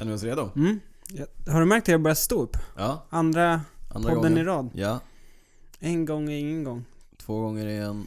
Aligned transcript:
Känner 0.00 0.12
vi 0.12 0.16
oss 0.18 0.22
redo? 0.22 0.50
Mm. 0.56 0.80
Ja, 1.08 1.26
Har 1.52 1.60
du 1.60 1.66
märkt 1.66 1.84
att 1.84 1.88
jag 1.92 2.02
börjar 2.02 2.14
stå 2.14 2.42
upp? 2.42 2.56
Ja, 2.76 3.06
Andra 3.10 3.60
andra 3.94 4.08
podden 4.14 4.22
gången. 4.32 4.38
i 4.38 4.44
rad. 4.44 4.70
Ja, 4.74 5.00
En 5.78 6.04
gång 6.04 6.30
är 6.32 6.36
ingen 6.38 6.64
gång. 6.64 6.84
två 7.18 7.40
gånger 7.40 7.66
är 7.66 7.82
en 7.82 8.06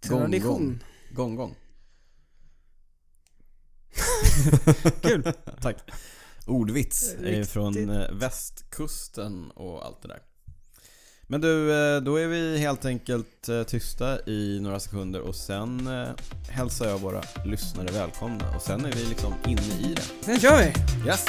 Tradition. 0.00 0.82
gång, 1.10 1.36
gång. 1.36 1.54
Kul. 5.02 5.22
Tack. 5.60 5.90
Ordvits 6.46 7.14
är 7.14 7.44
från 7.44 7.90
eh, 7.90 8.10
västkusten 8.12 9.50
och 9.50 9.86
allt 9.86 10.02
det 10.02 10.08
där. 10.08 10.22
Men 11.26 11.40
du, 11.40 11.70
eh, 11.72 12.00
då 12.00 12.16
är 12.16 12.26
vi 12.26 12.58
helt 12.58 12.84
enkelt 12.84 13.48
eh, 13.48 13.62
tysta 13.62 14.18
i 14.26 14.58
några 14.62 14.80
sekunder 14.80 15.20
och 15.20 15.34
sen 15.34 15.86
eh, 15.86 16.08
hälsar 16.48 16.88
jag 16.88 16.98
våra 16.98 17.22
lyssnare 17.44 17.86
välkomna 17.92 18.44
och 18.56 18.62
sen 18.62 18.84
är 18.84 18.92
vi 18.92 19.04
liksom 19.04 19.34
inne 19.46 19.90
i 19.90 19.94
det. 19.94 20.24
Sen 20.24 20.40
kör 20.40 20.58
vi! 20.58 20.72
Yes! 21.08 21.24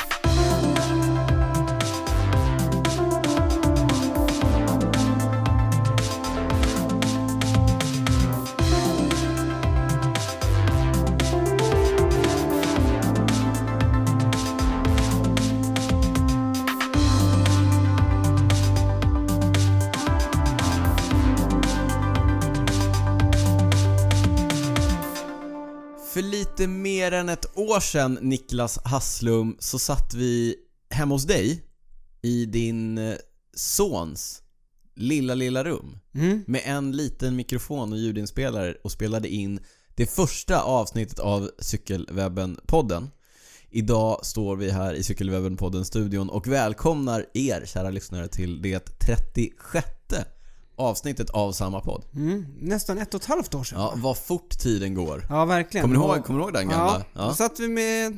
Mer 27.06 27.12
än 27.12 27.30
ett 27.30 27.58
år 27.58 27.80
sedan, 27.80 28.18
Niklas 28.22 28.80
Hasslum, 28.84 29.56
så 29.60 29.80
satt 29.80 30.14
vi 30.14 30.56
hemma 30.90 31.16
hos 31.16 31.24
dig 31.24 31.64
i 32.22 32.46
din 32.46 32.98
eh, 32.98 33.16
sons 33.56 34.42
lilla, 34.96 35.36
lilla 35.36 35.64
rum 35.64 35.98
Mm. 36.16 36.44
med 36.48 36.62
en 36.66 36.92
liten 36.92 37.36
mikrofon 37.36 37.92
och 37.92 37.98
ljudinspelare 38.00 38.76
och 38.84 38.92
spelade 38.92 39.30
in 39.30 39.60
det 39.96 40.06
första 40.06 40.62
avsnittet 40.62 41.20
av 41.20 41.50
Cykelwebben-podden. 41.60 43.08
Idag 43.70 44.26
står 44.26 44.56
vi 44.56 44.72
här 44.72 44.94
i 44.94 45.02
Cykelwebben-podden-studion 45.04 46.30
och 46.30 46.48
välkomnar 46.48 47.26
er, 47.34 47.66
kära 47.66 47.90
lyssnare, 47.90 48.28
till 48.28 48.62
det 48.62 49.00
36 49.00 49.88
avsnittet 50.76 51.30
av 51.30 51.52
samma 51.52 51.82
podd. 51.82 52.04
Mm. 52.16 52.46
Nästan 52.60 52.98
ett 52.98 53.14
och 53.14 53.22
ett 53.22 53.28
halvt 53.28 53.56
år 53.56 53.64
sedan. 53.64 53.80
Ja, 53.82 53.94
vad 53.96 54.18
fort 54.18 54.60
tiden 54.60 54.94
går. 54.94 55.26
Ja, 55.30 55.46
verkligen. 55.46 55.84
Kommer 55.84 55.96
du 55.96 56.02
Och- 56.02 56.16
ihåg, 56.16 56.26
kommer 56.26 56.40
du 56.40 56.44
ihåg 56.46 56.54
den 56.54 56.70
Ja, 56.70 56.78
gamla? 57.14 57.28
då 57.28 57.34
satt 57.34 57.60
vi 57.60 57.68
med 57.68 58.18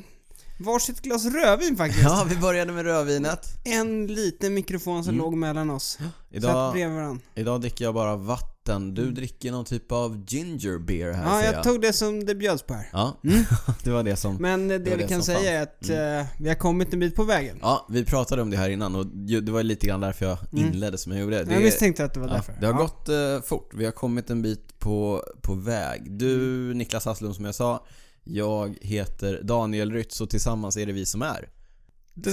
varsitt 0.59 1.01
glas 1.01 1.25
rödvin 1.25 1.77
faktiskt. 1.77 2.03
Ja, 2.09 2.25
vi 2.29 2.35
började 2.37 2.71
med 2.71 2.85
rödvinet. 2.85 3.45
En 3.65 4.07
liten 4.07 4.53
mikrofon 4.53 5.03
som 5.03 5.13
Mm. 5.13 5.23
låg 5.25 5.33
mellan 5.33 5.69
oss. 5.69 5.83
Satt 5.91 6.05
Idag, 6.31 6.73
bredvid 6.73 6.97
varandra. 6.97 7.21
idag 7.35 7.61
dricker 7.61 7.85
jag 7.85 7.93
bara 7.93 8.15
vatten. 8.15 8.56
Du 8.95 9.11
dricker 9.11 9.51
någon 9.51 9.65
typ 9.65 9.91
av 9.91 10.23
ginger 10.27 10.79
beer 10.79 11.11
här 11.13 11.23
Ja, 11.35 11.41
ser 11.41 11.53
jag 11.53 11.63
tog 11.63 11.81
det 11.81 11.93
som 11.93 12.25
det 12.25 12.35
bjöds 12.35 12.63
på 12.63 12.73
här. 12.73 12.89
Ja, 12.93 13.17
Mm. 13.23 13.43
det 13.83 13.89
var 13.91 14.03
det 14.03 14.15
som... 14.15 14.35
Men 14.35 14.71
eh, 14.71 14.79
det, 14.79 14.89
var 14.89 14.97
vi 14.97 15.03
det 15.03 15.09
kan 15.09 15.23
säga 15.23 15.51
är 15.59 15.63
att 15.63 15.89
eh, 15.89 16.27
vi 16.39 16.49
har 16.49 16.55
kommit 16.55 16.93
en 16.93 16.99
bit 16.99 17.15
på 17.15 17.23
vägen. 17.23 17.57
Ja, 17.61 17.85
vi 17.89 18.05
pratade 18.05 18.41
om 18.41 18.49
det 18.49 18.57
här 18.57 18.69
innan 18.69 18.95
och 18.95 19.05
det 19.07 19.51
var 19.51 19.63
lite 19.63 19.87
grann 19.87 20.01
därför 20.01 20.25
jag 20.25 20.37
Mm. 20.53 20.65
inledde 20.65 20.97
som 20.97 21.11
jag 21.11 21.21
gjorde. 21.21 21.43
Det, 21.43 21.53
jag 21.53 21.63
misstänkte 21.63 22.03
att 22.05 22.13
det 22.13 22.19
var 22.19 22.27
ja, 22.27 22.33
därför. 22.33 22.53
det 22.59 22.65
har 22.67 22.73
ja. 22.73 22.79
gått 22.79 23.09
eh, 23.09 23.47
fort. 23.47 23.71
Vi 23.73 23.85
har 23.85 23.91
kommit 23.91 24.29
en 24.29 24.41
bit 24.41 24.79
på, 24.79 25.23
på 25.41 25.53
väg. 25.55 26.11
Du, 26.19 26.33
Mm. 26.37 26.77
Niklas 26.77 27.05
Hasslum, 27.05 27.33
som 27.33 27.45
jag 27.45 27.55
sa. 27.55 27.85
Jag 28.23 28.77
heter 28.81 29.39
Daniel 29.43 29.91
Rytz 29.93 30.21
och 30.21 30.29
tillsammans 30.29 30.77
är 30.77 30.85
det 30.85 30.91
vi 30.91 31.05
som 31.05 31.19
Det 31.19 31.25
är 31.27 31.49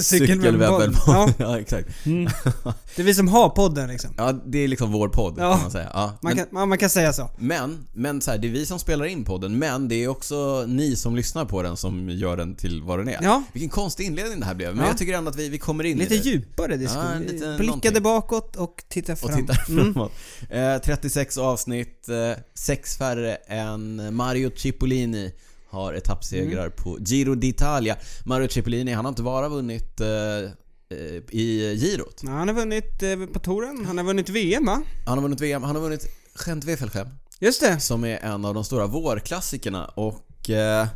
Cykelwebben. 0.03 0.95
Ja. 1.07 1.29
Ja. 1.39 1.59
exakt. 1.59 1.89
Mm. 2.07 2.25
Det 2.97 3.03
är 3.03 3.07
vi 3.07 3.15
som 3.15 3.29
har 3.29 3.49
podden 3.49 3.89
liksom. 3.89 4.11
Ja, 4.17 4.33
det 4.47 4.59
är 4.59 4.69
liksom 4.69 4.93
vår 4.93 5.09
podd 5.09 5.35
Ja. 5.39 5.53
kan 5.53 5.63
man 5.63 5.71
säga. 5.71 5.91
Ja, 5.95 6.19
Man, 6.23 6.37
men, 6.37 6.47
kan, 6.51 6.69
man, 6.69 6.79
kan 6.79 6.91
säga 6.91 7.12
så. 7.12 7.31
men, 7.39 7.87
men 7.93 8.21
så 8.21 8.31
här, 8.31 8.39
det 8.39 8.49
är 8.49 8.53
vi 8.53 8.67
som 8.67 8.78
spelar 8.78 9.05
in 9.05 9.25
podden, 9.25 9.59
men 9.59 9.89
det 9.89 10.05
är 10.05 10.09
också 10.09 10.65
ni 10.69 10.97
som 10.97 11.17
lyssnar 11.17 11.44
på 11.44 11.62
den 11.62 11.77
som 11.77 12.09
gör 12.11 12.37
den 12.37 12.55
till 12.56 12.83
vad 12.83 12.99
den 12.99 13.09
är. 13.09 13.19
Ja, 13.23 13.43
Vilken 13.53 13.71
konstig 13.71 14.05
inledning 14.06 14.41
det 14.41 14.47
här 14.47 14.55
blev, 14.55 14.75
men 14.75 14.84
Ja. 14.84 14.91
jag 14.91 14.99
tycker 14.99 15.15
ändå 15.15 15.31
att 15.31 15.37
vi, 15.37 15.49
vi 15.49 15.59
kommer 15.59 15.84
in 15.84 15.99
lite 15.99 16.15
i 16.15 16.19
det. 16.19 16.25
djupare 16.28 16.77
diskussion. 16.77 17.05
Ja, 17.12 17.19
lite 17.19 17.33
Blickade 17.59 17.65
någonting. 17.67 18.03
bakåt 18.03 18.56
och 18.56 18.84
tittade 18.89 19.12
Och 19.12 19.19
fram. 19.31 19.37
tittar 19.47 19.65
Mm. 19.71 19.94
framåt. 19.94 20.12
Eh, 20.50 20.78
36 20.84 21.39
avsnitt, 21.39 22.09
eh, 22.09 22.43
sex 22.55 22.97
färre 22.97 23.34
än 23.34 24.15
Mario 24.17 24.50
Cipollini 24.56 25.33
har 25.75 25.95
etappsegrar 25.95 26.67
Mm. 26.67 26.73
på 26.77 26.99
Giro 27.01 27.35
d'Italia. 27.35 27.97
Mario 28.25 28.49
Cipollini, 28.49 28.93
han 28.93 29.05
har 29.05 29.12
inte 29.12 29.23
bara 29.23 29.49
vunnit 29.49 30.01
eh, 30.01 30.09
eh, 30.09 31.23
i 31.31 31.77
girot. 31.81 32.21
Ja, 32.23 32.31
han 32.31 32.49
har 32.49 32.55
vunnit 32.55 33.03
eh, 33.03 33.17
på 33.33 33.39
touren, 33.39 33.85
han 33.87 33.99
har 33.99 34.05
vunnit 34.05 34.29
VM 34.29 34.65
va? 34.67 34.83
Han 35.07 35.19
har 35.19 35.23
vunnit 35.23 35.41
VM, 35.41 35.62
han 35.62 35.75
har 35.77 35.83
vunnit 35.83 36.07
Gent 36.47 36.65
Wevelgem, 36.65 37.09
Just 37.41 37.61
det. 37.61 37.81
som 37.81 38.05
är 38.05 38.17
en 38.19 38.45
av 38.45 38.55
de 38.55 38.65
stora 38.65 38.87
vårklassikerna 38.87 39.85
och 39.87 40.51
eh, 40.51 40.87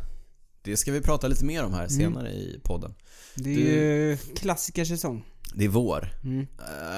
det 0.63 0.77
ska 0.77 0.91
vi 0.91 1.01
prata 1.01 1.27
lite 1.27 1.45
mer 1.45 1.63
om 1.63 1.73
här 1.73 1.79
Mm. 1.87 1.89
senare 1.89 2.29
i 2.31 2.59
podden. 2.63 2.93
Det 3.35 3.49
är 3.51 3.55
Du- 3.55 3.61
ju 3.61 4.17
klassikersäsong. 4.35 5.25
Det 5.55 5.65
är 5.65 5.69
vår. 5.69 6.13
Mm. 6.23 6.47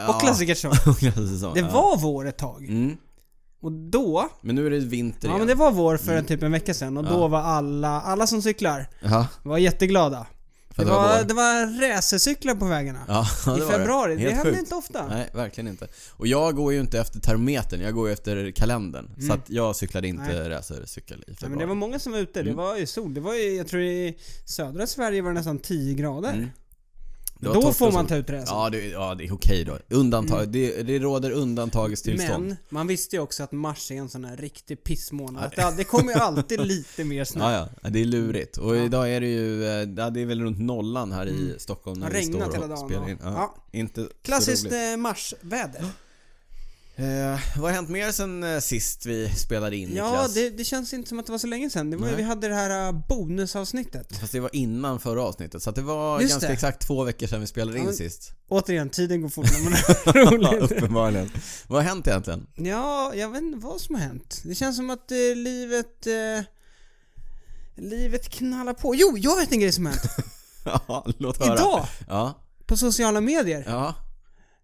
Eh, 0.04 0.10
Och 0.10 0.22
klassikersäsong. 0.22 0.72
ja, 0.86 0.94
klassikersäsong, 0.94 1.54
Det 1.54 1.60
ja. 1.60 1.72
var 1.72 1.98
vår 1.98 2.28
ett 2.28 2.38
tag. 2.38 2.66
Mm. 2.70 2.98
Och 3.62 3.72
då, 3.72 4.30
Men 4.42 4.56
nu 4.56 4.66
är 4.68 4.72
det 4.72 4.80
vinter 4.80 5.28
ja 5.28 5.30
igen. 5.30 5.38
men 5.40 5.48
det 5.48 5.56
var 5.56 5.72
vår 5.72 5.98
för 5.98 6.12
en 6.12 6.18
Mm. 6.18 6.26
typ 6.26 6.44
en 6.44 6.52
vecka 6.52 6.74
sedan 6.74 6.98
och 6.98 7.06
Ja. 7.06 7.10
då 7.10 7.28
var 7.28 7.40
alla, 7.42 8.02
alla 8.02 8.28
som 8.28 8.42
cyklar 8.42 8.88
Jaha, 9.02 9.28
var 9.44 9.58
jätteglada. 9.58 10.28
för 10.70 10.86
Det 10.86 10.92
att 10.92 10.98
var, 10.98 11.18
vår. 11.18 11.28
det 11.28 11.34
var 11.34 11.90
racercyklar 11.96 12.56
på 12.56 12.66
vägarna. 12.66 13.00
Ja, 13.08 13.26
det 13.46 13.58
I 13.58 13.62
var 13.62 13.72
februari. 13.72 14.16
Det, 14.16 14.22
Helt 14.22 14.36
händer 14.36 14.60
inte 14.60 14.76
ofta. 14.76 15.08
Nej, 15.08 15.30
verkligen 15.34 15.68
inte. 15.68 15.88
Och 16.18 16.28
jag 16.28 16.56
går 16.56 16.74
ju 16.74 16.80
inte 16.80 17.00
efter 17.00 17.20
termometern, 17.20 17.82
jag 17.82 17.94
går 17.94 18.08
ju 18.08 18.14
efter 18.14 18.52
kalendern. 18.52 19.10
Så 19.16 19.22
Mm. 19.22 19.32
att 19.38 19.50
jag 19.50 19.76
cyklade 19.76 20.08
inte 20.08 20.50
racercykel 20.50 21.20
i 21.20 21.24
Ja, 21.28 21.34
februari. 21.34 21.50
men 21.50 21.60
det 21.60 21.66
var 21.66 21.76
många 21.76 22.00
som 22.00 22.12
var 22.12 22.20
ute. 22.20 22.44
Det 22.44 22.50
Mm. 22.50 22.56
var 22.56 22.78
ju 22.78 22.86
sol. 22.86 23.14
Det 23.14 23.22
var 23.22 23.34
ju, 23.34 23.56
jag 23.58 23.68
tror 23.68 23.82
i 23.82 24.18
södra 24.46 24.88
Sverige 24.88 25.22
var 25.22 25.30
det 25.30 25.34
nästan 25.36 25.60
10 25.60 25.94
grader. 25.94 26.34
Mm. 26.34 26.50
Det 27.42 27.54
Då 27.54 27.74
får 27.74 27.92
man 27.92 28.08
ta 28.08 28.16
ut 28.16 28.30
racer. 28.30 28.54
Ja, 28.56 28.70
det, 28.70 28.88
ja, 28.88 29.16
det 29.16 29.24
är 29.26 29.34
okej 29.34 29.64
då. 29.66 29.78
Undantag. 29.96 30.50
Det, 30.50 30.84
det 30.84 31.00
råder 31.00 31.32
undantagstillstånd. 31.32 32.46
Men 32.48 32.58
man 32.70 32.88
visste 32.88 33.16
ju 33.16 33.22
också 33.22 33.44
att 33.44 33.52
mars 33.52 33.92
är 33.92 33.96
en 33.96 34.10
sån 34.10 34.26
här 34.26 34.38
riktig 34.38 34.84
pissmånad. 34.84 35.52
Det, 35.56 35.74
det 35.78 35.84
kommer 35.84 36.14
ju 36.14 36.20
alltid 36.20 36.62
lite 36.66 37.04
mer 37.04 37.24
snö. 37.26 37.52
Ja, 37.52 37.70
ja. 37.84 37.90
Det 37.90 38.00
är 38.02 38.06
lurigt. 38.06 38.58
Och 38.58 38.76
Ja. 38.78 38.84
idag 38.84 39.10
är 39.14 39.22
det 39.22 39.28
ju, 39.28 39.66
eh, 39.66 39.72
ja, 39.98 40.10
det 40.10 40.22
är 40.22 40.26
väl 40.26 40.42
runt 40.42 40.60
nollan 40.60 41.12
här 41.12 41.26
i 41.28 41.30
Mm. 41.30 41.60
Stockholm 41.60 42.00
Det 42.00 42.06
när 42.06 42.08
har 42.08 42.14
vi 42.14 42.20
regnat 42.28 42.42
står 42.44 42.54
hela 42.54 42.64
och 42.64 42.70
dagen. 42.70 42.90
spelar 42.90 43.10
in. 43.10 43.18
Ja. 43.24 43.56
Inte 43.72 44.08
Klassiskt 44.22 44.66
eh, 44.72 44.98
marsväder. 44.98 45.86
Eh, 46.96 47.40
vad 47.58 47.70
har 47.70 47.76
hänt 47.76 47.90
mer 47.90 48.12
sen 48.12 48.44
eh, 48.44 48.60
sist 48.60 49.06
vi 49.06 49.30
spelade 49.36 49.76
in 49.78 49.96
Ja, 49.96 50.12
Niklas? 50.12 50.34
det, 50.34 50.50
det 50.50 50.64
känns 50.64 50.94
inte 50.94 51.10
som 51.10 51.20
att 51.20 51.26
det 51.26 51.32
var 51.32 51.40
så 51.40 51.48
länge 51.48 51.70
sedan. 51.70 51.90
Det 51.92 51.98
var, 51.98 52.06
ju- 52.08 52.12
Nej. 52.14 52.22
vi 52.24 52.28
hade 52.30 52.48
det 52.48 52.56
här 52.56 52.88
uh, 52.94 53.00
bonusavsnittet. 53.08 54.18
Fast 54.18 54.32
det 54.32 54.40
var 54.40 54.56
innan 54.56 55.00
förra 55.00 55.24
avsnittet, 55.24 55.64
så 55.64 55.70
att 55.70 55.76
det 55.76 55.82
var 55.82 56.20
Just 56.22 56.32
ganska 56.34 56.48
det. 56.48 56.54
exakt 56.54 56.88
två 56.88 57.04
veckor 57.04 57.28
sedan 57.28 57.42
vi 57.42 57.48
spelade 57.48 57.78
in 57.78 57.84
Ja, 57.84 57.88
men- 57.90 57.96
sist. 57.98 58.32
Återigen, 58.48 58.90
tiden 58.90 59.22
går 59.22 59.30
fort 59.30 59.46
när 59.52 59.64
man 59.64 59.74
har 60.06 60.14
Ja, 60.46 60.52
roligt. 60.52 60.72
uppenbarligen. 60.72 61.30
Vad 61.68 61.84
har 61.84 61.90
hänt 61.90 62.08
egentligen? 62.08 62.48
Ja, 62.56 63.12
jag 63.16 63.30
vet 63.30 63.42
inte 63.42 63.58
vad 63.66 63.82
som 63.82 63.96
har 63.96 64.02
hänt. 64.02 64.42
Det 64.46 64.56
känns 64.56 64.76
som 64.76 64.90
att 64.90 65.12
eh, 65.12 65.18
livet... 65.36 66.08
Eh, 66.08 66.44
livet 67.76 68.30
knallar 68.30 68.74
på. 68.74 68.96
Jo, 68.96 69.18
jag 69.18 69.38
vet 69.38 69.52
en 69.52 69.60
grej 69.60 69.72
som 69.72 69.86
har 69.86 69.94
hänt. 69.94 70.06
Ja, 70.66 71.06
låt 71.18 71.38
höra. 71.38 71.54
Idag, 71.56 71.86
Ja, 72.08 72.34
på 72.66 72.78
sociala 72.78 73.22
medier. 73.22 73.64
ja. 73.68 73.96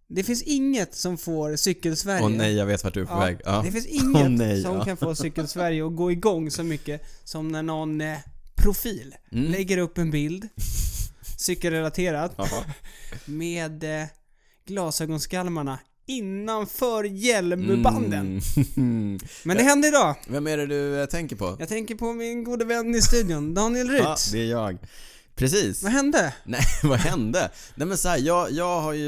Det 0.10 0.24
finns 0.24 0.42
inget 0.44 0.96
som 0.96 1.18
får 1.18 1.56
Cykelsverige 1.56 2.24
Åh 2.24 2.30
nej, 2.30 2.54
jag 2.56 2.66
vet 2.66 2.84
vart 2.84 2.94
du 2.94 3.02
är 3.02 3.06
på 3.06 3.14
Ja, 3.14 3.20
väg. 3.20 3.38
Ja. 3.46 3.62
Det 3.66 3.72
finns 3.72 3.86
inget 4.04 4.16
Åh, 4.26 4.30
nej, 4.30 4.62
som 4.62 4.76
ja. 4.76 4.86
kan 4.86 4.98
få 4.98 5.16
Cykelsverige 5.16 5.86
att 5.86 5.96
gå 5.96 6.12
igång 6.12 6.52
så 6.52 6.64
mycket 6.64 7.02
som 7.24 7.48
när 7.48 7.64
någon 7.64 8.02
eh, 8.02 8.18
profil 8.56 9.16
Mm. 9.32 9.52
lägger 9.52 9.78
upp 9.78 9.98
en 9.98 10.12
bild, 10.12 10.48
cykelrelaterat, 11.38 12.38
med 13.26 13.84
eh, 14.02 14.08
glasögonskalmarna 14.66 15.80
innanför 16.06 17.04
hjälmbanden. 17.04 18.42
Mm. 18.78 19.20
Men 19.44 19.58
det 19.58 19.64
hände 19.64 19.88
idag. 19.88 20.16
Vem 20.28 20.48
är 20.48 20.58
det 20.58 20.66
du 20.66 21.02
eh, 21.02 21.06
tänker 21.06 21.36
på? 21.36 21.56
Jag 21.60 21.70
tänker 21.70 21.96
på 21.96 22.14
min 22.14 22.44
gode 22.44 22.66
vän 22.66 22.96
i 22.96 23.02
studion, 23.02 23.54
Daniel 23.54 23.88
Ja, 23.88 24.12
Rytz. 24.12 24.32
det 24.32 24.40
är 24.40 24.46
jag. 24.46 24.78
Precis. 25.38 25.84
Vad 25.84 25.92
hände? 25.92 26.34
Nej, 26.44 26.62
vad 26.84 27.00
hände? 27.00 27.50
Nej 27.76 27.88
men 27.88 27.98
så 27.98 28.10
här, 28.10 28.18
jag, 28.18 28.52
jag 28.52 28.82
har 28.82 28.94
ju 28.94 29.06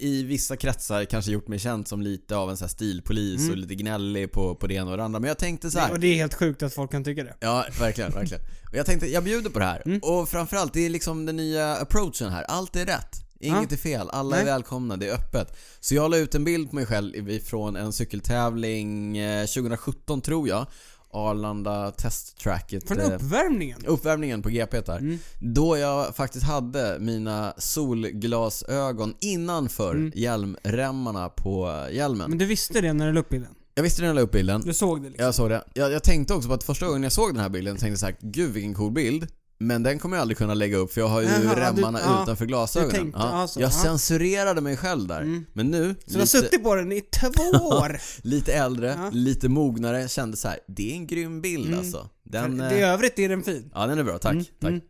i 0.00 0.22
vissa 0.22 0.56
kretsar 0.56 1.04
kanske 1.04 1.32
gjort 1.32 1.48
mig 1.48 1.58
känd 1.58 1.88
som 1.88 2.02
lite 2.02 2.36
av 2.36 2.50
en 2.50 2.56
så 2.56 2.64
här 2.64 2.68
stilpolis 2.70 3.40
Mm. 3.40 3.50
och 3.50 3.56
lite 3.56 3.74
gnällig 3.74 4.32
på, 4.32 4.54
på 4.54 4.66
det 4.66 4.74
ena 4.74 4.90
och 4.90 4.96
det 4.96 5.04
andra. 5.04 5.20
Men 5.20 5.28
jag 5.28 5.38
tänkte 5.38 5.70
så 5.70 5.78
här. 5.78 5.90
Och 5.90 6.00
det 6.00 6.06
är 6.06 6.14
helt 6.14 6.34
sjukt 6.34 6.62
att 6.62 6.74
folk 6.74 6.90
kan 6.90 7.04
tycka 7.04 7.24
det. 7.24 7.34
Ja, 7.40 7.66
verkligen, 7.80 8.12
verkligen. 8.12 8.42
Och 8.70 8.76
jag 8.76 8.86
tänkte, 8.86 9.06
jag 9.06 9.24
bjuder 9.24 9.50
på 9.50 9.58
det 9.58 9.64
här. 9.64 9.82
Mm. 9.86 9.98
Och 10.02 10.28
framförallt, 10.28 10.72
det 10.72 10.86
är 10.86 10.90
liksom 10.90 11.26
den 11.26 11.36
nya 11.36 11.76
approachen 11.76 12.30
här. 12.30 12.42
Allt 12.42 12.76
är 12.76 12.86
rätt. 12.86 13.16
Inget 13.40 13.72
är 13.72 13.76
fel, 13.76 14.10
alla 14.10 14.30
Nej. 14.30 14.40
är 14.40 14.44
välkomna, 14.44 14.96
det 14.96 15.08
är 15.08 15.14
öppet. 15.14 15.56
Så 15.80 15.94
jag 15.94 16.10
la 16.10 16.16
ut 16.16 16.34
en 16.34 16.44
bild 16.44 16.68
på 16.70 16.74
mig 16.76 16.86
själv 16.86 17.30
ifrån 17.30 17.76
en 17.76 17.92
cykeltävling 17.92 19.18
eh, 19.18 19.46
2017 19.46 20.20
tror 20.20 20.48
jag. 20.48 20.66
Arlanda 21.12 21.90
testtracket. 21.90 22.88
Från 22.88 23.00
eh, 23.00 23.12
uppvärmningen? 23.14 23.86
uppvärmningen 23.86 24.42
på 24.42 24.48
GP 24.48 24.80
där. 24.80 24.98
Mm. 24.98 25.18
Då 25.40 25.78
jag 25.78 26.16
faktiskt 26.16 26.44
hade 26.44 26.96
mina 27.00 27.54
solglasögon 27.58 29.14
innanför 29.20 29.90
Mm. 29.94 30.12
hjälmremmarna 30.14 31.28
på 31.28 31.86
hjälmen. 31.92 32.30
Men 32.30 32.38
du 32.38 32.46
visste 32.46 32.80
det 32.80 32.92
när 32.92 33.06
du 33.06 33.12
la 33.12 33.20
upp 33.20 33.28
bilden? 33.28 33.54
Jag 33.74 33.82
visste 33.82 34.02
när 34.02 34.08
jag 34.08 34.14
la 34.14 34.20
upp 34.20 34.30
bilden. 34.32 34.60
Du 34.60 34.74
såg 34.74 35.02
det 35.02 35.08
liksom? 35.08 35.24
Jag 35.24 35.34
såg 35.34 35.50
det. 35.50 35.64
Jag, 35.74 35.92
jag 35.92 36.02
tänkte 36.02 36.34
också 36.34 36.48
på 36.48 36.54
att 36.54 36.64
första 36.64 36.86
gången 36.86 37.02
jag 37.02 37.12
såg 37.12 37.34
den 37.34 37.42
här 37.42 37.48
bilden 37.48 37.76
tänkte 37.76 37.88
jag 37.88 37.98
så 37.98 38.06
här: 38.06 38.16
gud 38.20 38.52
vilken 38.52 38.74
cool 38.74 38.92
bild. 38.92 39.26
Men 39.62 39.82
den 39.82 39.98
kommer 39.98 40.16
jag 40.16 40.20
aldrig 40.22 40.38
kunna 40.38 40.54
lägga 40.54 40.76
upp 40.76 40.92
för 40.92 41.00
jag 41.00 41.08
har 41.08 41.20
ju 41.20 41.26
Jaha, 41.28 41.56
remmarna 41.56 41.98
du- 41.98 42.04
ja, 42.04 42.22
utanför 42.22 42.46
glasögonen. 42.46 42.94
tänkte, 42.94 43.20
ja. 43.20 43.28
alltså, 43.28 43.60
jag 43.60 43.68
ja. 43.68 43.82
censurerade 43.82 44.60
mig 44.60 44.76
själv 44.76 45.06
där. 45.08 45.20
Mm. 45.20 45.44
Men 45.52 45.70
nu, 45.70 45.94
Så 46.06 46.12
du 46.12 46.18
har 46.18 46.26
suttit 46.26 46.62
på 46.64 46.74
den 46.74 46.92
i 46.92 47.00
två 47.00 47.58
år? 47.68 48.00
lite 48.22 48.52
äldre, 48.52 48.98
lite 49.12 49.48
mognare, 49.48 50.08
kände 50.08 50.36
så 50.36 50.48
här: 50.48 50.58
det 50.68 50.90
är 50.92 50.94
en 50.94 51.06
grym 51.06 51.40
bild 51.40 51.66
Mm. 51.66 51.78
alltså. 51.78 52.08
Den, 52.24 52.58
För 52.58 52.64
eh, 52.64 52.70
det 52.70 52.78
I 52.78 52.82
övrigt 52.82 53.18
är 53.18 53.28
den 53.28 53.42
fin. 53.42 53.70
Ja 53.74 53.86
den 53.86 53.98
är 53.98 54.04
bra, 54.04 54.18
tack. 54.18 54.32
Mm, 54.32 54.44
tack. 54.60 54.70
mm. 54.70 54.80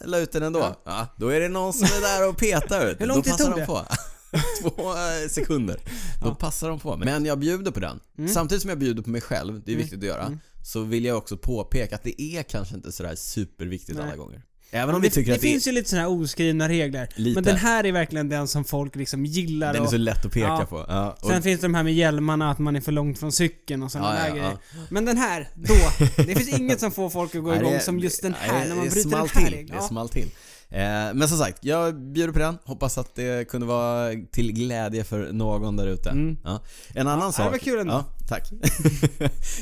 Jag 0.00 0.08
la 0.10 0.18
ut 0.18 0.32
den 0.32 0.42
ändå. 0.42 0.76
Ja. 0.84 1.06
Då 1.18 1.28
är 1.28 1.40
det 1.40 1.48
någon 1.48 1.72
som 1.72 1.84
är 1.84 2.00
där 2.20 2.28
och 2.28 2.36
petar 2.36 2.86
ut. 2.90 2.96
Hur 3.00 3.06
lång 3.06 3.22
tid 3.22 3.38
tog 3.38 3.50
de 3.50 3.60
det? 3.60 3.66
på. 3.66 3.82
Två 4.62 4.90
eh, 4.92 5.28
sekunder. 5.30 5.80
Då 6.24 6.34
passar 6.34 6.68
de 6.68 6.80
på. 6.80 6.96
Men 6.96 7.24
jag 7.24 7.38
bjuder 7.38 7.70
på 7.70 7.80
den. 7.80 8.00
Mm. 8.18 8.30
Samtidigt 8.30 8.62
som 8.62 8.68
jag 8.68 8.78
bjuder 8.78 9.02
på 9.02 9.10
mig 9.10 9.20
själv, 9.20 9.62
det 9.64 9.70
är 9.70 9.74
Mm. 9.74 9.82
viktigt 9.82 9.98
att 9.98 10.04
göra, 10.04 10.26
Mm. 10.26 10.38
Så 10.62 10.80
vill 10.82 11.04
jag 11.04 11.16
också 11.18 11.36
påpeka 11.36 11.94
att 11.94 12.02
det 12.04 12.22
är 12.22 12.42
kanske 12.42 12.74
inte 12.74 12.92
sådär 12.92 13.14
superviktigt 13.14 13.98
Nej. 13.98 14.06
alla 14.06 14.16
gånger. 14.16 14.42
Även 14.74 14.88
om 14.88 14.92
Men 14.94 15.02
vi 15.02 15.08
det, 15.08 15.14
tycker 15.14 15.30
det 15.30 15.34
att 15.34 15.40
det 15.42 15.48
finns 15.48 15.68
ju 15.68 15.72
lite 15.72 15.88
sådana 15.90 16.08
här 16.08 16.22
oskrivna 16.22 16.68
regler. 16.68 17.08
Lite. 17.16 17.34
Men 17.34 17.44
den 17.44 17.56
här 17.56 17.84
är 17.86 17.92
verkligen 17.92 18.28
den 18.28 18.48
som 18.48 18.64
folk 18.64 18.96
liksom 18.96 19.26
gillar 19.26 19.72
den 19.72 19.82
är 19.82 19.84
och 19.84 19.90
så 19.90 19.96
lätt 19.96 20.24
att 20.26 20.32
peka 20.32 20.46
Ja. 20.46 20.66
på. 20.70 20.84
Ja, 20.88 21.16
och, 21.20 21.28
Sen 21.30 21.42
finns 21.42 21.60
det 21.60 21.64
de 21.64 21.74
här 21.74 21.82
med 21.82 21.94
hjälmarna, 21.94 22.50
att 22.50 22.58
man 22.58 22.76
är 22.76 22.80
för 22.80 22.92
långt 22.92 23.18
från 23.18 23.32
cykeln 23.32 23.82
och 23.82 23.92
sådana 23.92 24.14
Ja, 24.14 24.20
där 24.22 24.28
ja, 24.28 24.34
grejer. 24.34 24.56
Men 24.90 25.04
den 25.04 25.16
här, 25.18 25.48
då. 25.54 25.74
Det 26.22 26.34
finns 26.34 26.58
inget 26.58 26.80
som 26.80 26.90
får 26.92 27.10
folk 27.10 27.34
att 27.34 27.42
gå 27.42 27.54
igång 27.56 27.72
det- 27.72 27.80
som 27.80 27.98
just 27.98 28.22
den 28.22 28.34
här, 28.34 28.68
när 28.68 28.74
man 28.76 28.84
det 28.84 28.90
bryter 28.90 29.10
den 29.10 29.18
här 29.20 29.26
till. 29.44 29.54
regeln. 29.54 29.76
Det 29.78 29.82
small 29.88 30.08
till. 30.08 30.28
Eh, 30.72 31.14
men 31.14 31.28
som 31.28 31.38
sagt, 31.38 31.64
jag 31.64 32.00
bjuder 32.12 32.32
på 32.32 32.38
den. 32.38 32.58
Hoppas 32.64 32.98
att 32.98 33.14
det 33.14 33.48
kunde 33.48 33.66
vara 33.66 34.10
till 34.32 34.52
glädje 34.52 35.04
för 35.04 35.32
någon 35.32 35.76
där 35.76 35.86
ute. 35.86 36.10
Mm. 36.10 36.36
Ja. 36.44 36.60
En 36.94 37.08
annan 37.08 37.24
Ja, 37.26 37.32
sak... 37.32 37.44
det 37.46 37.50
var 37.50 37.58
kul 37.58 37.78
ändå. 37.80 37.92
Ja, 37.92 38.04
tack. 38.28 38.50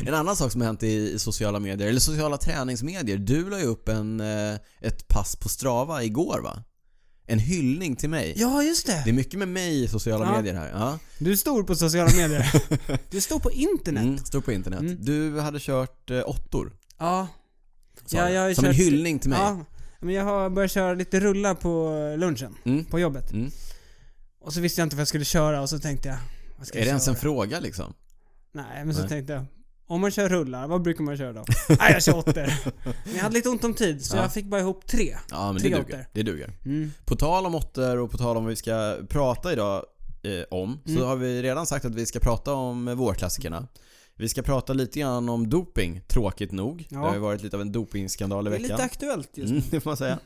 en 0.06 0.14
annan 0.14 0.36
sak 0.36 0.52
som 0.52 0.60
har 0.60 0.66
hänt 0.66 0.82
i, 0.82 1.18
sociala 1.18 1.58
medier, 1.60 1.88
eller 1.88 2.00
sociala 2.00 2.36
träningsmedier. 2.36 3.16
Du 3.18 3.50
la 3.50 3.58
ju 3.58 3.64
upp 3.64 3.88
en, 3.88 4.20
eh, 4.20 4.54
ett 4.80 5.08
pass 5.08 5.36
på 5.36 5.48
Strava 5.48 6.02
igår 6.02 6.40
va? 6.44 6.62
En 7.26 7.38
hyllning 7.38 7.96
till 7.96 8.10
mig. 8.10 8.34
ja, 8.36 8.62
just 8.62 8.86
det. 8.86 9.02
Det 9.04 9.10
är 9.10 9.14
mycket 9.14 9.38
med 9.38 9.48
mig 9.48 9.82
i 9.84 9.88
sociala 9.88 10.24
Ja. 10.24 10.36
medier 10.36 10.54
här. 10.54 10.70
Ja. 10.74 10.98
Du 11.18 11.32
är 11.32 11.36
stor 11.36 11.62
på 11.62 11.74
sociala 11.74 12.10
medier. 12.16 12.52
Du 13.10 13.16
är 13.16 13.20
stor 13.20 13.38
på 13.38 13.50
internet. 13.50 14.02
Mm, 14.04 14.18
stod 14.18 14.44
på 14.44 14.52
internet. 14.52 14.80
Mm. 14.80 14.96
Du 15.00 15.40
hade 15.40 15.58
kört 15.60 16.10
eh, 16.10 16.22
åttor. 16.26 16.72
Ja. 16.98 17.28
Ja, 18.08 18.30
jag 18.30 18.42
har 18.42 18.54
Som 18.54 18.64
en 18.64 18.70
kört- 18.72 18.80
hyllning 18.80 19.18
till 19.18 19.30
mig. 19.30 19.38
Ja. 19.38 19.64
Men 20.00 20.14
jag 20.14 20.24
har 20.24 20.50
börjat 20.50 20.70
köra 20.70 20.94
lite 20.94 21.20
rullar 21.20 21.54
på 21.54 21.94
lunchen, 22.18 22.54
Mm. 22.64 22.84
på 22.84 22.98
jobbet. 23.00 23.32
Mm. 23.32 23.50
Och 24.40 24.52
så 24.52 24.60
visste 24.60 24.80
jag 24.80 24.86
inte 24.86 24.96
vad 24.96 25.00
jag 25.00 25.08
skulle 25.08 25.24
köra 25.24 25.60
och 25.62 25.68
så 25.70 25.78
tänkte 25.78 26.08
jag, 26.08 26.16
vad 26.58 26.66
ska 26.66 26.78
Är 26.78 26.80
jag 26.80 26.86
det 26.86 26.88
ens 26.88 27.08
en 27.08 27.16
fråga 27.16 27.60
liksom? 27.60 27.94
Nej, 28.52 28.84
men 28.84 28.94
så 28.94 29.00
Nej. 29.00 29.08
tänkte 29.08 29.32
jag, 29.32 29.44
om 29.86 30.00
man 30.00 30.10
kör 30.10 30.28
rullar, 30.28 30.66
vad 30.68 30.82
brukar 30.82 31.04
man 31.04 31.16
köra 31.16 31.32
då? 31.32 31.44
Nej, 31.68 31.92
jag 31.92 32.02
kör 32.02 32.16
åttor. 32.18 32.52
Men 33.04 33.14
jag 33.14 33.22
hade 33.22 33.34
lite 33.34 33.48
ont 33.48 33.64
om 33.64 33.74
tid, 33.74 34.04
så 34.04 34.16
Ja. 34.16 34.22
jag 34.22 34.32
fick 34.32 34.46
bara 34.46 34.60
ihop 34.60 34.86
tre. 34.86 35.16
Ja 35.30 35.52
men 35.52 35.54
det 35.54 35.60
Tre 35.60 35.70
duger. 35.70 35.84
åttor. 35.94 36.06
Det 36.12 36.22
duger. 36.22 36.52
Mm. 36.64 36.92
På 37.04 37.16
tal 37.16 37.46
om 37.46 37.54
åttor 37.54 37.96
och 37.98 38.10
på 38.10 38.18
tal 38.18 38.36
om 38.36 38.44
vad 38.44 38.50
vi 38.50 38.56
ska 38.56 38.96
prata 39.08 39.52
idag 39.52 39.84
eh, 40.22 40.30
om 40.50 40.80
så 40.84 40.90
Mm. 40.90 41.04
har 41.04 41.16
vi 41.16 41.42
redan 41.42 41.66
sagt 41.66 41.84
att 41.84 41.94
vi 41.94 42.06
ska 42.06 42.20
prata 42.20 42.52
om 42.52 42.88
eh, 42.88 42.94
vårklassikerna. 42.94 43.66
Vi 44.20 44.28
ska 44.28 44.42
prata 44.42 44.72
lite 44.72 45.00
grann 45.00 45.28
om 45.28 45.48
doping, 45.50 46.00
tråkigt 46.08 46.52
nog. 46.52 46.86
Ja. 46.88 46.98
Det 46.98 47.06
har 47.06 47.14
ju 47.14 47.20
varit 47.20 47.42
lite 47.42 47.56
av 47.56 47.60
en 47.62 47.72
dopingskandal 47.72 48.46
i 48.46 48.50
Det 48.50 48.56
är 48.56 48.60
veckan. 48.60 48.76
lite 48.76 48.84
aktuellt 48.84 49.30
just 49.34 49.52
nu. 49.52 49.58
Mm, 49.58 49.68
det 49.70 49.80
får 49.80 49.90
man 49.90 49.96
säga. 49.96 50.18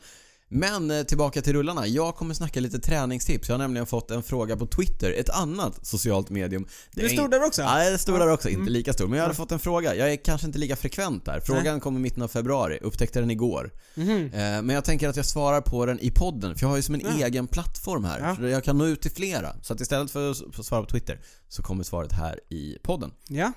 Men 0.49 0.91
eh, 0.91 1.03
tillbaka 1.03 1.43
till 1.43 1.53
rullarna. 1.53 1.87
Jag 1.87 2.17
kommer 2.17 2.35
snacka 2.35 2.61
lite 2.61 2.79
träningstips. 2.79 3.49
Jag 3.49 3.55
har 3.55 3.59
nämligen 3.59 3.87
fått 3.87 4.11
en 4.11 4.23
fråga 4.23 4.57
på 4.57 4.67
Twitter, 4.67 5.13
ett 5.13 5.29
annat 5.31 5.87
socialt 5.87 6.31
medium. 6.31 6.67
Det 6.93 7.05
är 7.05 7.09
stod 7.09 7.31
där 7.31 7.45
också? 7.47 7.63
Ja, 7.63 7.91
det 7.91 7.99
stod 7.99 8.15
Ja. 8.15 8.19
där 8.19 8.33
också. 8.33 8.49
Inte 8.49 8.61
Mm. 8.61 8.73
lika 8.73 8.93
stor. 8.93 9.07
Men 9.09 9.17
jag 9.17 9.25
hade 9.25 9.35
fått 9.35 9.53
en 9.53 9.59
fråga. 9.59 9.95
Jag 9.95 10.13
är 10.13 10.17
kanske 10.17 10.47
inte 10.47 10.59
lika 10.59 10.77
frekvent 10.77 11.25
där. 11.25 11.41
Frågan 11.41 11.81
kom 11.81 11.97
i 11.97 12.01
mitten 12.01 12.23
av 12.23 12.29
februari. 12.29 12.79
Upptäckte 12.83 13.21
den 13.21 13.31
igår. 13.31 13.71
Eh, 13.97 14.03
Men 14.35 14.69
jag 14.71 14.85
tänker 14.85 15.09
att 15.09 15.17
jag 15.17 15.27
svarar 15.27 15.61
på 15.61 15.87
den 15.87 15.99
i 16.01 16.11
podden, 16.11 16.55
för 16.57 16.65
jag 16.65 16.69
har 16.71 16.77
ju 16.77 16.83
som 16.83 16.95
en 16.95 17.01
Ja. 17.19 17.27
egen 17.27 17.47
plattform 17.47 18.05
här. 18.05 18.21
Ja. 18.21 18.37
Så 18.37 18.43
jag 18.43 18.65
kan 18.65 18.79
nå 18.79 18.87
ut 18.87 19.01
till 19.03 19.11
flera. 19.11 19.57
Så 19.63 19.73
att 19.73 19.81
istället 19.81 20.11
för 20.11 20.31
att 20.31 20.67
svara 20.67 20.83
på 20.83 20.91
Twitter 20.91 21.21
så 21.49 21.63
kommer 21.63 21.85
svaret 21.85 22.13
här 22.13 22.41
i 22.49 22.79
podden. 22.83 23.11
Ja. 23.29 23.53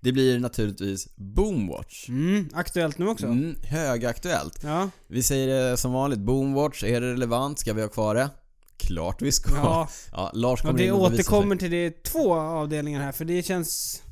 Det 0.00 0.12
blir 0.12 0.38
naturligtvis 0.38 1.08
Boomwatch. 1.16 2.08
Mm, 2.08 2.48
aktuellt 2.54 2.98
nu 2.98 3.08
också. 3.08 3.26
Mm, 3.26 3.56
högaktuellt. 3.64 4.58
Ja. 4.62 4.90
Vi 5.06 5.22
säger 5.22 5.70
det 5.70 5.76
som 5.76 5.92
vanligt, 5.92 6.18
Boomwatch, 6.20 6.84
är 6.84 7.00
det 7.00 7.12
relevant? 7.12 7.58
Ska 7.58 7.72
vi 7.72 7.82
ha 7.82 7.88
kvar 7.88 8.14
det? 8.14 8.30
Klart 8.76 9.22
vi 9.22 9.32
ska. 9.32 9.54
Ja, 9.54 9.88
Ja, 10.12 10.30
Lars 10.34 10.60
ja 10.62 10.68
kommer 10.68 10.78
det 10.78 10.86
in 10.86 10.92
och 10.92 11.00
återkommer 11.02 11.56
till 11.56 11.70
det 11.70 12.02
två 12.02 12.34
avdelningar 12.34 13.00
här, 13.00 13.12
för 13.12 13.24
det 13.24 13.42
känns... 13.42 14.02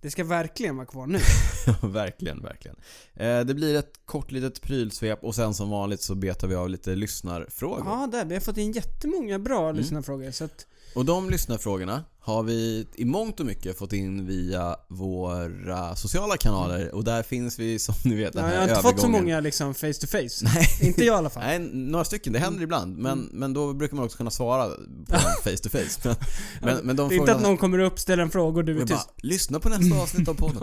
Det 0.00 0.10
ska 0.10 0.24
verkligen 0.24 0.76
vara 0.76 0.86
kvar 0.86 1.06
nu. 1.06 1.18
Ja, 1.66 1.88
verkligen, 1.88 2.42
verkligen. 2.42 2.76
Eh, 3.14 3.40
det 3.40 3.54
blir 3.54 3.74
ett 3.76 3.92
kort 4.04 4.30
litet 4.30 4.62
prylsvep 4.62 5.24
och 5.24 5.34
sen 5.34 5.54
som 5.54 5.70
vanligt 5.70 6.02
så 6.02 6.14
betar 6.14 6.48
vi 6.48 6.54
av 6.54 6.68
lite 6.68 6.94
lyssnarfrågor. 6.94 7.82
Ja, 7.86 8.08
där. 8.12 8.24
Vi 8.24 8.34
har 8.34 8.40
fått 8.40 8.56
in 8.56 8.72
jättemånga 8.72 9.38
bra 9.38 9.62
Mm. 9.64 9.76
lyssnarfrågor, 9.76 10.30
så 10.30 10.44
att... 10.44 10.66
Och 10.94 11.04
de 11.04 11.30
lyssnarfrågorna 11.30 12.04
har 12.26 12.42
vi 12.42 12.86
i 12.94 13.04
mångt 13.04 13.40
och 13.40 13.46
mycket 13.46 13.78
fått 13.78 13.92
in 13.92 14.26
via 14.26 14.76
våra 14.88 15.96
sociala 15.96 16.36
kanaler 16.36 16.94
och 16.94 17.04
där 17.04 17.22
finns 17.22 17.58
vi 17.58 17.78
som 17.78 17.94
ni 18.04 18.14
vet 18.16 18.32
den 18.32 18.42
Ja, 18.42 18.48
här 18.48 18.54
jag 18.54 18.60
har 18.62 18.68
inte 18.68 18.82
fått 18.82 19.00
så 19.00 19.06
övergången. 19.06 19.22
många 19.24 19.40
liksom 19.40 19.74
face 19.74 19.92
to 19.92 20.06
face. 20.06 20.44
Nej. 20.44 20.68
Inte 20.82 21.04
jag 21.04 21.14
i 21.14 21.18
alla 21.18 21.30
fall. 21.30 21.42
Nej, 21.42 21.58
några 21.72 22.04
stycken. 22.04 22.32
Det 22.32 22.38
händer 22.38 22.62
ibland. 22.62 22.96
Men, 22.98 23.28
men 23.32 23.52
då 23.52 23.72
brukar 23.72 23.96
man 23.96 24.04
också 24.04 24.16
kunna 24.16 24.30
svara 24.30 24.68
på 25.08 25.18
face 25.50 25.56
to 25.56 25.68
face. 25.68 26.00
Men, 26.04 26.16
men, 26.60 26.86
men 26.86 26.96
de 26.96 27.08
det 27.08 27.14
är 27.14 27.18
inte 27.18 27.34
att 27.34 27.42
någon 27.42 27.56
kommer 27.56 27.78
upp, 27.78 27.98
ställer 27.98 28.22
en 28.22 28.30
fråga 28.30 28.58
och 28.58 28.64
du 28.64 28.72
är 28.80 28.86
bara, 28.86 28.96
tyst. 28.98 29.08
lyssna 29.22 29.60
på 29.60 29.68
nästa 29.68 29.96
avsnitt 30.02 30.28
av 30.28 30.34
podden. 30.38 30.62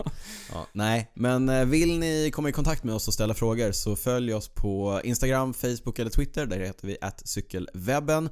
ja, 0.52 0.66
nej, 0.72 1.10
men 1.14 1.48
eh, 1.48 1.64
vill 1.64 1.98
ni 1.98 2.30
komma 2.34 2.48
i 2.48 2.52
kontakt 2.52 2.84
med 2.84 2.94
oss 2.94 3.08
och 3.08 3.14
ställa 3.14 3.34
frågor 3.34 3.72
så 3.72 3.96
följ 3.96 4.34
oss 4.34 4.48
på 4.48 5.00
Instagram, 5.04 5.54
Facebook 5.54 5.98
eller 5.98 6.10
Twitter. 6.10 6.46
Där 6.46 6.58
heter 6.60 6.86
vi 6.86 6.96
cykelwebben. 7.24 8.28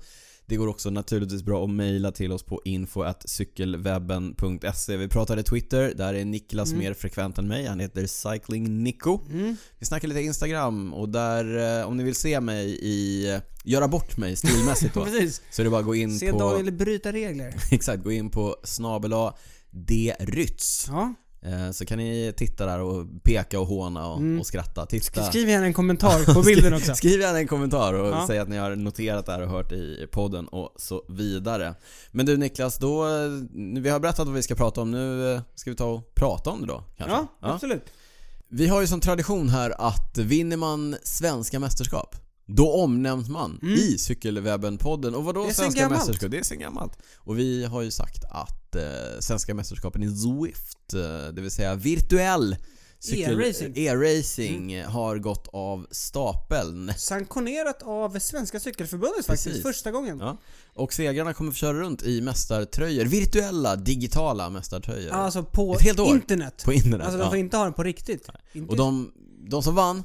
Det 0.52 0.56
går 0.56 0.68
också 0.68 0.90
naturligtvis 0.90 1.42
bra 1.42 1.64
att 1.64 1.70
mejla 1.70 2.12
till 2.12 2.32
oss 2.32 2.42
på 2.42 2.60
info.cykelwebben.se. 2.64 4.96
Vi 4.96 5.08
pratade 5.08 5.42
Twitter, 5.42 5.92
där 5.96 6.14
är 6.14 6.24
Niklas 6.24 6.68
Mm. 6.68 6.78
mer 6.84 6.94
frekvent 6.94 7.38
än 7.38 7.48
mig. 7.48 7.66
Han 7.66 7.80
heter 7.80 8.06
cyclingnico. 8.06 9.20
Mm. 9.30 9.56
Vi 9.78 9.86
snackar 9.86 10.08
lite 10.08 10.20
Instagram 10.20 10.94
och 10.94 11.08
där, 11.08 11.78
eh, 11.80 11.86
om 11.88 11.96
ni 11.96 12.04
vill 12.04 12.14
se 12.14 12.40
mig 12.40 12.78
i, 12.82 13.26
göra 13.64 13.88
bort 13.88 14.16
mig 14.16 14.36
stilmässigt 14.36 14.94
då, 15.00 15.06
så 15.50 15.62
är 15.62 15.64
det 15.64 15.70
bara 15.70 15.80
att 15.80 15.86
gå 15.86 15.94
in 15.94 16.18
Se 16.18 16.32
på, 16.32 16.38
Daniel 16.38 16.72
bryta 16.72 17.12
regler. 17.12 17.54
exakt, 17.70 18.04
gå 18.04 18.12
in 18.12 18.30
på 18.30 18.56
snabela 18.64 19.34
drytz. 19.70 20.86
Ja. 20.88 21.14
Eh, 21.42 21.70
Så 21.70 21.86
kan 21.86 21.98
ni 21.98 22.32
titta 22.36 22.66
där 22.66 22.78
och 22.80 23.06
peka 23.22 23.60
och 23.60 23.66
håna 23.66 24.06
och, 24.08 24.18
Mm. 24.18 24.40
och 24.40 24.46
skratta. 24.46 24.86
Titta. 24.86 25.22
Skriv 25.24 25.48
gärna 25.48 25.66
en 25.66 25.72
kommentar 25.74 26.34
på 26.34 26.42
bilden 26.46 26.74
också. 26.74 26.94
Skriv 26.94 27.20
gärna 27.20 27.38
en 27.38 27.46
kommentar 27.46 27.94
och 27.94 28.08
Ja. 28.08 28.24
säg 28.26 28.38
att 28.38 28.48
ni 28.48 28.56
har 28.56 28.76
noterat 28.76 29.26
det 29.26 29.32
här 29.32 29.42
och 29.42 29.48
hört 29.50 29.72
i 29.72 30.06
podden 30.12 30.48
och 30.48 30.74
så 30.76 31.04
vidare. 31.08 31.74
Men 32.10 32.26
du 32.26 32.36
Niklas, 32.36 32.78
då, 32.78 33.04
eh, 33.06 33.30
vi 33.82 33.88
har 33.88 34.00
berättat 34.00 34.26
vad 34.26 34.34
vi 34.36 34.42
ska 34.42 34.54
prata 34.54 34.80
om. 34.80 34.90
Nu 34.90 35.34
eh, 35.34 35.40
ska 35.54 35.70
vi 35.70 35.76
ta 35.76 35.84
och 35.86 36.14
prata 36.14 36.50
om 36.50 36.60
det 36.60 36.66
då 36.66 36.84
kanske? 36.96 37.16
Ja, 37.16 37.26
absolut. 37.40 37.84
Vi 38.48 38.66
har 38.68 38.80
ju 38.80 38.86
som 38.86 39.00
tradition 39.00 39.48
här 39.48 39.74
att 39.78 40.18
vinner 40.18 40.56
man 40.56 40.96
svenska 41.02 41.60
mästerskap 41.60 42.16
då 42.46 42.72
omnämns 42.72 43.28
man 43.28 43.58
Mm. 43.62 43.74
i 43.74 43.96
Cykelwebben-podden. 43.98 45.14
Och 45.14 45.24
vadå 45.24 45.50
svenska 45.50 45.88
mästerskap? 45.88 46.30
Det 46.30 46.38
är 46.38 46.42
sen 46.42 46.58
gammalt. 46.58 46.92
Och 47.16 47.38
vi 47.38 47.64
har 47.64 47.82
ju 47.82 47.90
sagt 47.90 48.24
att 48.30 48.74
eh, 48.76 48.82
svenska 49.20 49.54
mästerskapen 49.54 50.02
i 50.02 50.08
Zwift, 50.16 50.94
eh, 50.94 51.32
det 51.34 51.40
vill 51.40 51.50
säga 51.50 51.74
virtuell 51.74 52.56
E-racing. 53.12 53.72
e-racing 53.76 54.72
Mm. 54.72 54.90
har 54.92 55.18
gått 55.18 55.48
av 55.52 55.86
stapeln. 55.90 56.92
Sanktionerat 56.96 57.82
av 57.82 58.18
Svenska 58.18 58.60
Cykelförbundet 58.60 59.26
faktiskt, 59.26 59.46
Precis. 59.46 59.62
första 59.62 59.90
gången. 59.90 60.18
Ja. 60.18 60.36
Och 60.74 60.92
segrarna 60.92 61.34
kommer 61.34 61.50
få 61.52 61.56
köra 61.56 61.78
runt 61.80 62.02
i 62.02 62.20
mästartröjor. 62.20 63.04
Virtuella, 63.04 63.76
digitala 63.76 64.50
mästartröjor. 64.50 65.10
Alltså 65.12 65.42
på 65.44 65.76
internet. 66.06 66.62
på 66.64 66.72
internet. 66.72 67.00
Alltså 67.00 67.18
de 67.18 67.24
ja. 67.24 67.30
får 67.30 67.38
inte 67.38 67.56
ha 67.56 67.64
den 67.64 67.72
på 67.72 67.82
riktigt. 67.82 68.28
Och 68.68 68.76
de, 68.76 69.12
de 69.48 69.62
som 69.62 69.74
vann 69.74 70.04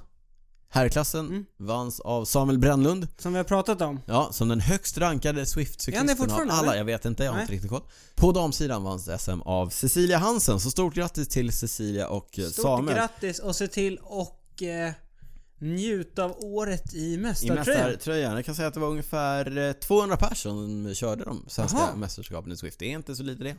herrklassen 0.70 1.28
Mm. 1.28 1.46
vanns 1.58 2.00
av 2.00 2.26
Samuel 2.26 2.58
Brännlund. 2.60 3.08
Som 3.18 3.34
vi 3.34 3.38
har 3.38 3.44
pratat 3.44 3.82
om. 3.82 4.00
Ja, 4.06 4.30
som 4.32 4.48
den 4.48 4.60
högst 4.60 4.98
rankade 4.98 5.46
Swift-cyklisten 5.46 6.32
av 6.32 6.40
alla. 6.42 6.62
eller? 6.64 6.76
Jag 6.78 6.86
vet 6.86 7.06
inte, 7.06 7.24
jag 7.24 7.32
har 7.32 7.36
Nej. 7.36 7.42
inte 7.44 7.54
riktigt 7.54 7.70
koll. 7.72 7.82
På 8.16 8.32
damsidan 8.32 8.84
vanns 8.84 9.10
SM 9.22 9.42
av 9.42 9.70
Cecilia 9.70 10.18
Hansen, 10.18 10.60
så 10.60 10.72
stort 10.72 10.94
grattis 10.94 11.28
till 11.28 11.52
Cecilia 11.52 12.08
och 12.08 12.40
eh, 12.40 12.46
Stort 12.46 12.64
Samuel. 12.66 12.96
grattis 12.98 13.40
och 13.40 13.56
se 13.56 13.68
till 13.68 13.98
och 14.04 14.64
eh, 14.64 14.92
njut 15.60 16.20
av 16.20 16.36
året 16.40 16.94
i 16.94 17.14
I 17.14 17.18
mästartröjan. 17.18 17.90
mästartröjan. 17.90 18.36
Jag 18.36 18.46
kan 18.46 18.56
säga 18.56 18.68
att 18.68 18.74
det 18.74 18.80
var 18.80 18.88
ungefär 18.90 19.58
eh, 19.58 19.72
200 19.74 20.18
personer 20.18 20.86
som 20.86 20.96
körde 20.96 21.24
de 21.24 21.46
svenska 21.48 21.78
Jaha. 21.78 21.96
mästerskapen 21.96 22.52
i 22.52 22.58
Swift. 22.58 22.80
Det 22.80 22.86
är 22.86 22.96
inte 22.96 23.16
så 23.16 23.24
lite 23.24 23.44
det. 23.44 23.56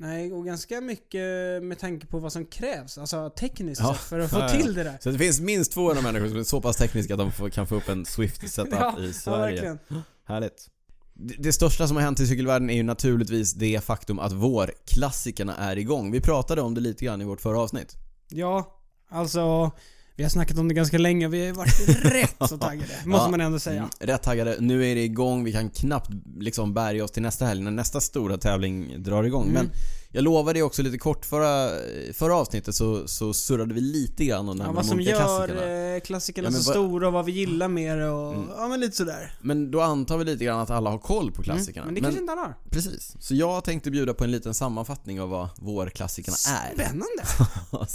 Nej, 0.00 0.32
och 0.32 0.44
ganska 0.44 0.80
mycket 0.80 1.22
med 1.62 1.78
tanke 1.78 2.06
på 2.06 2.18
vad 2.18 2.32
som 2.32 2.46
krävs, 2.46 2.98
alltså 2.98 3.30
tekniskt 3.30 3.80
Ja. 3.82 3.94
för 3.94 4.18
att 4.18 4.30
få 4.30 4.38
Ja, 4.38 4.42
ja. 4.54 4.60
till 4.62 4.74
det 4.74 4.84
där. 4.84 4.98
Så 5.00 5.10
det 5.10 5.18
finns 5.18 5.40
minst 5.40 5.72
200 5.72 6.02
människor 6.02 6.28
som 6.28 6.38
är 6.38 6.42
så 6.44 6.60
pass 6.60 6.76
tekniska 6.76 7.14
att 7.14 7.38
de 7.38 7.50
kan 7.50 7.66
få 7.66 7.74
upp 7.76 7.88
en 7.88 8.06
Swift 8.06 8.50
setup 8.50 8.74
Ja, 8.80 8.98
i 9.00 9.12
Sverige. 9.12 9.78
Härligt. 10.24 10.68
Det, 11.14 11.34
det 11.38 11.52
största 11.52 11.86
som 11.88 11.96
har 11.96 12.04
hänt 12.04 12.20
i 12.20 12.26
cykelvärlden 12.26 12.70
är 12.70 12.74
ju 12.74 12.82
naturligtvis 12.82 13.52
det 13.54 13.84
faktum 13.84 14.18
att 14.18 14.32
vårklassikerna 14.32 15.56
är 15.56 15.76
igång. 15.78 16.10
Vi 16.12 16.20
pratade 16.20 16.62
om 16.62 16.74
det 16.74 16.80
lite 16.80 17.04
grann 17.04 17.20
i 17.20 17.24
vårt 17.24 17.40
förra 17.40 17.60
avsnitt. 17.60 17.94
Ja, 18.28 18.78
alltså... 19.08 19.70
Vi 20.18 20.24
har 20.24 20.30
snackat 20.30 20.58
om 20.58 20.68
det 20.68 20.74
ganska 20.74 20.98
länge 20.98 21.26
och 21.26 21.34
vi 21.34 21.46
har 21.46 21.54
varit 21.54 21.88
rätt 22.04 22.34
så 22.48 22.58
taggade, 22.58 22.88
måste 23.04 23.24
Ja. 23.24 23.30
man 23.30 23.40
ändå 23.40 23.58
säga. 23.58 23.76
Mm, 23.78 23.90
rätt 24.00 24.22
taggade. 24.22 24.56
Nu 24.60 24.86
är 24.90 24.94
det 24.94 25.04
igång. 25.04 25.44
Vi 25.44 25.52
kan 25.52 25.70
knappt 25.70 26.10
liksom 26.38 26.74
bärga 26.74 27.04
oss 27.04 27.10
till 27.10 27.22
nästa 27.22 27.44
helg 27.46 27.62
när 27.62 27.70
nästa 27.70 28.00
stora 28.00 28.38
tävling 28.38 29.02
drar 29.02 29.24
igång. 29.24 29.42
Mm. 29.48 29.54
Men 29.54 29.70
jag 30.12 30.24
lovade 30.24 30.58
ju 30.58 30.62
också 30.64 30.82
lite 30.82 30.98
kort 30.98 31.24
förra, 31.26 31.70
förra 32.12 32.36
avsnittet 32.36 32.74
så, 32.74 33.08
så 33.08 33.34
surrade 33.34 33.74
vi 33.74 33.80
lite 33.80 34.24
grann 34.24 34.48
om, 34.48 34.58
Ja, 34.58 34.72
vad 34.72 34.86
som 34.86 35.00
gör 35.00 35.16
klassikerna. 35.16 35.94
eh, 35.94 36.00
klassikerna 36.00 36.48
Ja, 36.48 36.52
så 36.52 36.56
vad- 36.56 36.74
stora 36.74 37.06
och 37.06 37.12
vad 37.12 37.24
vi 37.24 37.32
gillar 37.32 37.68
mer 37.68 37.98
och... 37.98 38.34
Mm. 38.34 38.48
Ja, 38.56 38.68
men 38.68 38.80
lite 38.80 38.96
sådär. 38.96 39.32
Men 39.40 39.70
då 39.70 39.80
antar 39.80 40.18
vi 40.18 40.24
lite 40.24 40.44
grann 40.44 40.60
att 40.60 40.70
alla 40.70 40.90
har 40.90 40.98
koll 40.98 41.32
på 41.32 41.42
klassikerna. 41.42 41.82
Mm, 41.82 41.86
men 41.86 41.94
det 41.94 42.00
kanske 42.00 42.20
inte 42.20 42.32
alla 42.32 42.40
har. 42.42 42.54
Precis. 42.70 43.16
Så 43.20 43.34
jag 43.34 43.64
tänkte 43.64 43.90
bjuda 43.90 44.14
på 44.14 44.24
en 44.24 44.30
liten 44.30 44.54
sammanfattning 44.54 45.20
av 45.20 45.28
vad 45.28 45.48
vårklassikerna 45.58 46.36
är. 46.58 46.74
Spännande! 46.74 47.22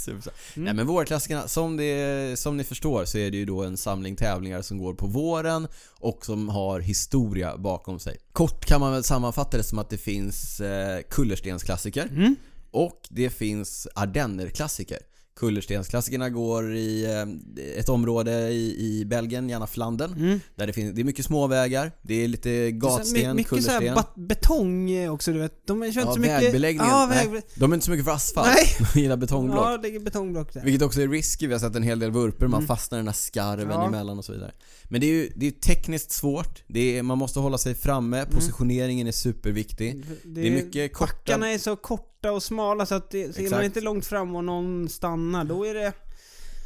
Mm. 0.56 0.64
Nej 0.64 0.74
men 0.74 0.86
vårklassikerna, 0.86 1.48
som, 1.48 1.76
det, 1.76 2.38
som 2.38 2.56
ni 2.56 2.64
förstår 2.64 3.04
så 3.04 3.18
är 3.18 3.30
det 3.30 3.36
ju 3.36 3.44
då 3.44 3.62
en 3.62 3.76
samling 3.76 4.16
tävlingar 4.16 4.62
som 4.62 4.78
går 4.78 4.94
på 4.94 5.06
våren 5.06 5.68
och 6.04 6.24
som 6.24 6.48
har 6.48 6.80
historia 6.80 7.56
bakom 7.56 7.98
sig. 7.98 8.16
Kort 8.32 8.64
kan 8.64 8.80
man 8.80 8.92
väl 8.92 9.04
sammanfatta 9.04 9.56
det 9.56 9.62
som 9.62 9.78
att 9.78 9.90
det 9.90 9.98
finns 9.98 10.60
eh, 10.60 11.00
kullerstensklassiker 11.10 12.08
Mm. 12.10 12.36
och 12.70 13.00
det 13.10 13.30
finns 13.30 13.88
ardennerklassiker. 13.94 14.98
Kullerstensklassikerna 15.36 16.30
går 16.30 16.74
i 16.76 17.04
eh, 17.04 17.78
ett 17.78 17.88
område 17.88 18.48
i, 18.48 18.76
i 19.00 19.04
Belgien, 19.04 19.48
gärna 19.48 19.66
Flandern, 19.66 20.12
Mm. 20.12 20.40
där 20.56 20.66
det, 20.66 20.72
finns, 20.72 20.94
det 20.94 21.00
är 21.02 21.04
mycket 21.04 21.24
små 21.24 21.46
vägar, 21.46 21.92
det 22.02 22.24
är 22.24 22.28
lite 22.28 22.42
Så 22.48 22.48
här, 22.64 22.70
gatsten, 22.70 23.22
my- 23.28 23.34
mycket 23.34 23.50
kullersten. 23.50 23.94
bat- 23.94 24.14
betong 24.16 24.90
eh, 24.90 25.12
också 25.12 25.32
du 25.32 25.38
vet. 25.38 25.66
De 25.66 25.80
kör 25.80 25.86
inte 25.86 26.00
Ja, 26.00 26.12
så 26.14 26.20
mycket... 26.20 26.42
vägbeläggningen. 26.42 26.90
Ja, 26.90 27.06
Nej, 27.10 27.28
väg... 27.28 27.42
de 27.54 27.72
är 27.72 27.74
inte 27.74 27.84
så 27.86 27.90
mycket 27.90 28.04
för 28.06 28.12
asfalt. 28.12 28.48
Nej. 28.54 28.86
De 28.94 29.00
gillar 29.00 29.16
betongblock. 29.16 29.66
Ja, 29.66 29.76
det 29.76 29.82
ligger 29.82 30.00
betongblock 30.00 30.52
där. 30.54 30.64
Vilket 30.64 30.82
också 30.82 31.00
är 31.02 31.08
risky, 31.08 31.46
vi 31.46 31.52
har 31.52 31.60
sett 31.60 31.76
en 31.76 31.82
hel 31.82 31.98
del 31.98 32.10
vurper, 32.10 32.46
man 32.46 32.58
Mm. 32.60 32.66
fastnar 32.68 32.98
i 32.98 33.00
den 33.00 33.08
här 33.08 33.14
skarven 33.14 33.68
Ja. 33.70 33.86
emellan 33.86 34.18
och 34.18 34.24
så 34.24 34.32
vidare. 34.32 34.52
Men 34.84 35.00
det 35.00 35.06
är 35.06 35.12
ju 35.12 35.32
det 35.36 35.46
är 35.46 35.50
tekniskt 35.50 36.10
svårt, 36.12 36.62
det 36.68 36.98
är, 36.98 37.02
man 37.02 37.18
måste 37.18 37.38
hålla 37.40 37.58
sig 37.58 37.74
framme, 37.74 38.24
positioneringen 38.30 39.06
är 39.06 39.12
superviktig. 39.12 40.04
Det 40.24 40.46
är 40.46 40.50
mycket 40.50 40.92
korta... 40.94 41.12
Backarna 41.14 41.48
är 41.52 41.58
så 41.58 41.76
korta 41.76 42.13
och 42.32 42.42
smala 42.42 42.86
så 42.86 42.94
att 42.94 43.10
det, 43.10 43.32
så 43.34 43.38
är 43.40 43.42
man 43.42 43.46
Exakt. 43.46 43.64
inte 43.64 43.80
långt 43.80 44.06
fram 44.06 44.36
och 44.36 44.44
någon 44.44 44.88
stannar, 44.88 45.44
då 45.44 45.66
är 45.66 45.74
det... 45.74 45.92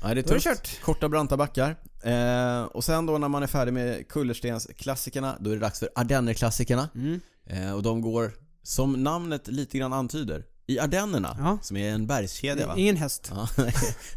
Ja, 0.02 0.08
det 0.08 0.10
är 0.10 0.14
Då 0.14 0.18
är 0.30 0.34
det 0.34 0.40
tufft. 0.40 0.44
kört. 0.44 0.80
Korta 0.82 1.08
branta 1.08 1.36
backar. 1.36 1.76
Eh, 2.02 2.62
och 2.62 2.84
sen 2.84 3.06
då 3.06 3.18
när 3.18 3.28
man 3.28 3.42
är 3.42 3.46
färdig 3.46 3.72
med 3.72 4.08
kullerstensklassikerna, 4.08 5.36
då 5.40 5.50
är 5.50 5.54
det 5.54 5.60
dags 5.60 5.78
för 5.78 5.88
ardennerklassikerna. 5.94 6.88
Mm. 6.94 7.20
Eh, 7.46 7.72
och 7.74 7.82
de 7.82 8.00
går, 8.00 8.32
som 8.62 9.02
namnet 9.04 9.48
lite 9.48 9.78
grann 9.78 9.92
antyder, 9.92 10.44
i 10.66 10.78
Ardennerna, 10.80 11.36
Ja. 11.40 11.58
som 11.62 11.76
är 11.76 11.90
en 11.92 12.06
bergskedja 12.06 12.66
va? 12.66 12.74
Ingen 12.76 12.96
häst. 12.96 13.32
Ja, 13.34 13.48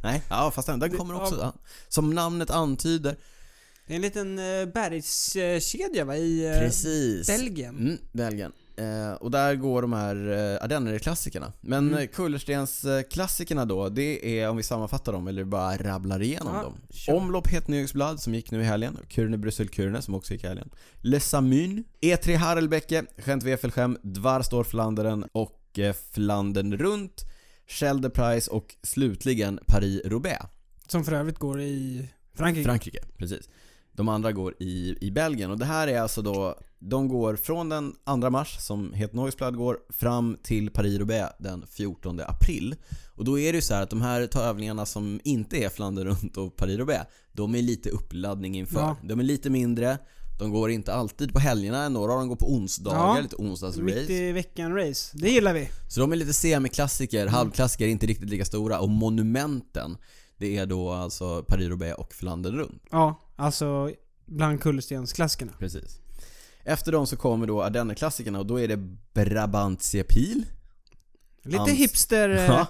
nej, 0.03 0.21
ja 0.29 0.51
fast 0.51 0.67
den, 0.67 0.79
den 0.79 0.97
kommer 0.97 1.21
också. 1.21 1.35
Ja. 1.41 1.53
Som 1.87 2.09
namnet 2.13 2.49
antyder. 2.49 3.15
Det 3.87 3.93
är 3.93 3.95
en 3.95 4.01
liten 4.01 4.39
eh, 4.39 4.65
bergskedja 4.65 6.05
va, 6.05 6.15
i 6.15 6.45
eh, 6.45 6.59
Precis. 6.59 7.27
Belgien. 7.27 7.77
Mm, 7.77 7.97
Belgien. 8.11 8.51
Eh, 8.81 9.13
och 9.13 9.31
där 9.31 9.55
går 9.55 9.81
de 9.81 9.93
här 9.93 10.15
eh, 10.55 10.63
Ardenner-klassikerna. 10.63 11.53
Men 11.61 11.87
Mm. 11.93 12.07
Kullerstens-klassikerna 12.07 13.65
då, 13.65 13.89
det 13.89 14.39
är 14.39 14.49
om 14.49 14.57
vi 14.57 14.63
sammanfattar 14.63 15.13
dem 15.13 15.27
eller 15.27 15.43
bara 15.43 15.77
rabblar 15.77 16.21
igenom 16.21 16.55
Ja, 16.55 16.61
dem. 16.63 16.77
kör. 16.89 17.13
Omlopp 17.13 17.47
Hetnyhögsblad 17.47 18.19
som 18.19 18.33
gick 18.35 18.51
nu 18.51 18.61
i 18.61 18.63
helgen, 18.63 18.97
Kurne 19.09 19.37
Bryssel 19.37 19.69
Kurne 19.69 20.01
som 20.01 20.15
också 20.15 20.33
gick 20.33 20.43
i 20.43 20.47
helgen. 20.47 20.69
Le 21.01 21.19
Samyn, 21.19 21.83
E3 22.01 22.35
Harelbecke, 22.35 23.05
Gent 23.25 23.43
Wefelgem, 23.43 23.97
Dvarstor 24.03 24.63
Flandern 24.63 25.25
och 25.31 25.79
eh, 25.79 25.95
Flandern 26.11 26.77
runt, 26.77 27.21
Schelde 27.67 28.09
Price 28.09 28.51
och 28.51 28.75
slutligen 28.83 29.59
Paris-Roubaix. 29.67 30.45
Som 30.87 31.03
för 31.03 31.11
övrigt 31.11 31.39
går 31.39 31.61
i 31.61 32.09
Frankrike. 32.33 32.65
Frankrike, 32.65 32.99
precis. 33.17 33.49
De 33.93 34.09
andra 34.09 34.31
går 34.31 34.53
i, 34.59 34.97
i 35.01 35.11
Belgien 35.11 35.51
och 35.51 35.59
det 35.59 35.65
här 35.65 35.87
är 35.87 36.01
alltså 36.01 36.21
då 36.21 36.55
De 36.79 37.07
går 37.07 37.35
från 37.35 37.69
den 37.69 37.93
2 38.21 38.29
mars 38.29 38.57
som 38.59 38.93
Het 38.93 39.13
Noisblad 39.13 39.55
går 39.55 39.77
fram 39.89 40.37
till 40.43 40.69
Paris-Roubaix 40.69 41.33
den 41.39 41.65
14 41.67 42.19
april. 42.19 42.75
Och 43.15 43.25
då 43.25 43.39
är 43.39 43.51
det 43.51 43.55
ju 43.57 43.61
så 43.61 43.73
här 43.73 43.81
att 43.83 43.89
de 43.89 44.01
här 44.01 44.27
tävlingarna 44.27 44.85
som 44.85 45.19
inte 45.23 45.57
är 45.57 45.69
Flandern 45.69 46.07
runt 46.07 46.37
och 46.37 46.55
Paris-Roubaix 46.55 47.05
De 47.31 47.55
är 47.55 47.61
lite 47.61 47.89
uppladdning 47.89 48.57
inför. 48.57 48.79
Ja. 48.79 48.97
De 49.03 49.19
är 49.19 49.23
lite 49.23 49.49
mindre 49.49 49.97
De 50.39 50.51
går 50.51 50.71
inte 50.71 50.93
alltid 50.93 51.33
på 51.33 51.39
helgerna, 51.39 51.89
några 51.89 52.13
av 52.13 52.19
dem 52.19 52.27
går 52.27 52.35
på 52.35 52.53
onsdagar, 52.53 52.99
Ja. 53.15 53.19
lite 53.21 53.35
onsdagsrace. 53.35 53.83
Mitt 53.83 54.09
i 54.09 54.31
veckan-race. 54.31 55.17
Det 55.17 55.29
gillar 55.29 55.53
vi. 55.53 55.69
Så 55.87 55.99
de 55.99 56.11
är 56.11 56.15
lite 56.15 56.33
semiklassiker, 56.33 57.27
halvklassiker, 57.27 57.87
inte 57.87 58.05
riktigt 58.05 58.29
lika 58.29 58.45
stora. 58.45 58.79
Och 58.79 58.89
monumenten, 58.89 59.97
det 60.41 60.57
är 60.57 60.65
då 60.65 60.91
alltså 60.91 61.43
Paris-Roubaix 61.47 61.93
och 61.97 62.13
Flandern 62.13 62.55
runt. 62.55 62.83
Ja, 62.91 63.19
alltså 63.35 63.91
bland 64.25 64.61
kullerstensklassikerna. 64.61 65.51
Precis. 65.59 65.99
Efter 66.63 66.91
dem 66.91 67.07
så 67.07 67.17
kommer 67.17 67.47
då 67.47 67.63
Ardennerklassikerna 67.63 68.39
och 68.39 68.45
då 68.45 68.59
är 68.59 68.67
det 68.67 68.77
Brabantse 69.13 70.03
Pil, 70.03 70.45
Lite 71.43 71.71
hipster, 71.71 72.29
eh, 72.29 72.43
Ja. 72.45 72.67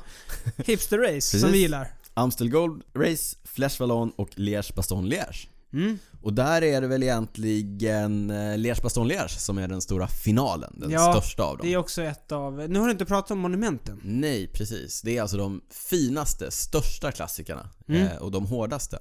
hipster-race 0.58 1.22
som 1.22 1.40
Precis. 1.40 1.44
vi 1.56 1.58
gillar. 1.58 1.88
Amstel 2.14 2.50
Gold 2.50 2.84
Race, 2.94 3.38
Flesh 3.44 3.80
Vallon 3.80 4.12
och 4.16 4.30
Liège 4.36 4.76
Baston 4.76 5.06
Liège. 5.14 5.48
Mm. 5.74 6.00
Och 6.22 6.34
där 6.34 6.62
är 6.62 6.82
det 6.82 6.88
väl 6.88 7.04
egentligen 7.04 8.30
eh, 8.30 8.58
Liège 8.58 8.82
Baston 8.84 9.08
Liège 9.12 9.38
som 9.38 9.58
är 9.58 9.68
den 9.68 9.82
stora 9.82 10.08
finalen, 10.08 10.74
den 10.78 10.90
Ja, 10.90 11.14
största 11.14 11.44
av 11.44 11.58
dem. 11.58 11.68
Det 11.68 11.74
är 11.74 11.78
också 11.78 12.02
ett 12.02 12.32
av... 12.32 12.70
Nu 12.70 12.80
har 12.80 12.86
du 12.86 12.92
inte 12.92 13.06
pratat 13.06 13.32
om 13.32 13.40
monumenten. 13.40 14.00
Nej, 14.04 14.48
precis. 14.48 15.02
Det 15.02 15.18
är 15.18 15.22
alltså 15.22 15.38
de 15.38 15.62
finaste, 15.70 16.52
största 16.52 17.12
klassikerna 17.12 17.70
Mm. 17.88 18.08
eh, 18.08 18.16
och 18.18 18.32
de 18.32 18.46
hårdaste. 18.46 19.00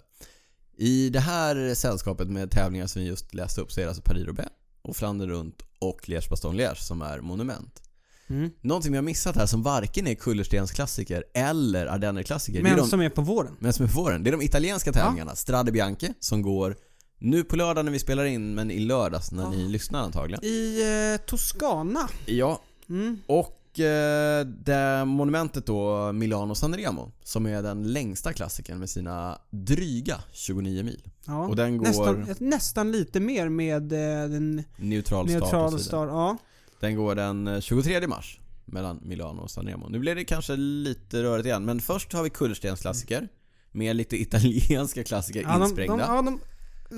I 0.77 1.09
det 1.11 1.21
här 1.21 1.75
sällskapet 1.75 2.29
med 2.29 2.51
tävlingar 2.51 2.87
som 2.87 3.03
vi 3.03 3.09
just 3.09 3.35
läste 3.35 3.61
upp 3.61 3.73
så 3.73 3.81
är 3.81 3.85
det 3.85 3.91
alltså 3.91 4.03
Paris-Roubaix 4.03 4.49
och 4.83 4.97
Flandern 4.97 5.29
runt 5.31 5.63
och 5.79 6.01
Liège 6.09 6.31
Baston 6.31 6.57
Liège 6.61 6.75
som 6.83 7.03
är 7.03 7.21
monument. 7.21 7.83
Mm. 8.31 8.51
Någonting 8.61 8.93
vi 8.93 8.99
har 8.99 9.03
missat 9.03 9.37
här 9.37 9.47
som 9.47 9.63
varken 9.63 10.07
är 10.07 10.15
kullerstensklassiker 10.15 11.25
eller 11.35 11.87
ardennerklassiker. 11.87 12.63
det 12.63 12.69
är 12.69 12.71
Men 12.71 12.79
de, 12.83 12.89
som 12.89 13.01
är 13.01 13.09
på 13.09 13.23
våren. 13.23 13.57
men 13.59 13.73
som 13.73 13.85
är 13.85 13.89
på 13.89 14.01
våren. 14.03 14.23
Det 14.25 14.31
är 14.31 14.33
de 14.33 14.43
italienska 14.43 14.93
tävlingarna. 14.93 15.35
Strade 15.37 15.73
Bianche 15.73 16.15
som 16.21 16.43
går 16.43 16.77
nu 17.19 17.45
på 17.45 17.57
lördag 17.57 17.85
när 17.85 17.93
vi 17.93 17.99
spelar 17.99 18.25
in 18.25 18.55
men 18.55 18.71
i 18.71 18.79
lördags 18.79 19.33
när 19.33 19.43
Ja. 19.43 19.51
ni 19.51 19.69
lyssnar 19.69 20.01
antagligen. 20.01 20.45
I 20.45 20.83
eh, 21.21 21.27
Toscana. 21.27 22.09
Ja, 22.27 22.61
Mm. 22.89 23.19
och 23.27 23.81
eh, 23.81 24.47
det 24.47 25.05
monumentet 25.05 25.67
då 25.67 26.13
Milano 26.13 26.55
Sanremo 26.55 27.13
som 27.23 27.47
är 27.47 27.63
den 27.63 27.93
längsta 27.93 28.33
klassikern 28.33 28.79
med 28.79 28.91
sina 28.91 29.39
dryga 29.51 30.17
29 30.33 30.83
mil. 30.85 31.03
Ja. 31.27 31.47
Och 31.49 31.57
den 31.57 31.77
går 31.79 31.87
nästan, 31.87 32.27
nästan 32.39 32.93
lite 32.93 33.21
mer 33.21 33.49
med 33.49 33.93
eh, 33.93 34.29
den 34.31 34.65
neutral 34.77 35.27
neutral 35.27 35.67
vidare. 35.71 35.83
start. 35.83 36.09
Ja. 36.09 36.37
Den 36.81 36.97
går 36.97 37.15
den 37.15 37.49
eh, 37.49 37.61
23 37.61 38.07
mars 38.07 38.41
mellan 38.65 39.01
Milano 39.03 39.41
och 39.41 39.51
Sanremo. 39.51 39.89
Nu 39.89 39.99
blir 39.99 40.15
det 40.15 40.25
kanske 40.25 40.57
lite 40.57 41.23
rörigt 41.23 41.47
igen, 41.47 41.65
men 41.65 41.81
först 41.81 42.13
har 42.13 42.23
vi 42.23 42.31
kullerstensklassiker 42.31 43.29
med 43.73 43.97
lite 43.97 44.17
italienska 44.23 45.05
klassiker 45.05 45.43
Ja, 45.43 45.53
de, 45.53 45.63
insprängda. 45.63 45.97
de, 45.97 46.01
ja, 46.01 46.23
de 46.23 46.41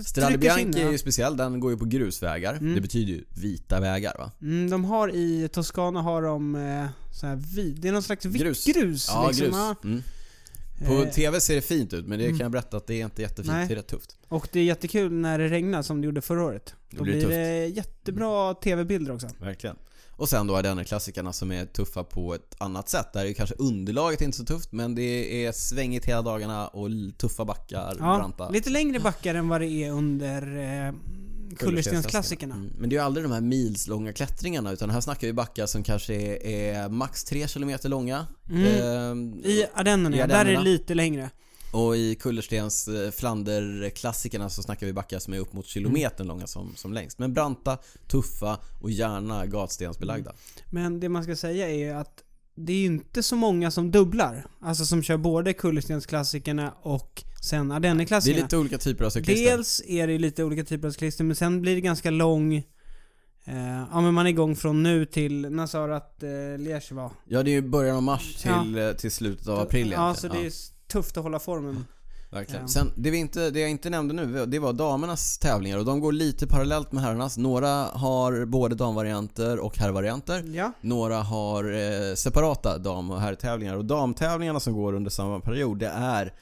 Strade 0.05 0.33
trycker 0.33 0.51
sig 0.51 0.63
in, 0.63 0.71
Bianchi 0.71 0.81
är 0.81 0.87
ja. 0.87 0.93
ju 0.93 0.99
speciell, 0.99 1.37
den 1.37 1.61
går 1.61 1.71
ju 1.71 1.79
på 1.79 1.85
grusvägar. 1.85 2.55
Mm. 2.55 2.75
Det 2.75 2.81
betyder 2.81 3.13
ju 3.13 3.25
vita 3.29 3.81
vägar 3.81 4.15
va? 4.19 4.33
Mm, 4.43 4.71
de 4.71 4.85
har 4.85 5.15
i 5.15 5.49
Toscana 5.53 6.03
har 6.03 6.23
de 6.23 6.55
eh, 6.55 6.87
så 7.13 7.27
här 7.27 7.37
det 7.81 7.89
är 7.89 7.93
någon 7.93 8.03
slags 8.03 8.25
Grus. 8.25 8.65
grus. 8.67 9.09
Ja, 9.09 9.29
liksom, 9.29 9.47
grus. 9.47 9.55
ja. 9.57 9.77
Mm. 9.85 10.03
På 10.87 10.93
Eh, 11.03 11.11
TV 11.11 11.41
ser 11.41 11.55
det 11.55 11.61
fint 11.63 11.93
ut, 11.93 12.07
men 12.07 12.19
det 12.19 12.25
Mm. 12.25 12.39
kan 12.39 12.45
jag 12.45 12.53
berätta 12.53 12.77
att 12.77 12.87
det 12.87 13.01
är 13.01 13.05
inte 13.05 13.23
jättefint. 13.23 13.47
Nej. 13.55 13.69
Det 13.69 13.75
är 13.75 13.77
rätt 13.77 13.87
tufft. 13.87 14.17
Och 14.29 14.49
det 14.53 14.61
är 14.61 14.65
jättekul 14.65 15.13
när 15.13 15.39
det 15.39 15.49
regnar 15.49 15.83
som 15.83 16.01
det 16.01 16.05
gjorde 16.05 16.21
förra 16.21 16.45
året. 16.45 16.75
Då 16.91 16.97
Då 16.99 17.05
blir 17.05 17.13
det 17.13 17.19
blir 17.19 17.27
tufft. 17.27 17.37
det 17.37 17.67
jättebra 17.67 18.55
TV-bilder 18.55 19.15
också. 19.15 19.29
Verkligen. 19.41 19.77
Och 20.11 20.29
sen 20.29 20.47
då 20.47 20.57
Ardenner-klassikerna 20.57 21.33
som 21.33 21.53
är 21.53 21.67
tuffa 21.67 22.05
på 22.05 22.35
ett 22.35 22.55
annat 22.59 22.89
sätt. 22.89 23.13
Där 23.13 23.25
är 23.25 23.33
kanske 23.33 23.55
underlaget 23.59 24.21
inte 24.21 24.37
så 24.37 24.45
tufft, 24.45 24.73
men 24.73 24.95
det 24.95 25.45
är 25.47 25.53
svängigt 25.53 26.05
hela 26.05 26.23
dagarna 26.23 26.69
och 26.69 26.87
l- 26.87 27.15
tuffa 27.19 27.45
backar, 27.45 27.97
Ja, 27.99 28.17
branta. 28.17 28.49
lite 28.51 28.71
längre 28.71 29.01
backar 29.01 29.35
än 29.35 29.49
vad 29.49 29.61
det 29.61 29.67
är 29.69 29.91
under 29.91 30.43
eh, 30.87 30.93
kullerstensklassikerna. 31.59 32.55
Mm. 32.55 32.73
Men 32.79 32.91
det 32.91 32.97
är 32.97 32.99
ju 32.99 33.05
aldrig 33.05 33.25
de 33.25 33.33
här 33.33 33.41
milslånga 33.41 34.13
klättringarna 34.13 34.73
utan 34.73 34.91
här 34.91 35.01
snackar 35.01 35.27
vi 35.27 35.33
backar 35.33 35.67
som 35.67 35.83
kanske 35.83 36.15
är, 36.15 36.47
är 36.47 36.89
max 36.89 37.25
3 37.25 37.47
km 37.47 37.71
långa. 37.85 38.27
Mm. 38.51 38.65
Ehm, 38.65 39.45
I 39.45 39.67
Ardennerna, 39.75 40.17
ja, 40.17 40.27
där 40.27 40.47
är 40.47 40.53
det 40.53 40.63
lite 40.63 40.95
längre. 40.95 41.31
och 41.73 41.97
i 41.97 42.15
Kullerstens 42.15 42.89
eh, 42.89 43.11
Flander-klassikerna 43.11 44.51
så 44.51 44.63
snackar 44.63 44.87
vi 44.87 44.93
backar 44.93 45.19
som 45.19 45.35
är 45.35 45.39
upp 45.39 45.53
mot 45.53 45.67
kilometern 45.67 46.27
långa 46.27 46.47
som, 46.47 46.73
som 46.77 46.93
längst. 46.93 47.19
Men 47.19 47.35
branta, 47.35 47.79
tuffa 48.07 48.59
och 48.83 48.91
gärna 48.91 49.47
gatstensbelagda. 49.47 50.33
Men 50.71 51.01
det 51.01 51.09
man 51.09 51.25
ska 51.25 51.37
säga 51.37 51.69
är 51.69 51.79
ju 51.79 51.91
att 51.91 52.23
det 52.55 52.73
är 52.73 52.85
inte 52.85 53.23
så 53.23 53.37
många 53.37 53.71
som 53.71 53.91
dubblar. 53.91 54.47
Alltså 54.61 54.85
som 54.85 55.03
kör 55.03 55.17
både 55.17 55.53
kullerstensklassikerna 55.53 56.75
och 56.83 57.25
sen 57.43 57.69
Det 57.69 57.75
är 57.75 57.77
Ardennerklassikerna. 57.77 58.43
lite 58.43 58.57
olika 58.57 58.79
typer 58.79 59.05
av 59.05 59.11
cyklister. 59.11 59.51
Dels 59.57 59.83
är 59.87 60.07
det 60.07 60.19
lite 60.19 60.45
olika 60.45 60.65
typer 60.65 60.89
av 60.89 60.93
cyklister, 60.93 61.25
men 61.25 61.37
sen 61.37 61.61
blir 61.63 61.75
det 61.75 61.81
ganska 61.81 62.11
lång... 62.11 62.55
Eh, 63.45 63.83
ja 63.93 64.01
men 64.01 64.15
man 64.15 64.27
är 64.27 64.31
igång 64.31 64.57
från 64.57 64.83
nu 64.83 65.07
till, 65.07 65.41
när 65.51 65.67
sa 65.67 65.87
du 65.87 65.95
att 65.95 66.23
eh, 66.23 66.29
Liège 66.29 66.93
var? 66.95 67.11
Ja, 67.29 67.43
det 67.43 67.51
är 67.51 67.53
ju 67.53 67.63
början 67.63 67.97
av 67.97 68.03
mars 68.03 68.37
till, 68.37 68.75
Ja. 68.77 68.89
eh, 68.89 68.93
till 68.97 69.11
slutet 69.13 69.49
av 69.49 69.59
april 69.61 69.91
Ja, 69.93 70.05
egentligen. 70.05 70.33
så 70.35 70.39
det 70.41 70.47
är 70.47 70.53
tufft 70.93 71.17
att 71.17 71.23
hålla 71.23 71.39
formen. 71.39 71.85
Verkligen. 72.31 72.63
Ja. 72.63 72.69
Sen, 72.69 72.91
det, 72.97 73.11
vi 73.11 73.19
inte, 73.19 73.51
det 73.51 73.61
jag 73.61 73.71
inte 73.71 73.91
nämnde 73.91 74.15
nu, 74.15 74.47
det 74.47 74.59
var 74.59 74.73
damernas 74.73 75.39
tävlingar 75.39 75.79
och 75.79 75.85
de 75.85 76.01
går 76.01 76.13
lite 76.13 76.47
parallellt 76.47 76.93
med 76.93 77.03
herrarnas. 77.03 77.39
Några 77.39 77.69
har 77.85 78.45
både 78.45 78.75
damvarianter 78.75 79.59
och 79.59 79.79
herrvarianter. 79.79 80.43
Ja. 80.55 80.73
Några 80.81 81.17
har 81.23 81.65
eh, 81.73 82.15
separata 82.15 82.79
dam 82.79 83.11
och 83.11 83.21
herrtävlingar 83.21 83.77
och 83.77 83.85
damtävlingarna 83.85 84.61
som 84.61 84.73
går 84.75 84.93
under 84.93 85.11
samma 85.11 85.41
period 85.41 85.79
det 85.79 85.89
är 85.95 86.33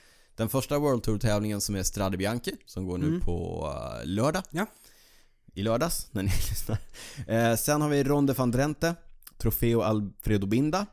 den 0.41 0.49
första 0.49 0.79
World 0.79 1.03
Tour-tävlingen 1.03 1.61
som 1.61 1.75
är 1.75 1.83
Strade 1.83 2.17
Bianchi 2.17 2.53
som 2.67 2.87
går 2.87 2.99
nu 2.99 3.07
Mm. 3.07 3.21
på 3.21 3.69
eh, 4.01 4.07
lördag. 4.07 4.43
Ja. 4.51 4.67
I 5.55 5.63
lördags 5.63 6.07
när 6.13 6.23
ni 6.23 6.29
lyssnar. 6.29 6.79
Eh, 7.27 7.57
sen 7.57 7.83
har 7.83 7.89
vi 7.89 8.05
Ronde 8.05 8.33
van 8.33 8.51
Drenthe, 8.51 8.95
Trofeo 9.39 9.81
Alfredo 9.83 10.47
Binda, 10.47 10.87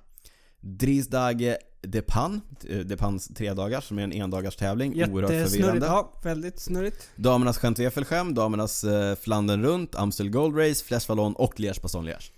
Drisdage 0.61 1.57
de 1.81 2.01
Pan, 2.01 2.41
eh, 2.69 2.77
de 2.79 2.97
Pans 2.97 3.27
tredagars 3.27 3.83
som 3.87 3.99
är 3.99 4.03
en 4.03 4.11
endagars 4.13 4.55
tävling. 4.55 4.93
Oerhört 5.13 5.49
förvirrande. 5.49 5.85
Ja, 5.85 6.11
väldigt 6.23 6.59
snurrigt. 6.59 7.09
Damernas 7.15 7.59
Gent-Wefelgem, 7.63 8.33
damernas 8.33 8.83
eh, 8.83 9.15
Flandern 9.15 9.63
runt, 9.63 9.95
Amstel 9.95 10.29
Gold 10.29 10.57
Race, 10.57 10.85
Flash 10.85 11.09
Vallon 11.09 11.35
och 11.35 11.53
Liège-Bastogne-Liège. 11.59 12.31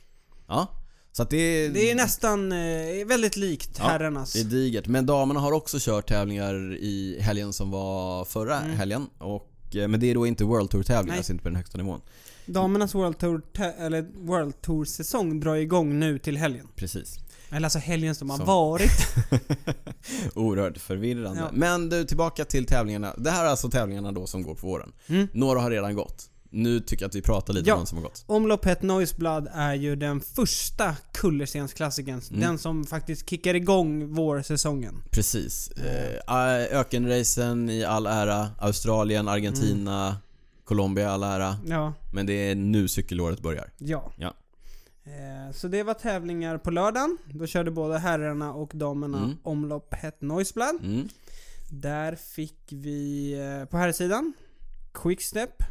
Ja, 0.48 0.68
så 1.20 1.24
att 1.24 1.30
det 1.30 1.38
är... 1.38 1.70
Det 1.70 1.92
är 1.92 1.96
nästan 1.96 2.52
eh, 2.52 3.06
väldigt 3.08 3.36
likt 3.38 3.76
Ja, 3.80 3.84
herrarnas. 3.88 4.34
Det 4.34 4.40
är 4.40 4.44
digert. 4.44 4.88
Men 4.88 5.06
damerna 5.06 5.40
har 5.40 5.52
också 5.52 5.78
kört 5.80 6.08
tävlingar 6.08 6.74
i 6.76 7.18
helgen 7.22 7.54
som 7.54 7.72
var 7.72 8.26
förra 8.26 8.60
Mm. 8.62 8.78
helgen. 8.78 9.08
Och, 9.18 9.76
eh, 9.76 9.88
men 9.88 10.00
det 10.00 10.08
är 10.12 10.14
då 10.16 10.28
inte 10.28 10.44
World 10.44 10.70
Tour-tävlingar, 10.70 11.12
Nej. 11.14 11.18
alltså 11.18 11.32
inte 11.32 11.44
på 11.44 11.50
den 11.50 11.56
högsta 11.56 11.78
nivån. 11.78 12.02
Damernas 12.46 12.96
World 12.96 13.18
Tour, 13.18 13.42
eller 13.80 14.02
World 14.16 14.62
Tour 14.62 14.86
säsong 14.86 15.40
drar 15.40 15.56
igång 15.56 16.00
nu 16.00 16.20
till 16.20 16.38
helgen. 16.38 16.68
Precis. 16.76 17.16
Eller 17.52 17.66
alltså 17.66 17.80
helgen 17.80 18.16
som 18.16 18.30
har 18.30 18.38
Så. 18.38 18.44
varit. 18.44 18.92
Oerhört 20.36 20.78
förvirrande. 20.78 21.40
Ja. 21.40 21.50
Men 21.54 21.90
du, 21.90 22.04
tillbaka 22.06 22.46
till 22.46 22.66
tävlingarna. 22.66 23.14
Det 23.18 23.32
här 23.32 23.46
är 23.46 23.50
alltså 23.50 23.70
tävlingarna 23.70 24.12
då 24.12 24.28
som 24.28 24.44
går 24.44 24.56
på 24.56 24.68
våren. 24.68 24.92
Mm. 25.08 25.28
Några 25.34 25.60
har 25.60 25.72
redan 25.72 25.96
gått. 25.96 26.29
Nu 26.52 26.80
tycker 26.80 27.04
jag 27.04 27.10
att 27.10 27.16
vi 27.16 27.22
pratar 27.22 27.54
lite 27.54 27.70
Ja. 27.70 27.74
om 27.76 27.80
de 27.80 27.86
som 27.88 27.98
har 27.98 28.04
gått. 28.04 28.24
Omlopp 28.28 28.66
Het 28.66 28.82
Noisblad 28.82 29.48
är 29.54 29.74
ju 29.74 29.96
den 29.96 30.22
första 30.22 30.96
kullerstensklassikern. 31.14 32.22
Mm. 32.30 32.40
Den 32.42 32.58
som 32.58 32.84
faktiskt 32.86 33.30
kickar 33.30 33.54
igång 33.54 34.14
vårsäsongen. 34.14 35.04
Precis. 35.12 35.72
Eh, 35.72 36.80
ökenracen 36.80 37.70
i 37.70 37.84
all 37.84 38.06
ära. 38.08 38.50
Australien, 38.58 39.28
Argentina, 39.28 40.08
Mm. 40.08 40.18
Colombia 40.64 41.04
i 41.04 41.08
all 41.08 41.24
ära. 41.24 41.56
Ja, 41.68 41.94
Men 42.14 42.26
det 42.26 42.34
är 42.34 42.56
nu 42.56 42.88
cykelåret 42.88 43.42
börjar. 43.42 43.72
ja. 43.78 44.12
Ja. 44.18 44.34
Eh, 45.06 45.54
Så 45.54 45.68
det 45.68 45.84
var 45.84 45.94
tävlingar 45.94 46.58
på 46.58 46.72
lördagen. 46.72 47.18
Då 47.34 47.48
körde 47.48 47.72
både 47.72 47.98
herrarna 47.98 48.54
och 48.54 48.72
damerna 48.76 49.18
Mm. 49.24 49.38
omlopp 49.44 49.94
Het 49.94 50.22
Noisblad. 50.22 50.76
Mm. 50.84 51.08
Där 51.72 52.16
fick 52.16 52.60
vi 52.70 53.36
på 53.72 53.78
här 53.78 53.92
sidan 53.92 54.34
Quickstep. 54.94 55.64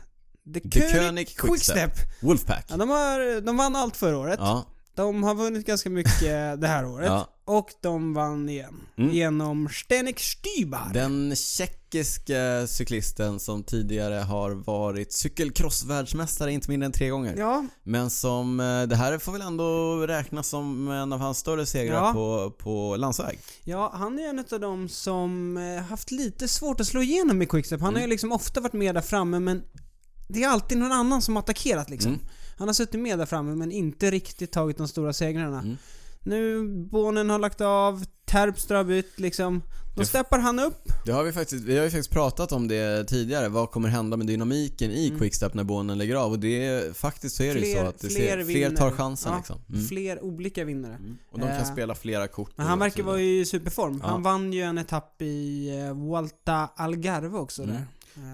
The, 0.54 0.60
The 0.60 0.80
König 0.80 0.92
König 0.92 1.26
Quickstep. 1.36 1.76
Quickstep. 1.94 2.22
Wolfpack. 2.22 2.64
Ja, 2.68 2.76
de, 2.76 2.88
har, 2.90 3.40
de 3.40 3.56
vann 3.56 3.76
allt 3.76 3.96
förra 3.96 4.18
året. 4.18 4.38
Ja, 4.42 4.64
De 4.94 5.22
har 5.22 5.34
vunnit 5.34 5.66
ganska 5.66 5.90
mycket 5.90 6.60
det 6.60 6.66
här 6.68 6.86
året. 6.86 7.06
ja. 7.06 7.28
Och 7.44 7.68
de 7.82 8.14
vann 8.14 8.48
igen. 8.48 8.80
Mm. 8.98 9.10
Genom 9.10 9.68
Stenek 9.68 10.20
Stybar. 10.20 10.90
Den 10.94 11.36
tjeckiska 11.36 12.66
cyklisten 12.66 13.40
som 13.40 13.62
tidigare 13.64 14.14
har 14.14 14.50
varit 14.50 15.12
cykelcrossvärldsmästare 15.12 16.52
inte 16.52 16.70
mindre 16.70 16.86
än 16.86 16.92
tre 16.92 17.08
gånger. 17.08 17.34
Ja, 17.36 17.66
Men 17.82 18.10
som, 18.10 18.60
eh, 18.60 18.82
det 18.82 18.96
här 18.96 19.18
får 19.18 19.32
väl 19.32 19.42
ändå 19.42 19.96
räknas 20.06 20.48
som 20.48 20.90
en 20.90 21.12
av 21.12 21.18
hans 21.20 21.38
större 21.38 21.66
segrar 21.66 21.94
Ja. 21.96 22.12
på, 22.12 22.50
på 22.58 22.96
landsväg. 22.96 23.38
ja, 23.64 23.90
han 23.94 24.18
är 24.18 24.28
en 24.28 24.44
av 24.52 24.60
dem 24.60 24.88
som 24.88 25.56
eh, 25.56 25.82
haft 25.82 26.10
lite 26.10 26.48
svårt 26.48 26.80
att 26.80 26.86
slå 26.86 27.02
igenom 27.02 27.42
i 27.42 27.46
Quickstep. 27.46 27.80
Han 27.80 27.94
har 27.94 28.00
ju 28.00 28.04
Mm. 28.04 28.10
liksom 28.10 28.32
ofta 28.32 28.60
varit 28.60 28.72
med 28.72 28.94
där 28.94 29.02
framme 29.02 29.38
men 29.38 29.62
det 30.28 30.42
är 30.42 30.48
alltid 30.48 30.78
någon 30.78 30.92
annan 30.92 31.22
som 31.22 31.36
attackerat 31.36 31.90
liksom. 31.90 32.12
Mm. 32.12 32.24
Han 32.58 32.68
har 32.68 32.72
suttit 32.74 33.00
med 33.00 33.18
där 33.18 33.26
framme 33.26 33.54
men 33.54 33.72
inte 33.72 34.10
riktigt 34.10 34.52
tagit 34.52 34.76
de 34.78 34.88
stora 34.88 35.12
segrarna. 35.12 35.58
Mm. 35.60 35.76
Nu, 36.22 36.68
Bonen 36.90 37.30
har 37.30 37.38
lagt 37.38 37.60
av, 37.60 38.04
Terpstra 38.26 38.76
har 38.76 38.84
bytt 38.84 39.18
liksom. 39.20 39.62
Då 39.94 40.00
Det- 40.02 40.06
steppar 40.08 40.38
han 40.38 40.58
upp. 40.58 40.88
Det 41.04 41.12
har 41.12 41.24
vi 41.24 41.32
faktiskt, 41.32 41.64
vi 41.64 41.76
har 41.76 41.84
ju 41.84 41.90
faktiskt 41.90 42.10
pratat 42.10 42.52
om 42.52 42.68
det 42.68 43.04
tidigare. 43.04 43.48
Vad 43.48 43.70
kommer 43.70 43.88
hända 43.88 44.16
med 44.16 44.26
dynamiken 44.26 44.90
i 44.90 45.06
Mm. 45.06 45.18
Quickstep 45.18 45.54
när 45.54 45.64
bånen 45.64 45.98
lägger 45.98 46.14
av? 46.16 46.32
Och 46.32 46.38
det 46.38 46.66
är, 46.66 46.92
faktiskt 46.92 47.36
så 47.36 47.42
är 47.42 47.54
det 47.54 47.60
ju 47.60 47.66
så 47.74 47.78
Fler- 47.80 47.88
att 47.88 47.98
det 48.00 48.08
fler 48.08 48.36
ser, 48.36 48.44
fler 48.44 48.70
tar 48.76 48.90
chansen 48.90 49.32
Ja, 49.32 49.38
liksom. 49.38 49.60
Mm. 49.68 49.86
Fler 49.86 50.24
olika 50.24 50.64
vinnare. 50.64 50.94
Mm. 50.94 51.16
Och 51.30 51.38
de 51.38 51.46
kan 51.48 51.56
Eh, 51.56 51.72
spela 51.72 51.94
flera 51.94 52.28
kort. 52.28 52.50
Men 52.56 52.66
han 52.66 52.78
verkar 52.78 53.02
vara 53.02 53.20
i 53.20 53.44
superform. 53.46 54.00
Ja. 54.02 54.08
Han 54.08 54.22
vann 54.22 54.52
ju 54.52 54.62
en 54.62 54.78
etapp 54.78 55.22
i 55.22 55.68
eh, 55.78 55.94
Vuelta 55.94 56.68
Algarve 56.76 57.38
också 57.38 57.62
Mm. 57.62 57.74
där. 57.74 57.84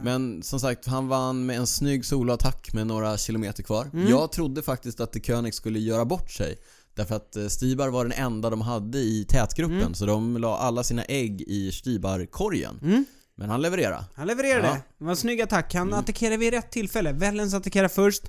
Men 0.03 0.43
som 0.43 0.61
sagt, 0.61 0.87
han 0.87 1.09
vann 1.09 1.47
med 1.47 1.57
en 1.57 1.67
snygg 1.67 2.05
soloattack 2.05 2.73
med 2.73 2.87
några 2.87 3.19
kilometer 3.19 3.63
kvar. 3.63 3.91
Mm. 3.93 4.09
Jag 4.09 4.33
trodde 4.33 4.63
faktiskt 4.63 5.01
att 5.01 5.27
König 5.27 5.55
skulle 5.55 5.79
göra 5.79 6.05
bort 6.05 6.31
sig. 6.31 6.57
Därför 6.95 7.15
att 7.17 7.37
eh, 7.37 7.47
Stibar 7.47 7.89
var 7.89 8.05
den 8.05 8.13
enda 8.13 8.51
de 8.51 8.61
hade 8.61 8.99
i 8.99 9.27
tätgruppen, 9.29 9.77
Mm. 9.81 9.95
så 9.95 10.07
de 10.07 10.37
la 10.37 10.59
alla 10.59 10.83
sina 10.85 11.05
ägg 11.05 11.41
i 11.43 11.73
Stibar-korgen. 11.73 12.79
Mm. 12.83 13.05
Men 13.37 13.51
han 13.51 13.63
levererade. 13.63 14.05
Han 14.15 14.27
levererade. 14.27 14.67
Ja. 14.69 14.75
Det 14.99 15.05
var 15.05 15.11
en 15.11 15.17
snygg 15.17 15.41
attack. 15.41 15.75
Han 15.75 15.89
Mm. 15.89 15.99
attackerade 15.99 16.37
vid 16.37 16.53
rätt 16.53 16.71
tillfälle. 16.71 17.13
Wellens 17.13 17.55
attackerade 17.55 17.89
först. 17.89 18.23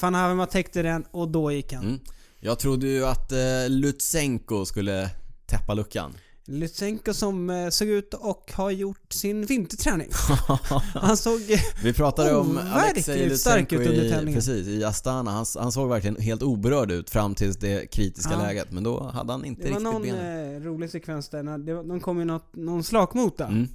Van 0.00 0.14
Haverma 0.14 0.46
täckte 0.46 0.82
den 0.82 1.04
och 1.10 1.28
då 1.28 1.52
gick 1.52 1.72
han. 1.72 1.84
Mm. 1.84 2.00
Jag 2.40 2.58
trodde 2.58 2.86
ju 2.86 3.06
att 3.06 3.32
eh, 3.32 3.38
Lutsenko 3.68 4.64
skulle 4.66 5.10
täppa 5.46 5.74
luckan. 5.74 6.14
Lutsenko 6.48 7.14
som 7.14 7.50
eh, 7.50 7.68
såg 7.68 7.88
ut 7.88 8.14
och 8.14 8.52
har 8.54 8.70
gjort 8.70 9.12
sin 9.12 9.46
vinterträning. 9.46 10.08
Han 10.94 11.16
såg... 11.16 11.50
eh, 11.50 11.58
Vi 11.82 11.92
pratade 11.92 12.36
om 12.36 12.58
Alexej 12.72 13.38
stark 13.38 13.60
Lutsenko 13.60 13.76
ut 13.76 13.88
under 13.88 14.04
i, 14.04 14.10
tävlingen. 14.10 14.34
precis, 14.38 14.66
i 14.68 14.84
Astana. 14.84 15.30
Han, 15.30 15.46
han 15.58 15.72
såg 15.72 15.88
verkligen 15.88 16.16
helt 16.16 16.42
oberörd 16.42 16.90
ut 16.90 17.10
fram 17.10 17.34
till 17.34 17.52
det 17.52 17.86
kritiska 17.86 18.32
Ja. 18.32 18.38
läget. 18.38 18.72
Men 18.72 18.82
då 18.84 19.02
hade 19.02 19.32
han 19.32 19.44
inte 19.44 19.62
Det 19.62 19.68
var 19.68 19.78
riktigt 19.78 19.92
någon 19.92 20.02
benen. 20.02 20.56
eh, 20.56 20.60
rolig 20.60 20.90
sekvens 20.90 21.28
där. 21.28 21.42
När 21.42 21.58
det 21.58 21.72
de 21.74 22.00
kom 22.00 22.18
ju 22.18 22.24
något, 22.24 22.56
någon 22.56 22.84
slakmota. 22.84 23.46
Mm. 23.46 23.68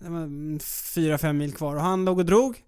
Det 0.00 0.10
var 0.10 0.58
fyra, 0.94 1.18
fem 1.18 1.38
mil 1.38 1.52
kvar 1.52 1.74
och 1.76 1.82
han 1.82 2.04
låg 2.04 2.18
och 2.18 2.26
drog. 2.26 2.62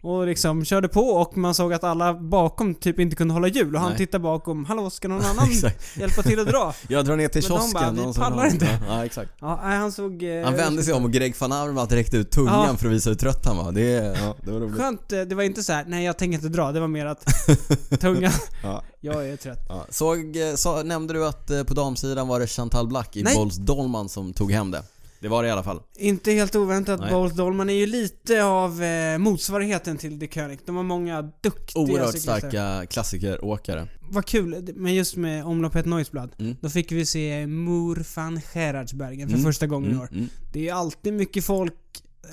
Och 0.00 0.26
liksom 0.26 0.64
körde 0.64 0.88
på 0.88 1.00
och 1.00 1.36
man 1.36 1.54
såg 1.54 1.72
att 1.72 1.84
alla 1.84 2.14
bakom 2.14 2.74
typ 2.74 2.98
inte 3.00 3.16
kunde 3.16 3.34
hålla 3.34 3.48
hjul 3.48 3.74
och 3.74 3.80
han 3.80 3.88
Nej. 3.90 3.98
tittade 3.98 4.22
bakom. 4.22 4.64
Hallå, 4.64 4.90
ska 4.90 5.08
någon 5.08 5.24
annan 5.24 5.48
hjälpa 5.96 6.22
till 6.22 6.40
att 6.40 6.46
dra? 6.46 6.74
Jag 6.88 7.04
drar 7.04 7.16
ner 7.16 7.28
till 7.28 7.42
Men 7.42 7.50
de 7.50 7.58
kiosken. 7.58 7.72
bara, 7.82 7.90
"Vi 7.90 8.00
någon 8.02 8.14
som 8.14 8.22
pallar 8.22 8.46
inte." 8.46 8.80
Ja, 8.88 9.04
exakt. 9.04 9.30
Ja, 9.40 9.60
han 9.62 9.92
såg... 9.92 10.22
eh, 10.22 10.44
Han 10.44 10.54
vände 10.56 10.82
sig 10.82 10.94
om 10.94 11.04
och 11.04 11.12
Greg 11.12 11.34
van 11.40 11.52
Avermaet 11.52 11.92
räckte 11.92 12.16
ut 12.16 12.30
tungan 12.30 12.66
Ja. 12.70 12.76
för 12.76 12.86
att 12.86 12.92
visa 12.92 13.10
hur 13.10 13.16
trött 13.16 13.46
han 13.46 13.56
var. 13.56 13.72
Det, 13.72 13.80
ja, 14.22 14.34
det 14.42 14.50
var 14.52 14.60
roligt. 14.60 14.76
Skönt, 14.76 15.12
eh, 15.12 15.20
det 15.20 15.34
var 15.34 15.42
inte 15.42 15.62
så 15.62 15.72
här, 15.72 15.84
nej 15.88 16.04
jag 16.04 16.18
tänker 16.18 16.34
inte 16.34 16.48
dra. 16.48 16.72
Det 16.72 16.80
var 16.80 16.88
mer 16.88 17.06
att 17.06 17.24
tungan, 18.00 18.32
Ja, 18.62 18.82
jag 19.00 19.28
är 19.28 19.36
trött. 19.36 19.66
ja. 19.68 19.86
Såg, 19.90 20.36
eh, 20.36 20.54
så, 20.54 20.82
nämnde 20.82 21.14
du 21.14 21.26
att 21.26 21.50
eh, 21.50 21.62
på 21.62 21.74
damsidan 21.74 22.28
var 22.28 22.40
det 22.40 22.46
Chantal 22.46 22.88
Black 22.88 23.16
i. 23.16 23.24
Bols 23.34 23.56
Dolman 23.56 24.08
som 24.08 24.32
tog 24.32 24.52
hem 24.52 24.70
det? 24.70 24.82
Det 25.20 25.28
var 25.28 25.42
det 25.42 25.48
i 25.48 25.52
alla 25.52 25.62
fall. 25.62 25.80
Inte 25.96 26.32
helt 26.32 26.56
oväntat, 26.56 27.00
Nej. 27.00 27.10
Bolt 27.12 27.36
Dolman 27.36 27.70
är 27.70 27.74
ju 27.74 27.86
lite 27.86 28.44
av 28.44 28.82
eh, 28.82 29.18
motsvarigheten 29.18 29.96
till 29.98 30.18
De 30.18 30.28
König. 30.28 30.58
De 30.66 30.76
har 30.76 30.82
många 30.82 31.22
duktiga 31.22 31.82
Oerhört 31.82 32.06
cyklister. 32.12 32.38
starka 32.38 32.86
klassikeråkare. 32.86 33.88
Vad 34.10 34.26
kul, 34.26 34.72
men 34.76 34.94
just 34.94 35.16
med 35.16 35.44
omloppet 35.44 35.86
Noisblad. 35.86 36.32
Mm. 36.38 36.56
Då 36.60 36.70
fick 36.70 36.92
vi 36.92 37.06
se 37.06 37.46
Moor 37.46 38.04
van 38.16 38.40
Gerardsbergen 38.54 39.28
för 39.28 39.34
Mm. 39.36 39.44
första 39.44 39.66
gången 39.66 39.90
i 39.90 39.92
Mm, 39.92 40.02
år. 40.02 40.08
mm. 40.12 40.28
Det 40.52 40.68
är 40.68 40.74
alltid 40.74 41.12
mycket 41.12 41.44
folk. 41.44 41.74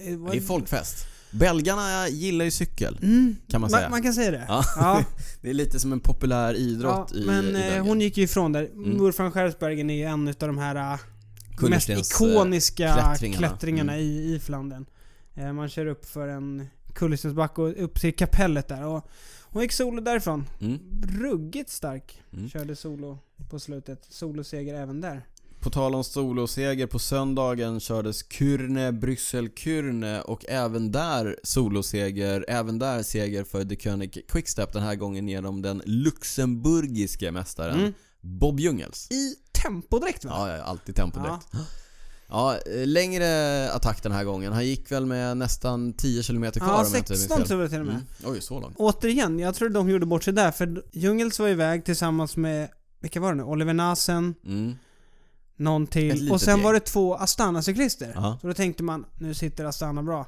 Eh, 0.07 0.19
Det 0.31 0.37
är 0.37 0.41
folkfest. 0.41 1.05
Belgarna 1.31 2.07
gillar 2.09 2.45
ju 2.45 2.51
cykel, 2.51 2.99
Mm, 3.03 3.35
kan 3.49 3.61
man 3.61 3.69
säga. 3.69 3.89
Man 3.89 4.01
kan 4.03 4.13
säga 4.13 4.31
det. 4.31 4.45
Ja. 4.47 4.63
Ja, 4.75 5.03
Det 5.41 5.49
är 5.49 5.53
lite 5.53 5.79
som 5.79 5.91
en 5.93 5.99
populär 5.99 6.53
idrott 6.53 7.11
ja, 7.13 7.19
i, 7.19 7.25
men 7.25 7.45
i 7.45 7.47
eh, 7.47 7.53
Belgien. 7.53 7.85
hon 7.85 8.01
gick 8.01 8.17
ju 8.17 8.23
ifrån 8.23 8.51
där. 8.51 8.63
Mm. 8.73 8.97
Moor 8.97 9.13
van 9.17 9.31
Gerardsbergen 9.35 9.89
är 9.89 9.93
ju 9.95 10.03
en 10.03 10.27
utav 10.27 10.47
de 10.47 10.57
här 10.57 10.75
eh, 10.93 10.99
mest 11.61 11.87
Kullerstens, 11.87 12.11
ikoniska 12.11 12.87
eh, 12.87 12.93
klättringarna, 12.93 13.47
klättringarna. 13.47 13.93
Mm. 13.93 14.05
i, 14.05 14.35
i 14.35 14.39
Flandern. 14.39 14.85
Eh, 15.33 15.53
man 15.53 15.69
kör 15.69 15.85
upp 15.85 16.05
för 16.05 16.27
en 16.27 16.67
kullerstensbacke 16.93 17.61
och 17.61 17.83
upp 17.83 17.99
till 17.99 18.15
kapellet 18.15 18.67
där. 18.67 18.85
Och 18.85 19.09
hon 19.43 19.61
gick 19.61 19.71
solo 19.71 20.01
därifrån. 20.01 20.45
Mm. 20.61 20.79
Ruggigt 21.19 21.69
stark. 21.69 22.21
Mm. 22.33 22.49
Körde 22.49 22.75
solo 22.75 23.19
på 23.49 23.59
slutet. 23.59 24.05
Soloseger 24.09 24.73
även 24.73 25.01
där. 25.01 25.21
På 25.59 25.69
tal 25.69 25.95
om 25.95 26.03
soloseger, 26.03 26.87
på 26.87 26.99
söndagen 26.99 27.79
kördes 27.79 28.25
Kürne, 28.29 28.91
Bryssel-Kürne 28.91 30.21
och 30.21 30.45
även 30.49 30.91
där 30.91 31.39
soloseger, 31.43 32.45
även 32.47 32.79
där 32.79 33.03
seger 33.03 33.43
för 33.43 33.63
De 33.63 33.75
König 33.75 34.27
Quickstep 34.27 34.73
den 34.73 34.83
här 34.83 34.95
gången 34.95 35.27
genom 35.27 35.61
den 35.61 35.81
luxemburgiske 35.85 37.31
mästaren 37.31 37.79
Mm. 37.79 37.93
Bob 38.21 38.59
Jungels. 38.59 39.11
I 39.11 39.35
tempodräkt 39.63 40.25
va? 40.25 40.31
Ja, 40.49 40.57
ja, 40.57 40.63
alltid 40.63 40.95
tempo 40.95 41.19
direkt. 41.19 41.47
Ja, 42.27 42.57
eh, 42.57 42.87
längre 42.87 43.71
attack 43.71 44.03
den 44.03 44.11
här 44.11 44.23
gången. 44.23 44.53
Han 44.53 44.65
gick 44.65 44.91
väl 44.91 45.05
med 45.05 45.37
nästan 45.37 45.93
10 45.93 46.23
km 46.23 46.51
kvar 46.51 46.67
Ja, 46.67 46.73
om 46.85 46.85
jag 46.91 46.97
inte 46.97 47.11
minns 47.11 47.21
16 47.21 47.37
fel. 47.37 47.47
tror 47.47 47.61
jag 47.61 47.69
till 47.69 47.79
och 47.79 47.85
med. 47.85 47.95
Mm. 47.95 48.05
Oj, 48.33 48.41
så 48.41 48.59
långt. 48.59 48.75
Återigen, 48.77 49.39
jag 49.39 49.55
tror 49.55 49.69
de 49.69 49.89
gjorde 49.89 50.05
bort 50.05 50.23
sig 50.23 50.33
där 50.33 50.51
för 50.51 50.83
Djungels 50.91 51.39
var 51.39 51.47
iväg 51.47 51.85
tillsammans 51.85 52.37
med, 52.37 52.69
vilka 52.99 53.19
var 53.19 53.29
det 53.31 53.37
nu? 53.37 53.43
Oliver 53.43 53.73
Nasen, 53.73 54.35
Mm. 54.45 54.75
någon 55.57 55.87
till 55.87 56.31
och 56.31 56.41
sen 56.41 56.55
gäng. 56.55 56.63
var 56.63 56.73
det 56.73 56.79
två 56.79 57.15
Astana-cyklister. 57.17 58.11
Ja. 58.15 58.37
Så 58.41 58.47
då 58.47 58.53
tänkte 58.53 58.83
man, 58.83 59.05
nu 59.19 59.33
sitter 59.33 59.65
Astana 59.65 60.03
bra 60.03 60.27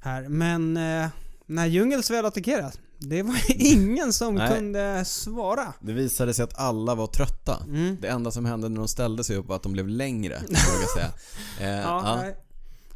här. 0.00 0.28
Men 0.28 0.76
eh, 0.76 1.08
när 1.46 1.66
Djungels 1.66 2.10
väl 2.10 2.24
attackerat, 2.26 2.78
det 3.02 3.22
var 3.22 3.40
ingen 3.62 4.12
som 4.12 4.34
Nej. 4.34 4.54
kunde 4.54 5.04
svara. 5.04 5.72
Det 5.80 5.92
visade 5.92 6.34
sig 6.34 6.42
att 6.42 6.58
alla 6.58 6.94
var 6.94 7.06
trötta. 7.06 7.62
Mm. 7.66 7.96
Det 8.00 8.08
enda 8.08 8.30
som 8.30 8.44
hände 8.44 8.68
när 8.68 8.76
de 8.78 8.88
ställde 8.88 9.24
sig 9.24 9.36
upp 9.36 9.46
var 9.48 9.56
att 9.56 9.62
de 9.62 9.72
blev 9.72 9.88
längre, 9.88 10.34
vågar 10.48 10.94
säga. 10.94 11.10
Eh, 11.60 11.82
Ja, 11.82 12.24
ja. 12.26 12.32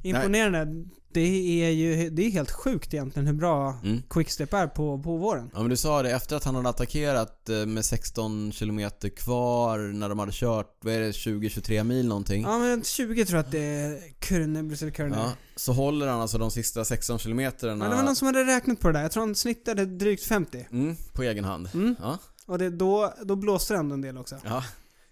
Imponerande. 0.03 0.88
Det 1.20 1.64
är 1.64 1.70
ju 1.70 2.11
det 2.11 2.22
är 2.26 2.31
helt 2.31 2.50
sjukt 2.50 2.94
egentligen 2.94 3.26
hur 3.26 3.35
bra 3.35 3.74
Mm. 3.85 4.02
Quickstep 4.11 4.52
är 4.55 4.66
på, 4.66 5.02
på 5.02 5.16
våren. 5.16 5.50
Ja 5.55 5.61
men 5.61 5.70
du 5.70 5.76
sa 5.76 6.02
det, 6.02 6.11
efter 6.11 6.37
att 6.37 6.44
han 6.44 6.55
hade 6.55 6.68
attackerat 6.68 7.48
eh, 7.48 7.66
med 7.66 7.85
16 7.85 8.52
km 8.52 8.90
kvar 9.16 9.79
när 9.79 10.09
de 10.09 10.18
hade 10.18 10.33
kört, 10.35 10.76
vad 10.81 10.94
är 10.94 11.00
det, 11.00 11.11
20-23 11.11 11.85
mil 11.85 12.09
någonting? 12.09 12.42
Ja 12.42 12.59
men 12.59 12.83
20 12.85 13.24
tror 13.24 13.37
jag 13.37 13.44
att 13.44 13.50
det 13.52 13.59
är 13.59 14.00
Kurne, 14.18 14.62
Bryssel 14.62 14.90
Kurne. 14.90 15.16
Ja, 15.16 15.33
så 15.57 15.72
håller 15.72 16.07
han 16.07 16.20
alltså 16.20 16.38
de 16.38 16.50
sista 16.50 16.85
16 16.85 17.18
kilometerna 17.18 17.74
Men 17.74 17.90
det 17.90 17.96
var 17.96 18.02
någon 18.02 18.16
som 18.16 18.26
hade 18.26 18.44
räknat 18.44 18.81
på 18.81 18.88
det 18.88 18.92
där. 18.94 19.02
Jag 19.02 19.12
tror 19.12 19.22
han 19.22 19.35
snittade 19.35 19.87
drygt 19.87 20.24
50. 20.24 20.66
mm, 20.70 20.96
på 21.12 21.22
egen 21.22 21.44
hand. 21.44 21.68
Mm. 21.74 21.96
Ja, 22.00 22.18
Och 22.46 22.59
det, 22.59 22.70
då, 22.70 23.14
då 23.24 23.37
blåste 23.37 23.74
det 23.74 23.79
ändå 23.79 23.94
en 23.94 24.00
del 24.00 24.18
också. 24.18 24.37
ja. 24.44 24.64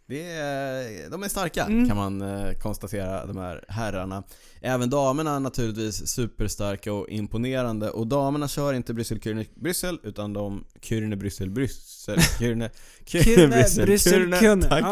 Det 0.07 0.31
är, 0.33 1.11
de 1.11 1.23
är 1.23 1.29
starka 1.29 1.65
Mm. 1.65 1.89
kan 1.89 1.97
man 1.97 2.23
eh, 2.23 2.53
konstatera, 2.53 3.27
de 3.27 3.37
här 3.37 3.65
herrarna. 3.69 4.23
Även 4.61 4.91
damerna 4.91 5.37
är 5.37 5.41
naturligtvis 5.41 6.07
superstarka 6.09 6.93
och 6.93 7.09
imponerande. 7.09 7.91
Och 7.91 8.07
damerna 8.07 8.49
kör 8.49 8.75
inte 8.75 8.95
Bryssel, 8.95 9.21
Kyrne, 9.21 9.45
Bryssel 9.55 9.99
utan 10.03 10.33
de 10.33 10.65
Kyrne, 10.83 11.17
Bryssel, 11.17 11.51
Bryssel, 11.51 12.19
Kyrne, 12.39 12.71
Kyrne, 13.07 13.49
Bryssel, 13.49 13.85
Bryssel, 13.87 14.13
Kyrne, 14.13 14.39
Kurne. 14.39 14.69
tack. 14.69 14.85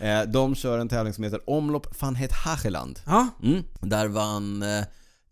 Ja. 0.00 0.06
Eh, 0.06 0.22
De 0.28 0.54
kör 0.54 0.78
en 0.78 0.88
tävling 0.88 1.14
som 1.14 1.24
heter 1.24 1.50
Omlopp 1.50 2.00
van 2.00 2.14
het 2.14 2.32
Hageland. 2.32 3.00
ja. 3.06 3.28
Mm. 3.42 3.64
Där 3.80 4.08
vann 4.08 4.62
eh, 4.62 4.84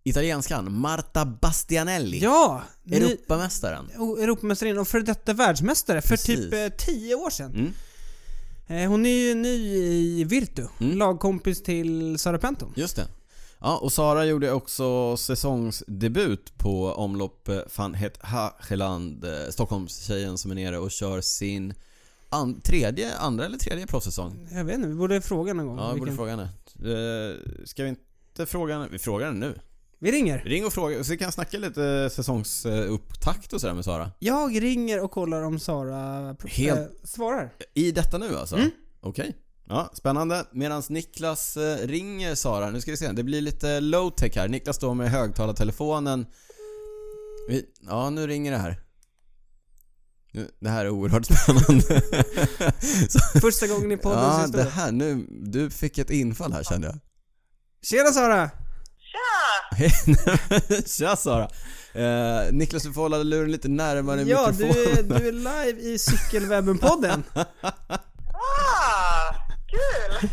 italienskan 0.05 0.73
Marta 0.73 1.25
Bastianelli, 1.25 2.19
Ja! 2.19 2.63
Europamästaren. 2.93 3.91
Europamästarinna 3.95 4.81
och 4.81 4.89
för 4.89 5.01
detta 5.01 5.33
världsmästare 5.33 6.03
för 6.03 6.09
Precis. 6.09 6.51
typ 6.51 6.53
eh, 6.55 6.69
10 6.87 7.15
år 7.15 7.31
sedan. 7.31 7.55
Mm. 7.55 7.73
Eh, 8.69 8.89
hon 8.91 9.07
är 9.07 9.11
ju 9.29 9.35
ny 9.35 9.49
i 10.21 10.25
Virtu. 10.25 10.67
Mm. 10.81 10.99
Lagkompis 10.99 11.63
till 11.63 12.19
Sara 12.19 12.39
Penton. 12.39 12.73
Just 12.77 12.97
det. 12.97 13.07
Ja, 13.61 13.79
och 13.79 13.93
Sara 13.93 14.25
gjorde 14.25 14.53
också 14.53 15.17
säsongsdebut 15.17 16.59
på 16.59 16.93
omlopp 16.93 17.49
eh, 17.49 17.59
van 17.77 17.95
het 17.95 18.19
Hageland, 18.23 19.25
eh, 19.25 19.31
Stockholmstjejen 19.51 20.39
som 20.39 20.51
är 20.51 20.55
nere 20.55 20.79
och 20.79 20.91
kör 20.91 21.21
sin 21.21 21.75
an- 22.29 22.61
tredje, 22.61 23.17
andra 23.17 23.45
eller 23.47 23.59
tredje 23.59 23.87
proffssäsong. 23.87 24.49
Jag 24.53 24.65
vet 24.65 24.75
inte, 24.75 24.89
vi 24.89 24.95
borde 24.95 25.21
fråga 25.21 25.55
någon 25.55 25.67
gång. 25.67 25.79
Ja, 25.79 25.93
vi 25.93 25.99
borde 26.01 26.13
fråga 26.13 26.31
henne. 26.31 26.49
Eh, 26.75 27.37
Ska 27.65 27.83
vi 27.83 27.89
inte 27.89 28.47
fråga 28.47 28.75
henne? 28.75 28.89
Vi 28.93 28.99
frågar 28.99 29.27
henne 29.27 29.39
nu. 29.47 29.59
Vi 30.01 30.13
ringer. 30.13 30.39
Ring 30.39 30.67
och 30.67 30.73
fråga, 30.73 31.05
så 31.05 31.11
vi 31.13 31.19
kan 31.19 31.33
snacka 31.33 31.59
lite 31.59 32.11
säsongsupptakt 32.13 33.53
och 33.53 33.61
sådär 33.61 33.75
med 33.75 33.85
Sara. 33.85 34.11
Jag 34.19 34.63
ringer 34.63 35.01
och 35.05 35.11
kollar 35.11 35.43
om 35.43 35.59
Sara 35.59 36.37
Helt- 36.45 36.79
eh, 36.81 36.87
svarar. 37.05 37.53
I 37.75 37.93
detta 37.93 38.19
nu 38.19 38.37
alltså? 38.37 38.57
Mm. 38.57 38.71
Okej. 39.01 39.37
Ja, 39.69 39.91
spännande. 39.95 40.45
Medan 40.53 40.83
Niklas 40.89 41.57
eh, 41.57 41.87
ringer 41.87 42.35
Sara, 42.35 42.71
nu 42.71 42.81
ska 42.81 42.91
vi 42.91 42.97
se, 42.97 43.13
det 43.13 43.23
blir 43.25 43.41
lite 43.41 43.81
low-tech 43.81 44.37
här. 44.37 44.49
Niklas 44.49 44.77
står 44.77 44.95
med 44.95 45.11
högtalartelefonen. 45.11 46.27
Vi, 47.49 47.65
ja, 47.89 48.11
nu 48.11 48.27
ringer 48.27 48.53
det 48.53 48.59
här. 48.59 48.81
Det 50.61 50.69
här 50.69 50.85
är 50.85 50.89
oerhört 50.91 51.25
spännande. 51.43 52.03
Första 53.41 53.67
gången 53.67 53.93
i 53.93 53.97
poddens 53.97 54.51
ja, 54.57 54.63
det 54.65 54.71
här, 54.71 54.93
nu, 54.93 55.27
du 55.31 55.71
fick 55.71 55.99
ett 55.99 56.11
infall 56.11 56.53
här 56.53 56.63
kände 56.63 56.87
jag. 56.87 56.99
Tjena 57.83 58.11
Sara! 58.11 58.51
Tja! 59.77 59.79
Hej, 60.69 60.83
Tja 60.87 61.17
Sara! 61.17 61.49
Eh, 61.95 62.53
Niklas, 62.53 62.83
du 62.83 62.93
får 62.93 63.01
hålla 63.03 63.17
luren 63.19 63.53
lite 63.53 63.69
närmare 63.69 64.23
Ja, 64.23 64.51
du 64.59 64.65
mikrofonen. 64.65 64.99
är, 64.99 65.03
du 65.21 65.29
är 65.29 65.33
live 65.33 65.81
i 65.81 65.97
Cykelwebben-podden. 65.99 67.23
Ah, 68.41 69.35
kul! 69.71 70.31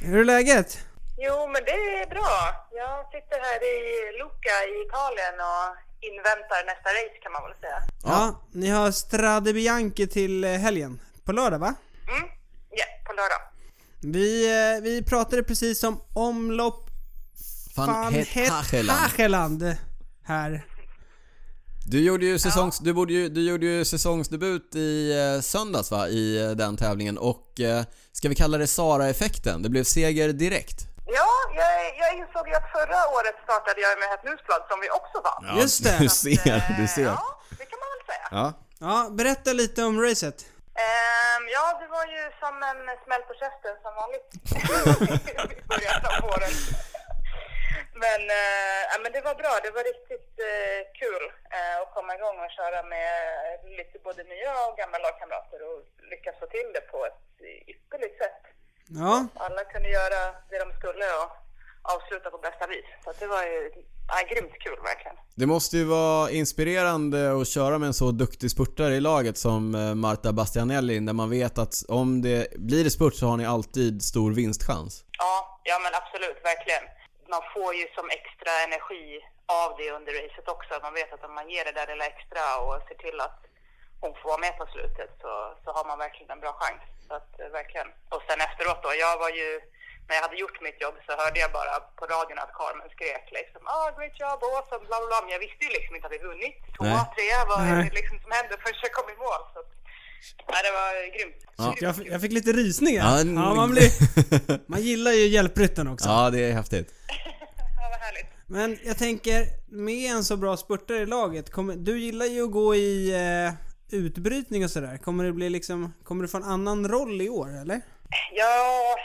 Hur 0.00 0.20
är 0.20 0.24
läget? 0.24 0.78
Jo, 1.18 1.46
men 1.52 1.62
det 1.64 1.70
är 2.02 2.08
bra. 2.10 2.30
Jag 2.72 3.04
sitter 3.06 3.38
här 3.40 3.58
i 3.74 3.76
Lucca 4.18 4.54
i 4.72 4.86
Italien 4.86 5.34
och 5.50 5.76
inväntar 6.00 6.66
nästa 6.66 6.88
race 6.90 7.18
kan 7.22 7.32
man 7.32 7.42
väl 7.42 7.54
säga. 7.60 7.82
Ja, 8.04 8.42
ni 8.52 8.68
har 8.68 8.90
Strade 8.90 9.52
Bianche 9.52 10.06
till 10.06 10.44
helgen. 10.44 11.00
På 11.24 11.32
lördag 11.32 11.58
va? 11.58 11.74
Mm, 12.08 12.28
ja, 12.70 12.84
på 13.06 13.12
lördag. 13.12 13.40
Vi, 14.00 14.46
eh, 14.76 14.82
vi 14.82 15.02
pratade 15.04 15.42
precis 15.42 15.84
om 15.84 16.00
omlopp 16.14 16.87
Van 17.86 18.14
het 18.14 18.28
Hageland. 18.50 19.00
Hageland 19.00 19.76
här. 20.24 20.64
Du 21.90 22.00
gjorde 22.00 22.26
ju, 22.26 22.38
säsongs, 22.38 22.78
du, 22.78 22.92
borde 22.92 23.12
ju, 23.12 23.28
du 23.28 23.48
gjorde 23.48 23.66
ju 23.66 23.84
säsongsdebut 23.84 24.74
i 24.74 25.18
eh, 25.18 25.40
söndags 25.40 25.90
va, 25.90 26.08
i 26.08 26.44
eh, 26.44 26.50
den 26.50 26.76
tävlingen 26.76 27.18
och 27.18 27.60
eh, 27.60 27.84
ska 28.12 28.28
vi 28.28 28.34
kalla 28.34 28.58
det 28.58 28.66
Sara-effekten? 28.66 29.62
Det 29.62 29.68
blev 29.68 29.84
seger 29.84 30.28
direkt. 30.32 30.78
Ja, 31.06 31.30
jag, 31.56 31.98
jag 31.98 32.10
insåg 32.18 32.48
ju 32.48 32.54
att 32.54 32.70
förra 32.72 33.00
året 33.16 33.36
startade 33.44 33.80
jag 33.80 33.98
med 33.98 34.08
ett 34.14 34.24
musblad 34.24 34.62
som 34.70 34.80
vi 34.80 34.88
också 34.90 35.18
vann. 35.28 35.58
Just 35.60 35.84
det. 35.84 35.96
Du 35.98 36.06
att, 36.06 36.12
ser, 36.12 36.56
eh, 36.56 36.80
du 36.80 36.86
ser. 36.88 37.02
Ja, 37.02 37.40
det 37.58 37.66
kan 37.70 37.78
man 37.82 37.88
väl 37.94 38.04
säga. 38.10 38.28
Ja. 38.30 38.46
Ja, 38.80 39.10
berätta 39.10 39.52
lite 39.52 39.84
om 39.84 40.00
racet. 40.00 40.46
Ehm, 40.86 41.44
ja, 41.56 41.64
det 41.80 41.88
var 41.96 42.06
ju 42.14 42.22
som 42.42 42.54
en 42.70 42.80
smäll 43.04 43.24
på 43.30 43.34
käften 43.42 43.74
som 43.84 43.92
vanligt 44.00 44.28
i 45.58 45.62
början 45.70 46.00
av 46.10 46.16
våren. 46.28 46.54
Men, 48.04 48.20
eh, 48.40 48.80
ja, 48.90 48.96
men 49.02 49.10
det 49.14 49.22
var 49.28 49.36
bra. 49.42 49.54
Det 49.64 49.72
var 49.78 49.84
riktigt 49.92 50.32
eh, 50.50 50.80
kul 51.02 51.24
eh, 51.56 51.76
att 51.80 51.90
komma 51.96 52.12
igång 52.18 52.36
och 52.44 52.52
köra 52.58 52.80
med 52.94 53.12
lite 53.78 53.96
både 54.06 54.22
nya 54.32 54.52
och 54.64 54.74
gamla 54.80 54.98
lagkamrater 55.06 55.60
och 55.68 55.78
lyckas 56.12 56.36
få 56.40 56.46
till 56.56 56.68
det 56.76 56.84
på 56.92 56.98
ett 57.10 57.24
ypperligt 57.72 58.18
sätt. 58.22 58.42
Ja, 59.00 59.14
Alla 59.44 59.62
kunde 59.72 59.88
göra 60.00 60.20
det 60.50 60.58
de 60.64 60.68
skulle 60.80 61.06
och 61.20 61.30
avsluta 61.94 62.30
på 62.30 62.38
bästa 62.38 62.66
vis. 62.66 62.88
Så 63.04 63.10
att 63.10 63.20
det 63.20 63.26
var 63.26 63.42
ju 63.42 63.60
ja, 64.08 64.16
grymt 64.30 64.58
kul 64.64 64.78
verkligen. 64.90 65.16
Det 65.34 65.46
måste 65.46 65.76
ju 65.76 65.84
vara 65.84 66.30
inspirerande 66.30 67.40
att 67.40 67.48
köra 67.48 67.78
med 67.78 67.86
en 67.86 67.94
så 67.94 68.10
duktig 68.10 68.50
spurtare 68.50 68.94
i 68.94 69.00
laget 69.00 69.38
som 69.38 69.74
eh, 69.74 69.94
Marta 69.94 70.32
Bastianelli 70.32 70.98
där 70.98 71.12
man 71.12 71.30
vet 71.30 71.58
att 71.58 71.74
om 71.88 72.22
det 72.22 72.52
blir 72.68 72.84
det 72.84 72.90
spurt 72.90 73.14
så 73.14 73.26
har 73.26 73.36
ni 73.36 73.46
alltid 73.46 74.02
stor 74.02 74.32
vinstchans. 74.32 75.04
Ja, 75.18 75.60
ja 75.64 75.78
men 75.84 75.92
absolut, 75.94 76.38
verkligen. 76.44 76.97
Man 77.34 77.42
får 77.54 77.74
ju 77.74 77.86
som 77.96 78.06
extra 78.18 78.52
energi 78.66 79.06
av 79.62 79.76
det 79.78 79.90
under 79.98 80.12
racet 80.20 80.48
också. 80.54 80.72
Man 80.82 80.94
vet 80.94 81.12
att 81.12 81.24
om 81.24 81.34
man 81.34 81.50
ger 81.50 81.64
det 81.64 81.76
där 81.78 81.86
lilla 81.86 82.06
extra 82.06 82.42
och 82.64 82.74
ser 82.88 82.98
till 83.04 83.20
att 83.20 83.40
hon 84.02 84.12
får 84.18 84.28
vara 84.32 84.44
med 84.46 84.54
på 84.58 84.66
slutet 84.66 85.10
så, 85.22 85.32
så 85.64 85.68
har 85.76 85.84
man 85.90 85.98
verkligen 85.98 86.30
en 86.30 86.44
bra 86.44 86.52
chans. 86.60 86.82
Så 87.08 87.14
att, 87.18 87.30
eh, 87.40 87.48
verkligen. 87.58 87.88
Och 88.14 88.22
sen 88.28 88.40
efteråt 88.40 88.82
då, 88.82 88.90
jag 89.04 89.14
var 89.24 89.30
ju, 89.40 89.48
när 90.06 90.14
jag 90.16 90.22
hade 90.26 90.42
gjort 90.42 90.60
mitt 90.66 90.80
jobb 90.84 90.96
så 91.06 91.12
hörde 91.22 91.38
jag 91.44 91.52
bara 91.58 91.74
på 91.98 92.04
radion 92.14 92.38
att 92.38 92.56
Carmen 92.58 92.90
skrek 92.94 93.26
liksom 93.38 93.62
ah 93.74 93.88
great 93.96 94.16
job, 94.22 94.38
awesome, 94.44 94.84
bla 94.88 94.96
bla 95.00 95.08
bla. 95.10 95.20
Men 95.22 95.34
jag 95.36 95.42
visste 95.46 95.64
ju 95.66 95.70
liksom 95.76 95.94
inte 95.94 96.06
att 96.06 96.16
vi 96.16 96.28
vunnit. 96.30 96.56
Tvåa, 96.76 96.88
Nej. 96.88 97.08
trea, 97.14 97.40
vad 97.50 97.60
är 97.68 97.76
det 97.84 97.98
liksom 98.00 98.16
som 98.22 98.30
hände 98.36 98.54
förrän 98.62 98.84
jag 98.86 98.92
kom 98.98 99.08
i 99.14 99.16
mål. 99.26 99.42
Så 99.52 99.58
att, 99.62 99.70
ja, 100.46 100.54
det 100.62 100.70
var 100.72 101.18
grymt. 101.18 101.36
Ja. 101.58 101.74
jag, 101.80 101.90
f- 101.90 102.06
jag 102.10 102.20
fick 102.20 102.32
lite 102.32 102.52
rysningar. 102.52 103.04
Ja, 103.04 103.18
Ja, 103.18 103.54
man, 103.54 103.70
blir, 103.70 103.90
man 104.70 104.80
gillar 104.82 105.10
ju 105.12 105.26
hjälprytten 105.26 105.88
också. 105.88 106.08
ja, 106.08 106.30
det 106.30 106.40
är 106.44 106.52
häftigt. 106.52 106.94
Ja, 107.80 107.88
vad 107.90 108.00
härligt. 108.00 108.26
Men 108.46 108.78
jag 108.84 108.98
tänker, 108.98 109.44
med 109.68 110.10
en 110.10 110.24
så 110.24 110.36
bra 110.36 110.56
spurtare 110.56 110.98
i 110.98 111.06
laget, 111.06 111.50
kommer, 111.52 111.76
du 111.76 112.00
gillar 112.00 112.26
ju 112.26 112.44
att 112.44 112.50
gå 112.52 112.74
i 112.74 113.10
eh, 113.14 113.52
utbrytning 113.98 114.64
och 114.64 114.70
sådär. 114.70 114.96
Kommer 114.96 115.24
det 115.24 115.32
bli 115.32 115.50
liksom, 115.50 115.94
kommer 116.04 116.22
du 116.22 116.28
få 116.28 116.36
en 116.36 116.44
annan 116.44 116.88
roll 116.88 117.20
i 117.22 117.28
år 117.28 117.48
eller? 117.62 117.80
Ja, 118.32 118.96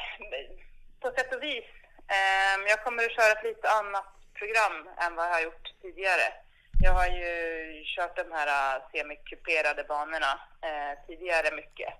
på 1.01 1.07
sätt 1.17 1.33
och 1.35 1.43
vis. 1.43 1.63
Ehm, 2.17 2.61
jag 2.71 2.83
kommer 2.83 3.03
att 3.05 3.11
köra 3.17 3.31
ett 3.31 3.43
lite 3.49 3.67
annat 3.69 4.05
program 4.39 4.75
än 5.03 5.15
vad 5.15 5.25
jag 5.25 5.33
har 5.33 5.41
gjort 5.41 5.65
tidigare. 5.81 6.27
Jag 6.85 6.93
har 6.93 7.07
ju 7.07 7.83
kört 7.95 8.15
de 8.15 8.31
här 8.31 8.49
äh, 8.75 8.81
semikuperade 8.91 9.83
banorna 9.83 10.33
eh, 10.67 10.93
tidigare 11.07 11.55
mycket. 11.55 11.93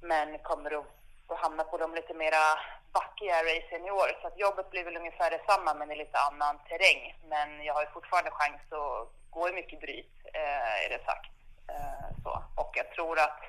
Men 0.00 0.38
kommer 0.38 0.70
att 0.78 0.86
få 1.28 1.34
hamna 1.34 1.64
på 1.64 1.76
de 1.78 1.94
lite 1.94 2.14
mera 2.14 2.44
backiga 2.92 3.38
racen 3.48 3.86
i 3.86 3.90
år. 3.90 4.08
Så 4.20 4.26
att 4.26 4.38
jobbet 4.38 4.70
blir 4.70 4.84
väl 4.84 4.96
ungefär 4.96 5.30
detsamma 5.30 5.74
men 5.74 5.90
i 5.90 5.96
lite 5.96 6.18
annan 6.18 6.58
terräng. 6.68 7.02
Men 7.32 7.64
jag 7.64 7.74
har 7.74 7.82
ju 7.82 7.90
fortfarande 7.90 8.30
chans 8.30 8.62
att 8.72 9.08
gå 9.30 9.48
i 9.48 9.52
mycket 9.52 9.80
bryt, 9.80 10.14
eh, 10.34 10.84
är 10.84 10.88
det 10.94 11.04
sagt. 11.04 11.34
Eh, 11.72 12.08
så. 12.22 12.32
Och 12.62 12.72
jag 12.74 12.88
tror 12.94 13.18
att 13.18 13.40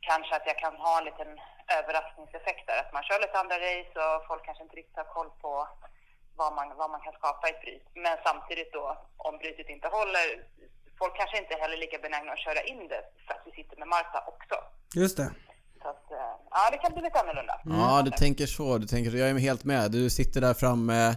kanske 0.00 0.36
att 0.36 0.46
jag 0.46 0.58
kan 0.58 0.76
ha 0.76 0.98
en 0.98 1.04
liten 1.04 1.40
överraskningseffekter. 1.78 2.76
Att 2.80 2.92
man 2.92 3.02
kör 3.02 3.20
lite 3.20 3.38
andra 3.38 3.58
race 3.68 3.94
och 4.04 4.26
folk 4.26 4.44
kanske 4.44 4.64
inte 4.64 4.76
riktigt 4.76 4.96
har 4.96 5.14
koll 5.16 5.30
på 5.40 5.68
vad 6.40 6.50
man, 6.58 6.66
vad 6.80 6.90
man 6.94 7.00
kan 7.06 7.12
skapa 7.20 7.42
i 7.48 7.50
ett 7.54 7.60
bryt. 7.64 7.86
Men 8.04 8.14
samtidigt 8.28 8.70
då, 8.78 8.86
om 9.28 9.34
brytet 9.42 9.68
inte 9.74 9.88
håller, 9.96 10.26
folk 11.00 11.12
kanske 11.20 11.36
inte 11.42 11.54
heller 11.60 11.74
är 11.78 11.82
lika 11.86 11.98
benägna 12.06 12.32
att 12.32 12.44
köra 12.46 12.60
in 12.72 12.82
det 12.92 13.02
för 13.26 13.32
att 13.36 13.42
vi 13.46 13.52
sitter 13.58 13.76
med 13.82 13.88
Marta 13.88 14.18
också. 14.32 14.56
Just 15.02 15.16
det. 15.16 15.28
Så 15.82 15.88
att, 15.88 16.06
eh, 16.12 16.32
ja, 16.50 16.62
det 16.72 16.78
kan 16.78 16.92
bli 16.92 17.02
lite 17.02 17.20
annorlunda. 17.20 17.54
Ja, 17.64 18.02
du 18.04 18.10
tänker 18.10 18.46
så. 18.46 18.78
Du 18.78 18.86
tänker 18.86 19.10
så. 19.10 19.16
Jag 19.16 19.28
är 19.30 19.38
helt 19.38 19.64
med. 19.64 19.90
Du 19.90 20.10
sitter 20.10 20.40
där 20.40 20.54
framme. 20.54 21.16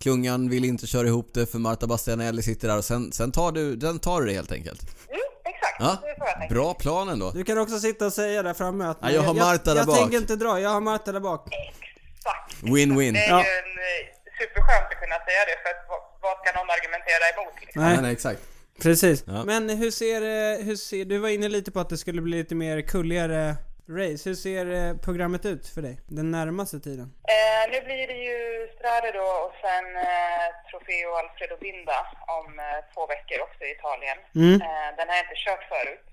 Klungan 0.00 0.48
vill 0.50 0.64
inte 0.64 0.86
köra 0.86 1.06
ihop 1.06 1.30
det 1.34 1.46
för 1.46 1.58
Marta 1.58 1.86
Bastianelli 1.86 2.42
sitter 2.42 2.68
där 2.68 2.78
och 2.78 2.84
sen, 2.84 3.12
sen 3.12 3.32
tar 3.32 3.52
du, 3.52 3.76
den 3.76 3.98
tar 3.98 4.20
du 4.20 4.26
det 4.26 4.32
helt 4.32 4.52
enkelt. 4.52 4.80
Jo, 5.10 5.18
exakt. 5.44 5.76
Ja, 5.78 5.96
Det 6.02 6.16
jag 6.40 6.48
bra 6.48 6.74
plan 6.74 7.08
ändå. 7.08 7.30
Du 7.30 7.44
kan 7.44 7.58
också 7.58 7.78
sitta 7.78 8.06
och 8.06 8.12
säga 8.12 8.42
där 8.42 8.54
framme 8.54 8.84
att 8.84 8.98
Ja, 9.02 9.10
jag 9.10 9.22
har 9.22 9.34
Marta 9.34 9.60
jag, 9.64 9.64
där 9.64 9.76
jag 9.76 9.86
bak. 9.86 9.96
tänker 9.98 10.16
inte 10.18 10.36
dra, 10.36 10.60
jag 10.60 10.70
har 10.70 10.80
Marta 10.80 11.12
där 11.12 11.20
bak. 11.20 11.48
Exakt. 11.54 12.62
Win-win. 12.62 13.12
Det 13.12 13.18
är 13.24 13.30
Ja. 13.30 13.44
ju 13.44 13.50
en 13.50 13.78
eh, 13.78 14.15
superskönt 14.40 14.86
att 14.92 15.00
kunna 15.04 15.18
säga 15.28 15.42
det 15.50 15.56
för 15.62 15.70
att 15.74 15.82
vad, 15.90 16.02
vad 16.24 16.34
ska 16.40 16.58
någon 16.58 16.70
argumentera 16.76 17.24
emot? 17.34 17.54
Liksom? 17.60 17.82
Nej, 17.82 17.98
Nej, 18.02 18.12
exakt. 18.12 18.40
precis. 18.82 19.24
Ja. 19.26 19.44
Men 19.44 19.62
hur 19.80 19.90
ser, 19.90 20.20
eh, 20.22 20.64
hur 20.66 20.76
ser, 20.76 21.04
du 21.04 21.18
var 21.18 21.28
inne 21.28 21.48
lite 21.48 21.70
på 21.72 21.80
att 21.80 21.88
det 21.88 21.98
skulle 21.98 22.22
bli 22.22 22.36
lite 22.36 22.54
mer 22.54 22.80
kulligare 22.80 23.56
race. 24.00 24.28
Hur 24.28 24.34
ser 24.34 24.66
eh, 24.78 24.96
programmet 25.06 25.44
ut 25.46 25.64
för 25.74 25.82
dig 25.82 26.00
den 26.18 26.30
närmaste 26.30 26.80
tiden? 26.80 27.08
Eh, 27.36 27.62
nu 27.72 27.78
blir 27.86 28.06
det 28.12 28.20
ju 28.28 28.68
Strade 28.76 29.12
då 29.20 29.28
och 29.44 29.54
sen 29.64 29.86
eh, 29.96 30.46
Trofeo 30.70 31.10
Alfredo 31.20 31.56
Binda 31.64 32.00
om 32.38 32.58
eh, 32.58 32.80
två 32.94 33.06
veckor 33.06 33.38
också 33.46 33.64
i 33.64 33.70
Italien. 33.76 34.18
Mm. 34.34 34.54
Eh, 34.66 34.88
den 34.96 35.08
har 35.08 35.16
jag 35.16 35.24
inte 35.26 35.44
kört 35.46 35.64
förut, 35.74 36.06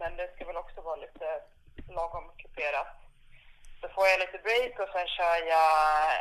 men 0.00 0.16
det 0.16 0.26
ska 0.34 0.44
väl 0.50 0.56
också 0.64 0.80
vara 0.80 0.96
lite 0.96 1.26
lagom 1.96 2.24
kuperat. 2.42 2.99
Så 3.80 3.86
får 3.94 4.04
jag 4.10 4.18
lite 4.24 4.38
break 4.46 4.74
och 4.82 4.90
sen 4.94 5.08
kör 5.16 5.36
jag 5.54 5.68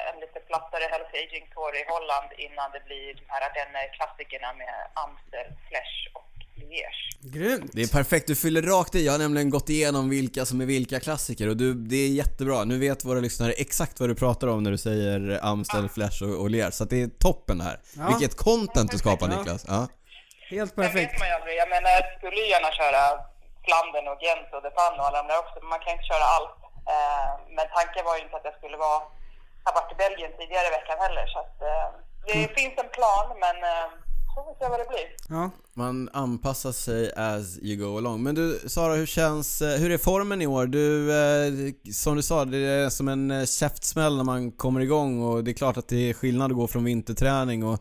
en 0.10 0.18
lite 0.24 0.40
plattare 0.50 0.86
Health 0.94 1.14
Aging 1.24 1.48
Tour 1.54 1.74
i 1.82 1.84
Holland 1.94 2.30
innan 2.46 2.68
det 2.76 2.82
blir 2.88 3.08
de 3.20 3.26
här 3.34 3.42
Ardenner-klassikerna 3.48 4.50
med 4.62 4.76
Amstel, 5.04 5.48
Flesh 5.68 5.98
och 6.20 6.34
Liège. 6.62 7.02
Grymt! 7.38 7.72
Det 7.74 7.82
är 7.82 7.92
perfekt, 8.00 8.28
du 8.28 8.36
fyller 8.36 8.62
rakt 8.62 8.96
i. 8.96 9.06
Jag 9.06 9.12
har 9.14 9.20
nämligen 9.20 9.50
gått 9.50 9.70
igenom 9.70 10.10
vilka 10.10 10.46
som 10.46 10.62
är 10.62 10.66
vilka 10.66 11.00
klassiker 11.00 11.50
och 11.50 11.58
du, 11.58 11.74
det 11.74 11.96
är 11.96 12.10
jättebra. 12.10 12.64
Nu 12.64 12.80
vet 12.80 13.06
våra 13.06 13.20
lyssnare 13.20 13.52
exakt 13.52 14.00
vad 14.00 14.10
du 14.10 14.16
pratar 14.16 14.48
om 14.48 14.64
när 14.64 14.72
du 14.72 14.78
säger 14.78 15.40
Amstel, 15.44 15.90
Flash 15.90 16.24
och, 16.24 16.42
och 16.42 16.50
Lear. 16.50 16.72
Så 16.72 16.84
att 16.84 16.90
det 16.90 17.02
är 17.02 17.08
toppen 17.08 17.58
det 17.58 17.64
här. 17.64 17.80
Ja. 17.98 18.08
Vilket 18.10 18.38
content 18.38 18.92
du 18.92 18.98
skapar 18.98 19.30
Ja. 19.30 19.38
Niklas. 19.38 19.66
Ja. 19.68 19.88
Helt 20.50 20.76
perfekt. 20.76 21.14
vet 21.14 21.20
man 21.20 21.28
ju 21.28 21.34
aldrig. 21.34 21.56
Jag 21.64 21.70
menar, 21.70 21.90
jag 21.90 22.06
skulle 22.18 22.40
ju 22.44 22.48
gärna 22.56 22.72
köra 22.82 23.02
Flandern 23.66 24.08
och 24.12 24.20
Gent 24.28 24.50
och 24.56 24.62
Depan 24.68 24.94
och 25.00 25.06
alla 25.08 25.18
de 25.22 25.28
där 25.32 25.40
också, 25.44 25.58
men 25.62 25.70
man 25.74 25.80
kan 25.84 25.92
inte 25.96 26.08
köra 26.14 26.26
allt. 26.36 26.59
Eh, 26.94 27.32
men 27.56 27.66
tanken 27.78 28.04
var 28.08 28.16
ju 28.18 28.22
inte 28.26 28.36
att 28.40 28.48
jag 28.50 28.56
skulle 28.60 28.78
vara, 28.88 29.00
ha 29.66 29.72
varit 29.78 29.92
i 29.96 29.98
Belgien 30.04 30.32
tidigare 30.40 30.68
i 30.72 30.76
veckan 30.80 30.98
heller, 31.06 31.26
så 31.34 31.40
att 31.46 31.58
eh, 31.72 31.88
det 32.28 32.34
Mm. 32.44 32.50
finns 32.60 32.74
en 32.84 32.90
plan, 32.98 33.26
men 33.44 33.56
eh, 33.72 33.88
så 34.28 34.30
får 34.36 34.44
vi 34.50 34.54
se 34.60 34.66
vad 34.74 34.80
det 34.80 34.90
blir. 34.94 35.08
Ja. 35.38 35.50
Man 35.74 36.10
anpassar 36.14 36.72
sig 36.72 37.12
as 37.16 37.58
you 37.62 37.76
go 37.84 37.98
along. 37.98 38.24
Men 38.24 38.36
du 38.36 38.60
Sara, 38.68 38.94
hur 38.94 39.06
känns, 39.06 39.62
eh, 39.62 39.80
hur 39.82 39.92
är 39.92 39.98
formen 39.98 40.42
i 40.42 40.48
år? 40.48 40.66
Du, 40.66 41.12
eh, 41.22 41.74
som 41.94 42.16
du 42.16 42.22
sa, 42.24 42.46
det 42.46 42.58
är 42.58 42.90
som 42.90 43.08
en 43.08 43.32
eh, 43.32 43.46
käftsmäll 43.46 44.18
när 44.18 44.24
man 44.24 44.52
kommer 44.52 44.82
igång 44.82 45.24
och 45.24 45.44
det 45.44 45.52
är 45.52 45.54
klart 45.54 45.78
att 45.78 45.88
det 45.88 46.10
är 46.10 46.14
skillnad 46.14 46.52
att 46.52 46.58
gå 46.58 46.68
från 46.68 46.84
vinterträning 46.84 47.64
och 47.66 47.80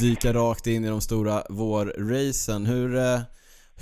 dyka 0.00 0.32
rakt 0.32 0.66
in 0.66 0.84
i 0.84 0.88
de 0.88 1.00
stora 1.00 1.42
vårracen. 1.48 2.66
Hur, 2.66 2.96
eh, 2.96 3.20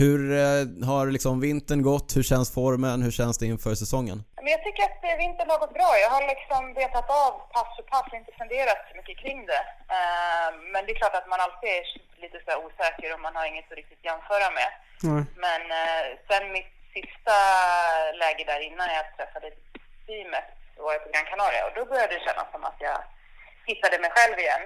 hur 0.01 0.21
eh, 0.33 0.65
har 0.91 1.07
liksom 1.07 1.41
vintern 1.41 1.83
gått? 1.83 2.17
Hur 2.17 2.23
känns 2.33 2.55
formen? 2.55 3.03
Hur 3.03 3.15
känns 3.21 3.39
det 3.39 3.47
inför 3.47 3.75
säsongen? 3.75 4.19
Men 4.43 4.51
jag 4.55 4.63
tycker 4.65 4.83
att 4.89 5.05
eh, 5.05 5.17
vintern 5.25 5.51
har 5.53 5.59
gått 5.65 5.75
bra. 5.81 5.91
Jag 6.05 6.11
har 6.17 6.23
liksom 6.35 6.63
betat 6.75 7.09
av 7.25 7.33
pass 7.55 7.71
för 7.77 7.83
pass 7.93 8.07
och 8.11 8.19
inte 8.21 8.33
funderat 8.43 8.81
så 8.89 8.93
mycket 8.99 9.17
kring 9.23 9.41
det. 9.53 9.63
Eh, 9.97 10.49
men 10.73 10.81
det 10.85 10.93
är 10.93 10.99
klart 11.03 11.19
att 11.21 11.29
man 11.33 11.41
alltid 11.45 11.69
är 11.79 11.85
lite 12.25 12.39
så 12.47 12.53
osäker 12.65 13.09
och 13.15 13.21
man 13.27 13.37
har 13.37 13.47
inget 13.47 13.71
att 13.71 13.81
riktigt 13.81 14.05
jämföra 14.09 14.49
med. 14.59 14.71
Nej. 15.09 15.23
Men 15.45 15.63
sen 16.29 16.45
mitt 16.57 16.75
sista 16.97 17.37
läge 18.23 18.45
där 18.51 18.61
innan 18.69 18.89
jag 18.99 19.07
träffade 19.17 19.49
teamet 20.07 20.49
så 20.75 20.83
var 20.85 20.93
jag 20.93 21.05
på 21.05 21.11
Gran 21.13 21.31
Canaria 21.31 21.63
och 21.67 21.75
då 21.79 21.83
började 21.91 22.15
det 22.15 22.27
kännas 22.29 22.49
som 22.53 22.65
att 22.65 22.81
jag 22.89 22.99
hittade 23.71 23.97
mig 23.99 24.11
själv 24.17 24.37
igen. 24.39 24.65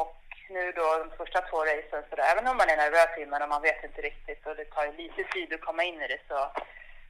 Och 0.00 0.16
nu 0.50 0.72
då 0.72 0.86
de 1.02 1.16
första 1.16 1.40
två 1.40 1.58
racen, 1.64 2.02
så 2.10 2.16
då, 2.16 2.22
även 2.22 2.46
om 2.46 2.56
man 2.56 2.68
är 2.70 2.76
nervös 2.76 3.12
innan 3.18 3.42
och 3.42 3.48
man 3.48 3.62
vet 3.62 3.84
inte 3.84 4.00
riktigt 4.02 4.46
och 4.46 4.56
det 4.56 4.64
tar 4.64 4.84
ju 4.84 4.92
lite 4.92 5.22
tid 5.34 5.52
att 5.52 5.60
komma 5.68 5.82
in 5.84 6.00
i 6.02 6.06
det 6.08 6.20
så 6.28 6.38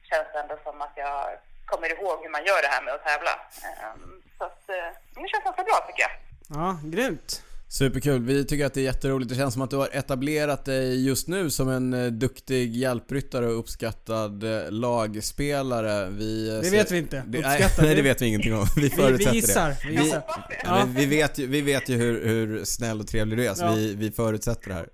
känns 0.09 0.27
det 0.33 0.39
ändå 0.39 0.57
som 0.63 0.81
att 0.81 0.95
jag 0.95 1.37
kommer 1.65 1.89
ihåg 1.95 2.23
hur 2.23 2.29
man 2.29 2.45
gör 2.45 2.61
det 2.61 2.67
här 2.75 2.83
med 2.83 2.93
att 2.93 3.03
tävla. 3.03 3.33
Ehm, 3.67 4.21
så 4.37 4.43
att, 4.43 4.69
eh, 4.69 4.89
det 5.15 5.29
känns 5.29 5.43
ganska 5.43 5.63
bra 5.63 5.77
tycker 5.87 6.01
jag. 6.07 6.11
Ja, 6.57 6.79
grymt. 6.83 7.43
Superkul, 7.71 8.21
vi 8.23 8.45
tycker 8.45 8.65
att 8.65 8.73
det 8.73 8.81
är 8.81 8.83
jätteroligt. 8.83 9.29
Det 9.29 9.35
känns 9.35 9.53
som 9.53 9.61
att 9.63 9.69
du 9.69 9.75
har 9.75 9.89
etablerat 9.93 10.65
dig 10.65 11.05
just 11.07 11.27
nu 11.27 11.49
som 11.49 11.69
en 11.69 11.93
eh, 11.93 12.05
duktig 12.11 12.75
hjälpryttare 12.75 13.45
och 13.47 13.59
uppskattad 13.59 14.43
eh, 14.43 14.71
lagspelare. 14.71 16.09
Vi, 16.09 16.49
eh, 16.49 16.55
Det 16.55 16.63
ser- 16.63 16.71
vet 16.71 16.91
vi 16.91 16.97
inte. 16.97 17.23
Det, 17.27 17.39
nej, 17.41 17.65
vi? 17.81 17.95
det 17.95 18.01
vet 18.01 18.21
vi 18.21 18.25
ingenting 18.25 18.55
om. 18.55 18.65
Vi 18.75 18.81
Vi, 18.81 18.89
förutsätter 18.89 19.31
vi 19.31 19.35
gissar. 19.37 19.69
det. 19.69 19.77
Vi 19.89 19.95
Vi, 19.97 20.03
gissar. 20.03 20.23
ja. 20.63 20.85
vi, 20.87 21.05
vi 21.05 21.15
vet 21.15 21.37
ju, 21.37 21.47
vi 21.47 21.61
vet 21.61 21.89
ju 21.89 21.95
hur, 21.97 22.27
hur 22.27 22.65
snäll 22.65 22.99
och 22.99 23.07
trevlig 23.07 23.37
du 23.37 23.45
är, 23.47 23.53
så 23.53 23.63
Ja. 23.63 23.71
vi, 23.73 23.95
vi 23.95 24.11
förutsätter 24.11 24.69
det 24.69 24.73
här. 24.73 24.89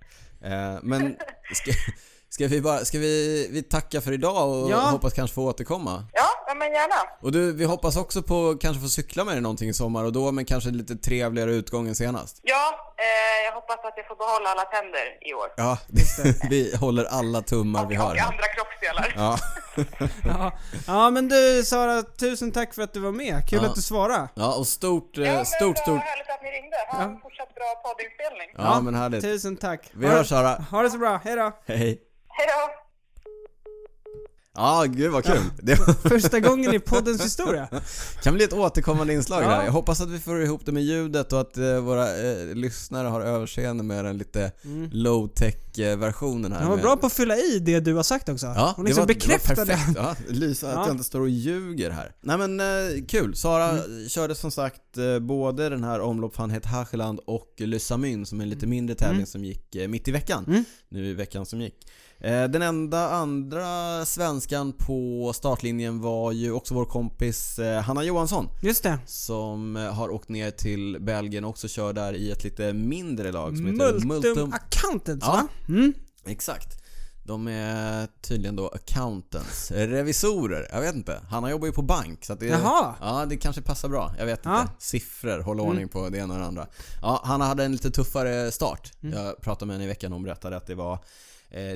Eh, 0.75 0.79
men 0.83 1.15
ska, 1.53 1.71
ska 2.29 2.47
vi 2.47 2.61
bara, 2.61 2.85
ska 2.85 2.99
vi, 2.99 3.47
vi 3.51 3.63
tacka 3.63 4.01
för 4.01 4.11
idag 4.11 4.49
och 4.63 4.71
Ja. 4.71 4.79
hoppas 4.79 5.13
kanske 5.13 5.33
få 5.33 5.43
återkomma. 5.49 6.07
Ja, 6.13 6.24
men 6.59 6.71
gärna. 6.73 6.95
Och 7.21 7.31
du, 7.31 7.53
vi 7.53 7.65
hoppas 7.65 7.97
också 7.97 8.21
på 8.23 8.57
kanske 8.61 8.81
få 8.81 8.87
cykla 8.89 9.23
med 9.23 9.33
dig 9.35 9.41
någonting 9.41 9.69
i 9.69 9.73
sommar 9.73 10.03
och 10.03 10.11
då 10.13 10.31
med 10.31 10.47
kanske 10.47 10.69
lite 10.69 10.95
trevligare 10.95 11.51
utgång 11.51 11.87
än 11.87 11.95
senast. 11.95 12.39
Ja, 12.43 12.93
eh, 12.97 13.45
jag 13.45 13.51
hoppas 13.51 13.79
att 13.85 13.93
jag 13.95 14.07
får 14.07 14.15
behålla 14.15 14.49
alla 14.49 14.61
tänder 14.61 15.05
i 15.29 15.33
år. 15.33 15.47
Ja, 15.57 15.77
vi 16.49 16.75
håller 16.77 17.05
alla 17.05 17.41
tummar 17.41 17.85
vi 17.85 17.97
och, 17.97 18.01
har. 18.01 18.11
och 18.11 18.19
andra 18.21 18.47
kroppsdelar. 18.55 19.13
Ja. 19.17 19.37
Ja. 20.23 20.51
ja, 20.87 21.09
men 21.09 21.27
du 21.29 21.63
Sara, 21.65 22.01
tusen 22.03 22.51
tack 22.51 22.73
för 22.73 22.81
att 22.81 22.93
du 22.93 22.99
var 22.99 23.11
med. 23.11 23.49
Kul 23.49 23.59
Ja. 23.63 23.69
att 23.69 23.75
du 23.75 23.81
svarade. 23.81 24.27
ja, 24.33 24.55
och 24.55 24.67
stort, 24.67 25.09
Ja, 25.17 25.23
eh, 25.25 25.33
men 25.33 25.45
stort, 25.45 25.61
vad 25.61 25.77
stort... 25.77 25.99
härligt 26.01 26.29
att 26.29 26.41
ni 26.43 26.49
ringde. 26.49 26.77
Ha 26.91 27.01
en 27.03 27.19
fortsatt 27.21 27.55
bra 27.55 27.65
poddinspelning. 27.85 28.49
Ja, 28.57 28.81
men 28.81 28.95
härligt. 28.95 29.21
Tusen 29.21 29.57
tack. 29.57 29.89
Vi 29.93 30.05
Ha 30.05 30.11
det- 30.11 30.17
hörs 30.17 30.29
Sara. 30.29 30.49
Ha 30.71 30.81
det 30.81 30.89
så 30.89 30.97
bra, 30.97 31.21
hejdå. 31.23 31.51
Hej. 31.67 31.77
Hej 32.29 32.47
då! 32.47 32.84
Ja, 34.55 34.85
gud 34.87 35.11
vad 35.11 35.23
kul. 35.23 35.39
Var- 35.61 36.09
Första 36.09 36.39
gången 36.39 36.73
i 36.73 36.79
poddens 36.79 37.23
historia. 37.25 37.67
kan 38.23 38.33
bli 38.33 38.43
ett 38.43 38.53
återkommande 38.53 39.13
inslag 39.13 39.43
Ja. 39.43 39.47
där. 39.49 39.63
Jag 39.65 39.71
hoppas 39.71 40.01
att 40.01 40.09
vi 40.09 40.19
får 40.19 40.41
ihop 40.43 40.61
det 40.65 40.71
med 40.71 40.83
ljudet 40.83 41.33
och 41.33 41.41
att 41.41 41.57
eh, 41.57 41.79
våra 41.79 42.17
eh, 42.31 42.45
lyssnare 42.55 43.07
har 43.07 43.21
överseende 43.21 43.83
med 43.83 44.05
den 44.05 44.17
lite 44.17 44.51
low-tech 44.91 45.79
eh, 45.79 45.97
versionen 45.97 46.51
här. 46.51 46.59
Han 46.59 46.69
var 46.69 46.75
med- 46.75 46.83
bra 46.83 46.97
på 46.97 47.05
att 47.07 47.13
fylla 47.13 47.37
i 47.37 47.59
det 47.59 47.79
du 47.79 47.93
har 47.93 48.03
sagt 48.03 48.29
också. 48.29 48.45
Ja, 48.45 48.73
Hon 48.75 48.85
liksom 48.85 49.01
det 49.07 49.13
var, 49.13 49.15
bekräftade. 49.15 49.65
det 49.65 49.71
var 49.71 49.77
perfekt. 49.77 49.97
Ja, 50.27 50.33
Lysa 50.33 50.67
att 50.67 50.73
Ja. 50.75 50.85
jag 50.85 50.91
inte 50.93 51.03
står 51.03 51.19
och 51.21 51.29
ljuger 51.29 51.89
här. 51.91 52.11
Nej 52.21 52.37
men 52.37 52.59
eh, 52.59 53.05
kul. 53.07 53.35
Sara 53.35 53.69
Mm. 53.69 54.09
körde 54.09 54.35
som 54.35 54.51
sagt 54.51 54.97
eh, 54.97 55.19
både 55.19 55.69
den 55.69 55.83
här 55.83 55.99
omlopp 56.01 56.37
van 56.37 56.49
het 56.51 56.65
Hageland 56.65 57.19
och 57.27 57.53
Le 57.57 57.79
Samun 57.79 58.25
som 58.25 58.39
är 58.39 58.43
en 58.43 58.49
lite 58.49 58.67
mindre 58.67 58.95
tävling 58.95 59.25
som 59.25 59.45
gick 59.45 59.75
eh, 59.75 59.87
mitt 59.87 60.07
i 60.07 60.11
veckan. 60.11 60.45
Mm. 60.47 60.63
Nu 60.89 61.05
i 61.09 61.13
veckan 61.13 61.45
som 61.45 61.61
gick. 61.61 61.75
Eh, 62.19 62.43
den 62.43 62.61
enda 62.61 63.09
andra 63.09 64.05
svenskan 64.05 64.73
på 64.73 65.31
startlinjen 65.35 66.01
var 66.01 66.31
ju 66.31 66.51
också 66.51 66.73
vår 66.73 66.85
kompis 66.85 67.59
eh, 67.59 67.81
Hanna 67.81 68.03
Johansson. 68.03 68.49
Just 68.61 68.83
det. 68.83 68.99
Som 69.05 69.75
eh, 69.77 69.93
har 69.93 70.09
åkt 70.09 70.29
ner 70.29 70.51
till 70.51 70.97
Belgien 71.01 71.43
och 71.43 71.49
också 71.49 71.67
kör 71.67 71.93
där 71.93 72.13
i 72.13 72.31
ett 72.31 72.43
lite 72.43 72.73
mindre 72.73 73.31
lag 73.31 73.57
som 73.57 73.65
heter 73.65 73.93
Multum, 73.93 74.07
Multum 74.07 74.53
Accountants 74.53 75.25
Ja. 75.27 75.31
va? 75.33 75.47
Mm. 75.67 75.93
Exakt. 76.25 76.81
De 77.23 77.47
är 77.47 78.07
tydligen 78.21 78.55
då 78.55 78.67
accountants, 78.67 79.71
revisorer, 79.71 80.67
jag 80.71 80.81
vet 80.81 80.95
inte. 80.95 81.21
Han 81.29 81.49
jobbar 81.51 81.67
ju 81.67 81.73
på 81.73 81.81
bank 81.81 82.25
så 82.25 82.33
att 82.33 82.39
det, 82.39 82.45
Jaha. 82.45 82.93
ja, 83.01 83.25
det 83.25 83.37
kanske 83.37 83.61
passar 83.61 83.89
bra. 83.89 84.13
Jag 84.19 84.25
vet 84.25 84.39
Ja. 84.43 84.61
inte. 84.61 84.73
Siffror, 84.79 85.39
hålla 85.39 85.63
ordning 85.63 85.87
på 85.89 86.09
det 86.09 86.17
ena 86.17 86.33
och 86.33 86.39
det 86.39 86.45
andra. 86.45 86.67
Ja, 87.01 87.21
han 87.23 87.41
hade 87.41 87.63
en 87.65 87.71
lite 87.71 87.91
tuffare 87.91 88.51
start. 88.51 88.91
Mm. 89.03 89.17
Jag 89.19 89.41
pratade 89.41 89.65
med 89.67 89.73
henne 89.73 89.83
i 89.83 89.87
veckan 89.87 90.11
och 90.11 90.15
hon 90.15 90.23
berättade 90.23 90.57
att 90.57 90.67
det 90.67 90.75
var 90.75 90.99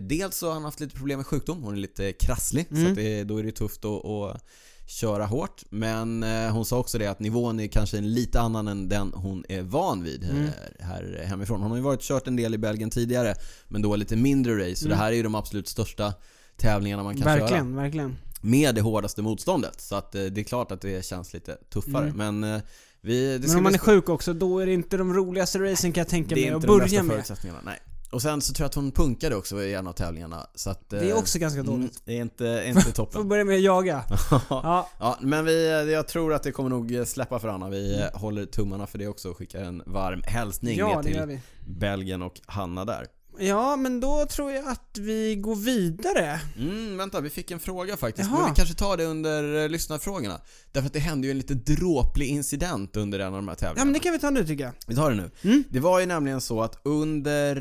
Dels 0.02 0.38
så 0.38 0.48
har 0.48 0.54
han 0.54 0.64
haft 0.64 0.80
lite 0.80 0.96
problem 0.96 1.20
med 1.20 1.26
sjukdom, 1.28 1.64
hon 1.64 1.74
är 1.74 1.78
lite 1.78 2.12
krasslig 2.14 2.68
så 2.70 2.76
Mm. 2.76 2.90
att 2.92 2.96
det, 2.96 3.24
då 3.24 3.38
är 3.38 3.44
det 3.44 3.52
tufft 3.52 3.86
att, 3.86 4.06
att 4.06 4.42
köra 4.88 5.26
hårt. 5.26 5.64
Men 5.70 6.24
eh, 6.24 6.52
hon 6.52 6.66
sa 6.66 6.78
också 6.78 6.98
det 6.98 7.08
att 7.08 7.20
nivån 7.20 7.60
är 7.60 7.68
kanske 7.68 7.98
en 7.98 8.14
lite 8.14 8.40
annan 8.40 8.68
än 8.68 8.90
den 8.90 9.12
hon 9.14 9.44
är 9.50 9.62
van 9.62 10.04
vid 10.04 10.24
Mm. 10.24 10.48
här, 10.80 11.24
hemifrån. 11.26 11.62
Hon 11.62 11.70
har 11.72 11.78
ju 11.78 11.84
varit 11.84 12.02
kört 12.02 12.28
en 12.28 12.36
del 12.36 12.54
i 12.54 12.58
Belgien 12.58 12.90
tidigare 12.90 13.36
men 13.68 13.82
då 13.82 13.96
lite 13.96 14.16
mindre 14.16 14.54
race. 14.70 14.76
Så 14.76 14.88
det 14.88 14.96
här 14.96 15.12
är 15.12 15.16
ju 15.16 15.24
de 15.24 15.36
absolut 15.36 15.68
största 15.68 16.14
tävlingarna 16.58 17.04
man 17.04 17.14
kan 17.16 17.24
köra. 17.24 17.34
Mm. 17.34 17.42
Verkligen, 17.44 17.76
verkligen. 17.76 18.16
Med 18.42 18.76
det 18.76 18.82
hårdaste 18.82 19.22
motståndet. 19.22 19.82
Så 19.82 19.96
att 19.96 20.16
eh, 20.16 20.24
det 20.24 20.42
är 20.42 20.44
klart 20.44 20.72
att 20.72 20.82
det 20.82 21.06
känns 21.06 21.34
lite 21.34 21.56
tuffare. 21.74 22.14
Men 22.16 22.44
eh, 22.44 22.60
vi... 23.02 23.20
Det 23.26 23.36
Mm. 23.36 23.48
Men 23.48 23.58
om 23.58 23.64
man 23.64 23.74
är 23.74 23.78
sjuk 23.78 24.10
också, 24.10 24.34
då 24.34 24.60
är 24.60 24.66
det 24.66 24.74
inte 24.74 24.98
de 24.98 25.14
roligaste 25.14 25.60
racen 25.60 25.92
kan 25.94 26.02
jag 26.02 26.08
tänka 26.08 26.36
det 26.36 26.42
är 26.42 26.46
mig 26.46 26.50
att 26.50 26.56
inte 26.56 26.68
de 26.68 26.80
bästa 26.80 26.90
börja 26.90 27.04
med. 27.04 27.14
förutsättningarna, 27.16 27.62
nej. 27.66 27.80
Och 28.12 28.22
sen 28.22 28.42
så 28.42 28.54
tror 28.54 28.64
jag 28.64 28.70
att 28.70 28.76
hon 28.76 28.92
punkade 28.92 29.36
också 29.36 29.64
i 29.64 29.74
en 29.74 29.88
av 29.88 29.94
tävlingarna. 29.94 30.48
Så 30.56 30.70
att, 30.70 30.90
Det 30.90 30.98
är 30.98 31.10
eh, 31.10 31.18
också 31.18 31.40
ganska 31.40 31.60
mm, 31.60 31.72
dåligt. 31.74 32.02
Det 32.06 32.18
är 32.18 32.22
inte, 32.22 32.64
inte 32.68 32.82
Får 32.86 32.92
toppen. 32.92 33.28
börja 33.28 33.46
med 33.46 33.56
att 33.56 33.62
jaga. 33.62 34.04
Ja. 34.50 34.90
Ja, 35.00 35.18
men 35.22 35.46
vi, 35.46 35.92
jag 35.94 36.08
tror 36.08 36.34
att 36.34 36.44
det 36.44 36.52
kommer 36.52 36.70
nog 36.70 37.08
släppa 37.08 37.40
för 37.40 37.48
Anna. 37.48 37.70
Vi 37.70 38.00
eh, 38.00 38.20
håller 38.20 38.46
tummarna 38.46 38.88
för 38.88 38.98
det 38.98 39.08
också 39.08 39.30
och 39.30 39.38
skickar 39.38 39.64
en 39.64 39.84
varm 39.86 40.22
hälsning 40.26 40.78
ja, 40.78 41.02
ner 41.02 41.28
till. 41.28 41.40
Belgien 41.68 42.22
och 42.22 42.42
Hanna 42.46 42.86
där. 42.86 43.08
Ja, 43.40 43.76
men 43.76 44.00
då 44.00 44.26
tror 44.26 44.52
jag 44.52 44.68
att 44.68 44.98
vi 45.00 45.36
går 45.36 45.56
vidare. 45.56 46.40
Mm, 46.58 46.98
vänta, 46.98 47.22
vi 47.22 47.30
fick 47.30 47.52
en 47.52 47.60
fråga 47.60 47.98
faktiskt. 47.98 48.30
Jaha. 48.30 48.40
Men 48.40 48.50
vi 48.50 48.56
kanske 48.56 48.76
tar 48.76 48.98
det 48.98 49.06
under 49.06 49.64
eh, 49.64 49.70
lyssnarfrågorna. 49.70 50.42
Därför 50.72 50.88
att 50.88 50.94
det 50.94 51.00
hände 51.00 51.28
ju 51.28 51.32
en 51.32 51.38
lite 51.38 51.54
dråplig 51.54 52.28
incident 52.28 52.98
under 52.98 53.20
en 53.20 53.28
av 53.28 53.34
de 53.34 53.48
här 53.48 53.56
tävlingarna. 53.56 53.80
Ja, 53.82 53.86
men 53.86 53.94
det 53.94 54.00
kan 54.00 54.12
vi 54.14 54.20
ta 54.20 54.30
nu 54.30 54.46
tycker 54.46 54.64
jag. 54.64 54.74
Vi 54.88 54.96
tar 54.96 55.10
det 55.12 55.16
nu. 55.18 55.32
Mm. 55.44 55.64
Det 55.70 55.80
var 55.80 56.00
ju 56.00 56.06
nämligen 56.06 56.42
så 56.42 56.62
att 56.62 56.80
under... 56.84 57.56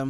Eh, 0.00 0.08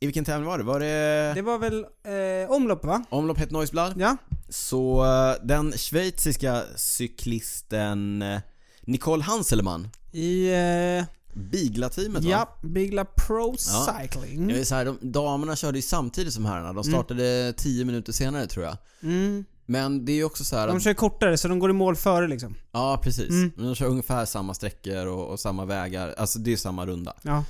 I 0.00 0.06
vilken 0.06 0.24
tävling 0.24 0.46
var 0.46 0.58
det? 0.58 0.64
Var 0.64 0.80
det... 0.80 1.32
Det 1.34 1.42
var 1.42 1.58
väl 1.58 1.84
eh, 1.84 2.50
omlopp 2.50 2.84
va? 2.84 3.04
Omlopp 3.08 3.38
Het 3.38 3.50
Neusblad? 3.50 3.94
Ja. 3.96 4.16
Så 4.48 5.04
eh, 5.04 5.46
den 5.46 5.72
schweiziska 5.72 6.62
cyklisten 6.76 8.22
eh, 8.22 8.40
Nicole 8.80 9.22
Hanselman, 9.22 9.88
I... 10.12 10.52
Eh, 10.52 11.04
Bigla-teamet 11.34 12.24
va? 12.24 12.30
ja, 12.30 12.58
Bigla 12.62 13.04
Pro 13.04 13.54
Ja. 13.58 13.96
Cycling. 14.00 14.48
Jag 14.48 14.56
vill 14.56 14.66
säga, 14.66 14.84
de, 14.84 14.98
damerna 15.00 15.56
körde 15.56 15.78
ju 15.78 15.82
samtidigt 15.82 16.32
som 16.32 16.44
herrarna. 16.44 16.72
De 16.72 16.84
startade 16.84 17.54
10 17.56 17.84
minuter 17.84 18.12
senare 18.12 18.46
tror 18.46 18.64
jag. 18.64 18.76
Mm. 19.02 19.44
Men 19.66 20.04
det 20.04 20.12
är 20.12 20.16
ju 20.16 20.24
också 20.24 20.44
så 20.44 20.56
här 20.56 20.66
De 20.66 20.76
att, 20.76 20.82
kör 20.82 20.94
kortare 20.94 21.38
så 21.38 21.48
de 21.48 21.58
går 21.58 21.70
i 21.70 21.72
mål 21.72 21.96
före 21.96 22.28
liksom. 22.28 22.54
Ja, 22.72 23.00
precis. 23.02 23.30
Mm. 23.30 23.52
Men 23.56 23.66
de 23.66 23.74
kör 23.74 23.86
ungefär 23.86 24.24
samma 24.24 24.54
sträckor 24.54 25.06
och, 25.06 25.28
och 25.28 25.40
samma 25.40 25.64
vägar. 25.64 26.14
Alltså 26.18 26.38
det 26.38 26.52
är 26.52 26.56
samma 26.56 26.86
runda. 26.86 27.14
Ja. 27.22 27.44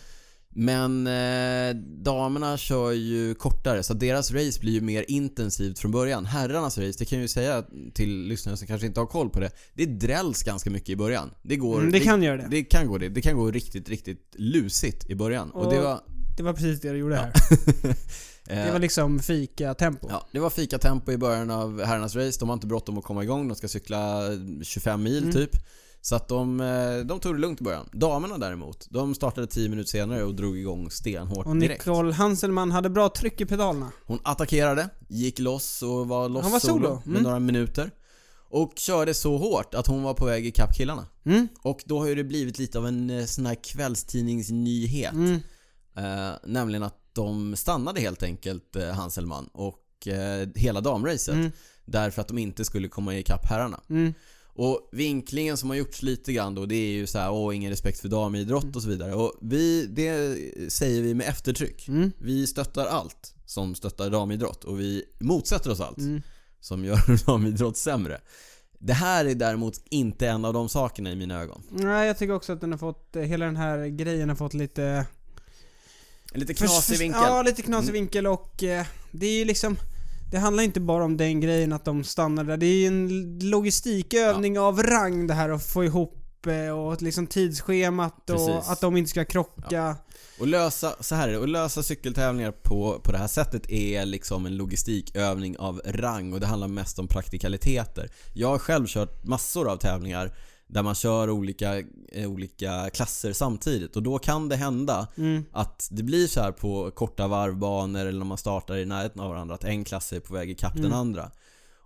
Men 0.54 1.06
eh, 1.06 1.76
damerna 2.02 2.56
kör 2.56 2.92
ju 2.92 3.34
kortare 3.34 3.82
så 3.82 3.94
deras 3.94 4.30
race 4.32 4.60
blir 4.60 4.72
ju 4.72 4.80
mer 4.80 5.04
intensivt 5.08 5.78
från 5.78 5.90
början. 5.90 6.26
Herrarnas 6.26 6.78
race, 6.78 6.98
det 6.98 7.04
kan 7.04 7.18
jag 7.18 7.22
ju 7.22 7.28
säga 7.28 7.64
till 7.94 8.22
lyssnare 8.22 8.56
som 8.56 8.66
kanske 8.66 8.86
inte 8.86 9.00
har 9.00 9.06
koll 9.06 9.30
på 9.30 9.40
det. 9.40 9.50
Det 9.74 9.86
drälls 9.86 10.42
ganska 10.42 10.70
mycket 10.70 10.88
i 10.88 10.96
början. 10.96 11.30
Det 11.42 11.56
går... 11.56 11.78
Mm, 11.80 11.92
det 11.92 12.00
kan 12.00 12.22
göra 12.22 12.36
det. 12.36 12.46
Det 12.50 12.64
kan 12.64 12.86
gå 12.86 12.98
det. 12.98 13.08
Det 13.08 13.20
kan 13.22 13.36
gå 13.36 13.50
riktigt, 13.50 13.88
riktigt 13.88 14.34
lusigt 14.38 15.10
i 15.10 15.14
början. 15.14 15.50
Och, 15.50 15.66
Och- 15.66 15.72
det 15.72 15.80
var... 15.80 16.00
Det 16.36 16.42
var 16.44 16.52
precis 16.52 16.80
det 16.80 16.90
du 16.92 16.98
gjorde 16.98 17.16
här. 17.16 17.26
eh, 18.48 18.64
Det 18.66 18.72
var 18.72 18.78
liksom 18.78 19.18
fika-tempo. 19.18 20.06
Ja, 20.10 20.28
det 20.32 20.38
var 20.38 20.50
fikatempo 20.50 21.12
i 21.12 21.16
början 21.16 21.50
av 21.50 21.82
herrarnas 21.84 22.16
race. 22.16 22.40
De 22.40 22.48
har 22.48 22.54
inte 22.54 22.66
bråttom 22.66 22.98
att 22.98 23.04
komma 23.04 23.22
igång. 23.24 23.48
De 23.48 23.54
ska 23.54 23.68
cykla 23.68 24.22
25 24.62 25.02
mil 25.02 25.22
Mm. 25.22 25.32
typ. 25.34 25.50
Så 26.02 26.16
att 26.16 26.28
de, 26.28 26.60
eh, 26.60 26.98
de 27.06 27.20
tog 27.20 27.34
det 27.34 27.40
lugnt 27.40 27.60
i 27.60 27.64
början. 27.64 27.88
Damerna 27.92 28.38
däremot, 28.38 28.86
de 28.90 29.14
startade 29.14 29.46
10 29.46 29.68
minuter 29.68 29.90
senare 29.90 30.24
och 30.24 30.34
drog 30.34 30.58
igång 30.58 30.90
stenhårt 30.90 31.46
Och 31.46 31.56
direkt. 31.56 31.86
Nicole 31.86 32.12
Hanselman 32.12 32.70
hade 32.70 32.90
bra 32.90 33.08
tryck 33.08 33.40
i 33.40 33.46
pedalerna. 33.46 33.92
Hon 34.06 34.18
attackerade, 34.24 34.88
gick 35.08 35.38
loss 35.38 35.82
och 35.82 36.08
var 36.08 36.28
loss 36.28 36.42
Han 36.42 36.52
var 36.52 36.58
solo. 36.60 37.02
med 37.04 37.06
Mm. 37.10 37.22
några 37.22 37.38
minuter. 37.38 37.90
Och 38.52 38.72
körde 38.76 39.14
så 39.14 39.36
hårt 39.36 39.74
att 39.74 39.86
hon 39.86 40.02
var 40.02 40.14
på 40.14 40.24
väg 40.26 40.46
ikapp 40.46 40.76
killarna. 40.76 41.06
Mm. 41.24 41.48
Och 41.62 41.82
då 41.86 41.98
har 41.98 42.06
ju 42.06 42.14
det 42.14 42.24
blivit 42.24 42.58
lite 42.58 42.78
av 42.78 42.86
en 42.86 43.10
eh, 43.10 43.24
sån 43.24 43.46
här 43.46 43.54
kvällstidningsnyhet. 43.54 45.12
Mm. 45.12 45.40
Eh, 45.96 46.32
nämligen 46.44 46.82
att 46.82 46.96
de 47.12 47.56
stannade 47.56 48.00
helt 48.00 48.22
enkelt, 48.22 48.76
eh, 48.76 48.88
Hanselman 48.88 49.46
och 49.52 50.06
eh, 50.08 50.48
hela 50.54 50.80
damracet. 50.80 51.34
Mm. 51.34 51.50
Därför 51.84 52.20
att 52.20 52.28
de 52.28 52.38
inte 52.38 52.64
skulle 52.64 52.88
komma 52.88 53.16
ikapp 53.16 53.46
herrarna. 53.50 53.80
Mm. 53.90 54.14
Och 54.54 54.88
vinklingen 54.92 55.56
som 55.56 55.68
har 55.70 55.76
gjorts 55.76 56.02
lite 56.02 56.32
grann 56.32 56.54
då, 56.54 56.66
det 56.66 56.74
är 56.74 56.92
ju 56.92 57.06
så 57.06 57.18
här, 57.18 57.30
åh 57.32 57.56
ingen 57.56 57.70
respekt 57.70 58.00
för 58.00 58.08
damidrott 58.08 58.76
och 58.76 58.82
så 58.82 58.88
vidare. 58.88 59.14
Och 59.14 59.32
vi, 59.40 59.86
det 59.86 60.36
säger 60.72 61.02
vi 61.02 61.14
med 61.14 61.28
eftertryck. 61.28 61.88
Mm. 61.88 62.12
Vi 62.18 62.46
stöttar 62.46 62.86
allt 62.86 63.34
som 63.46 63.74
stöttar 63.74 64.10
damidrott 64.10 64.64
och 64.64 64.80
vi 64.80 65.04
motsätter 65.20 65.70
oss 65.70 65.80
allt 65.80 65.98
Mm. 65.98 66.22
som 66.60 66.84
gör 66.84 67.26
damidrott 67.26 67.76
sämre. 67.76 68.20
Det 68.78 68.92
här 68.92 69.24
är 69.24 69.34
däremot 69.34 69.80
inte 69.90 70.28
en 70.28 70.44
av 70.44 70.52
de 70.54 70.68
sakerna 70.68 71.10
i 71.12 71.16
mina 71.16 71.40
ögon. 71.42 71.62
Nej, 71.70 72.06
jag 72.06 72.18
tycker 72.18 72.34
också 72.34 72.52
att 72.52 72.60
den 72.60 72.70
har 72.70 72.78
fått, 72.78 73.16
eh, 73.16 73.22
hela 73.22 73.44
den 73.44 73.56
här 73.56 73.86
grejen 73.86 74.28
har 74.28 74.36
fått 74.36 74.54
lite... 74.54 75.06
En 76.32 76.40
lite 76.40 76.54
knasig 76.54 76.98
vinkel. 76.98 77.20
Ja, 77.26 77.42
lite 77.42 77.62
knasig 77.62 77.88
Mm. 77.88 77.92
vinkel 77.92 78.26
och 78.26 78.62
eh, 78.62 78.86
det 79.10 79.26
är 79.26 79.38
ju 79.38 79.44
liksom... 79.44 79.76
Det 80.30 80.38
handlar 80.38 80.62
inte 80.64 80.80
bara 80.80 81.04
om 81.04 81.16
den 81.16 81.40
grejen 81.40 81.72
att 81.72 81.84
de 81.84 82.04
stannar 82.04 82.44
där. 82.44 82.56
Det 82.56 82.66
är 82.66 82.74
ju 82.74 82.86
en 82.86 83.38
logistikövning 83.42 84.58
av 84.58 84.82
rang 84.82 85.26
det 85.26 85.34
här 85.34 85.48
att 85.48 85.66
få 85.66 85.84
ihop 85.84 86.46
eh, 86.46 86.78
och 86.78 87.02
liksom 87.02 87.26
tidsschemat 87.26 88.30
och 88.30 88.36
Precis. 88.36 88.70
att 88.70 88.80
de 88.80 88.96
inte 88.96 89.10
ska 89.10 89.24
krocka. 89.24 89.96
Och 90.40 90.46
lösa, 90.46 90.94
så 91.00 91.14
här 91.14 91.28
är 91.28 91.32
det, 91.32 91.38
och 91.38 91.48
lösa 91.48 91.82
cykeltävlingar 91.82 92.52
på, 92.52 93.00
på 93.04 93.12
det 93.12 93.18
här 93.18 93.26
sättet 93.26 93.70
är 93.70 94.04
liksom 94.04 94.46
en 94.46 94.56
logistikövning 94.56 95.58
av 95.58 95.80
rang 95.84 96.32
och 96.32 96.40
det 96.40 96.46
handlar 96.46 96.68
mest 96.68 96.98
om 96.98 97.08
praktikaliteter. 97.08 98.10
Jag 98.34 98.48
har 98.48 98.58
själv 98.58 98.86
kört 98.86 99.24
massor 99.24 99.70
av 99.70 99.76
tävlingar 99.76 100.34
där 100.72 100.82
man 100.82 100.94
kör 100.94 101.30
olika, 101.30 101.78
eh, 102.12 102.30
olika 102.30 102.90
klasser 102.90 103.32
samtidigt 103.32 103.96
och 103.96 104.02
då 104.02 104.18
kan 104.18 104.48
det 104.48 104.56
hända 104.56 105.08
Mm. 105.16 105.44
att 105.52 105.88
det 105.90 106.02
blir 106.02 106.26
så 106.26 106.40
här 106.40 106.52
på 106.52 106.90
korta 106.90 107.28
varvbanor 107.28 108.00
eller 108.06 108.18
när 108.18 108.26
man 108.26 108.38
startar 108.38 108.76
i 108.76 108.86
närheten 108.86 109.20
av 109.20 109.28
varandra 109.30 109.54
att 109.54 109.64
en 109.64 109.84
klass 109.84 110.12
är 110.12 110.20
på 110.20 110.34
väg 110.34 110.50
ikapp 110.50 110.74
Mm. 110.76 110.82
den 110.90 110.98
andra. 110.98 111.30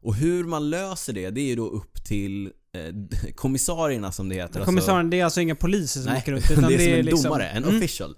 Och 0.02 0.14
hur 0.14 0.44
man 0.44 0.70
löser 0.70 1.12
det, 1.12 1.30
det 1.30 1.40
är 1.40 1.46
ju 1.46 1.56
då 1.56 1.66
upp 1.68 2.04
till 2.04 2.46
eh, 2.72 2.94
kommissarierna 3.34 4.12
som 4.12 4.28
det 4.28 4.34
heter. 4.34 4.46
alltså- 4.46 4.64
Kommissarien, 4.64 5.10
det 5.10 5.20
är 5.20 5.24
alltså 5.24 5.40
inga 5.40 5.54
poliser 5.54 6.00
som 6.00 6.12
Nej, 6.12 6.18
åker 6.22 6.32
runt 6.36 6.50
utan 6.50 6.64
det 6.64 6.74
är 6.74 6.78
som 6.78 6.98
en 6.98 7.04
liksom, 7.04 7.22
domare, 7.22 7.48
en 7.48 7.64
Mm. 7.64 7.76
official. 7.76 8.14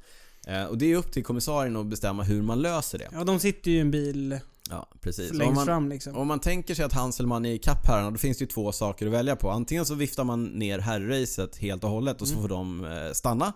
Eh, 0.46 0.64
och 0.64 0.78
det 0.78 0.92
är 0.92 0.96
upp 0.96 1.12
till 1.12 1.24
kommissarien 1.24 1.76
att 1.76 1.86
bestämma 1.86 2.22
hur 2.22 2.42
man 2.42 2.62
löser 2.62 2.98
det. 2.98 3.08
Ja, 3.12 3.24
de 3.24 3.38
sitter 3.40 3.70
ju 3.70 3.76
i 3.76 3.80
en 3.80 3.90
bil 3.90 4.38
Ja, 4.70 4.88
precis. 5.00 5.30
Om 5.30 5.36
längst 5.38 5.54
man, 5.54 5.66
fram 5.66 5.88
liksom. 5.88 6.16
om 6.16 6.28
man 6.28 6.40
tänker 6.40 6.74
sig 6.74 6.84
att 6.84 6.92
Hanselman 6.92 7.46
är 7.46 7.50
i 7.52 7.58
kapp 7.58 7.86
herrarna, 7.86 8.10
då 8.10 8.18
finns 8.18 8.38
det 8.38 8.42
ju 8.42 8.48
två 8.48 8.72
saker 8.72 9.06
att 9.06 9.12
välja 9.12 9.36
på. 9.36 9.50
Antingen 9.50 9.86
så 9.86 9.94
viftar 9.94 10.24
man 10.24 10.44
ner 10.44 10.78
herrracet 10.78 11.56
helt 11.56 11.84
och 11.84 11.90
hållet 11.90 12.20
och 12.22 12.28
så 12.28 12.34
Mm. 12.34 12.42
får 12.42 12.48
de 12.48 12.84
eh, 12.84 13.12
stanna. 13.12 13.52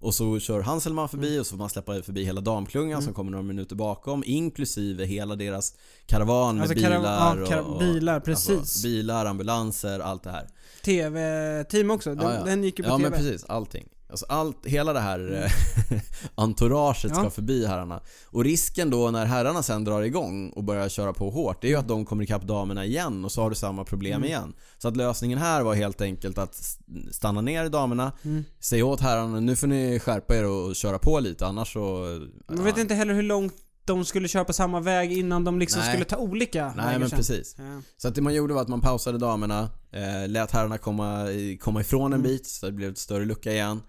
Och 0.00 0.14
så 0.14 0.38
kör 0.38 0.60
Hanselman 0.60 1.08
förbi 1.08 1.28
Mm. 1.28 1.40
och 1.40 1.46
så 1.46 1.50
får 1.50 1.58
man 1.58 1.70
släppa 1.70 2.02
förbi 2.02 2.24
hela 2.24 2.40
damklungan 2.40 3.02
som 3.02 3.14
kommer 3.14 3.30
några 3.30 3.42
minuter 3.42 3.76
bakom, 3.76 4.22
inklusive 4.26 5.04
hela 5.04 5.36
deras 5.36 5.74
karavan 6.06 6.54
med 6.54 6.62
Alltså, 6.62 6.74
bilar 6.76 6.90
karav- 6.90 7.40
ja, 7.40 7.46
kara- 7.46 7.62
och, 7.62 7.72
och, 7.72 7.78
bilar, 7.78 8.14
alltså, 8.14 8.56
precis. 8.58 8.82
bilar, 8.82 9.26
ambulanser, 9.26 10.00
allt 10.00 10.22
det 10.22 10.30
här. 10.30 10.46
TV-team 10.84 11.90
också, 11.90 12.14
den, 12.14 12.26
Ja, 12.26 12.34
ja. 12.34 12.44
den 12.44 12.64
gick 12.64 12.78
ju 12.78 12.84
på 12.84 12.90
Ja 12.90 12.96
TV. 12.96 13.10
men 13.10 13.18
precis, 13.18 13.44
allting. 13.48 13.88
Alltså 14.10 14.26
allt, 14.28 14.66
hela 14.66 14.92
det 14.92 15.00
här 15.00 15.42
eh, 15.90 16.00
entouraget 16.34 17.14
ska 17.14 17.24
Ja. 17.24 17.30
förbi 17.30 17.66
herrarna. 17.66 18.00
Och 18.26 18.44
risken 18.44 18.90
då 18.90 19.10
när 19.10 19.26
herrarna 19.26 19.62
sen 19.62 19.84
drar 19.84 20.02
igång 20.02 20.50
och 20.50 20.64
börjar 20.64 20.88
köra 20.88 21.12
på 21.12 21.30
hårt, 21.30 21.60
det 21.62 21.66
är 21.66 21.70
ju 21.70 21.76
att 21.76 21.88
de 21.88 22.04
kommer 22.04 22.24
ikapp 22.24 22.42
damerna 22.42 22.84
igen 22.84 23.24
och 23.24 23.32
så 23.32 23.42
har 23.42 23.50
du 23.50 23.56
samma 23.56 23.84
problem 23.84 24.14
Mm. 24.16 24.24
igen. 24.28 24.54
Så 24.78 24.88
att 24.88 24.96
lösningen 24.96 25.38
här 25.38 25.62
var 25.62 25.74
helt 25.74 26.00
enkelt 26.00 26.38
att 26.38 26.76
stanna 27.12 27.40
ner 27.40 27.68
damerna, 27.68 28.12
Mm. 28.24 28.44
säga 28.60 28.84
åt 28.86 29.00
herrarna 29.00 29.40
nu 29.40 29.56
får 29.56 29.66
ni 29.66 29.98
skärpa 30.00 30.36
er 30.36 30.44
och 30.44 30.76
köra 30.76 30.98
på 30.98 31.20
lite 31.20 31.46
annars 31.46 31.72
så... 31.72 32.06
Man 32.48 32.64
vet 32.64 32.78
inte 32.78 32.94
heller 32.94 33.14
hur 33.14 33.22
långt 33.22 33.54
de 33.86 34.04
skulle 34.04 34.28
köra 34.28 34.44
på 34.44 34.52
samma 34.52 34.80
väg 34.80 35.12
innan 35.12 35.44
de 35.44 35.58
liksom 35.58 35.80
Nej. 35.80 35.88
skulle 35.90 36.04
ta 36.04 36.16
olika 36.16 36.72
Nej 36.76 36.86
vägar 36.86 36.98
men 36.98 37.08
sen. 37.10 37.16
precis. 37.18 37.54
Ja. 37.58 37.82
Så 37.96 38.08
att 38.08 38.14
det 38.14 38.22
man 38.22 38.34
gjorde 38.34 38.54
var 38.54 38.62
att 38.62 38.68
man 38.68 38.80
pausade 38.80 39.18
damerna, 39.18 39.70
eh, 39.92 40.28
lät 40.28 40.50
herrarna 40.50 40.78
komma, 40.78 41.30
i- 41.30 41.58
komma 41.58 41.80
ifrån 41.80 42.12
en 42.12 42.20
Mm. 42.20 42.22
bit 42.22 42.46
så 42.46 42.66
det 42.66 42.72
blev 42.72 42.90
ett 42.90 42.98
större 42.98 43.24
lucka 43.24 43.52
igen. 43.52 43.82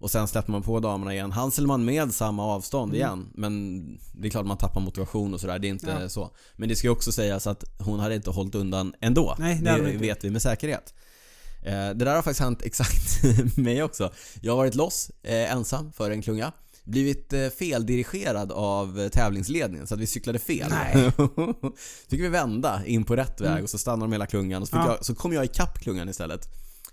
Och 0.00 0.10
sen 0.10 0.28
släppte 0.28 0.50
man 0.50 0.62
på 0.62 0.80
damerna 0.80 1.14
igen. 1.14 1.32
Hanselman 1.32 1.84
med 1.84 2.14
samma 2.14 2.44
avstånd 2.44 2.92
Mm. 2.94 2.96
igen. 2.96 3.28
Men 3.34 3.82
det 4.12 4.28
är 4.28 4.30
klart 4.30 4.46
man 4.46 4.56
tappar 4.56 4.80
motivation 4.80 5.34
och 5.34 5.40
sådär, 5.40 5.58
det 5.58 5.66
är 5.66 5.70
inte 5.70 5.96
Ja. 6.00 6.08
så. 6.08 6.30
Men 6.56 6.68
det 6.68 6.76
ska 6.76 6.86
ju 6.86 6.92
också 6.92 7.12
sägas 7.12 7.46
att 7.46 7.64
hon 7.78 8.00
hade 8.00 8.14
inte 8.14 8.30
hållit 8.30 8.54
undan 8.54 8.94
ändå. 9.00 9.36
Nej, 9.38 9.60
det 9.62 9.70
det 9.70 9.96
vet 9.98 10.24
vi 10.24 10.30
med 10.30 10.42
säkerhet. 10.42 10.94
Eh, 11.64 11.72
det 11.72 11.94
där 12.04 12.14
har 12.14 12.22
faktiskt 12.22 12.40
hänt 12.40 12.62
exakt 12.64 13.22
mig 13.56 13.82
också. 13.82 14.12
Jag 14.40 14.52
har 14.52 14.56
varit 14.56 14.74
loss 14.74 15.10
eh, 15.22 15.52
ensam 15.52 15.92
för 15.92 16.10
en 16.10 16.22
klunga. 16.22 16.52
Blivit 16.84 17.32
eh, 17.32 17.48
feldirigerad 17.48 18.52
av 18.52 19.00
eh, 19.00 19.08
tävlingsledningen 19.08 19.86
så 19.86 19.94
att 19.94 20.00
vi 20.00 20.06
cyklade 20.06 20.38
fel. 20.38 20.70
Nej. 20.70 21.12
fick 22.10 22.20
vi 22.20 22.28
vända 22.28 22.82
in 22.86 23.04
på 23.04 23.16
rätt 23.16 23.40
väg 23.40 23.50
Mm. 23.50 23.62
och 23.64 23.70
så 23.70 23.78
stannade 23.78 24.02
de 24.04 24.12
hela 24.12 24.26
klungan 24.26 24.62
och 24.62 24.68
så, 24.68 24.76
Ja. 24.76 24.86
jag, 24.86 25.04
så 25.04 25.14
kom 25.14 25.32
jag 25.32 25.44
ikapp 25.44 25.78
klungan 25.78 26.08
istället. 26.08 26.48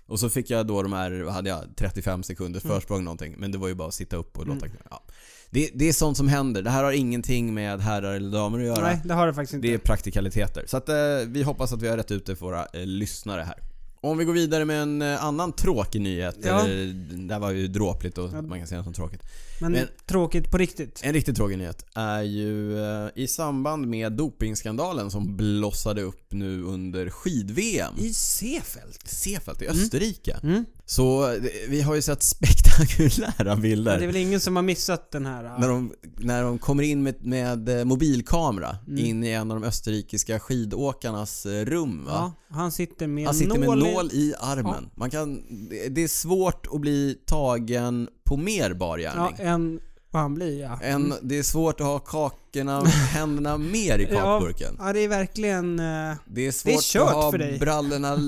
Och 0.06 0.20
så 0.20 0.30
fick 0.30 0.50
jag 0.50 0.66
då 0.66 0.82
de 0.82 0.92
här, 0.92 1.10
vad 1.24 1.34
hade 1.34 1.50
jag, 1.50 1.64
35 1.76 2.22
sekunders 2.22 2.64
Mm. 2.64 2.76
försprång 2.76 3.04
någonting. 3.04 3.34
Men 3.38 3.52
det 3.52 3.58
var 3.58 3.68
ju 3.68 3.74
bara 3.74 3.88
att 3.88 3.94
sitta 3.94 4.16
upp 4.16 4.38
och 4.38 4.46
låta 4.46 4.66
ja. 4.90 5.02
det, 5.50 5.70
det 5.74 5.88
är 5.88 5.92
sånt 5.92 6.16
som 6.16 6.28
händer. 6.28 6.62
Det 6.62 6.70
här 6.70 6.84
har 6.84 6.92
ingenting 6.92 7.54
med 7.54 7.80
herrar 7.80 8.14
eller 8.14 8.30
damer 8.30 8.58
att 8.58 8.64
göra. 8.66 8.82
Nej, 8.82 9.00
det 9.04 9.14
har 9.14 9.26
det 9.26 9.34
faktiskt 9.34 9.54
inte. 9.54 9.68
Det 9.68 9.74
är 9.74 9.78
praktikaliteter. 9.78 10.64
Så 10.66 10.76
att 10.76 10.88
eh, 10.88 10.94
vi 11.26 11.42
hoppas 11.42 11.72
att 11.72 11.82
vi 11.82 11.88
har 11.88 11.96
rätt 11.96 12.10
ut 12.10 12.26
det 12.26 12.36
för 12.36 12.46
våra 12.46 12.66
eh, 12.72 12.86
lyssnare 12.86 13.42
här. 13.42 13.58
Om 14.00 14.18
vi 14.18 14.24
går 14.24 14.32
vidare 14.32 14.64
med 14.64 14.82
en 14.82 15.02
eh, 15.02 15.24
annan 15.24 15.52
tråkig 15.52 16.00
nyhet. 16.00 16.36
Ja. 16.42 16.60
Eller, 16.64 16.92
det 17.26 17.34
här 17.34 17.40
var 17.40 17.50
ju 17.50 17.68
dråpligt 17.68 18.18
och 18.18 18.30
Ja. 18.32 18.42
man 18.42 18.58
kan 18.58 18.66
säga 18.68 18.78
det 18.78 18.84
som 18.84 18.92
tråkigt. 18.94 19.22
Men, 19.60 19.72
Men- 19.72 19.86
tråkigt 20.06 20.50
på 20.50 20.58
riktigt. 20.58 21.00
En 21.04 21.12
riktigt 21.12 21.36
tråkig 21.36 21.58
nyhet 21.58 21.84
är 21.94 22.22
ju 22.22 22.78
eh, 22.84 23.08
i 23.14 23.26
samband 23.28 23.86
med 23.86 24.12
dopingskandalen 24.12 25.10
som 25.10 25.36
blossade 25.36 26.02
upp 26.02 26.32
nu 26.32 26.62
under 26.62 27.10
skid-VM. 27.10 27.94
I 27.98 28.12
Seefeld. 28.14 28.94
Seefeld 29.04 29.62
i 29.62 29.66
Mm. 29.66 29.78
Österrike. 29.82 30.40
Mm. 30.42 30.64
Så 30.86 31.32
eh, 31.32 31.42
vi 31.68 31.80
har 31.80 31.94
ju 31.94 32.02
sett 32.02 32.22
spektakulära 32.80 33.56
bilder. 33.56 33.92
Ja, 33.92 33.98
det 33.98 34.04
är 34.04 34.06
väl 34.06 34.16
ingen 34.16 34.40
som 34.40 34.56
har 34.56 34.62
missat 34.62 35.10
den 35.10 35.26
här... 35.26 35.58
När 35.58 35.68
de, 35.68 35.92
när 36.18 36.42
de 36.42 36.58
kommer 36.58 36.82
in 36.82 37.02
med, 37.02 37.24
med 37.26 37.68
eh, 37.78 37.84
mobilkamera 37.84 38.76
Mm. 38.88 39.04
in 39.04 39.24
i 39.24 39.28
en 39.30 39.50
av 39.50 39.60
de 39.60 39.66
österrikiska 39.66 40.40
skidåkarnas 40.40 41.46
eh, 41.46 41.64
rum 41.64 42.04
va? 42.04 42.12
Ja, 42.50 42.56
han 42.56 42.72
sitter 42.72 43.06
med 43.06 43.24
Han 43.26 43.34
sitter 43.34 43.58
med 43.58 43.68
nål 43.68 43.86
i- 43.86 43.92
nål 43.94 44.10
i 44.12 44.34
armen. 44.40 44.90
Man 44.96 45.10
kan, 45.10 45.42
det 45.90 46.02
är 46.02 46.08
svårt 46.08 46.66
att 46.72 46.80
bli 46.80 47.18
tagen 47.26 48.08
på 48.30 48.36
mer 48.36 48.74
bar 48.74 48.98
Ja, 48.98 49.10
gärning. 49.12 49.34
en... 49.46 49.80
Vad 50.12 50.22
han 50.22 50.34
blir 50.34 50.60
ja. 50.60 50.78
En, 50.82 51.14
det 51.22 51.38
är 51.38 51.42
svårt 51.42 51.80
att 51.80 51.86
ha 51.86 51.98
kakorna, 51.98 52.84
händerna 52.84 53.58
mer 53.58 53.98
i 53.98 54.06
kakburken. 54.06 54.76
Ja, 54.78 54.92
det 54.92 55.00
är 55.00 55.08
verkligen... 55.08 55.78
eh, 55.78 56.12
Det 56.26 56.46
är 56.46 56.52
svårt 56.52 56.82
kört 56.82 57.08
att 57.08 57.14
ha 57.14 57.30
för 57.30 57.38
dig. 57.38 57.58
brallorna 57.58 58.14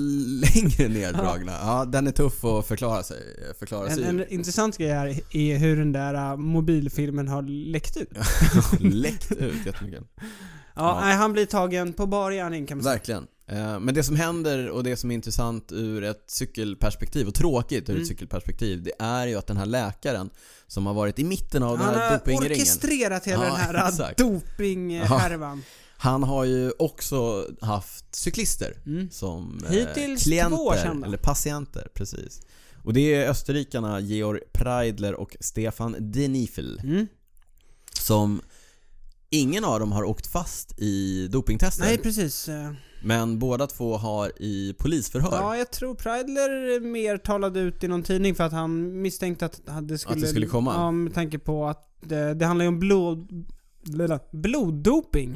längre 0.43 0.87
neddragna. 0.87 1.51
Ja, 1.61 1.85
den 1.85 2.07
är 2.07 2.11
tuff 2.11 2.43
att 2.45 2.67
förklara 2.67 3.03
sig, 3.03 3.17
förklara 3.59 3.87
en, 3.89 3.95
sig 3.95 4.03
en 4.05 4.25
intressant 4.33 4.77
grej 4.77 4.89
här 4.89 5.19
är 5.31 5.57
hur 5.57 5.77
den 5.77 5.91
där 5.91 6.13
eh, 6.13 6.37
mobilfilmen 6.37 7.27
har 7.27 7.41
läckt 7.41 7.97
ut. 7.97 8.09
Läckt 8.79 9.31
ut 9.31 9.65
jättemycket. 9.65 10.03
Ja, 10.17 10.23
Ja. 10.75 10.99
Nej, 11.01 11.15
han 11.15 11.33
blir 11.33 11.45
tagen 11.45 11.93
på 11.93 12.05
bar 12.07 12.31
gärning 12.31 12.65
kan 12.65 12.77
man 12.77 12.83
säga. 12.83 12.93
Verkligen. 12.93 13.27
Eh, 13.47 13.79
Men 13.79 13.93
det 13.95 14.03
som 14.03 14.15
händer 14.15 14.69
och 14.69 14.83
det 14.83 14.97
som 14.97 15.11
är 15.11 15.15
intressant 15.15 15.71
ur 15.71 16.03
ett 16.03 16.23
cykelperspektiv 16.27 17.27
och 17.27 17.35
tråkigt 17.35 17.89
ur 17.89 17.93
Mm. 17.93 18.01
ett 18.01 18.07
cykelperspektiv 18.07 18.83
det 18.83 18.91
är 18.99 19.27
ju 19.27 19.35
att 19.35 19.47
den 19.47 19.57
här 19.57 19.65
läkaren 19.65 20.29
som 20.67 20.85
har 20.85 20.93
varit 20.93 21.19
i 21.19 21.23
mitten 21.23 21.63
av 21.63 21.77
den 21.77 21.85
Han 21.87 21.95
här 21.95 22.09
har 22.09 22.17
dopingringen 22.17 22.51
orkestrerat 22.51 23.25
hela 23.27 23.43
Ja, 23.45 23.49
den 23.49 23.59
här 23.75 23.89
exakt. 23.89 24.17
dopinghärvan. 24.17 25.63
Han 25.97 26.23
har 26.23 26.43
ju 26.43 26.71
också 26.79 27.47
haft 27.61 28.15
cyklister 28.15 28.77
Mm. 28.85 29.09
som 29.11 29.59
eh, 29.65 29.71
Hittills 29.71 30.23
klienter, 30.23 31.03
eller 31.05 31.17
patienter, 31.17 31.87
precis. 31.93 32.41
Och 32.83 32.93
det 32.93 33.13
är 33.15 33.29
österrikarna 33.29 33.99
Georg 33.99 34.39
Preidler 34.53 35.13
och 35.13 35.35
Stefan 35.39 35.95
Denifel 35.99 36.79
Mm. 36.83 37.07
som 37.99 38.41
ingen 39.29 39.63
av 39.65 39.79
dem 39.79 39.91
har 39.91 40.03
åkt 40.03 40.27
fast 40.27 40.79
i 40.79 41.27
dopingtester. 41.27 41.83
Nej, 41.83 41.97
precis. 41.97 42.49
Eh, 43.03 43.07
Men 43.07 43.39
båda 43.39 43.67
två 43.67 43.97
har 43.97 44.31
i 44.41 44.75
polisförhör. 44.79 45.31
Ja, 45.31 45.57
jag 45.57 45.71
tror 45.71 45.95
Preidler 45.95 46.79
mer 46.79 47.17
talade 47.17 47.59
ut 47.59 47.83
i 47.83 47.87
någon 47.87 48.03
tidning 48.03 48.35
för 48.35 48.43
att 48.43 48.51
han 48.51 49.01
misstänkte 49.01 49.45
att 49.45 49.61
det 49.87 49.97
skulle... 49.97 50.15
Att 50.15 50.21
det 50.21 50.27
skulle 50.27 50.45
komma? 50.47 50.73
Ja, 50.73 50.91
med 50.91 51.13
tanke 51.13 51.39
på 51.39 51.65
att 51.67 51.89
det, 52.01 52.33
det 52.33 52.45
handlar 52.45 52.63
ju 52.65 52.69
om 52.69 52.79
blod... 52.79 53.45
blod- 53.83 54.19
Bloddoping. 54.31 55.33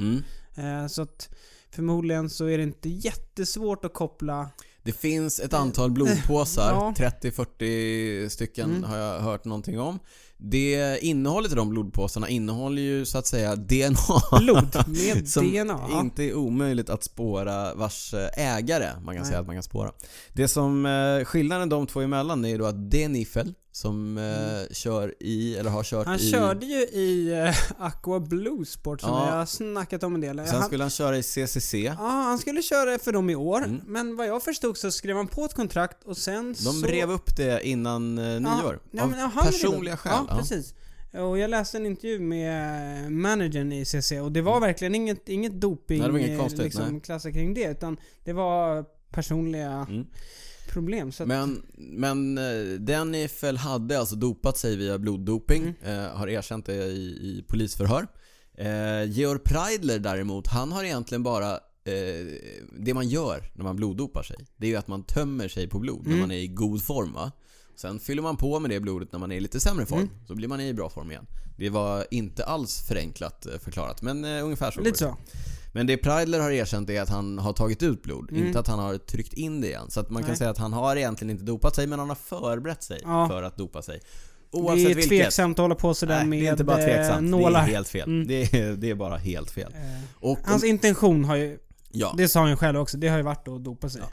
Mm. 0.55 0.83
Eh, 0.83 0.87
så 0.87 1.01
att 1.01 1.29
förmodligen 1.71 2.29
så 2.29 2.45
är 2.45 2.57
det 2.57 2.63
inte 2.63 2.89
jättesvårt 2.89 3.85
att 3.85 3.93
koppla... 3.93 4.49
Det 4.83 4.91
finns 4.91 5.39
ett 5.39 5.53
antal 5.53 5.91
blodpåsar, 5.91 6.71
Ja. 6.71 6.93
30-40 7.21 8.29
stycken 8.29 8.69
Mm. 8.69 8.83
har 8.83 8.97
jag 8.97 9.19
hört 9.19 9.45
någonting 9.45 9.79
om. 9.79 9.99
Det 10.39 10.99
innehållet 11.03 11.51
i 11.51 11.55
de 11.55 11.69
blodpåsarna 11.69 12.29
innehåller 12.29 12.81
ju 12.81 13.05
så 13.05 13.17
att 13.17 13.27
säga 13.27 13.55
DNA. 13.55 14.39
Blod 14.39 14.75
med 14.87 15.27
som 15.29 15.51
DNA. 15.51 15.87
inte 15.93 16.23
är 16.23 16.33
omöjligt 16.33 16.89
att 16.89 17.03
spåra 17.03 17.73
vars 17.73 18.13
eh, 18.13 18.55
ägare 18.55 18.89
man 18.95 19.15
kan 19.15 19.21
Nej. 19.21 19.25
säga 19.25 19.39
att 19.39 19.45
man 19.45 19.55
kan 19.55 19.63
spåra. 19.63 19.91
Det 20.33 20.47
som 20.47 20.85
eh, 20.85 21.25
skillnaden 21.25 21.69
de 21.69 21.87
två 21.87 22.01
emellan 22.01 22.45
är 22.45 22.49
ju 22.49 22.57
då 22.57 22.65
att 22.65 22.91
Denifel 22.91 23.53
som 23.77 24.17
eh, 24.17 24.73
kör 24.75 25.13
i, 25.19 25.55
eller 25.57 25.69
har 25.69 25.83
kört 25.83 26.07
Mm. 26.07 26.19
Han 26.19 26.27
i... 26.27 26.31
körde 26.31 26.65
ju 26.65 26.79
i 26.81 27.41
uh, 27.47 27.55
Aqua 27.85 28.19
Blue 28.19 28.65
Sport 28.65 29.01
som 29.01 29.09
Ja. 29.09 29.29
jag 29.29 29.35
har 29.35 29.45
snackat 29.45 30.03
om 30.03 30.15
en 30.15 30.21
del. 30.21 30.37
Sen 30.37 30.47
han, 30.47 30.63
skulle 30.63 30.83
han 30.83 30.89
köra 30.91 31.17
i 31.17 31.23
CCC. 31.23 31.73
Ja, 31.73 31.93
han 31.95 32.37
skulle 32.37 32.61
köra 32.61 32.99
för 32.99 33.11
dem 33.11 33.29
i 33.29 33.35
år. 33.35 33.63
Mm. 33.63 33.81
Men 33.85 34.15
vad 34.15 34.27
jag 34.27 34.43
förstod 34.43 34.77
så 34.77 34.91
skrev 34.91 35.15
han 35.17 35.27
på 35.27 35.45
ett 35.45 35.53
kontrakt 35.53 36.03
och 36.03 36.17
sen 36.17 36.47
De 36.47 36.55
så... 36.55 36.87
rev 36.87 37.11
upp 37.11 37.37
det 37.37 37.67
innan 37.67 38.17
eh, 38.17 38.23
nyår. 38.39 38.79
ja, 38.91 39.03
av 39.03 39.11
han 39.13 39.47
upp. 39.47 39.51
personliga 39.53 39.97
skäl. 39.97 40.13
Ja, 40.29 40.37
precis. 40.37 40.73
Och 41.13 41.37
jag 41.37 41.49
läste 41.49 41.77
en 41.77 41.85
intervju 41.85 42.19
med 42.19 43.11
managern 43.11 43.71
i 43.71 43.85
CC 43.85 44.11
och 44.11 44.31
det 44.31 44.41
var 44.41 44.59
verkligen 44.59 44.95
inget, 44.95 45.29
inget 45.29 45.61
doping 45.61 45.99
Nej, 45.99 46.07
det 46.07 46.11
var 46.11 46.19
inget 46.19 46.31
eh, 46.31 46.39
konstigt, 46.39 46.63
liksom, 46.63 47.01
nej. 47.23 47.33
kring 47.33 47.53
det. 47.53 47.71
Utan 47.71 47.97
det 48.23 48.33
var 48.33 48.85
personliga 49.11 49.85
Mm. 49.89 50.05
Problem. 50.67 51.11
Så 51.11 51.23
att, 51.23 51.27
Men, 51.29 51.61
men 51.77 52.37
eh, 52.37 52.79
Denifel 52.79 53.57
hade 53.57 53.99
alltså 53.99 54.15
dopat 54.15 54.57
sig 54.57 54.75
via 54.75 54.97
bloddoping, 54.99 55.61
Mm. 55.83 55.99
eh, 56.05 56.11
har 56.11 56.27
erkänt 56.29 56.65
det 56.65 56.73
i, 56.75 57.05
i 57.05 57.43
polisförhör. 57.47 58.07
Eh, 58.57 59.03
Georg 59.11 59.39
Preidler 59.39 59.99
däremot, 59.99 60.47
han 60.47 60.71
har 60.71 60.83
egentligen 60.83 61.23
bara 61.23 61.59
det 62.79 62.93
man 62.93 63.07
gör 63.09 63.51
när 63.55 63.63
man 63.63 63.75
bloddopar 63.75 64.23
sig, 64.23 64.35
det 64.57 64.65
är 64.67 64.69
ju 64.71 64.75
att 64.75 64.87
man 64.87 65.03
tömmer 65.03 65.47
sig 65.47 65.67
på 65.67 65.79
blod 65.79 66.01
när 66.03 66.07
Mm. 66.07 66.19
man 66.19 66.31
är 66.31 66.37
i 66.37 66.47
god 66.47 66.83
form 66.83 67.13
va. 67.13 67.31
Sen 67.75 67.99
fyller 67.99 68.21
man 68.21 68.37
på 68.37 68.59
med 68.59 68.71
det 68.71 68.79
blodet 68.79 69.11
när 69.11 69.19
man 69.19 69.31
är 69.31 69.35
i 69.35 69.39
lite 69.39 69.59
sämre 69.59 69.85
form, 69.85 69.99
Mm. 69.99 70.11
så 70.27 70.35
blir 70.35 70.47
man 70.47 70.61
i 70.61 70.73
bra 70.73 70.89
form 70.89 71.11
igen. 71.11 71.25
Det 71.57 71.69
var 71.69 72.05
inte 72.11 72.45
alls 72.45 72.87
förenklat 72.87 73.47
förklarat, 73.63 74.01
men 74.01 74.25
ungefär 74.25 74.71
så. 74.71 74.81
lite 74.81 75.05
var 75.05 75.11
det. 75.11 75.17
Men 75.77 75.87
det 75.87 75.97
Preidler 75.97 76.39
har 76.39 76.51
erkänt 76.51 76.89
är 76.89 77.01
att 77.01 77.09
han 77.09 77.37
har 77.39 77.53
tagit 77.53 77.83
ut 77.83 78.03
blod, 78.03 78.31
Mm. 78.31 78.47
inte 78.47 78.59
att 78.59 78.67
han 78.67 78.79
har 78.79 78.97
tryckt 78.97 79.33
in 79.33 79.61
det 79.61 79.67
igen. 79.67 79.89
Så 79.91 79.99
att 79.99 80.09
man 80.09 80.21
kan 80.23 80.29
Nej. 80.29 80.37
säga 80.37 80.49
att 80.49 80.57
han 80.57 80.73
har 80.73 80.95
egentligen 80.95 81.29
inte 81.31 81.43
dopat 81.43 81.75
sig, 81.75 81.87
men 81.87 81.99
han 81.99 82.09
har 82.09 82.15
förberett 82.15 82.83
sig 82.83 82.99
Ja. 83.03 83.27
för 83.29 83.43
att 83.43 83.57
dopa 83.57 83.81
sig. 83.81 83.99
Det 84.51 84.57
Oavsett 84.57 84.89
är 84.91 84.95
vilket. 84.95 85.09
tveksamt 85.09 85.59
att 85.59 85.63
hålla 85.63 85.75
på 85.75 85.93
sådär 85.93 86.17
Nej, 86.17 86.27
med 86.27 86.39
det 86.41 86.47
är 86.47 86.51
inte 86.51 86.63
bara 86.63 86.77
tveksamt, 86.77 87.29
nålar. 87.29 87.61
det 87.61 87.67
är 87.71 87.73
helt 87.75 87.87
fel. 87.87 88.09
Mm. 88.09 88.27
Det, 88.27 88.53
är, 88.53 88.73
det 88.75 88.89
är 88.89 88.95
bara 88.95 89.17
helt 89.17 89.51
fel. 89.51 89.73
Eh, 89.73 90.03
Och 90.29 90.39
Hans 90.45 90.63
intention 90.63 91.25
har 91.25 91.35
ju, 91.35 91.57
ja, 91.91 92.13
det 92.17 92.27
sa 92.27 92.39
han 92.39 92.49
ju 92.49 92.55
själv 92.55 92.79
också, 92.79 92.97
det 92.97 93.07
har 93.07 93.17
ju 93.17 93.23
varit 93.23 93.47
att 93.47 93.63
dopa 93.63 93.89
sig. 93.89 94.01
Ja. 94.01 94.09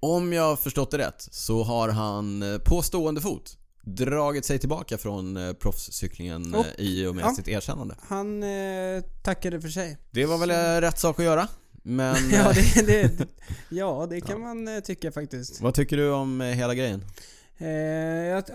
om 0.00 0.32
jag 0.32 0.42
har 0.42 0.56
förstått 0.56 0.90
det 0.90 0.98
rätt 0.98 1.28
så 1.30 1.62
har 1.62 1.88
han 1.88 2.42
eh, 2.42 2.58
på 2.58 2.82
stående 2.82 3.20
fot 3.20 3.56
dragit 3.82 4.44
sig 4.44 4.58
tillbaka 4.58 4.98
från 4.98 5.36
eh, 5.36 5.52
proffscyklingen 5.52 6.54
Och- 6.54 6.66
eh, 6.66 6.72
i 6.84 7.06
och 7.06 7.14
med 7.16 7.24
ja. 7.24 7.34
sitt 7.34 7.48
erkännande. 7.48 7.94
Han 8.08 8.42
eh, 8.42 9.02
tackade 9.22 9.60
för 9.60 9.68
sig. 9.68 9.98
Det 10.10 10.26
var 10.26 10.38
väl 10.38 10.50
eh, 10.50 10.80
rätt 10.80 10.98
sak 10.98 11.18
att 11.18 11.24
göra. 11.24 11.48
Men 11.82 12.30
ja, 12.32 12.50
eh, 12.50 12.56
det, 12.74 13.18
det, 13.18 13.26
ja, 13.68 14.06
det 14.10 14.20
kan 14.20 14.40
man 14.40 14.68
eh, 14.68 14.80
tycka 14.80 15.12
faktiskt. 15.12 15.60
vad 15.60 15.74
tycker 15.74 15.96
du 15.96 16.10
om 16.10 16.40
hela 16.40 16.74
grejen? 16.74 17.04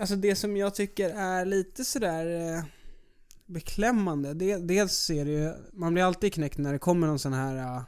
Alltså 0.00 0.16
det 0.16 0.34
som 0.36 0.56
jag 0.56 0.74
tycker 0.74 1.10
är 1.10 1.44
lite 1.44 1.84
sådär 1.84 2.62
beklämmande. 3.46 4.34
Det, 4.34 4.56
dels 4.56 5.10
är 5.10 5.24
det 5.24 5.30
ju, 5.30 5.52
man 5.72 5.94
blir 5.94 6.04
alltid 6.04 6.34
knäckt 6.34 6.58
när 6.58 6.72
det 6.72 6.78
kommer 6.78 7.06
någon 7.06 7.18
sån 7.18 7.32
här 7.32 7.56
eh, 7.56 7.82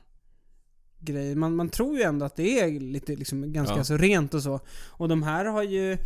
grej. 1.00 1.34
Man, 1.34 1.56
man 1.56 1.68
tror 1.68 1.96
ju 1.96 2.02
ändå 2.02 2.26
att 2.26 2.36
det 2.36 2.60
är 2.60 2.80
lite 2.80 3.16
liksom 3.16 3.52
ganska 3.52 3.76
Ja. 3.76 3.84
så 3.84 3.96
rent 3.96 4.34
och 4.34 4.42
så. 4.42 4.60
Och 4.86 5.08
de 5.08 5.22
här 5.22 5.44
har 5.44 5.62
ju, 5.62 5.98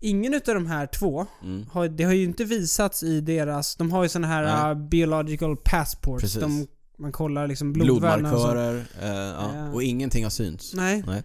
ingen 0.00 0.34
utav 0.34 0.54
de 0.54 0.66
här 0.66 0.86
två, 0.86 1.26
Mm. 1.42 1.66
har, 1.72 1.88
det 1.88 2.04
har 2.04 2.12
ju 2.12 2.24
inte 2.24 2.44
visats 2.44 3.02
i 3.02 3.20
deras, 3.20 3.76
de 3.76 3.92
har 3.92 4.02
ju 4.02 4.08
såna 4.08 4.26
här 4.26 4.70
eh, 4.70 4.74
biological 4.74 5.56
passports. 5.56 6.22
Precis. 6.22 6.40
De, 6.40 6.66
man 6.98 7.12
kollar 7.12 7.46
liksom 7.46 7.72
blodvärdena 7.72 8.32
och 8.34 8.40
så. 8.40 8.46
Blodmarkörer, 8.46 8.84
eh, 9.02 9.56
ja, 9.58 9.70
och 9.72 9.82
ingenting 9.82 10.24
har 10.24 10.30
synts. 10.30 10.74
Nej. 10.74 11.02
Nej. 11.06 11.22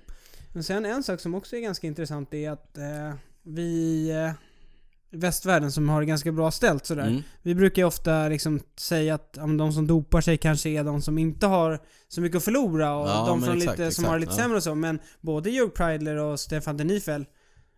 Men 0.53 0.63
sen 0.63 0.85
en 0.85 1.03
sak 1.03 1.19
som 1.19 1.35
också 1.35 1.55
är 1.55 1.59
ganska 1.59 1.87
intressant 1.87 2.33
är 2.33 2.51
att 2.51 2.77
eh, 2.77 3.13
vi 3.43 4.09
eh, 4.09 4.31
västvärlden 5.11 5.71
som 5.71 5.89
har 5.89 5.99
det 6.01 6.05
ganska 6.05 6.31
bra 6.31 6.51
ställt 6.51 6.85
sådär. 6.85 7.07
Mm. 7.07 7.21
Vi 7.41 7.55
brukar 7.55 7.81
ju 7.81 7.85
ofta 7.87 8.27
liksom 8.27 8.59
säga 8.79 9.15
att 9.15 9.35
men 9.35 9.57
de 9.57 9.73
som 9.73 9.87
dopar 9.87 10.21
sig 10.21 10.37
kanske 10.37 10.69
är 10.69 10.83
de 10.83 11.01
som 11.01 11.17
inte 11.17 11.47
har 11.47 11.79
så 12.07 12.21
mycket 12.21 12.37
att 12.37 12.43
förlora 12.43 12.95
och 12.95 13.09
Ja, 13.09 13.25
de 13.27 13.41
från 13.41 13.57
exakt, 13.57 13.79
lite, 13.79 13.91
som 13.91 14.05
har 14.05 14.13
det 14.13 14.19
lite 14.19 14.29
exakt, 14.29 14.37
ja. 14.39 14.43
sämre 14.43 14.57
och 14.57 14.63
så. 14.63 14.75
Men 14.75 14.99
både 15.21 15.49
Jörg 15.49 15.69
Preidler 15.69 16.15
och 16.15 16.39
Stefan 16.39 16.77
Denifel 16.77 17.25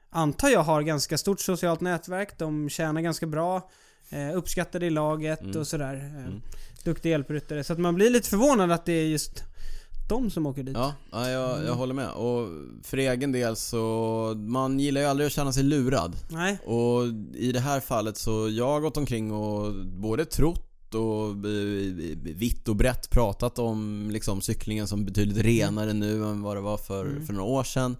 antar 0.09 0.49
jag 0.49 0.63
har 0.63 0.81
ganska 0.81 1.17
stort 1.17 1.39
socialt 1.39 1.81
nätverk. 1.81 2.37
De 2.39 2.69
tjänar 2.69 3.01
ganska 3.01 3.25
bra. 3.27 3.69
Eh, 4.09 4.37
uppskattade 4.37 4.85
i 4.85 4.89
laget 4.89 5.41
Mm. 5.41 5.59
och 5.59 5.67
sådär. 5.67 5.95
Eh, 5.95 6.25
Mm. 6.27 6.41
Duktiga 6.83 7.11
hjälpryttare. 7.11 7.63
Så 7.63 7.73
att 7.73 7.79
man 7.79 7.95
blir 7.95 8.09
lite 8.09 8.29
förvånad 8.29 8.71
att 8.71 8.85
det 8.85 8.93
är 8.93 9.05
just 9.05 9.43
de 10.09 10.29
som 10.31 10.45
åker 10.47 10.63
dit. 10.63 10.75
Ja, 10.77 10.93
ja 11.11 11.29
jag, 11.29 11.49
jag 11.51 11.59
Mm. 11.63 11.77
håller 11.77 11.93
med. 11.93 12.09
Och 12.11 12.49
för 12.83 12.97
egen 12.97 13.31
del 13.31 13.55
så, 13.55 14.33
man 14.37 14.79
gillar 14.79 15.01
ju 15.01 15.07
aldrig 15.07 15.27
att 15.27 15.33
känna 15.33 15.53
sig 15.53 15.63
lurad. 15.63 16.15
Nej. 16.29 16.57
Och 16.65 17.03
i 17.35 17.51
det 17.51 17.59
här 17.59 17.79
fallet 17.79 18.17
så, 18.17 18.49
jag 18.49 18.67
har 18.67 18.79
gått 18.79 18.97
omkring 18.97 19.31
och 19.31 19.73
både 19.85 20.25
trott 20.25 20.93
och 20.95 21.35
vitt 22.23 22.67
och 22.67 22.75
brett 22.75 23.09
pratat 23.09 23.59
om 23.59 24.09
liksom 24.11 24.41
cyklingen 24.41 24.87
som 24.87 25.05
betydligt 25.05 25.37
renare 25.45 25.93
nu 25.93 26.23
än 26.23 26.41
vad 26.41 26.57
det 26.57 26.61
var 26.61 26.77
för, 26.77 27.05
Mm. 27.05 27.25
för 27.25 27.33
några 27.33 27.49
år 27.49 27.63
sedan. 27.63 27.97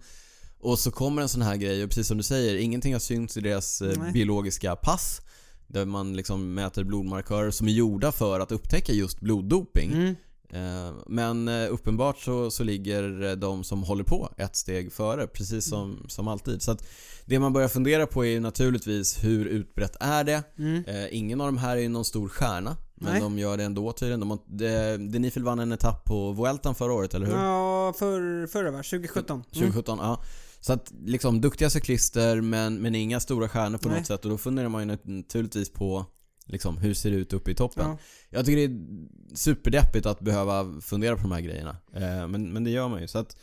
Och 0.60 0.78
så 0.78 0.90
kommer 0.90 1.22
en 1.22 1.28
sån 1.28 1.42
här 1.42 1.56
grej 1.56 1.84
och 1.84 1.90
precis 1.90 2.06
som 2.06 2.16
du 2.16 2.22
säger, 2.22 2.56
ingenting 2.56 2.92
har 2.92 3.00
synts 3.00 3.36
i 3.36 3.40
deras 3.40 3.82
eh, 3.82 3.98
Nej. 3.98 4.12
biologiska 4.12 4.76
pass. 4.76 5.20
Där 5.66 5.84
man 5.84 6.16
liksom 6.16 6.54
mäter 6.54 6.84
blodmarkörer 6.84 7.50
som 7.50 7.68
är 7.68 7.72
gjorda 7.72 8.12
för 8.12 8.40
att 8.40 8.52
upptäcka 8.52 8.92
just 8.92 9.20
bloddoping. 9.20 9.92
Mm. 9.92 10.16
Eh, 10.52 10.94
Men 11.06 11.48
eh, 11.48 11.72
uppenbart 11.72 12.18
så, 12.18 12.50
så 12.50 12.64
ligger 12.64 13.36
de 13.36 13.64
som 13.64 13.82
håller 13.82 14.04
på 14.04 14.32
ett 14.36 14.56
steg 14.56 14.92
före, 14.92 15.26
precis 15.26 15.68
som, 15.68 16.04
som 16.08 16.28
alltid. 16.28 16.62
Så 16.62 16.76
det 17.24 17.38
man 17.38 17.52
börjar 17.52 17.68
fundera 17.68 18.06
på 18.06 18.24
är 18.24 18.40
naturligtvis 18.40 19.24
hur 19.24 19.46
utbrett 19.46 19.96
är 20.00 20.24
det? 20.24 20.42
Mm. 20.58 20.84
Ingen 21.10 21.40
av 21.40 21.46
de 21.46 21.58
här 21.58 21.76
är 21.76 21.80
ju 21.80 21.88
någon 21.88 22.04
stor 22.04 22.28
stjärna, 22.28 22.76
men 22.94 23.12
Nej. 23.12 23.20
de 23.20 23.38
gör 23.38 23.56
det 23.56 23.64
ändå 23.64 23.92
tydligen. 23.92 24.20
De 24.20 24.30
har, 24.30 24.38
de, 24.46 24.96
Denifel 25.12 25.44
vann 25.44 25.58
en 25.58 25.72
etapp 25.72 26.04
på 26.04 26.32
Vueltan 26.32 26.74
förra 26.74 26.92
året, 26.92 27.14
eller 27.14 27.26
hur? 27.26 27.34
Ja, 27.34 27.92
för, 27.98 28.46
förra 28.46 28.70
va? 28.70 28.78
2017. 28.78 29.34
Mm. 29.34 29.44
2017, 29.52 29.98
ja. 30.02 30.22
Så 30.60 30.72
att 30.72 30.92
liksom 31.04 31.40
duktiga 31.40 31.70
cyklister 31.70 32.40
men, 32.40 32.80
men 32.80 32.94
inga 32.94 33.20
stora 33.20 33.48
stjärnor 33.48 33.78
på 33.78 33.88
Nej. 33.88 33.98
något 33.98 34.06
sätt 34.06 34.24
och 34.24 34.30
då 34.30 34.38
funderar 34.38 34.68
man 34.68 34.88
ju 34.88 34.96
naturligtvis 35.04 35.70
på 35.70 36.06
liksom 36.48 36.78
hur 36.78 36.94
ser 36.94 37.10
det 37.10 37.16
ut 37.16 37.32
uppe 37.32 37.50
i 37.50 37.54
toppen. 37.54 37.88
Ja. 37.88 37.98
Jag 38.30 38.46
tycker 38.46 38.68
det 38.68 38.74
är 38.74 39.36
superdeppigt 39.36 40.06
att 40.06 40.20
behöva 40.20 40.80
fundera 40.80 41.16
på 41.16 41.22
de 41.22 41.32
här 41.32 41.40
grejerna. 41.40 41.76
Eh, 41.94 42.28
men, 42.28 42.52
men 42.52 42.64
det 42.64 42.70
gör 42.70 42.88
man 42.88 43.00
ju. 43.00 43.08
Så 43.08 43.18
att, 43.18 43.36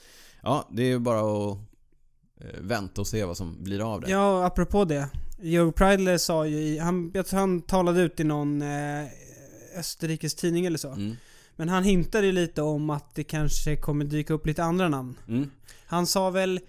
ja, 0.43 0.69
det 0.71 0.83
är 0.83 0.87
ju 0.87 0.99
bara 0.99 1.19
att 1.19 1.57
eh, 2.41 2.61
vänta 2.61 3.01
och 3.01 3.07
se 3.07 3.25
vad 3.25 3.37
som 3.37 3.63
blir 3.63 3.93
av 3.93 4.01
det. 4.01 4.11
Ja, 4.11 4.45
apropå 4.45 4.85
det. 4.85 5.09
Joe 5.41 5.71
Preidler 5.71 6.17
sa 6.17 6.45
ju 6.45 6.79
han, 6.79 7.11
jag 7.13 7.25
tror 7.25 7.39
han 7.39 7.61
talade 7.61 8.01
ut 8.01 8.19
i 8.19 8.23
någon 8.23 8.61
eh, 8.61 9.05
Österrikes 9.77 10.35
tidning 10.35 10.65
eller 10.65 10.77
så. 10.77 10.91
Mm. 10.91 11.15
Men 11.55 11.69
han 11.69 11.83
hintade 11.83 12.25
ju 12.25 12.31
lite 12.31 12.61
om 12.61 12.89
att 12.89 13.15
det 13.15 13.23
kanske 13.23 13.75
kommer 13.75 14.05
dyka 14.05 14.33
upp 14.33 14.47
lite 14.47 14.63
andra 14.63 14.89
namn. 14.89 15.15
Mm. 15.27 15.49
Han 15.85 16.07
sa 16.07 16.29
väl, 16.29 16.59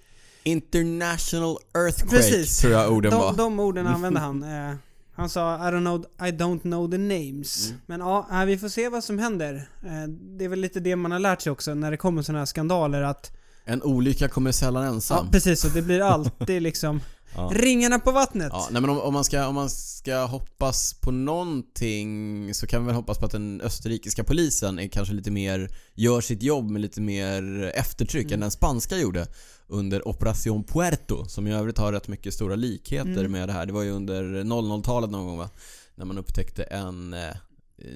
International 0.46 1.56
Earthquake 1.76 2.16
Precis. 2.16 2.58
tror 2.60 2.72
jag 2.72 2.92
orden 2.92 3.12
var. 3.12 3.26
de, 3.28 3.36
de 3.36 3.60
orden 3.60 3.86
använde 3.86 4.20
han. 4.20 4.42
Eh, 4.42 4.74
han 5.16 5.28
sa 5.28 5.54
I 5.68 5.72
don't 5.72 5.80
know, 5.80 6.04
I 6.28 6.30
don't 6.32 6.60
know 6.60 6.90
the 6.90 6.98
names. 6.98 7.66
Mm. 7.68 7.80
Men 7.86 8.00
ja, 8.00 8.44
vi 8.46 8.58
får 8.58 8.68
se 8.68 8.88
vad 8.88 9.04
som 9.04 9.18
händer. 9.18 9.68
Eh, 9.84 10.08
det 10.38 10.44
är 10.44 10.48
väl 10.48 10.60
lite 10.60 10.80
det 10.80 10.96
man 10.96 11.12
har 11.12 11.18
lärt 11.18 11.42
sig 11.42 11.52
också 11.52 11.74
när 11.74 11.90
det 11.90 11.96
kommer 11.96 12.22
sådana 12.22 12.38
här 12.38 12.46
skandaler 12.46 13.02
att 13.02 13.30
En 13.64 13.82
olycka 13.82 14.28
kommer 14.28 14.52
sällan 14.52 14.84
ensam. 14.84 15.24
Ja, 15.26 15.32
precis. 15.32 15.64
Och 15.64 15.70
det 15.70 15.82
blir 15.82 16.00
alltid 16.12 16.62
liksom 16.62 17.00
Ja. 17.36 17.50
ringarna 17.54 17.98
på 17.98 18.12
vattnet. 18.12 18.48
Ja, 18.52 18.68
nej 18.70 18.80
men 18.80 18.90
om, 18.90 19.00
om, 19.00 19.12
man 19.14 19.24
ska, 19.24 19.46
om 19.46 19.54
man 19.54 19.70
ska 19.70 20.24
hoppas 20.24 20.94
på 20.94 21.10
någonting 21.10 22.54
så 22.54 22.66
kan 22.66 22.82
vi 22.82 22.86
väl 22.86 22.94
hoppas 22.94 23.18
på 23.18 23.26
att 23.26 23.32
den 23.32 23.60
österrikiska 23.60 24.24
polisen 24.24 24.78
är 24.78 24.88
kanske 24.88 25.14
lite 25.14 25.30
mer, 25.30 25.70
gör 25.94 26.20
sitt 26.20 26.42
jobb 26.42 26.70
med 26.70 26.82
lite 26.82 27.00
mer 27.00 27.72
eftertryck 27.74 28.24
Mm. 28.26 28.34
än 28.34 28.40
den 28.40 28.50
spanska 28.50 28.96
gjorde 28.96 29.26
under 29.68 30.08
Operation 30.08 30.64
Puerto 30.64 31.24
som 31.24 31.46
i 31.46 31.52
övrigt 31.54 31.78
har 31.78 31.92
rätt 31.92 32.08
mycket 32.08 32.34
stora 32.34 32.54
likheter 32.54 33.10
Mm. 33.18 33.32
med 33.32 33.48
det 33.48 33.52
här. 33.52 33.66
Det 33.66 33.72
var 33.72 33.82
ju 33.82 33.90
under 33.90 34.22
00-talet 34.44 35.10
någon 35.10 35.26
gång 35.26 35.38
va? 35.38 35.50
När 35.94 36.04
man 36.04 36.18
upptäckte 36.18 36.62
en 36.62 37.14
eh, 37.14 37.34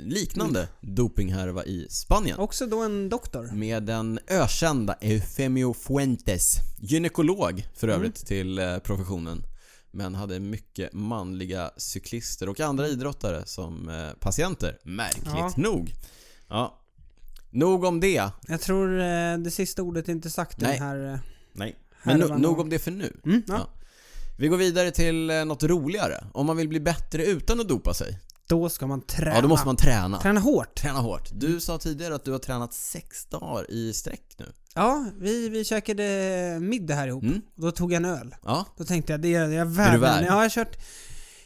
liknande 0.04 0.60
Mm. 0.60 0.94
dopinghärva 0.94 1.64
i 1.64 1.86
Spanien. 1.90 2.38
Också 2.38 2.66
då 2.66 2.82
en 2.82 3.08
doktor. 3.08 3.50
Med 3.54 3.82
den 3.82 4.18
ökända 4.28 4.92
Eufemio 5.00 5.72
Fuentes, 5.74 6.54
gynekolog 6.80 7.66
för 7.74 7.88
Mm. 7.88 7.96
övrigt 8.00 8.26
till 8.26 8.58
eh, 8.58 8.78
professionen. 8.78 9.42
Men 9.92 10.14
hade 10.14 10.40
mycket 10.40 10.92
manliga 10.92 11.70
cyklister 11.76 12.48
och 12.48 12.60
andra 12.60 12.88
idrottare 12.88 13.42
som 13.46 13.88
eh, 13.88 14.10
patienter. 14.20 14.78
Märkligt 14.84 15.24
Ja. 15.26 15.52
nog. 15.56 15.94
Ja. 16.48 16.76
Nog 17.50 17.84
om 17.84 18.00
det. 18.00 18.30
Jag 18.48 18.60
tror 18.60 19.00
eh, 19.00 19.38
det 19.38 19.50
sista 19.50 19.82
ordet 19.82 20.08
är 20.08 20.12
inte 20.12 20.30
sagt 20.30 20.58
i 20.62 20.64
den 20.64 20.78
här... 20.82 21.20
Nej. 21.60 21.76
Men 22.02 22.20
no, 22.20 22.38
nog 22.38 22.60
om 22.60 22.70
det 22.70 22.78
för 22.78 22.90
nu. 22.90 23.20
mm, 23.24 23.42
ja. 23.46 23.54
Ja. 23.54 23.70
Vi 24.38 24.48
går 24.48 24.56
vidare 24.56 24.90
till 24.90 25.30
eh, 25.30 25.44
något 25.44 25.62
roligare. 25.62 26.24
Om 26.32 26.46
man 26.46 26.56
vill 26.56 26.68
bli 26.68 26.80
bättre 26.80 27.24
utan 27.24 27.60
att 27.60 27.68
dopa 27.68 27.94
sig. 27.94 28.18
Då 28.48 28.68
ska 28.68 28.86
man 28.86 29.00
träna. 29.00 29.34
Ja, 29.34 29.40
då 29.40 29.48
måste 29.48 29.66
man 29.66 29.76
träna. 29.76 30.20
Träna 30.20 30.40
hårt. 30.40 30.74
Träna 30.74 30.98
hårt. 30.98 31.28
Du 31.32 31.60
sa 31.60 31.78
tidigare 31.78 32.14
att 32.14 32.24
du 32.24 32.32
har 32.32 32.38
tränat 32.38 32.74
sex 32.74 33.26
dagar 33.26 33.70
i 33.70 33.92
sträck 33.92 34.34
nu. 34.38 34.46
Ja, 34.74 35.06
vi, 35.18 35.48
vi 35.48 35.64
käkade 35.64 36.04
middag 36.60 36.94
här 36.94 37.08
ihop. 37.08 37.22
Mm. 37.22 37.40
Då 37.54 37.70
tog 37.70 37.92
jag 37.92 37.96
en 37.96 38.04
öl. 38.04 38.34
Ja. 38.44 38.66
Då 38.76 38.84
tänkte 38.84 39.12
jag, 39.12 39.20
det 39.20 39.34
är 39.34 39.48
jag 39.48 39.66
värd. 39.66 39.88
Är 39.88 39.92
du 39.92 39.98
värd? 39.98 40.22
Ja, 40.22 40.26
jag 40.26 40.32
har 40.32 40.48
kört, 40.48 40.76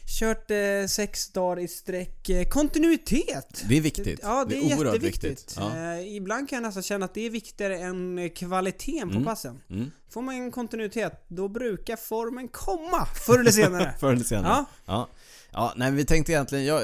kört 0.07 0.51
eh, 0.51 0.57
sex 0.89 1.29
dagar 1.31 1.59
i 1.63 1.67
sträck. 1.67 2.29
Eh, 2.29 2.45
kontinuitet. 2.47 3.63
Det 3.69 3.77
är 3.77 3.81
viktigt. 3.81 4.19
Ja, 4.23 4.45
det, 4.49 4.55
är, 4.55 4.61
oerhört 4.61 4.85
jätteviktigt. 4.93 5.31
viktigt. 5.31 5.55
Ja. 5.59 5.77
Eh, 5.77 6.15
ibland 6.15 6.49
kan 6.49 6.55
jag 6.57 6.63
nästan 6.67 6.83
känna 6.83 7.05
att 7.05 7.13
det 7.13 7.25
är 7.25 7.29
viktigare 7.29 7.77
än 7.79 8.19
eh, 8.19 8.29
kvaliteten 8.29 9.07
på 9.09 9.13
Mm. 9.15 9.25
passen. 9.25 9.61
Mm. 9.69 9.91
Får 10.09 10.21
man 10.21 10.35
en 10.35 10.51
kontinuitet, 10.51 11.25
då 11.27 11.47
brukar 11.47 11.95
formen 11.95 12.47
komma 12.47 13.05
förr 13.25 13.39
eller 13.39 13.51
senare. 13.51 13.95
Förr 13.99 14.13
eller 14.13 14.23
senare. 14.23 14.47
ja, 14.53 14.65
Ja. 14.85 15.09
Ja, 15.57 15.73
nej 15.75 15.91
vi 15.91 16.05
tänkte 16.05 16.31
egentligen, 16.31 16.65
ja, 16.65 16.81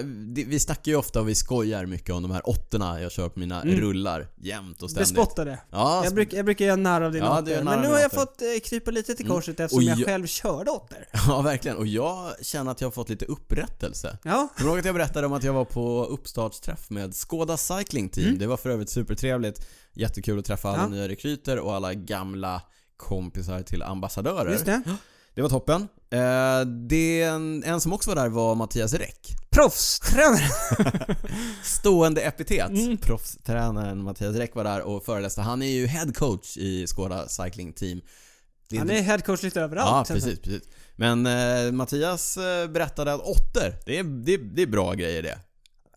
vi 0.47 0.59
snackar 0.59 0.91
ju 0.91 0.95
ofta 0.97 1.19
och 1.19 1.29
vi 1.29 1.35
skojar 1.35 1.85
mycket 1.85 2.15
om 2.15 2.21
de 2.21 2.31
här 2.31 2.49
åttorna 2.49 3.01
jag 3.01 3.11
kör 3.11 3.29
på 3.29 3.39
mina 3.39 3.61
Mm. 3.61 3.79
rullar 3.79 4.27
jämt 4.41 4.81
och 4.83 4.89
ständigt. 4.91 5.15
bespotta 5.15 5.45
det. 5.45 5.59
Ja, 5.71 6.03
Jag, 6.03 6.13
bruk, 6.13 6.33
jag 6.33 6.45
brukar 6.45 6.65
göra 6.65 6.75
narr 6.75 7.01
av 7.01 7.11
dina 7.11 7.25
Ja, 7.25 7.41
åttor. 7.41 7.63
Men 7.63 7.81
nu 7.81 7.87
har 7.87 7.99
jag 7.99 8.11
fått 8.11 8.41
eh, 8.41 8.47
krypa 8.69 8.91
lite 8.91 9.15
till 9.15 9.25
Mm. 9.25 9.35
korset 9.37 9.59
eftersom 9.59 9.77
Och 9.77 9.83
jag 9.83 9.99
jag- 9.99 10.05
själv 10.05 10.27
körde 10.27 10.71
åttor. 10.71 10.97
ja, 11.27 11.41
verkligen. 11.41 11.77
Och 11.77 11.87
jag 11.87 12.31
känner 12.41 12.71
att 12.71 12.81
jag 12.81 12.85
har 12.87 12.91
fått 12.91 13.09
lite 13.09 13.25
upprättelse. 13.25 14.17
Ja, 14.23 14.47
Kommer 14.57 14.63
du 14.63 14.65
ihåg 14.69 14.79
att 14.79 14.85
jag 14.85 14.95
berättade 14.95 15.27
om 15.27 15.33
att 15.33 15.43
jag 15.43 15.53
var 15.53 15.65
på 15.65 16.05
uppstartsträff 16.05 16.89
med 16.89 17.15
Skoda 17.15 17.57
Cycling 17.57 18.09
Team? 18.09 18.27
Mm. 18.27 18.39
Det 18.39 18.47
var 18.47 18.57
för 18.57 18.69
övrigt 18.69 18.89
supertrevligt. 18.89 19.67
Jättekul 19.93 20.39
att 20.39 20.45
träffa 20.45 20.69
alla 20.69 20.81
Ja. 20.83 20.87
nya 20.87 21.07
rekryter 21.07 21.59
och 21.59 21.75
alla 21.75 21.93
gamla 21.93 22.61
kompisar 22.97 23.61
till 23.61 23.83
ambassadörer. 23.83 24.51
just 24.51 24.65
det. 24.65 24.81
Det 25.35 25.41
var 25.41 25.49
toppen. 25.49 25.87
Eh, 26.11 26.61
det, 26.65 27.21
en, 27.21 27.63
en 27.63 27.81
som 27.81 27.93
också 27.93 28.09
var 28.09 28.15
där 28.15 28.29
var 28.29 28.55
Mattias 28.55 28.93
Räck. 28.93 29.35
Proffstränare. 29.49 30.49
Stående 31.63 32.21
epitet. 32.21 32.69
Mm. 32.69 32.97
Proffstränaren 32.97 34.03
Mattias 34.03 34.35
Räck 34.35 34.55
var 34.55 34.63
där 34.63 34.81
och 34.81 35.05
föreläste. 35.05 35.41
Han 35.41 35.61
är 35.61 35.67
ju 35.67 35.87
head 35.87 36.11
coach 36.15 36.57
i 36.57 36.87
Skoda 36.87 37.27
Cycling 37.27 37.73
Team. 37.73 38.01
Det 38.69 38.77
Han 38.77 38.89
är 38.89 39.01
headcoach 39.01 39.43
lite 39.43 39.61
överallt. 39.61 40.09
Ja, 40.09 40.15
precis, 40.15 40.39
precis. 40.39 40.63
Men 40.95 41.25
eh, 41.25 41.71
Mattias 41.71 42.37
eh, 42.37 42.67
berättade 42.67 43.13
att 43.13 43.21
åttor, 43.21 43.75
det 43.85 43.97
är, 43.97 44.03
det, 44.03 44.37
det 44.37 44.61
är 44.61 44.67
bra 44.67 44.93
grejer 44.93 45.23
det. 45.23 45.39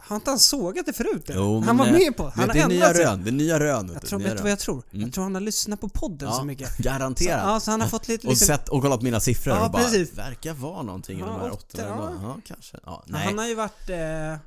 Har 0.06 0.16
inte 0.16 0.30
han 0.30 0.38
sågat 0.38 0.86
det 0.86 0.92
förut? 0.92 1.30
eller? 1.30 1.40
Jo, 1.40 1.60
han 1.60 1.76
var 1.76 1.86
med 1.86 2.16
på 2.16 2.22
Han 2.22 2.32
Vet, 2.32 2.46
har 2.46 2.54
det 2.54 2.60
är 2.60 2.78
nya 2.78 2.94
sig. 2.94 3.04
rön, 3.04 3.24
det 3.24 3.30
är 3.30 3.32
nya 3.32 3.60
rön. 3.60 3.90
Jag 3.92 4.02
tror, 4.06 4.18
nya 4.18 4.28
vet 4.28 4.36
du 4.36 4.42
vad 4.42 4.52
jag 4.52 4.58
tror? 4.58 4.82
Mm. 4.92 5.04
Jag 5.04 5.12
tror 5.14 5.24
han 5.24 5.34
har 5.34 5.40
lyssnat 5.42 5.80
på 5.80 5.88
podden 5.88 6.32
så 6.32 6.44
mycket. 6.44 6.76
Så, 6.76 6.82
Garanterat. 6.82 7.42
ja, 7.44 7.60
så 7.60 7.70
han 7.70 7.80
har 7.80 7.88
fått 7.88 8.08
lite... 8.08 8.26
och 8.26 8.32
lite 8.32 8.44
sett 8.46 8.68
och 8.68 8.82
kollat 8.82 9.02
mina 9.02 9.20
siffror 9.20 9.54
Ja, 9.54 9.64
och 9.64 9.70
bara, 9.70 9.82
precis. 9.82 10.12
verkar 10.18 10.52
vara 10.54 10.82
någonting 10.82 11.16
i 11.18 11.20
Ja, 11.20 11.26
de 11.26 11.40
här 11.40 11.50
åttor, 11.50 11.58
åttorna 11.74 11.88
ja. 11.88 12.10
ändå. 12.10 12.28
Ja, 12.28 12.36
kanske. 12.46 12.76
Ja, 12.76 12.80
Ja, 12.86 13.04
nej. 13.06 13.24
Han 13.26 13.38
har 13.38 13.46
ju 13.46 13.54
varit... 13.54 13.90
Eh, 13.90 13.96
nej, 13.96 14.38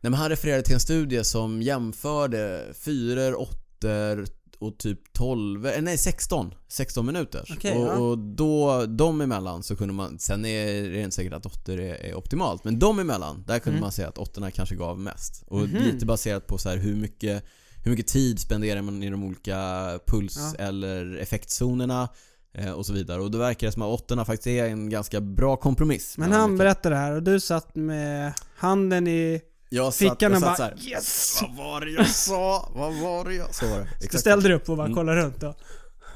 men 0.00 0.14
han 0.14 0.28
refererade 0.28 0.62
till 0.62 0.74
en 0.74 0.80
studie 0.80 1.24
som 1.24 1.62
jämförde 1.62 2.64
fyror, 2.74 3.34
åttor 3.40 4.26
och 4.60 4.78
typ 4.78 5.12
12, 5.12 5.66
eh, 5.66 5.82
nej 5.82 5.98
16, 5.98 6.54
16 6.68 7.06
minuter. 7.06 7.44
Okej, 7.56 7.76
och, 7.78 7.86
ja. 7.86 7.92
och 7.96 8.18
då, 8.18 8.86
de 8.86 9.20
emellan 9.20 9.62
så 9.62 9.76
kunde 9.76 9.94
man, 9.94 10.18
sen 10.18 10.44
är 10.44 10.82
det 10.90 11.00
inte 11.00 11.16
säkert 11.16 11.32
att 11.32 11.46
åttor 11.46 11.80
är, 11.80 11.94
är 11.94 12.14
optimalt, 12.14 12.64
men 12.64 12.78
de 12.78 12.98
emellan, 12.98 13.44
där 13.46 13.58
kunde 13.58 13.76
Mm. 13.76 13.80
man 13.80 13.92
se 13.92 14.04
att 14.04 14.18
åttorna 14.18 14.50
kanske 14.50 14.74
gav 14.74 14.98
mest. 14.98 15.42
Och 15.46 15.58
Mhm. 15.60 15.82
lite 15.82 16.06
baserat 16.06 16.46
på 16.46 16.58
så 16.58 16.68
här 16.68 16.76
hur 16.76 16.96
mycket 16.96 17.44
hur 17.84 17.90
mycket 17.90 18.06
tid 18.06 18.38
spenderar 18.38 18.82
man 18.82 19.02
i 19.02 19.10
de 19.10 19.24
olika 19.24 19.58
puls 20.06 20.36
Ja. 20.58 20.64
eller 20.64 21.16
effektzonerna 21.16 22.08
eh, 22.54 22.70
och 22.72 22.86
så 22.86 22.92
vidare. 22.92 23.20
Och 23.22 23.30
då 23.30 23.38
verkar 23.38 23.66
det 23.66 23.72
som 23.72 23.82
att 23.82 23.88
åttorna 24.00 24.24
faktiskt 24.24 24.46
är 24.46 24.64
en 24.66 24.90
ganska 24.90 25.20
bra 25.20 25.56
kompromiss. 25.56 26.18
men 26.18 26.32
han 26.32 26.58
berättade 26.58 26.94
det 26.94 26.98
här 27.00 27.12
och 27.12 27.22
du 27.22 27.40
satt 27.40 27.76
med 27.76 28.32
handen 28.56 29.08
i 29.08 29.40
Jag 29.72 29.94
satt, 29.94 29.96
fickan 30.10 30.32
jag 30.32 30.40
satt 30.40 30.48
bara 30.48 30.56
så 30.56 30.62
här, 30.62 30.74
yes! 30.88 31.42
Vad 31.42 31.56
var 31.66 31.80
det 31.80 31.90
jag 31.90 32.06
sa? 32.08 32.70
Vad 32.74 32.94
var 32.94 33.24
det 33.24 33.34
jag... 33.34 33.54
Så 33.54 33.66
var 33.68 33.78
det. 33.78 33.88
Du 34.12 34.18
ställde 34.18 34.48
dig 34.48 34.56
upp 34.56 34.68
och 34.68 34.76
bara 34.76 34.86
Mm. 34.86 34.96
kollade 34.96 35.20
runt 35.22 35.42
och... 35.42 35.54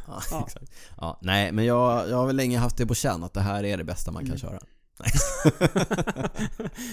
Ja, 0.06 0.22
Ja. 0.30 0.44
exakt. 0.46 0.70
Ja, 1.00 1.18
nej, 1.22 1.52
men 1.52 1.64
jag, 1.64 2.08
jag 2.08 2.16
har 2.16 2.26
väl 2.26 2.36
länge 2.36 2.58
haft 2.58 2.76
det 2.76 2.86
på 2.86 2.94
känn 2.94 3.24
att 3.24 3.32
det 3.34 3.40
här 3.40 3.64
är 3.64 3.76
det 3.76 3.84
bästa 3.84 4.10
man 4.10 4.22
kan 4.22 4.26
Mm. 4.36 4.38
köra. 4.38 4.58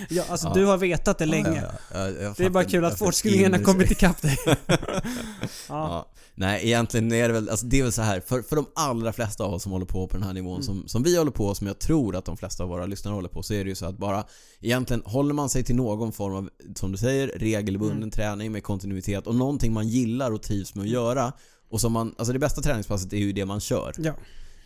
Ja, 0.10 0.24
alltså 0.30 0.48
Ja. 0.48 0.54
du 0.54 0.66
har 0.66 0.78
vetat 0.78 1.18
det 1.18 1.26
länge. 1.26 1.64
Ja, 1.94 2.10
ja, 2.10 2.34
Det 2.38 2.46
är 2.46 2.50
bara 2.50 2.64
kul 2.64 2.86
att 2.86 2.98
forskningen 3.00 3.54
har 3.54 3.60
kommit 3.64 3.92
ikapp 3.92 4.22
dig. 4.22 4.38
Nej, 6.36 6.68
egentligen 6.68 7.12
är 7.12 7.28
det 7.28 7.34
väl, 7.34 7.50
alltså 7.50 7.66
det 7.66 7.80
är 7.80 7.84
väl 7.84 7.92
så 7.92 8.02
här 8.02 8.20
för, 8.20 8.42
för 8.42 8.56
de 8.56 8.66
allra 8.76 9.14
flesta 9.14 9.44
av 9.44 9.54
oss 9.54 9.64
som 9.64 9.72
håller 9.72 9.86
på 9.86 10.08
på 10.08 10.18
den 10.18 10.24
här 10.26 10.34
nivån 10.34 10.52
Mm. 10.52 10.64
som, 10.64 10.88
som 10.88 11.04
vi 11.04 11.18
håller 11.18 11.32
på 11.32 11.46
och 11.46 11.58
som 11.58 11.68
jag 11.68 11.80
tror 11.80 12.16
att 12.16 12.26
de 12.26 12.38
flesta 12.38 12.64
av 12.64 12.70
våra 12.70 12.86
lyssnare 12.86 13.14
håller 13.16 13.30
på 13.30 13.44
så 13.44 13.54
är 13.54 13.64
det 13.64 13.70
ju 13.70 13.76
så 13.76 13.86
att 13.86 13.98
bara 13.98 14.24
egentligen 14.62 15.04
håller 15.06 15.34
man 15.34 15.50
sig 15.50 15.64
till 15.64 15.76
någon 15.76 16.12
form 16.12 16.36
av, 16.36 16.50
som 16.76 16.92
du 16.92 16.98
säger, 16.98 17.28
regelbunden 17.28 17.98
Mm. 17.98 18.12
träning 18.12 18.52
med 18.52 18.64
kontinuitet 18.64 19.28
och 19.28 19.36
någonting 19.36 19.74
man 19.74 19.88
gillar 19.88 20.32
och 20.32 20.42
trivs 20.42 20.76
med 20.76 20.84
att 20.84 20.90
göra 20.90 21.34
och 21.70 21.82
som 21.82 21.94
man, 21.94 22.16
alltså 22.18 22.34
det 22.34 22.40
bästa 22.40 22.62
träningspasset 22.62 23.14
är 23.14 23.18
ju 23.18 23.34
det 23.34 23.46
man 23.46 23.60
kör. 23.60 23.94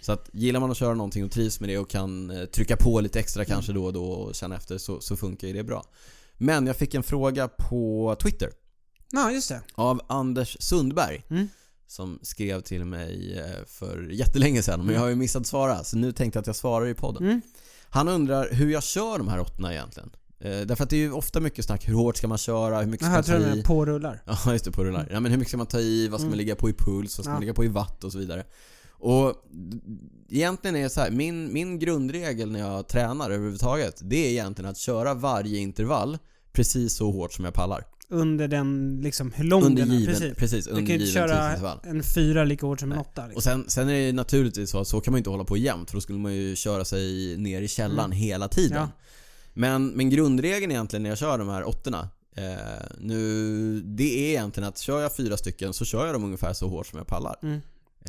Så 0.06 0.12
att 0.12 0.30
gillar 0.34 0.60
man 0.60 0.72
att 0.72 0.78
köra 0.78 0.93
någonting 0.93 1.24
och 1.26 1.32
trivs 1.32 1.60
med 1.60 1.70
det 1.70 1.78
och 1.78 1.89
kan 1.89 2.30
eh, 2.32 2.45
trycka 2.45 2.78
på 2.78 2.99
lite 3.01 3.20
extra 3.20 3.43
Mm. 3.43 3.53
kanske 3.53 3.74
då 3.74 3.86
och 3.86 3.93
då 3.93 4.06
och 4.06 4.36
känna 4.36 4.56
efter 4.56 4.78
så, 4.78 5.01
så 5.01 5.16
funkar 5.18 5.47
ju 5.47 5.53
det 5.53 5.64
bra. 5.64 5.84
Men 6.38 6.68
jag 6.68 6.76
fick 6.76 6.93
en 6.93 7.03
fråga 7.03 7.47
på 7.47 8.16
Twitter 8.22 8.49
Ja, 9.12 9.32
just 9.32 9.49
det. 9.49 9.62
av 9.76 10.01
Anders 10.08 10.58
Sundberg 10.60 11.24
Mm. 11.30 11.47
som 11.88 12.20
skrev 12.22 12.62
till 12.62 12.86
mig 12.86 13.39
eh, 13.39 13.66
för 13.68 14.10
jättelänge 14.12 14.62
sedan 14.62 14.86
men 14.86 14.95
jag 14.95 15.01
har 15.01 15.08
ju 15.08 15.16
missat 15.16 15.47
svara 15.47 15.84
så 15.84 15.97
nu 15.97 16.12
tänkte 16.12 16.38
jag 16.38 16.41
att 16.41 16.47
jag 16.47 16.56
svarar 16.56 16.88
i 16.88 16.93
podden. 16.93 17.24
Mm. 17.24 17.41
Han 17.89 18.08
undrar 18.08 18.49
hur 18.51 18.72
jag 18.72 18.84
kör 18.84 19.18
de 19.18 19.28
här 19.28 19.39
åttorna 19.39 19.74
egentligen. 19.74 20.10
Eh, 20.39 20.62
därför 20.62 20.84
att 20.84 20.89
det 20.89 20.95
är 20.95 20.99
ju 20.99 21.12
ofta 21.12 21.39
mycket 21.39 21.66
snack, 21.66 21.88
hur 21.88 21.93
hårt 21.93 22.18
ska 22.18 22.28
man 22.28 22.38
köra, 22.38 22.80
hur 22.80 22.86
mycket 22.88 23.06
ska 23.06 23.14
Jaha, 23.14 23.24
man 23.28 23.32
jag 23.34 23.41
tror 23.41 23.49
ta 23.51 23.56
i? 23.56 23.60
är 23.60 23.64
pårullar. 23.64 24.24
Ja 24.45 24.53
just 24.53 24.66
det, 24.66 24.72
på 24.72 24.84
rullar. 24.84 25.08
Ja, 25.12 25.20
men 25.20 25.32
hur 25.32 25.38
mycket 25.39 25.49
ska 25.49 25.58
man 25.58 25.68
ta 25.68 25.80
i, 25.80 26.08
vad 26.08 26.20
ska 26.20 26.26
man 26.26 26.34
Mm. 26.34 26.38
ligga 26.45 26.56
på 26.56 26.70
i 26.70 26.74
puls, 26.74 27.18
vad 27.18 27.26
ska 27.26 27.30
Ja. 27.30 27.34
man 27.34 27.41
ligga 27.41 27.53
på 27.53 27.66
i 27.66 27.68
watt 27.68 28.03
och 28.03 28.12
så 28.12 28.18
vidare. 28.18 28.43
Och 29.06 29.34
egentligen 30.30 30.76
är 30.76 30.84
det 30.84 30.89
så 30.89 31.01
här, 31.01 31.12
min, 31.12 31.53
min 31.53 31.80
grundregel 31.80 32.51
när 32.51 32.60
jag 32.60 32.88
tränar 32.88 33.30
överhuvudtaget, 33.32 33.99
det 34.03 34.16
är 34.28 34.30
egentligen 34.30 34.72
att 34.72 34.78
köra 34.78 35.14
varje 35.14 35.60
intervall 35.60 36.18
precis 36.51 36.95
så 36.95 37.12
hårt 37.12 37.34
som 37.34 37.45
jag 37.45 37.53
pallar. 37.53 37.84
under 38.10 38.47
den, 38.47 38.99
liksom 39.03 39.32
hur 39.32 39.43
lång 39.43 39.64
Under 39.64 39.86
den 39.86 39.91
är. 39.91 39.99
given, 39.99 40.14
Precis. 40.16 40.38
precis, 40.38 40.66
Du 40.66 40.72
under 40.72 40.82
kan 40.86 40.95
ju 40.95 41.01
inte 41.01 41.12
köra 41.14 41.78
en 41.84 42.03
fyra 42.03 42.43
lika 42.43 42.66
hårt 42.66 42.80
som 42.80 42.91
en 42.91 42.97
åtta. 42.97 43.22
Liksom. 43.28 43.36
Och 43.38 43.43
sen, 43.43 43.70
sen 43.70 43.89
är 43.89 44.06
det 44.06 44.14
naturligtvis 44.14 44.70
så 44.70 44.80
att 44.80 44.88
så 44.88 45.01
kan 45.01 45.12
man 45.12 45.18
ju 45.18 45.20
inte 45.20 45.30
hålla 45.30 45.43
på 45.43 45.58
jämt 45.58 45.89
för 45.89 45.97
då 45.97 46.01
skulle 46.01 46.20
man 46.20 46.34
ju 46.34 46.56
köra 46.56 46.86
sig 46.86 47.38
ner 47.38 47.62
i 47.62 47.68
källan 47.68 48.06
Mm. 48.06 48.18
hela 48.18 48.47
tiden. 48.47 48.78
Ja. 48.78 48.89
Men, 49.53 49.88
men 49.88 50.10
grundregeln 50.10 50.72
egentligen 50.72 51.03
när 51.03 51.10
jag 51.10 51.18
kör 51.18 51.38
de 51.38 51.49
här 51.49 51.64
åttorna 51.68 52.10
eh, 52.36 52.43
nu, 52.99 53.82
det 53.82 54.03
är 54.26 54.30
egentligen 54.30 54.70
att 54.70 54.78
kör 54.78 55.01
jag 55.01 55.16
fyra 55.16 55.38
stycken 55.38 55.74
så 55.74 55.86
kör 55.86 56.06
jag 56.06 56.16
dem 56.16 56.24
ungefär 56.24 56.53
så 56.53 56.68
hårt 56.70 56.88
som 56.88 56.97
jag 56.97 57.08
pallar. 57.08 57.36
Mm. 57.43 57.60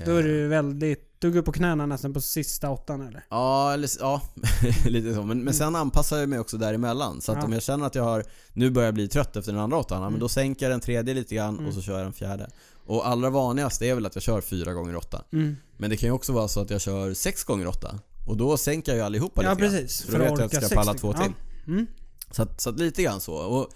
Eh, 0.01 0.07
Då 0.07 0.17
är 0.17 0.23
du 0.23 0.49
väldigt, 0.49 1.03
du 1.19 1.33
går 1.33 1.43
på 1.43 1.53
knäna 1.53 1.87
nästan 1.87 2.15
på 2.15 2.21
sista 2.21 2.71
åttan 2.71 3.09
eller? 3.09 3.25
Ja, 3.31 3.73
eller, 3.73 3.91
ja 4.01 4.23
lite 4.87 5.15
så. 5.15 5.23
Men, 5.23 5.45
men 5.45 5.55
sen 5.55 5.77
anpassar 5.77 6.19
jag 6.19 6.29
mig 6.29 6.39
också 6.39 6.57
däremellan. 6.59 7.21
Så 7.21 7.33
att 7.33 7.37
Mm. 7.37 7.43
Ja. 7.43 7.47
om 7.47 7.53
jag 7.53 7.63
känner 7.63 7.87
att 7.87 7.95
jag 7.95 8.03
har, 8.05 8.25
nu 8.53 8.71
börjar 8.71 8.87
jag 8.87 8.95
bli 8.95 9.09
trött 9.09 9.37
efter 9.37 9.53
den 9.53 9.61
andra 9.61 9.77
åttan, 9.79 9.97
ja, 9.97 10.01
men 10.01 10.09
Mm. 10.09 10.21
då 10.21 10.29
sänker 10.29 10.67
jag 10.67 10.73
den 10.73 10.81
tredje 10.81 11.15
lite 11.15 11.35
grann 11.35 11.55
Mm. 11.55 11.67
och 11.69 11.75
så 11.75 11.83
kör 11.83 11.97
jag 11.97 12.07
den 12.07 12.13
fjärde. 12.13 12.51
Och 12.87 13.09
allra 13.09 13.31
vanligast 13.31 13.83
är 13.83 13.95
väl 13.95 14.07
att 14.07 14.15
jag 14.17 14.23
kör 14.23 14.41
fyra 14.41 14.73
gånger 14.73 14.97
åtta. 14.97 15.23
Mm. 15.33 15.57
Men 15.77 15.91
det 15.91 15.97
kan 15.97 16.09
ju 16.09 16.13
också 16.13 16.33
vara 16.33 16.49
så 16.49 16.61
att 16.61 16.71
jag 16.71 16.81
kör 16.81 17.15
sex 17.15 17.45
gånger 17.45 17.67
åtta. 17.67 17.99
Och 18.27 18.37
då 18.37 18.57
sänker 18.57 18.93
jag 18.93 18.97
ju 18.99 19.05
allihopa 19.05 19.43
Ja 19.45 19.51
lite 19.51 19.63
grann. 19.63 19.73
precis. 19.73 20.03
För 20.03 20.13
då 20.13 20.25
vet 20.25 20.31
jag 20.39 20.43
att 20.47 20.53
jag 20.53 20.65
ska 20.65 20.75
palla 20.77 20.95
två 20.95 21.13
till. 21.13 21.33
Ja. 21.67 21.73
Mm. 21.73 21.87
Så 22.31 22.43
att, 22.43 22.61
så 22.61 22.71
att 22.71 22.79
lite 22.79 23.03
grann 23.03 23.21
så. 23.21 23.35
Och, 23.35 23.69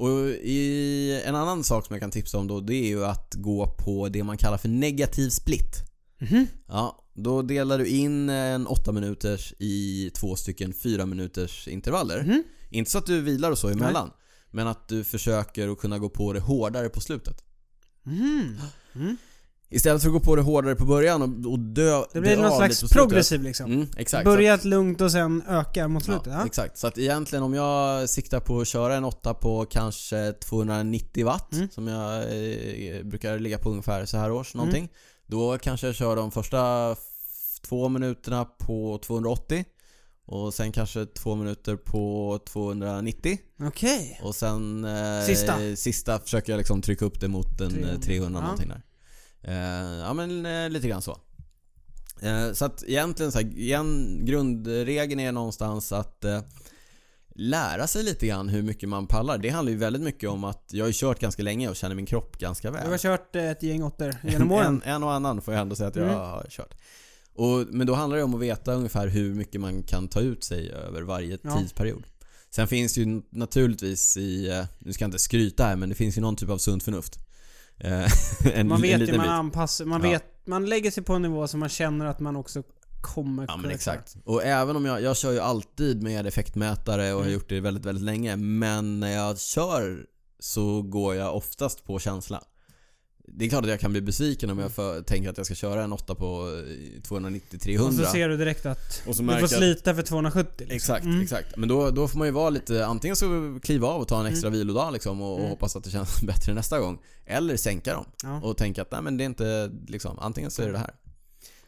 och 0.00 0.28
i, 0.28 1.22
en 1.24 1.34
annan 1.34 1.64
sak 1.64 1.86
som 1.86 1.94
jag 1.94 2.00
kan 2.00 2.10
tipsa 2.10 2.38
om 2.38 2.46
då, 2.46 2.60
det 2.60 2.74
är 2.74 2.88
ju 2.88 3.04
att 3.04 3.34
gå 3.34 3.66
på 3.66 4.08
det 4.08 4.24
man 4.24 4.36
kallar 4.36 4.58
för 4.58 4.68
negativ 4.68 5.28
split. 5.28 5.76
Mhm. 6.18 6.46
Ja, 6.68 7.04
då 7.14 7.42
delar 7.42 7.78
du 7.78 7.86
in 7.86 8.28
en 8.28 8.66
8 8.66 8.92
minuters 8.92 9.54
i 9.58 10.10
två 10.14 10.36
stycken 10.36 10.72
4 10.72 11.06
minuters 11.06 11.68
intervaller. 11.68 12.22
Mhm. 12.22 12.42
Inte 12.70 12.90
så 12.90 12.98
att 12.98 13.06
du 13.06 13.20
vilar 13.20 13.50
och 13.50 13.58
så 13.58 13.68
emellan. 13.68 14.10
Men 14.50 14.66
att 14.66 14.88
du 14.88 15.04
försöker 15.04 15.68
att 15.68 15.78
kunna 15.78 15.98
gå 15.98 16.08
på 16.08 16.32
det 16.32 16.40
hårdare 16.40 16.88
på 16.88 17.00
slutet. 17.00 17.44
Mhm. 18.02 18.58
Mm. 18.94 19.16
Istället 19.72 20.02
för 20.02 20.08
att 20.08 20.12
gå 20.12 20.20
på 20.20 20.36
det 20.36 20.42
hårdare 20.42 20.74
på 20.74 20.84
början 20.84 21.22
och, 21.22 21.52
och 21.52 21.58
dö 21.58 22.02
Det 22.12 22.20
blir 22.20 22.36
dö 22.36 22.42
någon 22.42 22.56
slags 22.56 22.92
progressiv 22.92 23.42
liksom. 23.42 23.72
Mm, 23.72 23.86
exakt. 23.96 24.24
Börjat 24.24 24.64
lugnt 24.64 25.00
och 25.00 25.12
sen 25.12 25.42
ökar 25.48 25.88
mot 25.88 26.04
slutet. 26.04 26.26
ja, 26.26 26.32
Ja. 26.32 26.46
Exakt. 26.46 26.78
Så 26.78 26.86
att 26.86 26.98
egentligen 26.98 27.42
om 27.42 27.54
jag 27.54 28.08
siktar 28.10 28.40
på 28.40 28.60
att 28.60 28.68
köra 28.68 28.94
en 28.94 29.04
8 29.04 29.34
på 29.34 29.66
kanske 29.66 30.32
290 30.32 31.24
watt 31.26 31.52
Mm. 31.54 31.68
som 31.70 31.88
jag 31.88 32.16
eh, 32.16 33.02
brukar 33.04 33.38
ligga 33.38 33.58
på 33.58 33.70
ungefär 33.70 34.04
så 34.06 34.16
här 34.18 34.30
års 34.32 34.54
någonting. 34.54 34.82
Mm. 34.82 34.90
Då 35.26 35.58
kanske 35.58 35.86
jag 35.86 35.96
kör 35.96 36.16
de 36.16 36.30
första 36.30 36.96
två 37.62 37.88
minuterna 37.88 38.44
på 38.44 38.98
280 39.06 39.64
och 40.26 40.54
sen 40.54 40.72
kanske 40.72 41.06
två 41.06 41.34
minuter 41.34 41.76
på 41.76 42.38
290 42.46 43.38
Okej. 43.62 44.20
och 44.22 44.34
sen 44.34 44.84
eh, 44.84 45.24
Sista. 45.26 45.54
sista 45.76 46.18
försöker 46.18 46.52
jag 46.52 46.58
liksom 46.58 46.82
trycka 46.82 47.04
upp 47.04 47.20
det 47.20 47.28
mot 47.28 47.60
en 47.60 47.70
300, 47.70 47.86
300, 47.88 48.00
300 48.02 48.38
ja. 48.38 48.42
någonting 48.42 48.68
där. 48.68 48.82
Eh, 49.42 49.54
ja 49.98 50.12
men 50.14 50.46
eh, 50.46 50.70
lite 50.70 50.88
grann 50.88 51.02
så. 51.02 51.18
Eh, 52.22 52.52
så 52.52 52.64
att 52.64 52.82
egentligen 52.86 53.32
så 53.32 53.38
här, 53.38 53.46
igen, 53.58 54.20
grundregeln 54.24 55.20
är 55.20 55.32
någonstans 55.32 55.92
att 55.92 56.24
lära 57.34 57.86
sig 57.86 58.02
lite 58.02 58.26
grann 58.26 58.48
hur 58.48 58.62
mycket 58.62 58.88
man 58.88 59.06
pallar. 59.06 59.38
Det 59.38 59.48
handlar 59.48 59.72
ju 59.72 59.78
väldigt 59.78 60.02
mycket 60.02 60.30
om 60.30 60.44
att 60.44 60.64
jag 60.72 60.84
har 60.84 60.88
ju 60.88 60.92
kört 60.96 61.20
ganska 61.20 61.42
länge 61.42 61.68
och 61.68 61.76
känner 61.76 61.94
min 61.94 62.06
kropp 62.06 62.38
ganska 62.38 62.70
väl. 62.70 62.84
Du 62.84 62.90
har 62.90 62.98
kört 62.98 63.36
ett 63.36 63.62
gäng 63.62 63.82
åttor 63.82 64.16
genom 64.28 64.52
åren. 64.58 64.82
En, 64.84 64.94
en 64.94 65.02
och 65.02 65.12
annan 65.12 65.42
får 65.42 65.54
jag 65.54 65.60
ändå 65.60 65.76
säga 65.76 65.88
att 65.88 65.96
jag 65.96 66.04
Mm. 66.04 66.16
har 66.18 66.46
kört. 66.50 66.74
Och, 67.34 67.66
men 67.70 67.86
då 67.86 67.94
handlar 67.94 68.16
det 68.16 68.22
om 68.24 68.34
att 68.34 68.40
veta 68.40 68.72
ungefär 68.74 69.06
hur 69.08 69.34
mycket 69.34 69.60
man 69.60 69.82
kan 69.82 70.08
ta 70.08 70.20
ut 70.20 70.44
sig 70.44 70.70
över 70.72 71.02
varje 71.02 71.38
Ja. 71.42 71.58
tidsperiod. 71.58 72.04
Sen 72.50 72.68
finns 72.68 72.94
det 72.94 73.00
ju 73.00 73.22
naturligtvis 73.30 74.16
i, 74.16 74.64
nu 74.78 74.92
ska 74.92 75.04
jag 75.04 75.08
inte 75.08 75.18
skryta 75.18 75.64
här 75.64 75.76
men 75.76 75.88
det 75.88 75.94
finns 75.94 76.16
ju 76.16 76.20
någon 76.20 76.36
typ 76.36 76.50
av 76.50 76.58
sunt 76.58 76.82
förnuft. 76.82 77.18
Eh, 77.80 78.10
en, 78.54 78.68
Man 78.68 78.76
en 78.76 78.82
vet 78.82 78.90
ju, 78.92 78.98
liten 78.98 79.16
man 79.16 79.24
bit. 79.26 79.30
anpassar, 79.30 79.84
man 79.84 80.02
Ja. 80.04 80.10
vet, 80.10 80.24
man 80.46 80.66
lägger 80.66 80.90
sig 80.90 81.02
på 81.02 81.12
en 81.14 81.22
nivå 81.22 81.48
som 81.48 81.60
man 81.60 81.68
känner 81.68 82.06
att 82.06 82.20
man 82.20 82.36
också 82.36 82.62
kommer 83.00 83.42
Ja 83.48 83.56
men 83.56 83.62
kunna 83.62 83.74
exakt. 83.74 84.16
Och 84.24 84.44
även 84.44 84.76
om 84.76 84.84
jag, 84.84 85.02
jag 85.02 85.16
kör 85.16 85.32
ju 85.32 85.40
alltid 85.40 86.02
med 86.02 86.26
effektmätare 86.26 87.02
och 87.12 87.16
har 87.18 87.22
Mm. 87.22 87.32
gjort 87.34 87.48
det 87.48 87.60
väldigt, 87.60 87.86
väldigt 87.86 88.04
länge. 88.04 88.36
Men 88.36 89.00
när 89.00 89.10
jag 89.12 89.38
kör 89.40 90.06
så 90.38 90.82
går 90.82 91.14
jag 91.14 91.36
oftast 91.36 91.84
på 91.84 91.98
känsla. 91.98 92.42
Det 93.34 93.44
är 93.44 93.48
klart 93.48 93.64
att 93.64 93.70
jag 93.70 93.80
kan 93.80 93.92
bli 93.92 94.00
besviken 94.00 94.50
om 94.50 94.58
jag 94.58 94.72
för, 94.72 95.02
tänker 95.02 95.30
att 95.30 95.36
jag 95.36 95.46
ska 95.46 95.54
köra 95.54 95.82
en 95.84 95.92
8 95.92 96.14
på 96.14 96.48
eh, 96.48 97.00
290-300. 97.08 97.86
Och 97.88 97.94
så 97.94 98.04
ser 98.04 98.28
du 98.28 98.36
direkt 98.36 98.66
att 98.66 99.02
du 99.06 99.14
får 99.14 99.46
slita 99.46 99.94
för 99.94 100.02
270 100.02 100.50
liksom. 100.58 100.76
Exakt, 100.76 101.04
Mm. 101.04 101.20
exakt. 101.20 101.56
Men 101.56 101.68
då, 101.68 101.90
då 101.90 102.08
får 102.08 102.18
man 102.18 102.28
ju 102.28 102.32
vara 102.32 102.50
lite, 102.50 102.86
antingen 102.86 103.16
så 103.16 103.58
kliva 103.62 103.88
av 103.88 104.00
och 104.00 104.08
ta 104.08 104.20
en 104.20 104.26
extra 104.26 104.50
vilodag 104.50 104.92
liksom 104.92 105.20
och, 105.20 105.32
och 105.32 105.38
Mm. 105.38 105.50
hoppas 105.50 105.76
att 105.76 105.84
det 105.84 105.90
känns 105.90 106.20
bättre 106.26 106.54
nästa 106.54 106.80
gång. 106.80 106.98
Eller 107.26 107.56
sänka 107.56 107.94
dem. 107.94 108.04
Ja. 108.22 108.40
Och 108.40 108.56
tänka 108.56 108.82
att 108.82 108.92
nej 108.92 109.02
men 109.02 109.16
det 109.16 109.24
är 109.24 109.26
inte 109.26 109.70
liksom, 109.88 110.18
antingen 110.18 110.50
så 110.50 110.62
är 110.62 110.66
det 110.66 110.72
det 110.72 110.78
här. 110.78 110.94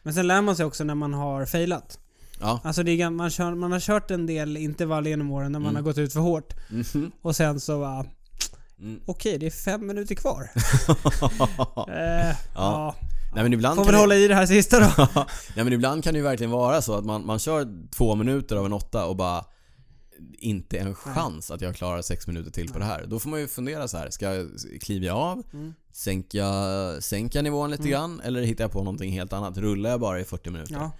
Men 0.03 0.13
sen 0.13 0.27
lär 0.27 0.41
man 0.41 0.55
sig 0.55 0.65
också 0.65 0.83
när 0.83 0.95
man 0.95 1.13
har 1.13 1.45
failat. 1.45 1.99
Ja. 2.39 2.59
Alltså 2.63 2.83
det 2.83 3.01
är, 3.01 3.09
man, 3.09 3.29
kör, 3.29 3.55
man 3.55 3.71
har 3.71 3.79
kört 3.79 4.11
en 4.11 4.25
del 4.25 4.57
intervall 4.57 5.07
genom 5.07 5.31
åren 5.31 5.51
när 5.51 5.59
man 5.59 5.69
Mm. 5.69 5.75
har 5.75 5.81
gått 5.91 5.97
ut 5.97 6.13
för 6.13 6.19
hårt. 6.19 6.53
Mhm. 6.69 7.11
Och 7.21 7.35
sen 7.35 7.59
så 7.59 7.79
bara, 7.79 8.05
Mm. 8.79 8.99
okej 9.05 9.37
det 9.37 9.45
är 9.45 9.49
fem 9.49 9.87
minuter 9.87 10.15
kvar. 10.15 10.49
eh, 11.89 12.35
ja. 12.55 12.95
Nej 13.35 13.43
men 13.43 13.53
ibland 13.53 13.75
Får 13.75 13.83
kan 13.83 13.85
väl 13.91 13.93
det- 13.93 13.99
hålla 13.99 14.15
i 14.15 14.27
det 14.27 14.35
här 14.35 14.45
sista 14.45 14.79
då. 14.79 15.07
Nej 15.55 15.63
men 15.63 15.73
ibland 15.73 16.03
kan 16.03 16.13
det 16.13 16.17
ju 16.17 16.23
verkligen 16.23 16.51
vara 16.51 16.81
så 16.81 16.93
att 16.93 17.05
man, 17.05 17.25
man 17.25 17.39
kör 17.39 17.89
två 17.91 18.15
minuter 18.15 18.55
av 18.55 18.65
en 18.65 18.73
åtta 18.73 19.05
och 19.05 19.15
bara 19.15 19.45
inte 20.39 20.77
en 20.77 20.95
chans 20.95 21.51
att 21.51 21.61
jag 21.61 21.75
klarar 21.75 22.01
sex 22.01 22.27
minuter 22.27 22.51
till 22.51 22.69
på 22.73 22.79
det 22.79 22.85
här. 22.85 23.05
Då 23.07 23.19
får 23.19 23.29
man 23.29 23.39
ju 23.39 23.47
fundera 23.47 23.87
så 23.87 23.97
här. 23.97 24.09
ska 24.09 24.33
jag 24.35 24.49
kliva 24.81 25.13
av? 25.13 25.43
Mm. 25.53 25.73
Sänka, 25.93 26.45
sänka 26.99 27.41
nivån 27.41 27.71
lite 27.71 27.81
Mm. 27.83 27.91
grann? 27.91 28.21
Eller 28.23 28.41
hittar 28.41 28.63
jag 28.63 28.71
på 28.71 28.79
någonting 28.83 29.11
helt 29.11 29.33
annat? 29.33 29.57
Rullar 29.57 29.89
jag 29.89 29.99
bara 29.99 30.19
i 30.19 30.23
40 30.23 30.49
minuter? 30.49 30.73
Ja. 30.73 30.91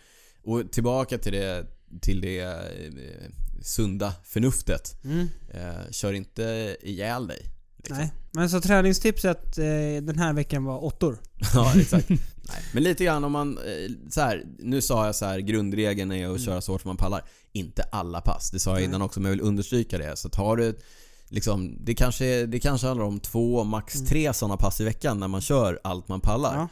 Och 0.43 0.71
tillbaka 0.71 1.17
till 1.17 1.31
det, 1.33 1.65
till 2.01 2.21
det 2.21 2.39
eh, 2.41 3.29
sunda 3.61 4.13
förnuftet. 4.23 5.03
Mm. 5.03 5.27
Eh, 5.53 5.91
kör 5.91 6.13
inte 6.13 6.77
ihjäl 6.81 7.27
dig. 7.27 7.41
Liksom. 7.83 7.97
Nej. 7.97 8.11
Men 8.31 8.49
så 8.49 8.61
träningstipset 8.61 9.57
eh, 9.57 9.65
den 10.03 10.19
här 10.19 10.33
veckan 10.33 10.63
var 10.63 10.83
åttor. 10.83 11.17
Ja, 11.53 11.73
exakt. 11.79 12.09
Nej. 12.09 12.63
Men 12.73 12.83
lite 12.83 13.03
grann 13.03 13.23
om 13.23 13.31
man, 13.31 13.57
eh, 13.57 13.91
så 14.09 14.21
här, 14.21 14.43
nu 14.59 14.81
sa 14.81 15.05
jag 15.05 15.15
så 15.15 15.25
här, 15.25 15.39
grundregeln 15.39 16.11
är 16.11 16.27
att 16.35 16.41
köra 16.41 16.61
så 16.61 16.71
hårt 16.71 16.81
som 16.81 16.89
man 16.89 16.97
pallar. 16.97 17.21
Inte 17.51 17.83
alla 17.83 18.21
pass, 18.21 18.51
det 18.51 18.59
sa 18.59 18.69
jag 18.69 18.77
Mm. 18.77 18.89
Nej. 18.89 18.95
innan 18.95 19.01
också 19.05 19.19
men 19.19 19.31
jag 19.31 19.37
vill 19.37 19.47
understryka 19.47 19.97
det. 19.97 20.15
Så 20.17 20.29
tar 20.29 20.55
du 20.57 20.77
liksom, 21.29 21.77
det 21.85 21.93
kanske, 21.95 22.45
det 22.45 22.59
kanske 22.59 22.87
handlar 22.87 23.05
om 23.05 23.19
två, 23.19 23.63
max 23.63 24.01
tre 24.01 24.33
sådana 24.33 24.57
pass 24.57 24.81
i 24.81 24.83
veckan 24.83 25.19
när 25.19 25.27
man 25.27 25.41
kör 25.41 25.79
allt 25.83 26.07
man 26.07 26.21
pallar. 26.21 26.53
Mm. 26.53 26.61
Ja. 26.61 26.67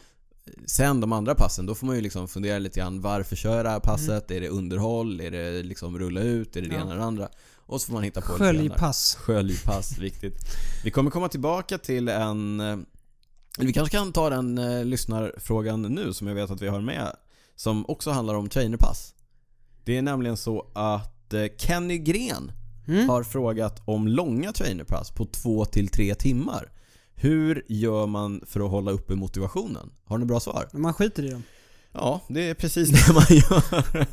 Sen 0.65 1.01
de 1.01 1.11
andra 1.11 1.35
passen, 1.35 1.65
då 1.65 1.75
får 1.75 1.87
man 1.87 1.95
ju 1.95 2.01
liksom 2.01 2.27
fundera 2.27 2.59
lite 2.59 2.79
grann 2.79 3.01
varför 3.01 3.35
kör 3.35 3.55
jag 3.55 3.65
det 3.65 3.69
här 3.69 3.79
passet? 3.79 4.31
Mm. 4.31 4.37
Är 4.37 4.41
det 4.41 4.49
underhåll? 4.55 5.21
Är 5.21 5.31
det 5.31 5.63
liksom 5.63 5.99
rulla 5.99 6.21
ut? 6.21 6.55
Är 6.55 6.61
det 6.61 6.67
det 6.67 6.75
Ja. 6.75 6.81
ena 6.81 6.89
eller 6.91 6.99
det 6.99 7.05
andra? 7.07 7.29
Och 7.65 7.81
så 7.81 7.85
får 7.87 7.93
man 7.93 8.03
hitta 8.03 8.21
på. 8.21 8.27
Sköljpass. 8.27 9.15
Sköljpass, 9.15 9.97
viktigt. 9.97 10.35
Vi 10.83 10.91
kommer 10.91 11.11
komma 11.11 11.27
tillbaka 11.29 11.77
till 11.77 12.07
en... 12.09 12.59
eh, 12.59 12.77
Vi 13.59 13.73
kanske 13.73 13.97
kan 13.97 14.11
ta 14.13 14.29
den 14.29 14.57
eh, 14.57 14.85
lyssnarfrågan 14.85 15.81
nu 15.81 16.13
som 16.13 16.27
jag 16.27 16.35
vet 16.35 16.51
att 16.51 16.61
vi 16.61 16.67
har 16.67 16.81
med. 16.81 17.15
Som 17.55 17.85
också 17.89 18.11
handlar 18.11 18.35
om 18.35 18.49
trainerpass. 18.49 19.13
Det 19.85 19.97
är 19.97 20.01
nämligen 20.01 20.37
så 20.37 20.67
att 20.73 21.33
eh, 21.33 21.45
Kenny 21.57 21.97
Gren 21.97 22.51
Mm. 22.87 23.09
har 23.09 23.23
frågat 23.23 23.81
om 23.85 24.07
långa 24.07 24.51
trainerpass 24.53 25.11
på 25.11 25.25
2 25.25 25.65
till 25.65 25.87
3 25.87 26.15
timmar. 26.15 26.71
Hur 27.15 27.65
gör 27.67 28.07
man 28.07 28.41
för 28.47 28.59
att 28.65 28.71
hålla 28.71 28.91
uppe 28.91 29.15
motivationen? 29.15 29.91
Har 30.05 30.17
ni 30.17 30.25
bra 30.25 30.39
svar? 30.39 30.67
Man 30.73 30.93
skiter 30.93 31.23
i 31.23 31.29
dem. 31.29 31.43
Ja, 31.93 32.21
det 32.29 32.49
är 32.49 32.53
precis 32.53 32.89
det 32.89 33.13
man 33.13 33.23
gör. 33.29 34.07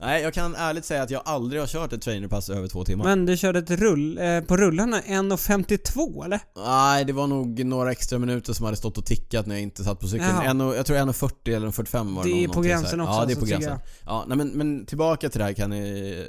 Nej, 0.00 0.22
jag 0.22 0.34
kan 0.34 0.54
ärligt 0.54 0.84
säga 0.84 1.02
att 1.02 1.10
jag 1.10 1.22
aldrig 1.24 1.62
har 1.62 1.66
kört 1.66 1.92
ett 1.92 2.02
trainerpass 2.02 2.50
över 2.50 2.68
två 2.68 2.84
timmar. 2.84 3.04
Men 3.04 3.26
du 3.26 3.36
körde 3.36 3.58
ett 3.58 3.70
rull, 3.70 4.18
eh, 4.18 4.40
på 4.40 4.56
rullarna 4.56 5.00
1.52 5.00 6.24
eller? 6.24 6.40
Nej, 6.56 7.04
det 7.04 7.12
var 7.12 7.26
nog 7.26 7.64
några 7.64 7.92
extra 7.92 8.18
minuter 8.18 8.52
som 8.52 8.64
hade 8.64 8.76
stått 8.76 8.98
och 8.98 9.06
tickat 9.06 9.46
när 9.46 9.54
jag 9.54 9.62
inte 9.62 9.84
satt 9.84 10.00
på 10.00 10.08
cykeln. 10.08 10.30
Jaha. 10.30 10.44
En 10.44 10.60
och, 10.60 10.76
jag 10.76 10.86
tror 10.86 10.96
1.40 10.96 11.56
eller 11.56 11.66
1.45 11.68 12.16
var 12.16 12.24
det 12.24 12.30
Det 12.30 12.44
är 12.44 12.48
nå- 12.48 12.54
på 12.54 12.60
gränsen 12.60 13.00
också, 13.00 13.12
Ja, 13.12 13.24
det 13.26 13.32
är 13.32 13.36
på 13.36 13.46
gränsen. 13.46 13.78
Ja, 14.06 14.24
nej, 14.28 14.36
men, 14.36 14.48
men 14.48 14.86
tillbaka 14.86 15.28
till 15.28 15.38
det 15.38 15.44
här 15.44 15.52
kan 15.52 15.70
ni... 15.70 16.26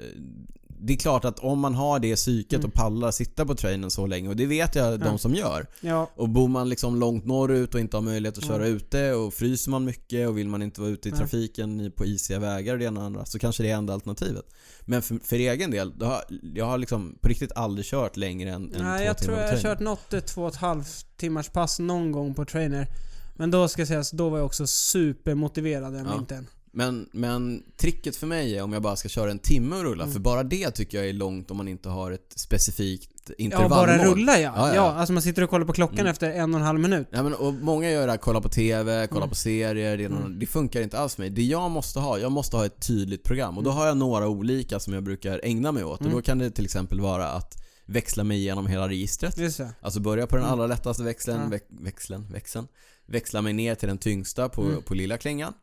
Det 0.84 0.94
är 0.94 0.98
klart 0.98 1.26
att 1.26 1.40
om 1.40 1.60
man 1.60 1.76
har 1.76 2.00
det 2.00 2.16
psyket 2.16 2.54
Mm. 2.60 2.68
och 2.68 2.74
pallar 2.74 3.12
sitta 3.12 3.46
på 3.46 3.56
trainen 3.56 3.92
så 3.92 4.06
länge, 4.08 4.30
och 4.30 4.36
det 4.36 4.46
vet 4.46 4.76
jag 4.76 5.00
de 5.00 5.06
Ja. 5.06 5.18
som 5.18 5.36
gör. 5.36 5.66
Ja. 5.82 6.10
Och 6.16 6.30
bor 6.30 6.48
man 6.48 6.70
liksom 6.70 6.96
långt 7.00 7.26
norrut 7.26 7.74
och 7.74 7.80
inte 7.80 7.98
har 7.98 8.02
möjlighet 8.02 8.38
att 8.38 8.46
köra 8.46 8.66
Mm. 8.66 8.76
ute 8.78 9.14
och 9.14 9.34
fryser 9.34 9.72
man 9.72 9.86
mycket 9.86 10.28
och 10.28 10.38
vill 10.38 10.48
man 10.48 10.62
inte 10.62 10.82
vara 10.82 10.92
ute 10.92 11.08
i 11.10 11.12
Nej. 11.12 11.20
trafiken 11.20 11.92
på 11.96 12.06
isiga 12.06 12.40
vägar 12.40 12.74
och 12.74 12.80
det 12.80 12.86
ena 12.86 13.00
och 13.00 13.06
andra 13.06 13.26
så 13.26 13.40
kanske 13.40 13.64
det 13.64 13.70
är 13.70 13.76
enda 13.76 13.94
alternativet. 13.94 14.46
Men 14.82 15.02
för, 15.02 15.20
för 15.24 15.36
egen 15.36 15.72
del, 15.72 15.94
har, 16.02 16.22
jag 16.56 16.66
har 16.66 16.78
liksom 16.78 17.18
på 17.22 17.28
riktigt 17.30 17.52
aldrig 17.56 17.86
kört 17.86 18.18
längre 18.18 18.50
än, 18.52 18.74
än 18.76 18.84
Nej, 18.84 19.00
två 19.00 19.06
jag 19.06 19.18
tror 19.18 19.36
timmar 19.36 19.48
jag 19.48 19.54
har 19.56 19.62
kört 19.62 19.80
något 19.80 20.14
ett 20.14 20.28
två 20.28 20.42
och 20.44 20.50
ett 20.50 20.56
halvt 20.56 21.18
timmars 21.18 21.50
pass 21.50 21.80
någon 21.80 22.12
gång 22.12 22.34
på 22.34 22.46
trainer. 22.46 22.88
Men 23.36 23.52
då 23.52 23.68
ska 23.68 23.86
sägas, 23.86 24.12
då 24.12 24.30
var 24.30 24.38
jag 24.38 24.46
också 24.46 24.68
supermotiverad 24.68 25.94
den 25.94 26.06
Ja. 26.06 26.16
vintern. 26.18 26.48
Men, 26.74 27.10
men 27.12 27.64
tricket 27.78 28.16
för 28.16 28.28
mig 28.28 28.58
är 28.58 28.64
om 28.64 28.74
jag 28.74 28.82
bara 28.82 28.96
ska 28.96 29.10
köra 29.10 29.32
en 29.32 29.40
timme 29.40 29.76
och 29.76 29.84
rulla, 29.84 30.04
Mm. 30.04 30.14
för 30.14 30.20
bara 30.20 30.44
det 30.44 30.72
tycker 30.72 30.98
jag 30.98 31.10
är 31.10 31.14
långt 31.14 31.52
om 31.52 31.58
man 31.58 31.68
inte 31.68 31.90
har 31.90 32.12
ett 32.12 32.34
specifikt 32.36 33.12
Ja, 33.28 33.34
intervallmål. 33.38 33.78
bara 33.88 34.04
rulla 34.06 34.40
ja. 34.40 34.54
Ja, 34.56 34.68
Ja, 34.68 34.76
ja. 34.76 34.92
alltså 34.94 35.14
man 35.14 35.22
sitter 35.22 35.42
och 35.42 35.50
kollar 35.50 35.66
på 35.66 35.74
klockan 35.74 36.00
Mm. 36.00 36.12
efter 36.12 36.32
en 36.32 36.54
och 36.54 36.60
en 36.60 36.66
halv 36.66 36.80
minut. 36.80 37.08
Ja, 37.12 37.24
men, 37.24 37.34
och 37.34 37.54
många 37.54 37.92
gör 37.92 38.06
det 38.06 38.12
här, 38.12 38.18
kolla 38.18 38.42
på 38.42 38.50
TV, 38.50 39.08
kolla 39.08 39.22
Mm. 39.22 39.30
på 39.30 39.36
serier, 39.36 39.98
det, 39.98 40.10
någon, 40.10 40.22
Mm. 40.26 40.40
det 40.40 40.46
funkar 40.46 40.82
inte 40.82 41.00
alls 41.00 41.16
för 41.16 41.22
mig. 41.22 41.30
Det 41.30 41.44
jag 41.44 41.72
måste 41.72 42.00
ha, 42.00 42.18
jag 42.20 42.32
måste 42.32 42.58
ha 42.58 42.66
ett 42.66 42.88
tydligt 42.88 43.24
program 43.24 43.58
och 43.58 43.64
då 43.64 43.70
Mm. 43.70 43.78
har 43.80 43.88
jag 43.88 43.98
några 43.98 44.28
olika 44.28 44.80
som 44.80 44.94
jag 44.94 45.04
brukar 45.04 45.40
ägna 45.44 45.72
mig 45.72 45.84
åt 45.84 46.00
och 46.00 46.06
Mm. 46.06 46.16
då 46.16 46.22
kan 46.22 46.38
det 46.38 46.52
till 46.52 46.66
exempel 46.66 47.02
vara 47.02 47.28
att 47.28 47.58
växla 47.86 48.24
mig 48.24 48.38
igenom 48.38 48.68
hela 48.68 48.90
registret. 48.90 49.38
Alltså 49.82 50.00
börja 50.00 50.28
på 50.28 50.36
den 50.36 50.46
Mm. 50.46 50.54
allra 50.54 50.68
lättaste 50.68 51.04
växeln, 51.04 51.40
Ja. 51.44 51.50
väx, 51.50 51.66
växeln, 51.70 52.28
växeln. 52.32 52.68
Växla 53.06 53.42
mig 53.42 53.54
ner 53.54 53.76
till 53.76 53.88
den 53.88 53.98
tyngsta 53.98 54.50
på, 54.50 54.62
Mm. 54.62 54.82
på 54.84 54.94
lilla 54.94 55.18
klingan. 55.18 55.54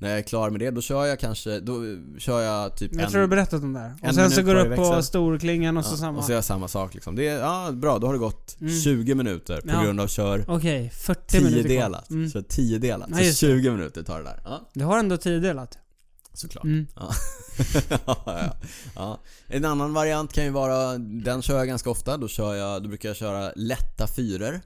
När 0.00 0.08
jag 0.08 0.18
är 0.18 0.22
klar 0.22 0.50
med 0.50 0.60
det, 0.60 0.70
då 0.70 0.80
kör 0.80 1.04
jag 1.06 1.18
kanske, 1.20 1.60
då 1.60 1.82
kör 2.18 2.40
jag 2.42 2.76
typ 2.76 2.94
Jag 2.94 3.02
en... 3.02 3.08
tror 3.10 3.18
du 3.18 3.22
har 3.22 3.28
berättat 3.28 3.62
om 3.62 3.72
det 3.72 3.78
här. 3.80 3.94
Och 4.08 4.14
sen 4.14 4.30
så 4.30 4.42
går 4.42 4.54
du 4.54 4.60
upp 4.60 4.76
på 4.76 5.02
storklingan 5.02 5.76
och 5.76 5.84
så 5.84 5.92
ja, 5.92 5.96
samma. 5.96 6.18
Och 6.18 6.24
så 6.24 6.30
gör 6.30 6.36
jag 6.36 6.44
samma 6.44 6.68
sak 6.68 6.94
liksom. 6.94 7.16
Det 7.16 7.28
är, 7.28 7.38
ja 7.40 7.70
bra, 7.72 7.98
då 7.98 8.06
har 8.06 8.14
det 8.14 8.18
gått 8.18 8.56
Mm. 8.60 8.80
20 8.80 9.14
minuter 9.14 9.60
på 9.60 9.68
Ja. 9.68 9.82
grund 9.82 10.00
av 10.00 10.06
kör 10.06 10.44
Okej, 10.48 10.90
40 10.94 11.36
minuter 11.40 11.62
tiodelat. 11.62 12.10
Mm. 12.10 12.30
Kör 12.30 12.42
tiodelat. 12.42 13.08
Ja, 13.10 13.16
Så 13.16 13.22
just 13.22 13.40
det. 13.40 13.46
20 13.46 13.70
minuter 13.70 14.02
tar 14.02 14.18
det 14.18 14.24
där. 14.24 14.40
Ja, 14.44 14.68
Du 14.74 14.84
har 14.84 14.98
ändå 14.98 15.16
tiodelat. 15.16 15.78
såklart. 16.34 16.64
Mm. 16.64 16.86
Ja. 16.96 17.10
ja, 18.06 18.16
ja. 18.26 18.54
ja. 18.94 19.20
En 19.46 19.64
annan 19.64 19.92
variant 19.94 20.32
kan 20.32 20.44
ju 20.44 20.50
vara, 20.50 20.98
den 20.98 21.42
kör 21.42 21.58
jag 21.58 21.66
ganska 21.68 21.90
ofta. 21.90 22.16
Då, 22.16 22.28
kör 22.28 22.54
jag, 22.54 22.82
då 22.82 22.88
brukar 22.88 23.08
jag 23.08 23.16
köra 23.16 23.52
lätta 23.56 24.06
fyror. 24.06 24.60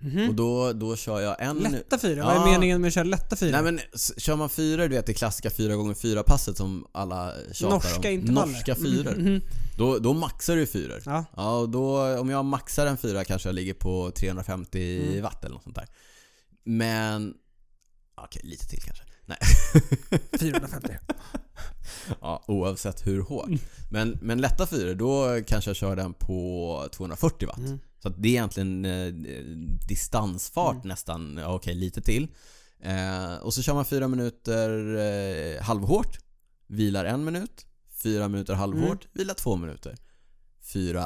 Mhm. 0.00 0.28
Och 0.28 0.34
då, 0.34 0.72
då 0.72 0.96
kör 0.96 1.20
jag 1.20 1.36
en... 1.42 1.58
Lätta 1.58 1.98
fyra? 1.98 2.24
Vad 2.24 2.32
är 2.32 2.36
Ja. 2.36 2.46
meningen 2.46 2.80
med 2.80 2.88
att 2.88 2.94
köra 2.94 3.04
lätta 3.04 3.36
fyra? 3.36 3.62
Nej 3.62 3.72
men 3.72 3.80
kör 4.16 4.36
man 4.36 4.48
fyror, 4.50 4.88
du 4.88 4.94
vet 4.96 5.06
det 5.06 5.14
klassiska 5.14 5.48
4x4 5.48 6.22
passet 6.22 6.56
som 6.56 6.86
alla 6.92 7.32
tjatar 7.52 7.74
Norska 7.74 8.08
om. 8.08 8.14
intervaller. 8.14 8.52
Norska 8.52 8.74
fyror. 8.74 9.14
Mhm, 9.16 9.32
mhm. 9.32 9.40
Då, 9.76 9.98
då 9.98 10.12
maxar 10.12 10.56
du 10.56 10.66
fyror. 10.66 11.02
Ja. 11.06 11.24
Ja, 11.36 11.56
och 11.58 11.68
då, 11.68 12.18
om 12.18 12.30
jag 12.30 12.44
maxar 12.44 12.86
en 12.86 12.96
fyra 12.96 13.24
kanske 13.24 13.48
jag 13.48 13.54
ligger 13.54 13.74
på 13.74 14.10
350 14.10 15.02
Mm. 15.08 15.22
watt 15.22 15.44
eller 15.44 15.54
något 15.54 15.62
sånt 15.64 15.76
där. 15.76 15.86
Men... 16.64 17.34
Okej, 18.24 18.42
lite 18.44 18.66
till 18.68 18.82
kanske. 18.82 19.04
Nej. 19.26 19.38
450. 20.40 20.88
ja, 22.20 22.44
oavsett 22.46 23.06
hur 23.06 23.20
hårt. 23.22 23.46
Mm. 23.46 23.58
Men, 23.90 24.18
men 24.22 24.40
lätta 24.40 24.66
fyror, 24.66 24.94
då 24.94 25.40
kanske 25.46 25.70
jag 25.70 25.76
kör 25.76 25.96
den 25.96 26.14
på 26.14 26.88
240 26.92 27.48
watt. 27.48 27.58
Mm. 27.58 27.78
Så 28.02 28.08
det 28.08 28.28
är 28.28 28.32
egentligen 28.32 28.84
eh, 28.84 29.12
distansfart 29.88 30.74
Mm. 30.74 30.88
nästan, 30.88 31.40
okej 31.46 31.74
lite 31.74 32.00
till. 32.00 32.28
Eh, 32.82 33.34
och 33.42 33.54
så 33.54 33.62
kör 33.62 33.74
man 33.74 33.84
fyra 33.84 34.08
minuter 34.08 34.96
eh, 34.96 35.62
halvhårt, 35.62 36.18
vilar 36.66 37.04
en 37.04 37.24
minut, 37.24 37.66
fyra 38.02 38.28
minuter 38.28 38.54
halvhårt, 38.54 39.06
vila 39.12 39.34
två 39.34 39.56
minuter. 39.56 39.96
Fyra 40.72 41.04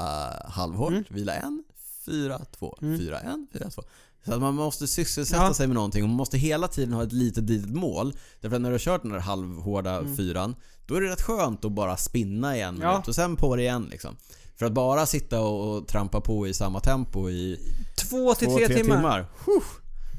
halvhårt, 0.49 0.90
Mm. 0.93 1.05
vila 1.09 1.34
en, 1.34 1.64
fyra, 2.07 2.38
två, 2.59 2.78
Mm. 2.82 2.99
fyra, 2.99 3.20
en, 3.20 3.47
fyra, 3.53 3.70
två. 3.70 3.82
Så 4.24 4.34
att 4.34 4.40
man 4.40 4.55
måste 4.55 4.86
sysselsätta 4.86 5.43
Ja. 5.43 5.55
sig 5.55 5.66
med 5.66 5.74
någonting 5.74 6.03
och 6.03 6.09
man 6.09 6.16
måste 6.16 6.38
hela 6.38 6.68
tiden 6.68 6.93
ha 6.95 7.03
ett 7.03 7.12
litet, 7.12 7.45
litet 7.45 7.70
mål. 7.74 8.14
Därför 8.40 8.57
att 8.57 8.62
när 8.62 8.68
du 8.70 8.74
har 8.74 8.78
kört 8.78 9.03
den 9.03 9.12
där 9.12 9.18
halvhårda 9.18 9.99
Mm. 9.99 10.16
fyran, 10.16 10.55
då 10.86 10.95
är 10.95 11.01
det 11.01 11.09
rätt 11.11 11.22
skönt 11.22 11.64
att 11.64 11.72
bara 11.72 11.97
spinna 11.97 12.57
i 12.57 12.61
en 12.61 12.78
Ja. 12.80 12.93
minut 12.93 13.09
och 13.09 13.14
sen 13.14 13.36
på 13.36 13.57
det 13.57 13.62
igen 13.62 13.88
liksom. 13.90 14.16
För 14.62 14.66
att 14.66 14.72
bara 14.72 15.06
sitta 15.06 15.40
och, 15.40 15.88
trampa 15.88 16.20
på 16.20 16.46
i 16.48 16.54
samma 16.54 16.80
tempo 16.80 17.30
i 17.30 17.60
Två 17.96 18.34
till 18.34 18.46
två, 18.48 18.56
tre, 18.56 18.66
tre 18.66 18.76
timmar. 18.76 18.96
timmar. 18.96 19.26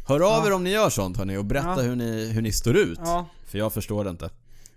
Hör 0.07 0.15
av 0.19 0.21
Ja. 0.43 0.47
er 0.47 0.53
om 0.53 0.63
ni 0.63 0.69
gör 0.69 0.89
sånt 0.89 1.17
hörni 1.17 1.37
och 1.37 1.45
berätta 1.45 1.67
Ja. 1.77 1.81
hur, 1.81 1.95
ni, 1.95 2.25
hur 2.31 2.41
ni 2.41 2.51
står 2.51 2.77
ut. 2.77 2.99
Ja, 3.03 3.25
För 3.45 3.57
jag 3.57 3.73
förstår 3.73 4.03
det 4.03 4.09
inte. 4.09 4.29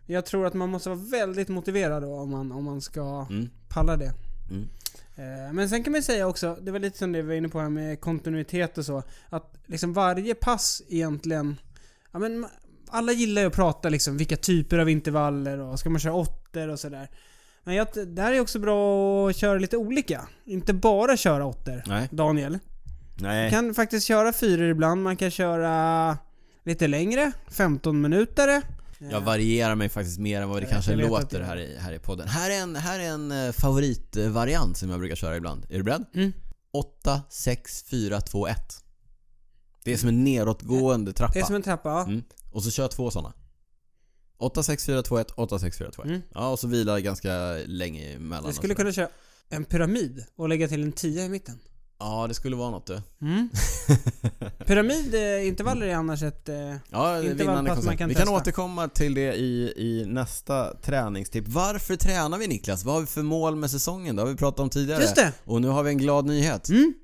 jag 0.06 0.26
tror 0.26 0.46
att 0.46 0.54
man 0.54 0.68
måste 0.70 0.88
vara 0.88 0.98
väldigt 0.98 1.48
motiverad 1.48 2.02
då 2.02 2.14
om 2.14 2.30
man, 2.30 2.52
om 2.52 2.64
man 2.64 2.80
ska 2.80 3.26
Mm. 3.30 3.50
palla 3.68 3.96
det. 3.96 4.12
Mm. 4.50 4.68
Eh, 5.16 5.52
Men 5.52 5.68
sen 5.68 5.84
kan 5.84 5.92
man 5.92 6.02
säga 6.02 6.26
också, 6.26 6.56
det 6.62 6.70
var 6.72 6.78
lite 6.78 6.98
som 6.98 7.12
det 7.12 7.22
vi 7.22 7.28
var 7.28 7.34
inne 7.34 7.48
på 7.48 7.60
här 7.60 7.68
med 7.68 8.00
kontinuitet 8.00 8.78
och 8.78 8.84
så, 8.84 9.02
att 9.28 9.54
liksom 9.66 9.92
varje 9.92 10.34
pass 10.34 10.82
egentligen, 10.88 11.56
ja 12.12 12.18
men 12.18 12.46
alla 12.88 13.12
gillar 13.12 13.42
ju 13.42 13.48
att 13.48 13.54
prata 13.54 13.88
liksom 13.88 14.16
vilka 14.16 14.36
typer 14.36 14.78
av 14.78 14.88
intervaller 14.88 15.58
och 15.58 15.78
ska 15.78 15.90
man 15.90 16.00
köra 16.00 16.14
åttor 16.14 16.68
och 16.68 16.80
sådär. 16.80 17.10
Men 17.66 17.74
jag, 17.74 17.86
det 18.06 18.22
här 18.22 18.32
är 18.32 18.40
också 18.40 18.58
bra 18.58 19.30
att 19.30 19.36
köra 19.36 19.58
lite 19.58 19.76
olika. 19.76 20.28
Inte 20.44 20.74
bara 20.74 21.16
köra 21.16 21.46
åttor, 21.46 21.82
Nej. 21.86 22.08
Daniel. 22.12 22.58
Nej. 23.14 23.42
Man 23.42 23.50
kan 23.50 23.74
faktiskt 23.74 24.06
köra 24.06 24.32
fyror 24.32 24.68
ibland, 24.68 25.02
man 25.02 25.16
kan 25.16 25.30
köra 25.30 26.18
lite 26.64 26.86
längre, 26.86 27.32
15 27.50 28.00
minuter. 28.00 28.62
Jag 28.98 29.20
varierar 29.20 29.74
mig 29.74 29.88
faktiskt 29.88 30.18
mer 30.18 30.42
än 30.42 30.48
vad 30.48 30.58
det 30.58 30.62
Jag 30.62 30.70
kanske 30.70 30.96
låter 30.96 31.40
här 31.40 31.56
i, 31.56 31.76
här 31.78 31.92
i 31.92 31.98
podden. 31.98 32.28
Här 32.28 32.50
är 32.50 32.62
en, 32.62 32.76
här 32.76 33.00
är 33.00 33.08
en 33.08 33.32
eh, 33.32 33.52
favoritvariant 33.52 34.76
som 34.76 34.90
jag 34.90 34.98
brukar 34.98 35.16
köra 35.16 35.36
ibland. 35.36 35.66
Är 35.70 35.76
du 35.76 35.82
beredd? 35.82 36.04
Mm. 36.14 36.32
8, 36.72 37.22
6, 37.30 37.84
4, 37.90 38.20
2, 38.20 38.46
1. 38.46 38.56
Det 39.84 39.92
är 39.92 39.96
som 39.96 40.08
en 40.08 40.24
nedåtgående 40.24 41.12
trappa. 41.12 41.32
Det 41.32 41.40
är 41.40 41.44
som 41.44 41.54
en 41.54 41.62
trappa, 41.62 41.88
ja. 41.88 42.04
Mm. 42.04 42.22
Och 42.52 42.62
så 42.62 42.70
kör 42.70 42.88
två 42.88 43.10
sådana. 43.10 43.32
8, 44.38 44.62
6, 44.62 44.86
4, 44.86 45.02
2, 45.02 45.18
1, 45.18 45.30
8, 45.36 45.58
6, 45.58 45.78
4, 45.78 45.90
2, 45.90 46.02
1. 46.02 46.08
Mm. 46.08 46.22
Ja, 46.34 46.48
och 46.48 46.58
så 46.58 46.66
vila 46.68 47.00
ganska 47.00 47.56
länge 47.66 48.12
emellan. 48.14 48.44
Och 48.44 48.54
skulle 48.54 48.74
kunna 48.74 48.92
köra 48.92 49.08
en 49.48 49.64
pyramid 49.64 50.24
och 50.36 50.48
lägga 50.48 50.68
till 50.68 50.82
en 50.82 50.92
10 50.92 51.24
i 51.24 51.28
mitten. 51.28 51.58
Ja, 51.98 52.26
det 52.28 52.34
skulle 52.34 52.56
vara 52.56 52.70
något 52.70 52.86
du. 52.86 53.02
Mm. 53.22 53.48
Pyramidintervaller 54.66 55.86
är 55.86 55.94
annars 55.94 56.22
ett... 56.22 56.48
Eh, 56.48 56.74
Ja, 56.90 57.18
Inte 57.22 57.34
vinnande 57.34 57.70
vad 57.70 57.78
pass 57.78 57.84
man 57.86 57.96
kan 57.96 58.08
vi 58.08 58.14
kan 58.14 58.22
testa. 58.22 58.36
återkomma 58.36 58.88
till 58.88 59.14
det 59.14 59.34
i, 59.34 59.72
i 59.76 60.04
nästa 60.06 60.74
träningstipp. 60.76 61.44
Varför 61.48 61.96
tränar 61.96 62.38
vi 62.38 62.46
Niklas? 62.46 62.84
Vad 62.84 62.94
har 62.94 63.00
vi 63.00 63.06
för 63.06 63.22
mål 63.22 63.56
med 63.56 63.70
säsongen? 63.70 64.16
Det 64.16 64.22
har 64.22 64.28
vi 64.28 64.36
pratat 64.36 64.60
om 64.60 64.70
tidigare. 64.70 65.00
just 65.02 65.16
det! 65.16 65.32
Och 65.44 65.60
nu 65.60 65.68
har 65.68 65.82
vi 65.82 65.90
en 65.90 65.98
glad 65.98 66.26
nyhet. 66.26 66.68
Mm. 66.68 66.94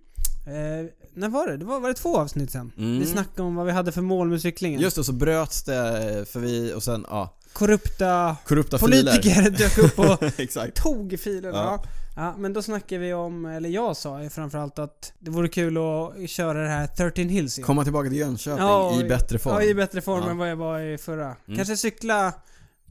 Eh, 0.46 0.90
när 1.14 1.28
var 1.28 1.46
det? 1.46 1.56
Det 1.56 1.64
var, 1.64 1.80
var 1.80 1.88
det 1.88 1.94
två 1.94 2.16
avsnitt 2.18 2.50
sen? 2.50 2.72
Mm. 2.78 2.98
Vi 2.98 3.06
snackade 3.06 3.42
om 3.42 3.54
vad 3.54 3.66
vi 3.66 3.72
hade 3.72 3.92
för 3.92 4.02
mål 4.02 4.28
med 4.28 4.40
cyklingen. 4.40 4.80
Just 4.80 4.96
det, 4.96 5.04
så 5.04 5.12
bröts 5.12 5.62
det 5.62 6.24
för 6.28 6.40
vi, 6.40 6.74
och 6.74 6.82
sen, 6.82 7.06
ja, 7.10 7.36
Korrupta 7.52 8.36
korrupta 8.46 8.78
filer. 8.78 8.90
politiker 9.02 9.50
dök 9.58 9.78
upp 9.78 9.98
och 9.98 10.74
tog 10.74 11.18
filerna. 11.20 11.56
Ja. 11.58 11.82
Ja. 11.84 11.88
Ja, 12.16 12.34
men 12.38 12.52
då 12.52 12.62
snackade 12.62 13.00
vi 13.00 13.12
om, 13.14 13.44
eller 13.46 13.68
jag 13.68 13.96
sa 13.96 14.22
ju 14.22 14.30
framförallt 14.30 14.78
att 14.78 15.12
det 15.18 15.30
vore 15.30 15.48
kul 15.48 15.76
att 15.78 16.30
köra 16.30 16.62
det 16.62 16.68
här 16.68 16.86
13 16.86 17.24
Hills 17.28 17.58
igen. 17.58 17.66
Komma 17.66 17.84
tillbaka 17.84 18.08
till 18.08 18.18
Jönköping 18.18 18.64
Ja, 18.64 19.00
i 19.00 19.04
bättre 19.08 19.38
form. 19.38 19.54
Ja, 19.54 19.62
i 19.62 19.74
bättre 19.74 20.00
form 20.00 20.22
Ja. 20.24 20.30
än 20.30 20.38
vad 20.38 20.50
jag 20.50 20.56
var 20.56 20.80
i 20.80 20.98
förra. 20.98 21.24
Mm. 21.24 21.56
Kanske 21.56 21.76
cykla 21.76 22.32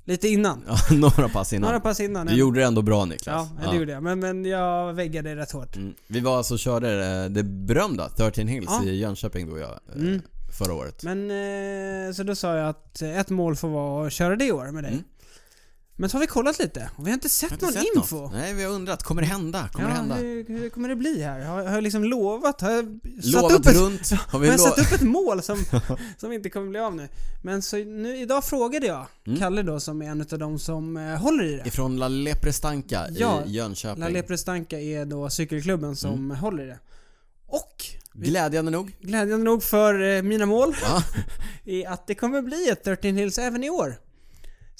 lite 0.05 0.27
innan. 0.27 0.63
Ja, 0.67 0.77
några 0.95 1.29
pass 1.29 1.53
innan. 1.53 1.67
Några 1.67 1.79
pass 1.79 1.99
innan. 1.99 2.27
Du 2.27 2.33
gjorde 2.35 2.59
det 2.59 2.65
ändå 2.65 2.81
bra 2.81 3.05
Niklas. 3.05 3.47
Ja, 3.63 3.71
det 3.71 3.77
gjorde 3.77 3.91
jag. 3.91 4.03
Men, 4.03 4.19
men 4.19 4.45
jag 4.45 4.93
väggade 4.93 5.35
rätt 5.35 5.51
hårt. 5.51 5.75
Mm. 5.75 5.93
Vi 6.07 6.19
var 6.19 6.37
alltså 6.37 6.53
och 6.53 6.59
körde 6.59 7.05
eh, 7.23 7.29
det 7.31 7.43
berömda 7.43 8.09
13 8.09 8.47
Hills 8.47 8.69
Ja. 8.69 8.83
i 8.85 8.99
Jönköping 8.99 9.49
då 9.49 9.57
jag, 9.57 9.69
eh, 9.69 9.95
Mm. 10.01 10.21
förra 10.57 10.73
året. 10.73 11.03
Men, 11.03 11.31
eh, 12.07 12.13
så 12.13 12.23
då 12.23 12.35
sa 12.35 12.55
jag 12.55 12.69
att 12.69 13.01
ett 13.01 13.29
mål 13.29 13.55
får 13.55 13.67
vara 13.69 14.07
att 14.07 14.13
köra 14.13 14.35
det 14.35 14.45
i 14.45 14.51
år 14.51 14.71
med 14.71 14.83
dig. 14.83 14.91
Mm. 14.91 15.03
Men 15.95 16.09
så 16.09 16.17
har 16.17 16.21
vi 16.21 16.27
kollat 16.27 16.59
lite 16.59 16.89
och 16.95 17.05
vi 17.07 17.09
har 17.11 17.13
inte 17.13 17.29
sett 17.29 17.51
Jag 17.51 17.57
har 17.61 17.67
inte 17.67 17.79
någon 17.79 17.85
sett 17.85 17.95
info. 17.95 18.15
Något. 18.21 18.31
Nej, 18.33 18.53
vi 18.53 18.63
har 18.63 18.71
undrat. 18.71 19.03
Kommer 19.03 19.21
det 19.21 19.27
hända? 19.27 19.69
Kommer 19.73 19.87
ja, 19.87 19.93
det 19.93 19.97
hända? 19.99 20.15
Hur, 20.15 20.45
hur 20.47 20.69
kommer 20.69 20.89
det 20.89 20.95
bli 20.95 21.23
här? 21.23 21.39
Har, 21.45 21.63
har 21.65 21.73
jag 21.75 21.83
liksom 21.83 22.03
lovat? 22.03 22.61
Har 22.61 22.71
jag 22.71 22.85
satt 23.23 23.25
Lovat 23.33 23.51
upp 23.51 23.65
ett, 23.65 23.75
runt? 23.75 24.09
Har 24.11 24.17
har 24.17 24.39
vi 24.39 24.47
jag 24.47 24.57
lo- 24.57 24.63
satt 24.63 24.79
upp 24.79 24.91
ett 24.91 25.01
mål 25.01 25.41
som, 25.43 25.57
som 26.17 26.33
inte 26.33 26.49
kommer 26.49 26.67
bli 26.69 26.79
av 26.79 26.95
nu? 26.95 27.07
Men 27.43 27.61
så 27.61 27.77
nu, 27.77 28.17
idag 28.17 28.43
frågade 28.43 28.87
jag 28.87 29.05
Mm. 29.27 29.39
Kalle 29.39 29.63
då 29.63 29.79
som 29.79 30.01
är 30.01 30.05
en 30.09 30.21
av 30.21 30.39
de 30.39 30.59
som 30.59 30.97
eh, 30.97 31.03
håller 31.15 31.43
i 31.43 31.55
det. 31.55 31.67
Ifrån 31.67 31.97
La 31.97 32.07
Leprestanca 32.07 33.05
Ja, 33.11 33.43
i 33.45 33.51
Jönköping. 33.51 34.03
La 34.03 34.09
Leprestanca 34.09 34.79
är 34.79 35.05
då 35.05 35.29
cykelklubben 35.29 35.95
som 35.95 36.13
Mm. 36.13 36.37
håller 36.37 36.63
i 36.63 36.67
det. 36.67 36.79
Och 37.47 37.85
Glädjande 38.13 38.71
nog. 38.71 38.95
glädjande 39.01 39.45
nog 39.45 39.63
för 39.63 40.15
eh, 40.17 40.21
mina 40.21 40.45
mål 40.45 40.75
Ja. 40.83 41.03
är 41.65 41.87
att 41.89 42.07
det 42.07 42.15
kommer 42.15 42.41
bli 42.41 42.69
ett 42.69 42.83
13 42.83 43.15
Hills 43.15 43.37
även 43.37 43.63
i 43.63 43.69
år. 43.69 43.95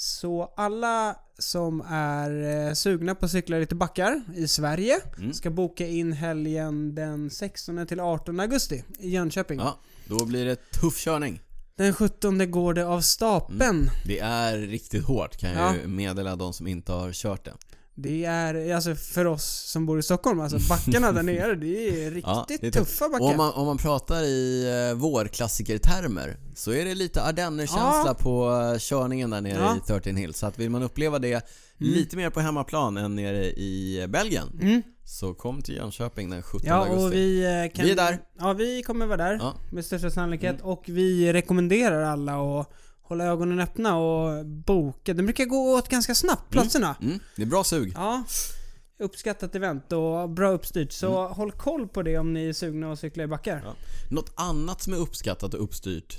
Så 0.03 0.53
alla 0.57 1.15
som 1.39 1.81
är 1.89 2.67
eh, 2.67 2.73
sugna 2.73 3.15
på 3.15 3.25
att 3.25 3.31
cykla 3.31 3.57
lite 3.57 3.75
backar 3.75 4.21
i 4.35 4.47
Sverige 4.47 4.99
Mm. 5.17 5.33
ska 5.33 5.49
boka 5.49 5.87
in 5.87 6.13
helgen 6.13 6.95
den 6.95 7.29
16 7.29 7.87
till 7.87 7.99
18 7.99 8.39
augusti 8.39 8.83
i 8.99 9.09
Jönköping. 9.09 9.59
ja, 9.59 9.79
då 10.05 10.25
blir 10.25 10.45
det 10.45 10.55
tuff 10.71 10.97
körning. 10.97 11.41
Den 11.75 11.93
17 11.93 12.51
går 12.51 12.73
det 12.73 12.85
av 12.87 13.01
stapeln. 13.01 13.89
Det 14.05 14.19
är 14.19 14.57
riktigt 14.57 15.03
hårt 15.05 15.37
kan 15.37 15.49
jag 15.51 15.59
Ja. 15.59 15.75
ju 15.81 15.87
meddela 15.87 16.35
de 16.35 16.53
som 16.53 16.67
inte 16.67 16.91
har 16.91 17.11
kört 17.13 17.45
det. 17.45 17.53
Det 17.95 18.25
är, 18.25 18.75
alltså 18.75 18.95
för 18.95 19.25
oss 19.25 19.43
som 19.71 19.85
bor 19.85 19.99
i 19.99 20.03
Stockholm, 20.03 20.39
alltså 20.39 20.57
backarna 20.69 21.11
där 21.11 21.23
nere, 21.33 21.55
det 21.55 21.67
är 22.05 22.11
riktigt 22.11 22.23
Ja, 22.25 22.45
det 22.47 22.67
är 22.67 22.71
tuffa 22.71 23.05
Och 23.05 23.11
backar. 23.11 23.25
om 23.25 23.37
man, 23.37 23.53
om 23.53 23.65
man 23.65 23.77
pratar 23.77 24.23
i 24.23 24.65
eh, 24.89 24.97
vårklassikertermer 24.97 26.37
så 26.55 26.71
är 26.71 26.85
det 26.85 26.95
lite 26.95 27.23
ardennerkänsla 27.23 28.03
Ja. 28.05 28.13
på 28.19 28.51
eh, 28.73 28.79
körningen 28.79 29.29
där 29.29 29.41
nere 29.41 29.59
Ja. 29.61 29.77
i 29.77 29.79
13 29.87 30.15
Hills. 30.15 30.37
Så 30.37 30.45
att 30.45 30.59
vill 30.59 30.69
man 30.69 30.83
uppleva 30.83 31.19
det 31.19 31.45
lite 31.77 32.17
mer 32.17 32.29
på 32.29 32.39
hemmaplan 32.39 32.97
än 32.97 33.15
nere 33.15 33.45
i 33.45 34.05
Belgien 34.09 34.59
Mm. 34.61 34.81
så 35.03 35.33
kom 35.33 35.61
till 35.61 35.75
Jönköping 35.75 36.29
den 36.29 36.43
17 36.43 36.61
Ja, 36.67 36.75
augusti. 36.75 37.05
och 37.05 37.13
vi 37.13 37.43
eh, 37.43 37.75
kan... 37.75 37.85
Vi 37.85 37.91
är 37.91 37.95
där. 37.95 38.17
Ja, 38.39 38.53
vi 38.53 38.83
kommer 38.83 39.05
vara 39.05 39.17
där. 39.17 39.41
Med 39.71 39.85
största 39.85 40.09
sannolikhet. 40.11 40.55
Mm. 40.55 40.65
Och 40.65 40.83
vi 40.87 41.33
rekommenderar 41.33 42.01
alla 42.03 42.59
att 42.59 42.71
hålla 43.11 43.23
ögonen 43.25 43.59
öppna 43.59 43.97
och 43.97 44.45
boka. 44.45 45.13
Det 45.13 45.23
brukar 45.23 45.45
gå 45.45 45.75
åt 45.77 45.87
ganska 45.89 46.15
snabbt, 46.15 46.49
platserna. 46.51 46.95
Mm, 47.01 47.19
det 47.35 47.41
är 47.41 47.45
bra 47.45 47.63
sug. 47.63 47.91
Ja. 47.95 48.23
Uppskattat 48.99 49.55
event 49.55 49.91
och 49.91 50.29
bra 50.29 50.51
uppstyrt. 50.51 50.91
Så 50.91 51.27
håll 51.27 51.51
koll 51.51 51.87
på 51.87 52.01
det 52.03 52.17
om 52.17 52.33
ni 52.33 52.49
är 52.49 52.53
sugna 52.53 52.91
att 52.91 52.99
cykla 52.99 53.23
i 53.23 53.27
backar. 53.27 53.51
Mm. 53.57 53.65
Ja. 53.65 53.73
Något 54.11 54.33
annat 54.35 54.81
som 54.81 54.93
är 54.93 54.97
uppskattat 54.97 55.53
och 55.53 55.63
uppstyrt. 55.63 56.17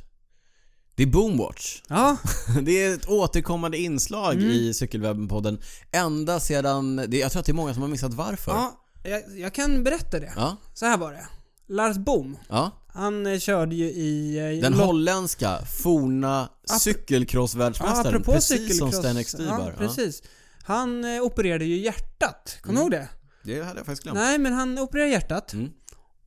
Det 0.94 1.02
är 1.02 1.06
Boomwatch. 1.06 1.82
Ja, 1.88 2.16
Det 2.62 2.82
är 2.84 2.94
ett 2.94 3.08
återkommande 3.08 3.78
inslag 3.78 4.34
Mm. 4.34 4.50
i 4.50 4.72
Cykelwebben-podden. 4.72 5.62
Ända 5.92 6.40
sedan, 6.40 7.06
jag 7.10 7.32
tror 7.32 7.40
att 7.40 7.46
det 7.46 7.52
är 7.52 7.54
många 7.54 7.72
som 7.74 7.82
har 7.82 7.88
missat 7.90 8.14
varför. 8.14 8.52
ja 8.52 8.78
jag, 9.04 9.22
jag 9.38 9.52
kan 9.54 9.84
berätta 9.84 10.20
det. 10.20 10.32
Ja, 10.36 10.56
Så 10.74 10.86
här 10.86 10.98
var 10.98 11.12
det. 11.12 11.26
Lars 11.72 11.96
Boom, 11.98 12.36
ja. 12.48 12.70
han 12.88 13.26
eh, 13.26 13.38
körde 13.38 13.74
ju 13.74 13.84
i... 13.84 14.38
eh, 14.56 14.62
Den 14.62 14.74
holländska, 14.74 15.58
forna 15.82 16.48
Ja, 16.68 16.78
cykelcrossvärldsmästaren. 16.78 18.06
apropå 18.06 18.32
precis 18.32 18.48
cykelcross. 18.60 18.78
som 18.94 19.02
Sten 19.02 19.16
X 19.16 19.34
Ja, 19.38 19.44
Dybar. 19.44 19.70
Ja, 19.70 19.86
precis. 19.86 20.22
Han 20.64 21.04
eh, 21.04 21.22
opererade 21.22 21.64
ju 21.64 21.76
hjärtat. 21.76 22.58
Kommer 22.62 22.76
du 22.76 22.82
ihåg 22.82 22.90
det? 22.90 23.08
det 23.44 23.62
hade 23.62 23.78
jag 23.78 23.86
faktiskt 23.86 24.02
glömt. 24.02 24.18
Nej, 24.18 24.38
men 24.38 24.52
han 24.52 24.78
opererade 24.78 25.10
hjärtat. 25.10 25.52
Mm. 25.52 25.70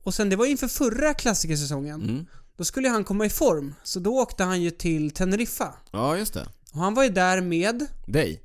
Och 0.02 0.14
sen, 0.14 0.28
det 0.30 0.36
var 0.36 0.46
inför 0.46 0.68
förra 0.68 1.14
klassikersäsongen. 1.14 2.02
Mm. 2.02 2.26
Då 2.56 2.64
skulle 2.64 2.88
han 2.88 3.04
komma 3.04 3.26
i 3.26 3.30
form. 3.30 3.74
Så 3.82 4.00
då 4.00 4.18
åkte 4.18 4.44
han 4.44 4.62
ju 4.62 4.70
till 4.70 5.10
Teneriffa. 5.10 5.74
Ja, 5.90 6.16
just 6.16 6.34
det. 6.34 6.46
Och 6.72 6.80
han 6.80 6.94
var 6.94 7.02
ju 7.04 7.08
där 7.10 7.40
med, 7.40 7.86
Dig? 8.06 8.42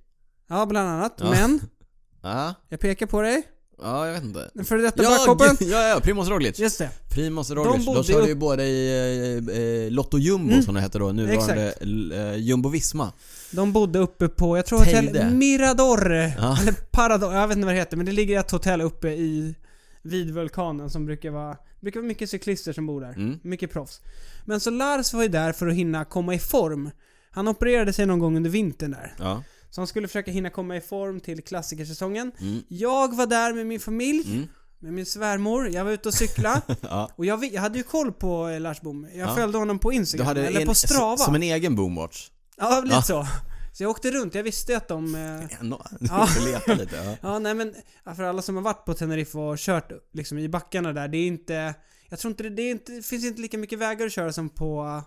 ja 0.49 0.66
bland 0.66 0.89
annat, 0.89 1.14
Ja. 1.18 1.30
men, 1.32 1.60
Ja, 2.24 2.54
jag 2.70 2.80
pekar 2.80 3.06
på 3.06 3.22
dig. 3.22 3.43
Ja 3.82 4.06
jag 4.08 4.14
vet 4.14 4.24
inte. 4.24 4.50
Före 4.66 4.82
detta 4.82 5.04
Ja, 5.04 5.10
backhopparen. 5.10 5.58
ja, 5.72 5.88
ja, 5.88 6.00
Primoz 6.00 6.28
Roglic. 6.30 6.60
Just 6.60 6.78
det. 6.78 6.90
Primoz 7.10 7.52
Roglic. 7.52 7.86
De, 7.86 7.86
bodde 7.86 8.04
körde 8.04 8.22
upp- 8.24 8.30
ju 8.30 8.36
både 8.36 8.64
i 8.64 9.38
eh, 9.48 9.58
eh, 9.86 9.92
Lotto 9.92 10.18
Jumbo 10.18 10.52
Mm. 10.54 10.64
som 10.64 10.76
det 10.76 10.82
hette 10.82 11.00
då, 11.00 11.12
nuvarande 11.12 11.74
eh, 12.16 12.36
Jumbo 12.36 12.70
Visma. 12.70 13.12
De 13.52 13.74
bodde 13.74 14.00
uppe 14.00 14.28
på, 14.28 14.58
jag 14.58 14.66
tror 14.66 14.80
hotell. 14.80 15.32
Mirador. 15.34 16.12
Ja. 16.12 16.58
Eller 16.62 16.72
Parador, 16.92 17.34
jag 17.34 17.48
vet 17.48 17.58
inte 17.58 17.66
vad 17.66 17.76
det 17.76 17.80
heter. 17.80 17.98
Men 17.98 18.06
det 18.06 18.12
ligger 18.12 18.40
ett 18.40 18.52
hotell 18.52 18.82
uppe 18.82 19.08
i 19.10 19.56
vid 20.02 20.32
vulkanen 20.34 20.90
som 20.90 21.06
brukar 21.06 21.30
vara, 21.32 21.58
brukar 21.82 22.00
vara 22.00 22.08
mycket 22.08 22.30
cyklister 22.30 22.74
som 22.74 22.88
bor 22.88 23.02
där. 23.02 23.10
Mm. 23.14 23.40
Mycket 23.44 23.72
proffs. 23.74 24.02
Men 24.46 24.60
så 24.60 24.70
Lars 24.70 25.14
var 25.14 25.22
ju 25.24 25.28
där 25.30 25.52
för 25.54 25.68
att 25.68 25.74
hinna 25.76 26.06
komma 26.06 26.34
i 26.34 26.40
form. 26.40 26.92
Han 27.32 27.48
opererade 27.48 27.94
sig 27.94 28.06
någon 28.06 28.20
gång 28.20 28.38
under 28.38 28.50
vintern 28.50 28.92
där. 28.92 29.14
Ja. 29.20 29.44
Han 29.78 29.88
skulle 29.88 30.07
försöka 30.07 30.32
hinna 30.32 30.49
komma 30.49 30.78
i 30.78 30.82
form 30.82 31.19
till 31.19 31.43
klassikersäsongen. 31.43 32.32
Mm. 32.39 32.63
Jag 32.67 33.15
var 33.15 33.26
där 33.26 33.53
med 33.53 33.67
min 33.67 33.80
familj, 33.80 34.24
Mm. 34.36 34.47
med 34.80 34.93
min 34.93 35.05
svärmor. 35.05 35.69
Jag 35.69 35.86
var 35.86 35.91
ute 35.91 36.07
och 36.07 36.13
cykla. 36.13 36.61
ja. 36.82 37.09
och 37.15 37.26
jag, 37.26 37.45
jag 37.45 37.61
hade 37.61 37.78
ju 37.78 37.84
koll 37.84 38.11
på 38.11 38.47
eh, 38.47 38.59
Lars 38.59 38.82
Bom. 38.82 39.07
Jag 39.13 39.30
Ja. 39.30 39.36
följde 39.36 39.57
honom 39.57 39.80
på 39.80 39.93
Instagram, 39.93 40.38
eller 40.38 40.61
en, 40.61 40.67
på 40.67 40.74
Strava. 40.74 41.17
Som 41.17 41.36
en 41.36 41.43
egen 41.43 41.76
Boomwatch. 41.76 42.30
Ja, 42.57 42.82
lite 42.84 42.95
Ja. 42.95 43.01
så. 43.01 43.28
Så 43.74 43.84
jag 43.84 43.89
åkte 43.91 44.11
runt, 44.11 44.36
jag 44.36 44.43
visste 44.43 44.78
att 44.78 44.88
de... 44.88 45.15
Eh, 45.15 45.59
Ändå. 45.61 45.82
Ja. 45.99 46.28
Du 46.28 46.34
får 46.41 46.45
leta 46.51 46.74
lite. 46.74 46.95
Ja. 46.95 47.17
ja, 47.22 47.39
nej 47.39 47.53
men 47.53 47.76
ja, 48.03 48.15
för 48.15 48.24
alla 48.24 48.41
som 48.41 48.55
har 48.55 48.63
varit 48.63 48.86
på 48.86 48.93
Tenerife 48.93 49.38
och 49.38 49.57
kört 49.57 49.91
liksom 50.13 50.38
i 50.38 50.49
backarna 50.49 50.93
där, 50.93 51.07
det 51.07 51.17
är 51.17 51.28
inte... 51.28 51.74
Jag 52.09 52.19
tror 52.19 52.32
inte 52.32 52.43
det, 52.43 52.49
det, 52.49 52.69
inte, 52.69 52.91
det 52.91 53.01
finns 53.05 53.26
inte 53.26 53.41
lika 53.41 53.57
mycket 53.57 53.80
vägar 53.80 54.05
att 54.05 54.11
köra 54.11 54.34
som 54.34 54.49
på, 54.49 55.01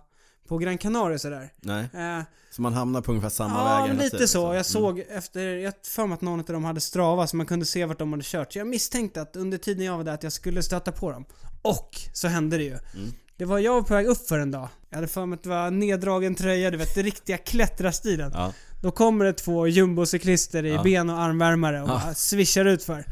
på 0.49 0.59
Gran 0.59 0.79
Canaria 0.79 1.19
sådär. 1.19 1.53
Nej, 1.61 1.89
Eh, 1.95 2.23
så 2.51 2.63
man 2.63 2.73
hamnar 2.73 3.01
på 3.01 3.11
ungefär 3.11 3.29
samma 3.31 3.59
ja, 3.59 3.65
väg 3.81 3.91
hela 3.91 4.03
lite 4.03 4.11
tiden, 4.17 4.29
så. 4.29 4.53
liksom. 4.53 4.57
Jag 4.57 4.67
såg 4.67 4.99
efter, 5.11 5.41
jag 5.57 5.73
för 5.87 6.07
mig 6.07 6.15
att 6.15 6.21
någon 6.21 6.41
av 6.41 6.47
dem 6.47 6.65
hade 6.65 6.81
Strava 6.81 7.27
så 7.27 7.37
man 7.37 7.47
kunde 7.47 7.67
se 7.67 7.85
vart 7.85 7.99
de 7.99 8.13
hade 8.13 8.25
kört. 8.27 8.53
Så 8.53 8.59
jag 8.59 8.67
misstänkte 8.67 9.23
att 9.23 9.37
under 9.37 9.59
tiden 9.59 9.85
jag 9.87 9.97
var 9.97 10.05
där 10.05 10.13
att 10.15 10.23
jag 10.23 10.33
skulle 10.33 10.63
stöta 10.63 10.93
på 10.93 11.11
dem. 11.13 11.25
Och 11.63 11.91
så 12.13 12.29
hände 12.29 12.57
det 12.57 12.65
ju. 12.65 12.71
Mm. 12.95 13.13
Det 13.37 13.45
var 13.45 13.59
jag 13.59 13.73
var 13.75 13.83
på 13.83 13.95
väg 13.95 14.07
upp 14.07 14.29
för 14.29 14.39
en 14.39 14.51
dag. 14.51 14.69
Jag 14.91 14.97
hade 14.97 15.09
för 15.09 15.27
mig 15.27 15.37
att 15.37 15.43
det 15.43 15.49
var 15.49 15.71
neddragen 15.71 16.35
tröja, 16.35 16.71
du 16.71 16.77
vet, 16.77 16.95
det 16.95 17.03
riktiga 17.03 17.39
klättrarstilen. 17.39 18.31
Ja. 18.35 18.53
Då 18.83 18.91
kommer 18.91 19.25
det 19.25 19.33
två 19.33 19.67
jumbocyklister 19.67 20.65
i 20.65 20.71
Ja. 20.75 20.83
ben 20.83 21.11
och 21.11 21.19
armvärmare 21.19 21.83
och 21.83 21.89
Ja. 21.89 22.01
bara 22.05 22.15
svischar 22.15 22.65
ut 22.65 22.85
för. 22.85 23.05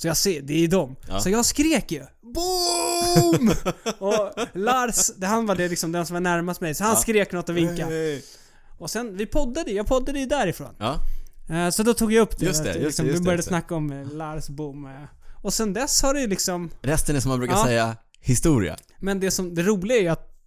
Så 0.00 0.06
jag 0.08 0.16
ser, 0.16 0.42
det 0.42 0.64
är 0.64 0.68
dem. 0.68 0.96
Ja. 1.08 1.20
Så 1.20 1.30
jag 1.30 1.44
skrek 1.46 1.92
ju. 1.92 2.02
BOOM! 2.22 3.50
och 3.98 4.30
Lars, 4.52 5.10
det, 5.16 5.26
han 5.26 5.46
var 5.46 5.54
det 5.54 5.68
liksom 5.68 5.92
den 5.92 6.06
som 6.06 6.14
var 6.14 6.20
närmast 6.20 6.60
mig, 6.60 6.74
så 6.74 6.84
han 6.84 6.92
Ja. 6.94 7.00
skrek 7.00 7.32
något 7.32 7.48
och 7.48 7.56
vinkade. 7.56 8.20
Och 8.78 8.90
sen, 8.90 9.16
vi 9.16 9.26
poddade 9.26 9.70
jag 9.70 9.86
poddade 9.86 10.18
ju 10.20 10.26
därifrån. 10.26 10.74
Ja. 10.78 10.96
Eh, 11.50 11.70
Så 11.70 11.82
då 11.82 11.94
tog 11.94 12.12
jag 12.12 12.22
upp 12.22 12.38
det. 12.38 12.46
Just 12.46 12.64
det, 12.64 12.70
att, 12.70 12.76
just 12.76 12.84
liksom, 12.86 13.04
det, 13.04 13.10
just 13.10 13.20
vi 13.20 13.24
började 13.24 13.42
det. 13.42 13.46
snacka 13.48 13.74
om 13.74 13.92
eh, 13.92 14.12
Lars 14.12 14.48
Boom. 14.48 14.84
eh. 14.86 14.90
Och 15.42 15.54
sen 15.54 15.72
dess 15.72 16.02
har 16.02 16.14
det 16.14 16.20
ju 16.20 16.26
liksom... 16.26 16.70
Resten 16.82 17.16
är 17.16 17.20
som 17.20 17.28
man 17.28 17.38
brukar 17.38 17.54
Ja. 17.56 17.64
säga, 17.64 17.96
historia. 18.20 18.76
Men 19.00 19.20
det 19.20 19.30
som, 19.30 19.54
det 19.54 19.62
roliga 19.62 19.98
är 19.98 20.02
ju 20.02 20.08
att 20.08 20.37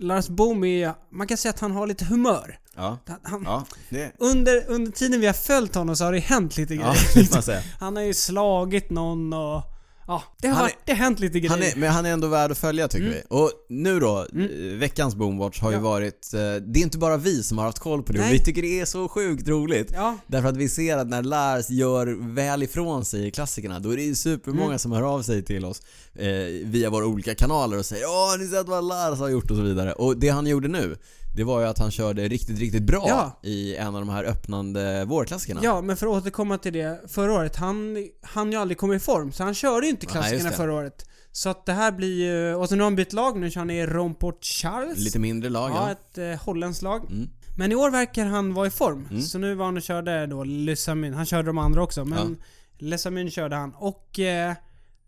Lars 0.00 0.28
Boom 0.28 0.64
är, 0.64 0.94
man 1.12 1.26
kan 1.26 1.36
säga 1.36 1.50
att 1.50 1.60
han 1.60 1.72
har 1.72 1.86
lite 1.86 2.04
humör. 2.04 2.58
Ja. 2.76 2.98
Han, 3.22 3.42
Ja, 3.44 3.64
det... 3.88 4.12
under, 4.18 4.64
under 4.68 4.92
tiden 4.92 5.20
vi 5.20 5.26
har 5.26 5.34
följt 5.34 5.74
honom 5.74 5.96
så 5.96 6.04
har 6.04 6.12
det 6.12 6.18
hänt 6.18 6.56
lite 6.56 6.74
Ja, 6.74 6.94
grejer. 7.14 7.62
Han 7.80 7.96
har 7.96 8.02
ju 8.02 8.14
slagit 8.14 8.90
någon 8.90 9.32
och... 9.32 9.62
Ja, 10.10 10.22
det 10.42 10.48
har, 10.48 10.54
Han 10.54 10.64
är- 10.64 10.68
varit, 10.68 10.78
det 10.86 10.92
har 10.92 10.98
hänt 10.98 11.20
lite 11.20 11.38
grejer. 11.40 11.50
Han 11.50 11.62
är, 11.62 11.72
men 11.76 11.90
han 11.90 12.06
är 12.06 12.10
ändå 12.12 12.28
värd 12.28 12.50
att 12.50 12.58
följa 12.58 12.88
tycker 12.88 13.06
Mm. 13.06 13.18
vi. 13.18 13.22
Och 13.36 13.50
nu 13.68 14.00
då, 14.00 14.18
eh, 14.18 14.78
veckans 14.78 15.14
Boomwatch 15.14 15.60
har 15.60 15.70
ju 15.70 15.76
Ja. 15.76 15.82
varit, 15.82 16.34
eh, 16.34 16.40
det 16.40 16.80
är 16.80 16.82
inte 16.82 16.98
bara 16.98 17.16
vi 17.16 17.42
som 17.42 17.58
har 17.58 17.64
haft 17.64 17.78
koll 17.78 18.02
på 18.02 18.12
det 18.12 18.18
Nej. 18.20 18.32
vi 18.32 18.44
tycker 18.44 18.62
det 18.62 18.80
är 18.80 18.84
så 18.84 19.08
sjukt 19.08 19.48
roligt. 19.48 19.90
Ja, 19.94 20.16
Därför 20.26 20.48
att 20.48 20.56
vi 20.56 20.68
ser 20.68 20.96
att 20.96 21.06
när 21.08 21.22
Lars 21.22 21.70
gör 21.70 22.34
väl 22.34 22.62
ifrån 22.62 23.04
sig 23.04 23.26
i 23.26 23.30
klassikerna, 23.30 23.78
då 23.78 23.90
är 23.92 23.96
det 23.96 24.02
ju 24.02 24.14
supermånga 24.14 24.66
Mm. 24.66 24.78
som 24.78 24.92
hör 24.92 25.02
av 25.02 25.22
sig 25.22 25.42
till 25.44 25.64
oss 25.64 25.82
eh, 26.14 26.28
via 26.64 26.90
våra 26.90 27.06
olika 27.06 27.34
kanaler 27.34 27.78
och 27.78 27.86
säger 27.86 28.04
Åh, 28.06 28.36
ni 28.38 28.46
sett 28.48 28.66
vad 28.68 28.84
Lars 28.84 29.18
har 29.18 29.28
gjort 29.28 29.50
och 29.50 29.56
så 29.56 29.62
vidare. 29.62 29.92
Och 29.92 30.16
det 30.16 30.28
han 30.28 30.46
gjorde 30.46 30.68
nu, 30.68 30.96
det 31.36 31.44
var 31.44 31.60
ju 31.60 31.66
att 31.66 31.78
han 31.78 31.90
körde 31.90 32.28
riktigt, 32.28 32.58
riktigt 32.58 32.82
bra 32.82 33.04
Ja. 33.08 33.40
i 33.42 33.76
en 33.76 33.86
av 33.94 34.00
de 34.00 34.08
här 34.08 34.24
öppnande 34.24 35.04
vårklassikerna. 35.04 35.60
ja, 35.64 35.80
men 35.82 35.96
för 35.96 36.06
att 36.06 36.12
återkomma 36.22 36.58
till 36.58 36.72
det 36.72 37.00
förra 37.08 37.32
året. 37.32 37.56
Han 37.56 37.96
han 38.22 38.52
ju 38.52 38.58
aldrig 38.58 38.78
komma 38.78 38.94
i 38.94 38.98
form, 39.00 39.32
så 39.32 39.44
han 39.44 39.54
körde 39.54 39.86
ju 39.86 39.90
inte 39.90 40.06
Nej, 40.06 40.12
klassikerna 40.12 40.50
det. 40.50 40.56
förra 40.56 40.72
året. 40.74 41.06
Så 41.32 41.48
att 41.48 41.66
det 41.66 41.72
här 41.72 41.92
blir 41.92 42.14
ju... 42.24 42.54
Och 42.54 42.68
så 42.68 42.74
nu 42.74 42.80
har 42.80 42.86
han 42.86 42.96
bytt 42.96 43.12
lag, 43.12 43.38
nu 43.40 43.50
kör 43.50 43.60
han 43.60 43.70
i 43.70 43.86
Romport 43.86 44.44
Charles. 44.44 44.98
Lite 44.98 45.18
mindre 45.18 45.50
lag, 45.50 45.70
Ja, 45.70 45.74
ja. 45.86 45.90
ett 45.92 46.18
eh, 46.38 46.44
holländskt 46.46 46.82
lag. 46.82 47.04
Mm. 47.10 47.30
Men 47.56 47.72
i 47.72 47.74
år 47.74 47.90
verkar 47.90 48.24
han 48.24 48.54
vara 48.54 48.66
i 48.66 48.70
form. 48.70 49.08
Mm. 49.10 49.22
Så 49.22 49.38
nu 49.38 49.54
var 49.54 49.64
han 49.64 49.76
och 49.76 49.82
körde 49.82 50.26
då 50.26 50.44
Lysamin. 50.44 51.14
Han 51.14 51.26
körde 51.26 51.48
de 51.48 51.58
andra 51.58 51.82
också, 51.82 52.04
men 52.04 52.36
Lysamin 52.78 53.30
körde 53.30 53.56
han. 53.56 53.74
Och 53.74 54.18
eh, 54.18 54.54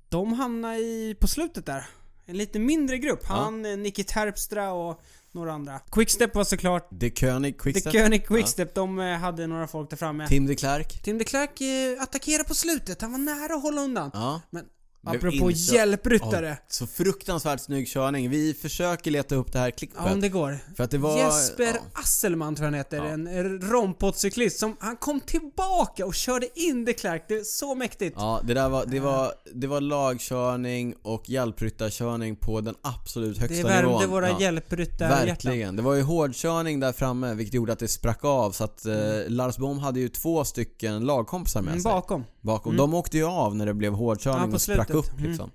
de 0.08 0.32
hamnade 0.32 0.76
i, 0.76 1.16
på 1.20 1.28
slutet 1.28 1.66
där. 1.66 1.86
En 2.26 2.36
lite 2.36 2.58
mindre 2.58 2.98
grupp. 2.98 3.24
Han, 3.24 3.64
eh, 3.64 3.76
Nicky 3.76 4.04
Terpstra 4.04 4.72
och 4.72 5.00
några 5.34 5.52
andra. 5.52 5.78
Quickstep 5.78 6.34
var 6.34 6.44
såklart... 6.44 6.88
De 6.90 7.10
König 7.10 7.60
Quickstep. 7.60 7.92
The 7.92 7.98
König 7.98 8.26
Quickstep, 8.26 8.74
de 8.74 8.98
eh, 9.00 9.18
hade 9.18 9.46
några 9.46 9.66
folk 9.66 9.90
där 9.90 9.96
framme. 9.96 10.26
Tim 10.28 10.46
de 10.46 10.54
Klerk. 10.54 11.02
Tim 11.02 11.18
de 11.18 11.24
Klerk 11.24 11.60
eh, 11.60 12.02
attackerade 12.02 12.44
på 12.44 12.54
slutet. 12.54 13.02
Han 13.02 13.12
var 13.12 13.18
nära 13.18 13.54
att 13.54 13.62
hålla 13.62 13.80
undan. 13.80 14.10
Ja. 14.14 14.40
Men 14.50 14.64
apropå 15.06 15.50
hjälpryttare. 15.50 16.48
Ja, 16.48 16.56
så 16.68 16.86
fruktansvärt 16.86 17.60
snygg 17.60 17.88
körning. 17.88 18.30
Vi 18.30 18.54
försöker 18.54 19.10
leta 19.10 19.34
upp 19.34 19.52
det 19.52 19.58
här 19.58 19.66
Ja, 19.66 19.72
klippet. 19.76 20.12
om 20.12 20.20
det 20.20 20.28
går. 20.28 20.58
För 20.76 20.84
att 20.84 20.90
det 20.90 20.98
var... 20.98 21.18
Jesper 21.18 21.64
ja. 21.64 21.80
Asselman 21.92 22.54
tror 22.54 22.64
jag 22.64 22.70
han 22.72 22.78
heter. 22.78 22.96
Ja. 22.96 23.04
En 23.04 23.60
rompotcyklist 23.70 24.58
som, 24.58 24.76
han 24.80 24.96
kom 24.96 25.20
tillbaka 25.20 26.06
och 26.06 26.14
körde 26.14 26.48
in 26.60 26.84
de 26.84 26.92
Klerk. 26.92 27.24
Det 27.28 27.34
är 27.34 27.44
så 27.44 27.74
mäktigt. 27.74 28.16
Ja, 28.18 28.40
det 28.44 28.54
där 28.54 28.68
var, 28.68 28.86
det 28.86 29.00
var, 29.00 29.32
det 29.54 29.66
var 29.66 29.80
lagkörning 29.80 30.94
och 31.02 31.28
hjälpryttarkörning 31.28 32.36
på 32.36 32.60
den 32.60 32.74
absolut 32.82 33.38
högsta 33.38 33.56
det 33.56 33.62
värmde 33.74 33.88
nivån. 33.98 34.10
våra 34.10 34.28
ja. 34.30 34.40
hjälpryttarhjärtan. 34.40 35.26
Verkligen. 35.26 35.76
Det 35.76 35.82
var 35.82 35.94
ju 35.94 36.02
hårdkörning 36.02 36.80
där 36.80 36.92
framme 36.92 37.34
vilket 37.34 37.54
gjorde 37.54 37.72
att 37.72 37.78
det 37.78 37.88
sprack 37.88 38.24
av 38.24 38.50
så 38.52 38.64
att 38.64 38.86
eh, 38.86 38.94
Lars 39.28 39.56
Bohm 39.56 39.78
hade 39.78 40.00
ju 40.00 40.08
två 40.08 40.44
stycken 40.44 41.04
lagkompisar 41.04 41.60
med 41.62 41.70
Mm, 41.72 41.82
sig. 41.82 41.92
bakom. 41.92 42.24
Bakom. 42.42 42.70
Mm. 42.72 42.76
De 42.78 42.94
åkte 42.94 43.16
ju 43.16 43.24
av 43.24 43.56
när 43.56 43.66
det 43.66 43.74
blev 43.74 43.92
hårdkörning 43.92 44.48
Ja, 44.50 44.54
och 44.54 44.60
sprack 44.60 44.86
slutet. 44.86 44.94
upp 45.10 45.18
Mm. 45.18 45.30
liksom. 45.30 45.50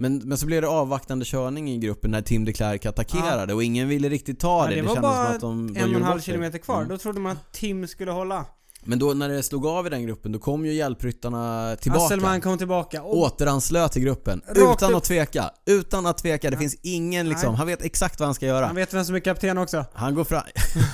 Men, 0.00 0.18
men 0.18 0.38
så 0.38 0.46
blev 0.46 0.62
det 0.62 0.68
avvaktande 0.68 1.24
körning 1.24 1.70
i 1.70 1.78
gruppen 1.78 2.10
när 2.10 2.22
Tim 2.22 2.44
de 2.44 2.52
Klerk 2.52 2.86
attackerade 2.86 3.54
och 3.54 3.64
ingen 3.64 3.88
ville 3.88 4.08
riktigt 4.08 4.40
ta 4.40 4.64
Ja, 4.64 4.68
det. 4.70 4.74
det 4.74 4.80
Det, 4.80 4.86
var 4.88 4.96
bara 5.02 5.26
som 5.26 5.34
att 5.34 5.40
de, 5.40 5.74
de 5.74 5.80
En 5.80 5.90
och 5.90 5.96
en 5.96 6.02
halv 6.02 6.20
kilometer 6.20 6.58
kvar. 6.58 6.76
Mm. 6.76 6.88
Då 6.88 6.98
trodde 6.98 7.20
man 7.20 7.32
att 7.32 7.52
Tim 7.52 7.86
skulle 7.86 8.10
hålla. 8.10 8.46
Men 8.84 8.98
då 8.98 9.14
när 9.14 9.28
det 9.28 9.42
slog 9.42 9.66
av 9.66 9.86
i 9.86 9.90
den 9.90 10.02
gruppen, 10.06 10.32
då 10.32 10.38
kom 10.38 10.66
ju 10.66 10.72
hjälpryttarna 10.74 11.76
tillbaka. 11.80 12.04
Asselman 12.04 12.40
kom 12.40 12.58
tillbaka. 12.58 13.02
Och 13.02 13.18
Återanslöt 13.18 13.92
till 13.92 14.02
gruppen. 14.02 14.40
Rakt 14.46 14.58
utan 14.58 14.90
upp. 14.90 14.96
att 14.96 15.04
tveka. 15.04 15.50
Utan 15.66 16.06
att 16.06 16.18
tveka. 16.18 16.50
Det 16.50 16.54
Ja. 16.54 16.60
finns 16.60 16.76
ingen 16.82 17.28
liksom, 17.28 17.48
Nej. 17.48 17.58
han 17.58 17.66
vet 17.66 17.82
exakt 17.82 18.20
vad 18.20 18.26
han 18.26 18.34
ska 18.34 18.46
göra. 18.46 18.66
han 18.66 18.76
vet 18.76 18.94
vem 18.94 19.04
som 19.04 19.14
är 19.14 19.20
kapten 19.20 19.58
också. 19.58 19.84
Han 19.94 20.14
går 20.14 20.24
fram, 20.24 20.42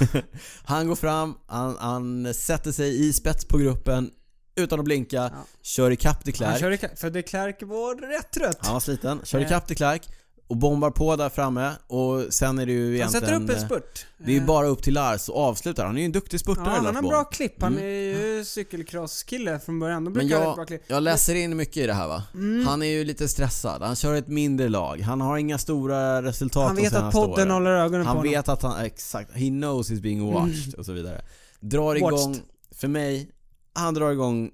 han, 0.64 0.88
går 0.88 0.96
fram 0.96 1.34
han, 1.46 1.76
han 1.80 2.34
sätter 2.34 2.72
sig 2.72 3.08
i 3.08 3.12
spets 3.12 3.44
på 3.44 3.58
gruppen 3.58 4.10
utan 4.56 4.78
att 4.78 4.84
blinka, 4.84 5.16
Ja. 5.16 5.30
kör 5.62 5.90
ikapp 5.90 6.24
de 6.24 6.30
Han 6.30 6.56
Klerk. 6.56 6.60
körde, 6.80 6.96
för 6.96 7.10
de 7.10 7.22
Klerk 7.22 7.62
var 7.62 7.94
rätt 8.18 8.30
trött. 8.32 8.58
Han 8.60 8.72
var 8.72 8.80
sliten, 8.80 9.20
kör 9.24 9.38
Eh. 9.38 9.46
ikapp 9.46 9.68
de 9.68 9.74
Klerk 9.74 10.08
och 10.46 10.56
bombar 10.56 10.90
på 10.90 11.16
där 11.16 11.28
framme 11.28 11.70
och 11.86 12.34
sen 12.34 12.58
är 12.58 12.66
det 12.66 12.72
ju 12.72 12.84
Han 12.86 12.94
egentligen... 12.94 13.22
sätter 13.26 13.34
upp 13.42 13.50
en 13.50 13.56
eh, 13.56 13.66
spurt. 13.66 14.06
Det 14.18 14.30
är 14.30 14.34
ju 14.34 14.40
Eh, 14.40 14.46
bara 14.46 14.66
upp 14.66 14.82
till 14.82 14.94
Lars 14.94 15.28
och 15.28 15.38
avslutar. 15.38 15.86
Han 15.86 15.96
är 15.96 16.00
ju 16.00 16.04
en 16.04 16.12
duktig 16.12 16.40
spurtare 16.40 16.64
Ja, 16.66 16.70
han 16.70 16.86
har 16.96 17.02
en 17.02 17.08
bra 17.08 17.24
klipp. 17.24 17.62
Han 17.62 17.72
Mm. 17.72 17.84
är 17.84 17.88
ju 18.38 18.44
cykelcrosskille 18.44 19.58
från 19.58 19.80
början. 19.80 20.04
De 20.04 20.12
Men 20.12 20.18
brukar 20.28 20.36
ha 20.44 20.50
ett 20.50 20.54
bra 20.56 20.60
jag, 20.62 20.68
klipp. 20.68 20.82
jag 20.86 21.02
läser 21.02 21.34
in 21.34 21.56
mycket 21.56 21.76
i 21.76 21.86
det 21.86 21.92
här 21.94 22.08
va. 22.08 22.22
Mm. 22.34 22.66
Han 22.66 22.82
är 22.82 22.86
ju 22.86 23.04
lite 23.04 23.28
stressad. 23.28 23.82
Han 23.82 23.96
kör 23.96 24.14
ett 24.14 24.28
mindre 24.28 24.68
lag. 24.68 25.00
Han 25.00 25.20
har 25.20 25.36
inga 25.36 25.58
stora 25.58 26.22
resultat 26.22 26.66
Han 26.66 26.76
vet 26.76 26.94
att 26.94 27.12
podden 27.12 27.32
åren. 27.34 27.50
håller 27.50 27.70
ögonen 27.70 28.02
på 28.04 28.08
Han 28.08 28.16
honom. 28.16 28.32
vet 28.32 28.48
att 28.48 28.62
han, 28.62 28.84
exakt, 28.84 29.30
he 29.32 29.48
knows 29.48 29.90
he's 29.90 30.00
being 30.00 30.32
watched 30.32 30.74
och 30.74 30.86
så 30.86 30.92
vidare. 30.92 31.24
Drar 31.60 31.94
igång, 31.94 32.10
Watched. 32.10 32.42
för 32.76 32.88
mig, 32.88 33.30
han 33.74 33.94
drar 33.94 34.10
igång 34.12 34.50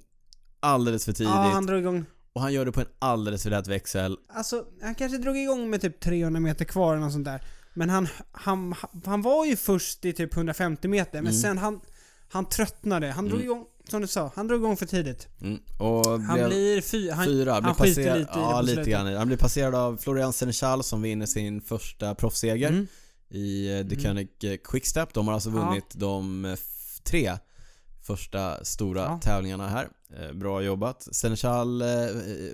alldeles 0.60 1.04
för 1.04 1.12
tidigt 1.12 1.32
Ja, 1.34 1.42
han 1.42 1.66
drog 1.66 1.80
igång. 1.80 2.04
och 2.32 2.40
han 2.40 2.52
gör 2.52 2.64
det 2.64 2.72
på 2.72 2.80
en 2.80 2.86
alldeles 2.98 3.42
för 3.42 3.50
lätt 3.50 3.66
växel. 3.68 4.16
Alltså, 4.28 4.64
han 4.82 4.94
kanske 4.94 5.18
drog 5.18 5.36
igång 5.38 5.70
med 5.70 5.80
typ 5.80 6.00
300 6.00 6.40
meter 6.40 6.64
kvar 6.64 6.92
eller 6.94 7.04
något 7.04 7.12
sånt 7.12 7.24
där. 7.24 7.42
Men 7.74 7.90
han, 7.90 8.08
han, 8.32 8.74
han 9.04 9.22
var 9.22 9.46
ju 9.46 9.56
först 9.56 10.04
i 10.04 10.12
typ 10.12 10.36
150 10.36 10.88
meter, 10.88 11.12
men 11.22 11.32
Mm. 11.32 11.40
sen 11.42 11.58
han, 11.58 11.80
han 12.28 12.48
tröttnade. 12.48 13.10
Han 13.10 13.24
drog 13.24 13.40
Mm. 13.40 13.44
igång, 13.52 13.66
som 13.88 14.00
du 14.02 14.06
sa, 14.06 14.32
han 14.34 14.46
drog 14.48 14.60
igång 14.60 14.76
för 14.76 14.86
tidigt. 14.86 15.28
Mm. 15.40 15.60
Och 15.78 16.20
Han 16.20 16.48
blir 16.48 16.80
fy, 16.80 17.10
han, 17.10 17.24
fyra, 17.26 17.52
han 17.52 17.62
blir 17.62 17.72
skiter 17.74 17.94
passerad, 17.94 18.18
lite 18.18 18.30
i 18.32 18.34
det 18.34 18.40
ja, 18.40 18.60
lite 18.60 18.90
grann. 18.90 19.16
Han 19.16 19.26
blir 19.26 19.36
passerad 19.38 19.74
av 19.74 19.96
Florian 19.96 20.32
Senechal 20.32 20.82
som 20.84 21.02
vinner 21.02 21.26
sin 21.26 21.60
första 21.60 22.14
proffsseger 22.14 22.68
Mm. 22.68 22.86
i 23.30 23.78
eh, 23.80 23.86
The 23.88 24.08
Mm. 24.08 24.28
Eh, 24.44 24.56
Quickstep. 24.64 25.14
De 25.14 25.26
har 25.26 25.34
alltså 25.34 25.50
Ja. 25.50 25.54
vunnit 25.68 25.84
de 25.94 26.44
eh, 26.44 26.56
tre 27.04 27.32
första 28.02 28.64
stora 28.64 29.00
Ja. 29.00 29.20
tävlingarna 29.22 29.68
här. 29.68 29.88
Eh, 30.20 30.32
Bra 30.32 30.62
jobbat. 30.62 31.08
Senechal, 31.14 31.82
eh, 31.82 31.88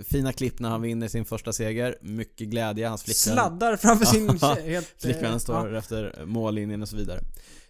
fina 0.08 0.32
klipp 0.32 0.58
när 0.60 0.68
han 0.68 0.82
vinner 0.82 1.08
sin 1.08 1.24
första 1.24 1.52
seger. 1.52 1.98
Mycket 2.02 2.48
glädje. 2.48 2.88
Hans 2.88 3.02
flickvän, 3.02 3.34
Sladdar 3.34 3.76
framför 3.76 4.04
sin 4.06 4.28
helt... 4.40 4.66
eh, 4.66 4.80
flickvännen 5.02 5.40
står 5.40 5.72
ja. 5.72 5.78
efter 5.78 6.24
mållinjen 6.26 6.82
och 6.82 6.88
så 6.88 6.96
vidare. 6.96 7.20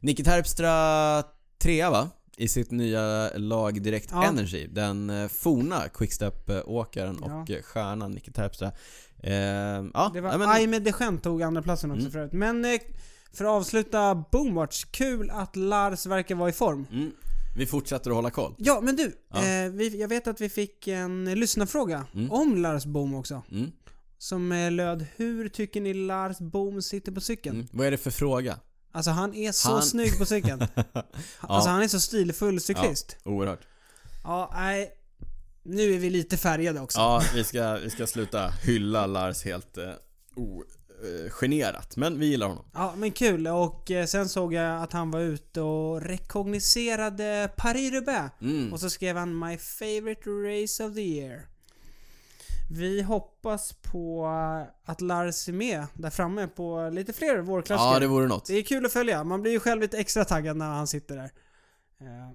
Nicky 0.00 0.24
Terpstra 0.24 1.22
trea 1.58 1.90
va? 1.90 2.08
I 2.36 2.48
sitt 2.48 2.70
nya 2.70 3.30
lag 3.34 3.82
Direkt 3.82 4.08
Ja. 4.12 4.24
Energy. 4.24 4.66
Den 4.66 5.10
eh, 5.10 5.28
forna 5.28 5.82
Quickstep-åkaren 5.94 7.18
och 7.22 7.50
eh, 7.50 7.62
stjärnan 7.62 8.12
Nicky 8.12 8.32
Terpstra. 8.32 8.72
Eh, 9.22 9.34
ja, 9.34 10.10
Det 10.14 10.20
var 10.20 10.32
ja, 10.60 10.66
men, 10.66 10.84
Deschent 10.84 11.22
tog 11.22 11.42
andra 11.42 11.62
platsen 11.62 11.90
också 11.90 12.00
Mm. 12.00 12.12
förut. 12.12 12.32
Men 12.32 12.64
eh, 12.64 12.80
för 13.32 13.44
att 13.44 13.50
avsluta 13.50 14.14
Boomwatch, 14.32 14.84
kul 14.84 15.30
att 15.30 15.56
Lars 15.56 16.06
verkar 16.06 16.34
vara 16.34 16.48
i 16.48 16.52
form. 16.52 16.86
mm, 16.92 17.12
vi 17.56 17.66
fortsätter 17.66 18.10
att 18.10 18.16
hålla 18.16 18.30
koll. 18.30 18.54
Ja, 18.58 18.80
men 18.80 18.96
du. 18.96 19.12
Ja. 19.32 19.38
Eh, 19.44 19.70
vi, 19.70 20.00
jag 20.00 20.08
vet 20.08 20.26
att 20.26 20.40
vi 20.40 20.48
fick 20.48 20.88
en 20.88 21.24
lyssnarfråga 21.40 22.06
Mm. 22.14 22.32
om 22.32 22.56
Lars 22.62 22.84
Boom 22.84 23.14
också. 23.14 23.42
Mm, 23.52 23.70
Som 24.18 24.52
eh, 24.52 24.70
löd 24.72 25.06
Hur 25.16 25.48
tycker 25.48 25.80
ni 25.80 25.94
Lars 25.94 26.38
Boom 26.38 26.82
sitter 26.82 27.12
på 27.12 27.20
cykeln? 27.20 27.56
mm. 27.56 27.68
Vad 27.72 27.86
är 27.86 27.90
det 27.90 27.96
för 27.98 28.10
fråga? 28.10 28.58
Alltså 28.92 29.10
han 29.10 29.34
är 29.34 29.52
så 29.52 29.70
Han- 29.72 29.82
snygg 29.82 30.18
på 30.18 30.26
cykeln. 30.26 30.60
Alltså 31.40 31.70
han 31.70 31.82
är 31.82 31.88
så 31.88 32.00
stilfull 32.00 32.60
cyklist. 32.60 33.16
Oerhört. 33.24 33.60
Ja, 34.24 34.50
nej. 34.54 34.92
Nu 35.62 35.94
är 35.94 35.98
vi 35.98 36.10
lite 36.10 36.36
färgade 36.36 36.80
också. 36.80 36.98
Ja, 36.98 37.22
vi 37.34 37.44
ska, 37.44 37.76
vi 37.84 37.90
ska 37.90 38.06
sluta 38.06 38.48
hylla 38.48 39.06
Lars 39.06 39.44
helt 39.44 39.76
eh, 39.78 39.84
ogenerat. 41.02 41.96
Men 41.96 42.18
vi 42.18 42.26
gillar 42.26 42.46
honom. 42.48 42.64
Ja, 42.74 42.94
men 42.96 43.12
kul. 43.12 43.46
Och 43.48 43.90
eh, 43.90 44.06
sen 44.06 44.28
såg 44.28 44.54
jag 44.54 44.82
att 44.82 44.92
han 44.92 45.10
var 45.10 45.20
ute 45.20 45.60
och 45.60 46.02
rekogniserade 46.02 47.50
Paris-Roubaix. 47.56 48.30
Mm. 48.40 48.72
Och 48.72 48.80
så 48.80 48.90
skrev 48.90 49.16
han 49.16 49.38
My 49.38 49.56
favorite 49.56 50.30
race 50.30 50.84
of 50.84 50.94
the 50.94 51.00
year. 51.00 51.46
Vi 52.70 53.02
hoppas 53.02 53.72
på 53.72 54.26
att 54.84 55.00
Lars 55.00 55.48
är 55.48 55.52
med 55.52 55.86
där 55.94 56.10
framme 56.10 56.48
på 56.48 56.90
lite 56.92 57.12
fler 57.12 57.38
vårklassiker. 57.38 57.92
Ja, 57.94 58.00
det 58.00 58.06
vore 58.06 58.26
något. 58.26 58.46
Det 58.46 58.54
är 58.54 58.62
kul 58.62 58.86
att 58.86 58.92
följa. 58.92 59.24
Man 59.24 59.42
blir 59.42 59.52
ju 59.52 59.60
själv 59.60 59.80
lite 59.80 59.98
extra 59.98 60.24
taggad 60.24 60.56
när 60.56 60.66
han 60.66 60.86
sitter 60.86 61.16
där. 61.16 61.30
Eh, 62.00 62.30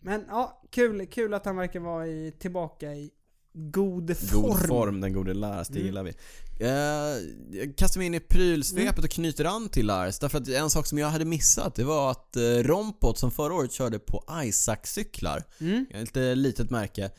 Men 0.00 0.24
ja, 0.28 0.62
kul, 0.70 1.06
kul 1.06 1.34
att 1.34 1.44
han 1.44 1.56
verkar 1.56 1.80
vara 1.80 2.06
i, 2.06 2.32
tillbaka 2.38 2.92
i 2.92 3.10
god 3.54 4.16
form. 4.18 4.42
God 4.42 4.66
form, 4.68 5.00
den 5.00 5.12
gode 5.12 5.34
Lars, 5.34 5.68
det 5.68 5.74
Mm. 5.74 5.86
gillar 5.86 6.02
vi. 6.02 6.14
Eh, 6.60 7.58
jag 7.60 7.76
kastar 7.76 7.98
mig 8.00 8.06
in 8.06 8.14
i 8.14 8.20
prylsvepet 8.20 8.92
Mm. 8.98 9.04
och 9.04 9.10
knyter 9.10 9.44
an 9.44 9.68
till 9.68 9.86
Lars. 9.86 10.18
Därför 10.18 10.38
att 10.38 10.48
en 10.48 10.70
sak 10.70 10.86
som 10.86 10.98
jag 10.98 11.08
hade 11.10 11.24
missat, 11.24 11.74
det 11.74 11.84
var 11.84 12.10
att 12.10 12.36
eh, 12.36 12.42
Rompot 12.42 13.18
som 13.18 13.30
förra 13.30 13.54
året 13.54 13.72
körde 13.72 13.98
på 13.98 14.24
Isaac-cyklar, 14.44 15.44
Mm. 15.60 15.86
ett 15.90 16.00
lite 16.00 16.34
litet 16.34 16.70
märke, 16.70 17.10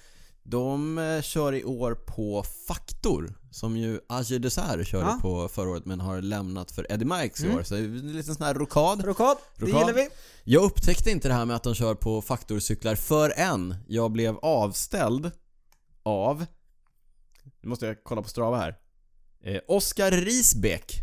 de 0.43 0.97
eh, 0.97 1.21
kör 1.21 1.53
i 1.53 1.63
år 1.63 1.93
på 1.95 2.43
Faktor, 2.67 3.33
som 3.51 3.77
ju 3.77 3.99
Agir 4.09 4.39
Dessert 4.39 4.87
körde 4.87 5.05
Ja. 5.05 5.19
på 5.21 5.47
förra 5.47 5.69
året 5.69 5.85
men 5.85 5.99
har 5.99 6.21
lämnat 6.21 6.71
för 6.71 6.91
Eddie 6.91 7.05
Mikes 7.05 7.39
i 7.41 7.45
Mm. 7.45 7.57
år. 7.57 7.63
Så 7.63 7.73
det 7.73 7.79
är 7.79 7.83
en 7.83 8.13
liten 8.13 8.35
sån 8.35 8.45
här 8.45 8.53
rokad. 8.53 9.05
Rokad, 9.05 9.37
det 9.57 9.65
gillar 9.65 9.93
vi. 9.93 10.09
Jag 10.43 10.63
upptäckte 10.63 11.11
inte 11.11 11.27
det 11.27 11.33
här 11.33 11.45
med 11.45 11.55
att 11.55 11.63
de 11.63 11.73
kör 11.75 11.95
på 11.95 12.21
faktorcyklar 12.21 12.95
förrän 12.95 13.75
jag 13.87 14.11
blev 14.11 14.37
avställd 14.37 15.31
av... 16.03 16.45
Nu 17.61 17.69
måste 17.69 17.85
jag 17.85 18.03
kolla 18.03 18.21
på 18.21 18.29
Strava 18.29 18.57
här. 18.57 18.75
Eh, 19.43 19.59
Oskar 19.67 20.11
Risbeck. 20.11 20.93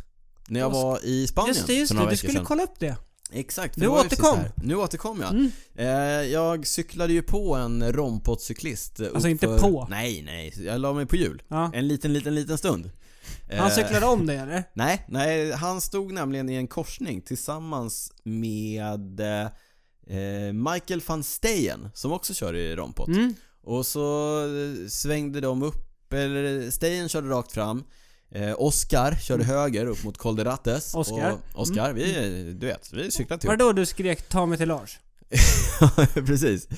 När 0.49 0.61
jag 0.61 0.69
Oskar- 0.69 0.83
var 0.83 1.05
i 1.05 1.27
Spanien 1.27 1.55
Just 1.55 1.67
det, 1.67 1.75
just 1.75 1.93
det. 1.97 2.11
Du 2.11 2.17
skulle 2.17 2.33
sedan. 2.33 2.45
kolla 2.45 2.63
upp 2.63 2.79
det. 2.79 2.97
Exakt, 3.33 3.75
Du 3.77 3.87
återkom. 3.89 4.39
Nu 4.57 4.75
återkom 4.77 5.21
jag. 5.21 5.31
Mm. 5.31 5.51
Eh, 5.75 5.87
jag 6.33 6.67
cyklade 6.67 7.13
ju 7.13 7.23
på 7.23 7.55
en 7.57 7.93
rompotcyklist. 7.93 9.01
Alltså 9.01 9.29
inte 9.29 9.47
på? 9.47 9.87
Nej, 9.91 10.23
nej. 10.23 10.55
Jag 10.67 10.81
la 10.81 10.93
mig 10.93 11.07
på 11.07 11.17
hjul. 11.17 11.43
Ja. 11.49 11.71
En 11.75 11.89
liten, 11.89 12.13
liten, 12.13 12.35
liten 12.35 12.59
stund. 12.59 12.91
Han 13.51 13.59
Eh, 13.69 13.75
cyklade 13.75 14.07
om 14.07 14.27
det 14.27 14.35
eller? 14.35 14.65
Nej, 14.75 15.05
nej, 15.09 15.53
han 15.53 15.81
stod 15.81 16.13
nämligen 16.13 16.49
i 16.49 16.55
en 16.55 16.69
korsning 16.69 17.23
tillsammans 17.23 18.13
med 18.25 19.21
eh, 19.21 20.53
Michael 20.53 21.01
van 21.07 21.23
Steyen 21.23 21.91
som 21.95 22.13
också 22.13 22.35
kör 22.35 22.55
i 22.57 22.77
rompot. 22.77 23.09
Mm. 23.09 23.35
Och 23.69 23.87
så 23.87 24.39
eh, 24.45 24.89
svängde 24.89 25.41
de 25.41 25.63
upp, 25.63 26.13
eller 26.13 26.71
Steyen 26.71 27.09
körde 27.09 27.29
rakt 27.29 27.53
fram. 27.53 27.85
Eh, 28.31 28.55
Oscar 28.59 29.15
körde 29.15 29.45
höger 29.45 29.87
upp 29.87 30.05
mot 30.05 30.19
Col 30.19 30.37
de 30.37 30.45
Rattes. 30.45 30.95
Oscar. 30.95 31.91
Mm. 31.91 31.95
Vi, 31.95 32.53
du 32.61 32.67
vet, 32.67 32.93
vi 32.93 33.11
cyklade 33.11 33.41
till 33.41 33.49
Var 33.49 33.57
det 33.57 33.65
då 33.65 33.73
du 33.73 33.87
skrek 33.87 34.29
'Ta 34.29 34.47
mig 34.47 34.59
till 34.59 34.71
Lars'? 34.71 34.97
Precis. 36.27 36.69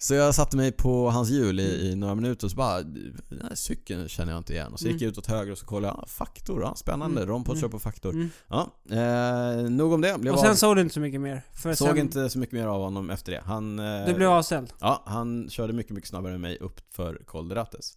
Så 0.00 0.14
jag 0.14 0.34
satte 0.34 0.56
mig 0.56 0.72
på 0.72 1.10
hans 1.10 1.30
hjul 1.30 1.60
i, 1.60 1.90
i 1.90 1.94
några 1.96 2.14
minuter 2.14 2.46
och 2.46 2.50
så 2.50 2.56
bara, 2.56 2.82
den 2.82 3.42
här 3.48 3.54
cykeln 3.54 4.08
känner 4.08 4.32
jag 4.32 4.40
inte 4.40 4.52
igen. 4.52 4.72
Och 4.72 4.78
så 4.80 4.84
gick 4.86 4.92
Mm. 4.94 5.02
jag 5.04 5.10
ut 5.12 5.18
åt 5.18 5.26
höger 5.26 5.52
och 5.52 5.58
så 5.58 5.66
kollade 5.66 5.94
jag, 5.94 6.04
ah, 6.04 6.06
faktor, 6.06 6.62
ja, 6.62 6.74
spännande. 6.74 7.20
Mm. 7.22 7.28
Rompot 7.34 7.52
Mm. 7.54 7.60
kör 7.60 7.68
på 7.68 7.78
faktor. 7.78 8.10
Mm. 8.12 8.30
Ja, 8.48 8.70
eh, 8.90 9.70
nog 9.70 9.92
om 9.92 10.00
det. 10.00 10.18
Blev 10.18 10.34
Och 10.34 10.40
sen 10.40 10.50
av, 10.50 10.54
såg 10.54 10.76
du 10.76 10.80
inte 10.82 10.94
så 10.94 11.00
mycket 11.00 11.20
mer? 11.20 11.42
För 11.52 11.74
såg 11.74 11.88
sen, 11.88 11.98
inte 11.98 12.30
så 12.30 12.38
mycket 12.38 12.52
mer 12.52 12.66
av 12.66 12.82
honom 12.82 13.10
efter 13.10 13.32
det. 13.32 13.42
Han... 13.44 13.78
Eh, 13.78 14.06
Du 14.06 14.14
blev 14.14 14.30
avställd? 14.30 14.72
Ja, 14.80 15.02
han 15.06 15.48
körde 15.50 15.72
mycket, 15.72 15.92
mycket 15.92 16.08
snabbare 16.10 16.34
än 16.34 16.40
mig 16.40 16.58
upp 16.58 16.80
för 16.94 17.54
Rattes. 17.54 17.96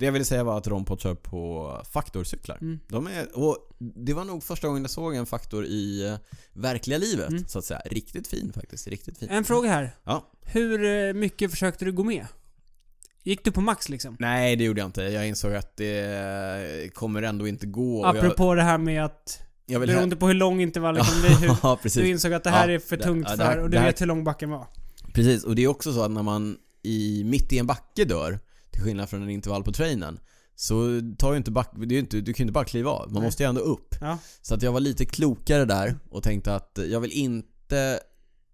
Det 0.00 0.04
jag 0.06 0.12
ville 0.12 0.24
säga 0.24 0.44
var 0.44 0.58
att 0.58 0.66
Rompot 0.66 1.00
kör 1.00 1.14
på 1.14 1.72
faktorcyklar. 1.92 2.58
Mm. 2.60 2.80
De 2.88 3.06
är, 3.06 3.38
och 3.38 3.56
det 3.78 4.12
var 4.14 4.24
nog 4.24 4.42
första 4.42 4.66
gången 4.68 4.82
jag 4.82 4.90
såg 4.90 5.14
en 5.14 5.26
faktor 5.26 5.64
i 5.64 6.06
eh, 6.08 6.14
verkliga 6.52 6.98
livet, 6.98 7.28
Mm. 7.30 7.44
så 7.48 7.58
att 7.58 7.64
säga. 7.64 7.80
Riktigt 7.84 8.28
fin 8.28 8.52
faktiskt, 8.52 8.86
riktigt 8.88 9.18
fin. 9.18 9.28
En 9.28 9.44
fråga 9.44 9.70
här. 9.70 9.96
Ja. 10.04 10.30
Hur 10.42 10.84
eh, 11.08 11.12
mycket 11.12 11.50
försökte 11.50 11.84
du 11.84 11.92
gå 11.92 12.04
med? 12.04 12.26
Gick 13.22 13.44
du 13.44 13.52
på 13.52 13.60
max 13.60 13.88
liksom? 13.88 14.16
Nej, 14.18 14.56
det 14.56 14.64
gjorde 14.64 14.80
jag 14.80 14.88
inte. 14.88 15.02
Jag 15.02 15.28
insåg 15.28 15.54
att 15.54 15.76
det 15.76 16.94
kommer 16.94 17.22
ändå 17.22 17.48
inte 17.48 17.66
gå. 17.66 18.00
och 18.00 18.06
jag, 18.08 18.16
Apropå 18.16 18.54
det 18.54 18.62
här 18.62 18.78
med 18.78 19.04
att, 19.04 19.42
jag 19.66 19.80
vill 19.80 19.88
beroende 19.88 20.16
på 20.16 20.26
hur 20.26 20.34
lång 20.34 20.60
intervallen 20.60 21.04
kommer 21.04 21.20
bli, 21.20 21.48
hur, 21.48 21.56
Ja, 21.62 21.78
du 21.94 22.08
insåg 22.08 22.32
att 22.32 22.44
det 22.44 22.50
här 22.50 22.68
Ja, 22.68 22.74
är 22.74 22.78
för 22.78 22.96
tungt 22.96 23.26
ja, 23.30 23.36
det 23.36 23.36
för 23.36 23.44
här- 23.44 23.58
och 23.58 23.70
du 23.70 23.78
här- 23.78 23.86
vet 23.86 24.00
hur 24.00 24.06
lång 24.06 24.24
backen 24.24 24.50
var. 24.50 24.66
Precis, 25.14 25.44
och 25.44 25.54
det 25.54 25.62
är 25.64 25.68
också 25.68 25.92
så 25.92 26.02
att 26.02 26.10
när 26.10 26.22
man 26.22 26.56
i, 26.82 27.24
mitt 27.24 27.52
i 27.52 27.58
en 27.58 27.66
backe 27.66 28.04
dör, 28.04 28.38
till 28.70 28.82
skillnad 28.82 29.08
från 29.08 29.22
en 29.22 29.30
intervall 29.30 29.64
på 29.64 29.72
trainen, 29.72 30.20
så 30.54 31.00
tar 31.18 31.32
ju 31.32 31.36
inte 31.36 31.50
back, 31.50 31.70
det 31.86 31.94
är 31.94 31.98
inte, 31.98 32.20
du 32.20 32.32
kan 32.32 32.44
ju 32.44 32.44
inte 32.44 32.52
bara 32.52 32.64
kliva 32.64 32.90
av, 32.90 33.06
man 33.06 33.14
Nej. 33.14 33.22
måste 33.22 33.42
ju 33.42 33.48
ändå 33.48 33.60
upp. 33.60 33.94
Ja. 34.00 34.18
Så 34.42 34.54
att 34.54 34.62
jag 34.62 34.72
var 34.72 34.80
lite 34.80 35.04
klokare 35.04 35.64
där 35.64 35.98
och 36.10 36.22
tänkte 36.22 36.54
att 36.54 36.78
jag 36.88 37.00
vill 37.00 37.12
inte 37.12 38.00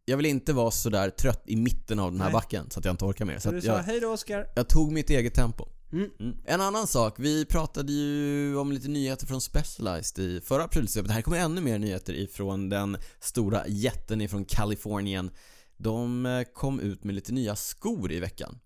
jag 0.08 0.16
vill 0.16 0.26
inte 0.26 0.52
vara 0.52 0.70
sådär 0.70 1.10
trött 1.10 1.42
i 1.46 1.56
mitten 1.56 1.98
av 1.98 2.12
den 2.12 2.20
här 2.20 2.26
Nej. 2.28 2.32
backen 2.32 2.70
så 2.70 2.78
att 2.78 2.84
jag 2.84 2.92
inte 2.92 3.04
orkar 3.04 3.24
mer. 3.24 3.34
Så 3.34 3.40
Så 3.40 3.50
du 3.50 3.60
sa 3.60 3.66
jag, 3.66 3.78
hej 3.78 4.00
då 4.00 4.12
Oskar. 4.12 4.46
jag 4.54 4.68
tog 4.68 4.92
mitt 4.92 5.10
eget 5.10 5.34
tempo. 5.34 5.68
Mm. 5.92 6.10
Mm. 6.20 6.36
En 6.44 6.60
annan 6.60 6.86
sak, 6.86 7.14
vi 7.18 7.44
pratade 7.44 7.92
ju 7.92 8.56
om 8.56 8.72
lite 8.72 8.88
nyheter 8.88 9.26
från 9.26 9.40
Specialized 9.40 10.24
i 10.24 10.40
förra 10.40 10.64
aprilsvepet. 10.64 11.10
Här 11.10 11.22
kommer 11.22 11.38
ännu 11.38 11.60
mer 11.60 11.78
nyheter 11.78 12.12
ifrån 12.14 12.68
den 12.68 12.96
stora 13.20 13.66
jätten 13.66 14.20
ifrån 14.20 14.44
Kalifornien. 14.44 15.30
De 15.76 16.26
eh, 16.26 16.42
kom 16.54 16.80
ut 16.80 17.04
med 17.04 17.14
lite 17.14 17.32
nya 17.32 17.56
skor 17.56 18.12
i 18.12 18.20
veckan. 18.20 18.58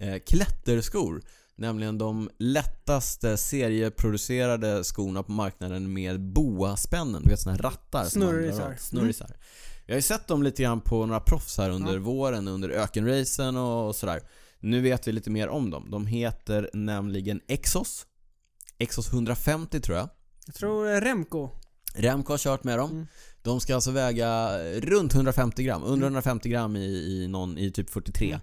Eh, 0.00 0.18
klätterskor. 0.26 1.22
Nämligen 1.56 1.98
de 1.98 2.30
lättaste 2.38 3.36
serieproducerade 3.36 4.84
skorna 4.84 5.22
på 5.22 5.32
marknaden 5.32 5.92
med 5.92 6.20
boaspännen. 6.20 7.22
Du 7.22 7.30
vet 7.30 7.40
såna 7.40 7.56
här 7.56 7.62
rattar 7.62 8.04
Snurrisar. 8.04 8.70
av. 8.70 8.74
Snurrisar. 8.78 9.30
Jag 9.86 9.94
har 9.94 9.98
ju 9.98 10.02
sett 10.02 10.26
dem 10.28 10.42
lite 10.42 10.62
grann 10.62 10.80
på 10.80 11.06
några 11.06 11.20
proffs 11.20 11.58
här 11.58 11.70
under 11.70 11.92
Ja. 11.94 12.00
våren, 12.00 12.48
under 12.48 12.68
ökenracen 12.68 13.56
och 13.56 13.96
sådär. 13.96 14.20
Nu 14.60 14.80
vet 14.80 15.08
vi 15.08 15.12
lite 15.12 15.30
mer 15.30 15.48
om 15.48 15.70
dem. 15.70 15.90
De 15.90 16.06
heter 16.06 16.70
nämligen 16.72 17.40
Exos. 17.48 18.06
Exos 18.78 19.12
150 19.12 19.80
tror 19.80 19.98
jag. 19.98 20.08
Jag 20.46 20.54
tror 20.54 21.00
Remco. 21.00 21.50
Remco 21.94 22.32
har 22.32 22.38
kört 22.38 22.64
med 22.64 22.78
dem. 22.78 22.90
Mm. 22.90 23.06
De 23.42 23.60
ska 23.60 23.74
alltså 23.74 23.90
väga 23.90 24.58
runt 24.80 25.14
150 25.14 25.62
gram, 25.62 25.82
under 25.84 26.06
150 26.06 26.48
gram 26.48 26.76
i, 26.76 26.84
i, 26.84 27.28
någon, 27.28 27.58
i 27.58 27.70
typ 27.72 27.90
43. 27.90 28.26
Mm. 28.28 28.40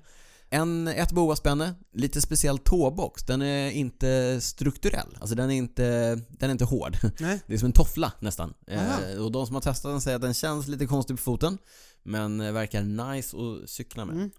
En, 0.50 0.88
ett 0.88 1.12
boaspänne, 1.12 1.76
lite 1.93 2.22
speciell 2.22 2.58
tåbox. 2.58 3.24
Den 3.24 3.41
är 3.41 3.72
inte 3.72 4.41
strukturell, 4.41 5.18
alltså 5.20 5.36
den 5.36 5.52
är 5.52 5.56
inte, 5.56 6.16
den 6.30 6.50
är 6.50 6.52
inte 6.52 6.66
hård. 6.66 6.98
Nej. 7.20 7.41
Det 7.48 7.54
är 7.54 7.58
som 7.58 7.66
en 7.66 7.72
toffla 7.72 8.12
nästan. 8.20 8.54
Eh, 8.68 9.18
och 9.24 9.32
de 9.32 9.45
som 9.45 9.56
har 9.56 9.62
testat 9.62 9.91
den 9.91 10.02
säger 10.02 10.16
att 10.16 10.22
den 10.22 10.34
känns 10.34 10.68
lite 10.68 10.86
konstig 10.86 11.16
på 11.16 11.22
foten. 11.22 11.58
Men 12.04 12.41
eh, 12.41 12.52
verkar 12.52 12.84
nice 12.84 13.38
att 13.38 13.70
cykla 13.70 14.06
med. 14.06 14.16
Mm. 14.16 14.32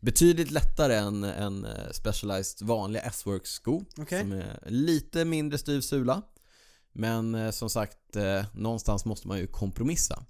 Betydligt 0.00 0.50
lättare 0.50 0.94
än 0.94 1.24
en 1.24 1.64
eh, 1.64 1.90
Specialized 1.92 2.68
vanliga 2.68 3.02
S-Works 3.02 3.50
sko. 3.50 3.84
Okej. 3.96 4.20
Som 4.20 4.32
är 4.32 4.58
lite 4.66 5.24
mindre 5.24 5.58
styv 5.58 5.80
sula. 5.80 6.22
Men 6.92 7.34
eh, 7.34 7.50
som 7.50 7.70
sagt, 7.70 8.16
eh, 8.16 8.44
någonstans 8.54 9.04
måste 9.04 9.28
man 9.28 9.38
ju 9.38 9.46
kompromissa. 9.46 10.22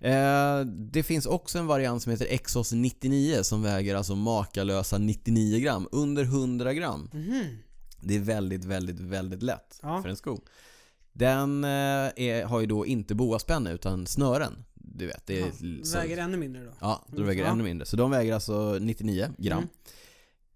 Eh, 0.00 0.60
det 0.66 1.02
finns 1.02 1.26
också 1.26 1.58
en 1.58 1.66
variant 1.66 2.02
som 2.02 2.12
heter 2.12 2.26
Exos 2.30 2.72
99 2.72 3.42
som 3.42 3.62
väger 3.62 3.94
alltså 3.94 4.14
makalösa 4.16 4.98
99 4.98 5.58
gram, 5.60 5.88
under 5.92 6.22
100 6.24 6.74
gram. 6.74 7.10
Mhm. 7.12 7.42
Det 8.00 8.14
är 8.16 8.20
väldigt, 8.20 8.64
väldigt, 8.64 9.00
väldigt 9.00 9.42
lätt 9.42 9.78
Ja. 9.82 10.02
för 10.02 10.08
en 10.08 10.16
sko. 10.16 10.38
Den 11.12 11.64
eh, 11.64 11.70
är, 12.16 12.44
har 12.44 12.60
ju 12.60 12.66
då 12.66 12.86
inte 12.86 13.14
boaspänne 13.14 13.72
utan 13.72 14.06
snören. 14.06 14.64
Du 14.74 15.06
vet, 15.06 15.26
det 15.26 15.40
är... 15.40 15.46
Ja, 15.46 15.84
så- 15.84 15.98
Väger 15.98 16.18
ännu 16.18 16.36
mindre 16.36 16.64
då. 16.64 16.70
Ja, 16.80 17.04
de 17.08 17.26
väger 17.26 17.44
Ja. 17.44 17.50
ännu 17.50 17.64
mindre. 17.64 17.86
Så 17.86 17.96
de 17.96 18.10
väger 18.10 18.34
alltså 18.34 18.78
99 18.80 19.28
gram. 19.38 19.58
Mm. 19.58 19.68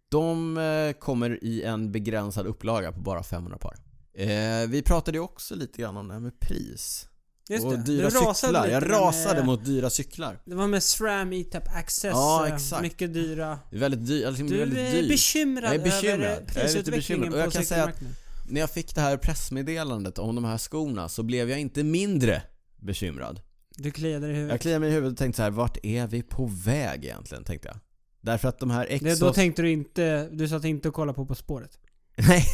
De 0.08 0.56
eh, 0.58 0.92
kommer 0.92 1.44
i 1.44 1.62
en 1.62 1.92
begränsad 1.92 2.46
upplaga 2.46 2.92
på 2.92 3.00
bara 3.00 3.22
500 3.22 3.58
par. 3.58 3.76
Eh, 4.14 4.68
vi 4.68 4.82
pratade 4.82 5.18
ju 5.18 5.22
också 5.24 5.54
lite 5.54 5.82
grann 5.82 5.96
om 5.96 6.08
det 6.08 6.14
här 6.14 6.20
med 6.20 6.40
pris. 6.40 7.08
Just 7.48 7.64
och 7.64 7.72
det. 7.72 7.82
dyra 7.82 8.04
du 8.10 8.10
cyklar. 8.34 8.68
Jag 8.68 8.82
med- 8.82 8.90
rasade 8.90 9.42
mot 9.44 9.64
dyra 9.64 9.90
cyklar. 9.90 10.38
Det 10.44 10.54
var 10.54 10.66
med 10.66 10.82
SRAM 10.82 11.32
E-Tap 11.32 11.68
Access. 11.76 12.10
Ja, 12.12 12.46
eh, 12.48 12.54
exakt. 12.54 12.82
Mycket 12.82 13.14
dyra. 13.14 13.58
Det 13.70 13.76
är 13.76 13.80
väldigt 13.80 14.06
dyrt. 14.06 14.26
Alltså, 14.26 14.42
Du 14.44 14.58
väldigt 14.58 14.78
är 14.78 14.92
dyrt. 14.92 15.08
bekymrad, 15.08 15.64
Jag 15.64 15.74
är 15.74 15.78
bekymrad. 15.84 16.20
över 16.20 16.30
Jag 16.30 16.56
är 16.56 16.62
prisutvecklingen 16.62 17.20
bekymrad. 17.20 17.32
Och 17.34 17.38
jag 17.46 17.52
kan 17.52 17.64
säga 17.64 17.84
att-. 17.84 18.00
När 18.48 18.60
jag 18.60 18.70
fick 18.70 18.94
det 18.94 19.00
här 19.00 19.16
pressmeddelandet 19.16 20.18
om 20.18 20.34
de 20.34 20.44
här 20.44 20.58
skorna 20.58 21.08
så 21.08 21.22
blev 21.22 21.50
jag 21.50 21.60
inte 21.60 21.82
mindre 21.82 22.42
bekymrad. 22.76 23.40
Du 23.76 23.90
kliade 23.90 24.26
i 24.28 24.32
huvudet. 24.32 24.50
Jag 24.50 24.60
kliade 24.60 24.78
mig 24.80 24.88
i 24.88 24.92
huvudet 24.92 25.12
och 25.12 25.18
tänkte 25.18 25.36
så 25.36 25.42
här: 25.42 25.50
vart 25.50 25.78
är 25.82 26.06
vi 26.06 26.22
på 26.22 26.46
väg 26.64 27.04
egentligen? 27.04 27.44
Tänkte 27.44 27.68
jag. 27.68 27.76
Därför 28.20 28.48
att 28.48 28.58
de 28.58 28.70
här 28.70 28.86
Exos... 28.90 29.18
då 29.18 29.32
tänkte 29.32 29.62
du 29.62 29.70
inte, 29.70 30.28
du 30.32 30.48
satt 30.48 30.64
inte 30.64 30.88
och 30.88 30.94
kollade 30.94 31.16
på 31.16 31.26
På 31.26 31.34
spåret. 31.34 31.78
Nej, 32.16 32.44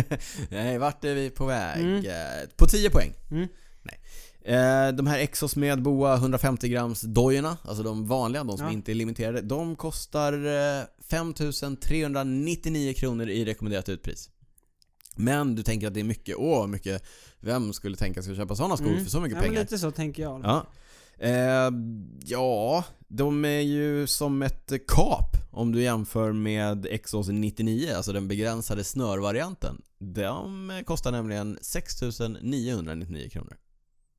Nej 0.50 0.78
vart 0.78 1.04
är 1.04 1.14
vi 1.14 1.30
på 1.30 1.46
väg? 1.46 1.80
Mm. 1.80 1.96
Eh, 2.06 2.48
På 2.56 2.66
10 2.66 2.90
poäng. 2.90 3.12
Mm. 3.30 3.48
Nej. 3.82 4.00
Eh, 4.48 4.88
De 4.94 5.06
här 5.06 5.18
Exos 5.18 5.56
med 5.56 5.82
boa 5.82 6.14
150 6.16 6.68
grams 6.68 7.00
dojorna, 7.00 7.56
alltså 7.64 7.82
de 7.82 8.06
vanliga, 8.06 8.44
de 8.44 8.56
som 8.58 8.66
Ja. 8.66 8.72
inte 8.72 8.92
är 8.92 8.94
limiterade, 8.94 9.40
de 9.40 9.76
kostar 9.76 10.32
eh, 10.32 10.84
5399 11.10 12.92
kronor 12.94 13.28
i 13.28 13.44
rekommenderat 13.44 13.88
utpris. 13.88 14.30
Men 15.16 15.54
du 15.54 15.62
tänker 15.62 15.86
att 15.86 15.94
det 15.94 16.00
är 16.00 16.04
mycket, 16.04 16.36
åh 16.38 16.66
mycket, 16.66 17.02
vem 17.40 17.72
skulle 17.72 17.96
tänka 17.96 18.22
sig 18.22 18.30
att 18.32 18.36
köpa 18.38 18.56
sådana 18.56 18.76
skor 18.76 18.86
Mm. 18.88 19.04
för 19.04 19.10
så 19.10 19.20
mycket 19.20 19.36
ja, 19.36 19.40
men 19.42 19.48
pengar? 19.50 19.60
lite 19.60 19.78
så 19.78 19.90
tänker 19.90 20.22
jag. 20.22 20.40
Ja. 20.44 20.66
Eh, 21.18 21.70
ja, 22.24 22.84
de 23.08 23.44
är 23.44 23.60
ju 23.60 24.06
som 24.06 24.42
ett 24.42 24.72
kap 24.88 25.36
om 25.50 25.72
du 25.72 25.82
jämför 25.82 26.32
med 26.32 26.86
Exos 26.86 27.28
99, 27.28 27.92
alltså 27.96 28.12
den 28.12 28.28
begränsade 28.28 28.84
snörvarianten. 28.84 29.82
De 29.98 30.82
kostar 30.86 31.12
nämligen 31.12 31.58
6999 31.62 33.28
kronor. 33.30 33.56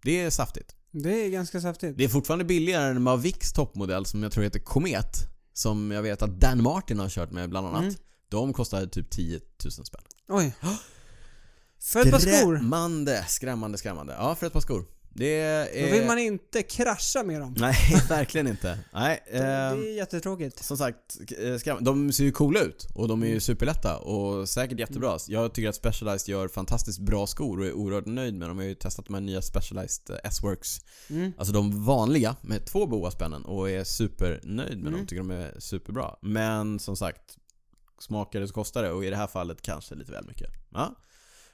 Det 0.04 0.22
är 0.22 0.30
saftigt. 0.30 0.76
Det 0.92 1.26
är 1.26 1.30
ganska 1.30 1.62
saftigt. 1.62 1.98
Det 1.98 2.04
är 2.04 2.10
fortfarande 2.10 2.46
billigare 2.46 2.90
än 2.90 3.02
Mavics 3.02 3.54
toppmodell 3.54 4.06
som 4.06 4.24
jag 4.24 4.32
tror 4.32 4.44
heter 4.44 4.60
Komet. 4.60 5.18
Som 5.54 5.92
jag 5.92 6.02
vet 6.02 6.22
att 6.22 6.40
Dan 6.40 6.64
Martin 6.64 7.00
har 7.00 7.10
kört 7.10 7.32
med 7.32 7.50
bland 7.50 7.68
annat. 7.68 7.82
Mm. 7.82 7.96
De 8.30 8.54
kostar 8.54 8.86
typ 8.86 9.10
10 9.10 9.40
000 9.64 9.72
spänn. 9.72 10.02
Oj. 10.30 10.56
För 11.80 12.00
ett 12.00 12.12
par 12.12 12.20
skor. 12.20 12.58
Skrämmande, 12.58 13.26
skrämmande, 13.28 13.78
skrämmande. 13.78 14.16
Ja, 14.20 14.36
för 14.36 14.48
ett 14.48 14.54
par 14.54 14.62
skor. 14.62 14.86
Det 15.18 15.40
är... 15.40 15.86
Då 15.88 15.92
vill 15.98 16.06
man 16.08 16.20
inte 16.20 16.64
krascha 16.64 17.24
med 17.24 17.42
dem. 17.42 17.56
Nej, 17.58 17.76
verkligen 18.10 18.48
inte. 18.48 18.80
Nej, 18.94 19.24
Det 19.32 19.38
eh, 19.38 19.46
är 19.46 19.96
jättetråkigt. 19.96 20.64
som 20.64 20.78
sagt, 20.78 21.18
eh, 21.68 21.78
de 21.80 22.12
ser 22.12 22.24
ju 22.24 22.32
coola 22.32 22.60
ut 22.60 22.88
och 22.96 23.08
de 23.08 23.22
är 23.22 23.26
Mm. 23.26 23.34
ju 23.34 23.40
superlätta 23.40 23.98
och 23.98 24.50
säkert 24.50 24.80
jättebra. 24.80 25.18
Jag 25.28 25.54
tycker 25.54 25.70
att 25.70 25.76
Specialized 25.76 26.30
gör 26.30 26.48
fantastiskt 26.48 27.00
bra 27.00 27.28
skor 27.28 27.60
och 27.60 27.66
är 27.66 27.74
oerhört 27.74 28.06
nöjd 28.06 28.34
med 28.34 28.50
dem. 28.50 28.58
Jag 28.58 28.64
har 28.66 28.70
ju 28.70 28.76
testat 28.76 29.06
de 29.06 29.14
här 29.14 29.22
nya 29.22 29.42
Specialized 29.42 30.10
eh, 30.10 30.18
S-Works, 30.24 30.78
Mm. 31.10 31.32
alltså 31.38 31.54
de 31.54 31.86
vanliga 31.86 32.36
med 32.42 32.66
två 32.66 32.86
boaspännen 32.88 33.46
och 33.46 33.70
är 33.70 33.84
supernöjd 33.84 34.78
med 34.78 34.88
Mm. 34.88 34.92
dem. 34.92 35.08
Tycker 35.08 35.18
de 35.24 35.32
är 35.32 35.60
superbra. 35.60 36.16
Men 36.22 36.80
som 36.80 36.96
sagt, 36.98 37.22
smakar 38.00 38.40
det 38.40 38.48
så 38.48 38.54
kostar 38.54 38.84
det 38.84 38.92
och 38.92 39.06
i 39.06 39.10
det 39.10 39.16
här 39.16 39.28
fallet 39.28 39.62
kanske 39.62 39.96
lite 39.96 40.12
väl 40.12 40.28
mycket. 40.28 40.50
Ja. 40.74 40.96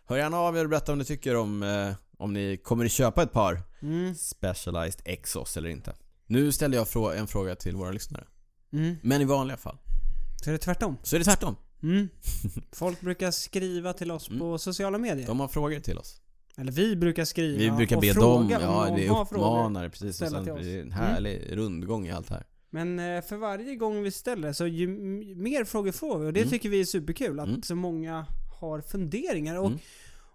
Hör 0.05 0.18
gärna 0.18 0.38
av 0.38 0.57
er 0.57 0.64
och 0.64 0.70
berätta 0.70 0.91
om 0.91 0.97
ni 0.97 1.05
tycker 1.05 1.36
om, 1.36 1.64
eh, 1.64 1.93
om 2.24 2.34
ni 2.34 2.57
kommer 2.57 2.86
att 2.86 2.91
köpa 2.91 3.24
ett 3.24 3.32
par 3.32 3.61
Mm. 3.82 4.15
Specialized 4.15 5.01
Exos 5.05 5.57
eller 5.57 5.69
inte. 5.69 5.93
Nu 6.28 6.51
ställer 6.51 6.78
jag 6.78 6.88
frå- 6.88 7.15
en 7.15 7.28
fråga 7.28 7.55
till 7.55 7.76
våra 7.76 7.91
lyssnare. 7.91 8.24
Mm. 8.74 8.95
Men 9.03 9.21
i 9.21 9.26
vanliga 9.26 9.57
fall 9.57 9.78
Så 10.43 10.49
är 10.49 10.51
det 10.51 10.57
tvärtom. 10.57 10.97
så 11.03 11.15
är 11.15 11.19
det 11.19 11.26
tvärtom. 11.26 11.55
Mm. 11.84 12.09
Folk 12.71 13.01
brukar 13.01 13.32
skriva 13.32 13.93
till 13.93 14.11
oss 14.11 14.28
Mm. 14.30 14.39
på 14.39 14.57
sociala 14.57 14.97
medier. 14.97 15.28
De 15.28 15.39
har 15.39 15.47
frågor 15.47 15.80
till 15.80 15.97
oss. 15.97 16.21
Eller 16.57 16.71
vi 16.71 16.95
brukar 16.95 17.26
skriva 17.26 17.59
Vi 17.59 17.71
brukar 17.78 17.95
och 17.95 18.01
be 18.01 18.13
fråga 18.13 18.59
dem, 18.59 18.69
om 18.76 18.97
ja 19.01 19.26
frågor. 19.26 19.45
uppmanar 19.45 19.89
precis 19.89 20.21
och 20.21 20.28
sen 20.30 20.43
blir 20.43 20.53
det 20.76 20.82
en 20.82 20.91
härlig 20.91 21.57
rundgång 21.57 22.07
i 22.07 22.11
allt 22.11 22.30
här. 22.30 22.45
Men 22.69 22.99
eh, 22.99 23.21
för 23.21 23.38
varje 23.38 23.76
gång 23.76 24.03
vi 24.03 24.11
ställer 24.11 24.53
så 24.53 24.67
ju 24.67 24.88
mer 25.36 25.65
frågor 25.65 25.91
får 25.91 26.19
vi 26.19 26.28
och 26.28 26.34
det 26.34 26.39
Mm. 26.39 26.49
tycker 26.51 26.69
vi 26.69 26.80
är 26.82 26.86
superkul 26.86 27.39
att 27.39 27.47
Mm. 27.47 27.61
så 27.63 27.76
många 27.76 28.26
har 28.59 28.82
funderingar. 28.82 29.55
Och, 29.59 29.67
Mm. 29.67 29.80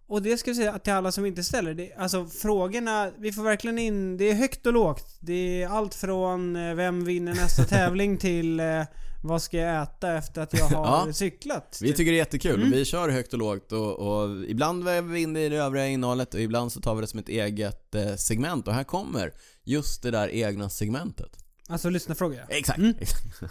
Och 0.08 0.22
det 0.22 0.36
ska 0.38 0.50
vi 0.50 0.54
säga 0.54 0.78
till 0.78 0.92
alla 0.92 1.12
som 1.12 1.26
inte 1.26 1.44
ställer. 1.44 1.74
Det, 1.74 1.92
alltså 1.98 2.26
frågorna, 2.26 3.10
vi 3.18 3.32
får 3.32 3.42
verkligen 3.42 3.78
in, 3.78 4.16
det 4.16 4.30
är 4.30 4.34
högt 4.34 4.66
och 4.66 4.72
lågt. 4.72 5.16
Det 5.20 5.62
är 5.62 5.68
allt 5.68 5.94
från 5.94 6.56
eh, 6.56 6.74
vem 6.74 7.04
vinner 7.04 7.34
nästa 7.34 7.64
tävling 7.76 8.18
till 8.18 8.60
eh, 8.60 8.82
vad 9.24 9.42
ska 9.42 9.56
jag 9.56 9.82
äta 9.82 10.14
efter 10.16 10.42
att 10.42 10.58
jag 10.58 10.64
har 10.68 11.06
Ja. 11.06 11.12
cyklat. 11.12 11.78
Vi 11.82 11.92
tycker 11.92 12.10
det 12.12 12.16
är 12.16 12.18
jättekul. 12.18 12.60
Mm. 12.60 12.70
Vi 12.70 12.84
kör 12.84 13.08
högt 13.08 13.32
och 13.32 13.38
lågt 13.38 13.72
och, 13.72 13.98
och 13.98 14.44
ibland 14.48 14.84
väver 14.84 15.08
vi 15.12 15.20
in 15.22 15.32
det 15.32 15.40
i 15.40 15.48
det 15.48 15.56
övriga 15.56 15.86
innehållet 15.86 16.34
och 16.34 16.40
ibland 16.40 16.72
så 16.72 16.80
tar 16.80 16.94
vi 16.94 17.00
det 17.00 17.06
som 17.06 17.20
ett 17.20 17.28
eget 17.28 17.94
eh, 17.94 18.14
segment 18.14 18.68
och 18.68 18.74
här 18.74 18.84
kommer 18.84 19.32
just 19.64 20.02
det 20.02 20.10
där 20.10 20.28
egna 20.28 20.68
segmentet. 20.70 21.44
Alltså 21.70 21.90
lyssna 21.90 22.14
frågor 22.14 22.38
ja. 22.38 22.56
Exakt. 22.56 22.78
Mm. 22.78 22.94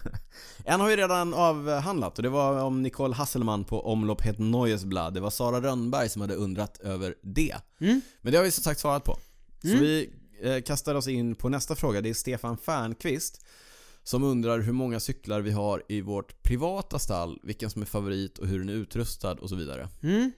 en 0.65 0.79
har 0.79 0.87
vi 0.87 0.97
redan 0.97 1.33
avhandlat 1.33 2.17
och 2.17 2.23
det 2.23 2.29
var 2.29 2.63
om 2.63 2.83
Nicole 2.83 3.15
Hasselman 3.15 3.63
på 3.63 3.91
omlopp 3.91 4.21
Het 4.21 4.39
Neues 4.39 4.85
Blad. 4.85 5.13
Det 5.13 5.19
var 5.19 5.29
Sara 5.29 5.61
Rönnberg 5.61 6.09
som 6.09 6.21
hade 6.21 6.35
undrat 6.35 6.77
över 6.79 7.15
det. 7.23 7.55
Mm. 7.81 8.01
Men 8.21 8.31
det 8.31 8.37
har 8.37 8.45
vi 8.45 8.51
som 8.51 8.63
sagt 8.63 8.79
svarat 8.79 9.03
på. 9.03 9.17
Så 9.61 9.67
Mm. 9.67 9.79
vi 9.79 10.09
eh, 10.41 10.61
kastar 10.61 10.95
oss 10.95 11.07
in 11.07 11.35
på 11.35 11.49
nästa 11.49 11.75
fråga. 11.75 12.01
Det 12.01 12.09
är 12.09 12.13
Stefan 12.13 12.57
Fernqvist 12.57 13.45
som 14.03 14.23
undrar 14.23 14.59
hur 14.59 14.73
många 14.73 14.99
cyklar 14.99 15.41
vi 15.41 15.51
har 15.51 15.83
i 15.89 16.01
vårt 16.01 16.43
privata 16.43 16.99
stall, 16.99 17.39
vilken 17.43 17.69
som 17.69 17.81
är 17.81 17.85
favorit 17.85 18.37
och 18.37 18.47
hur 18.47 18.59
den 18.59 18.69
är 18.69 18.73
utrustad 18.73 19.31
och 19.33 19.49
så 19.49 19.55
vidare. 19.55 19.89
Mm. 20.03 20.31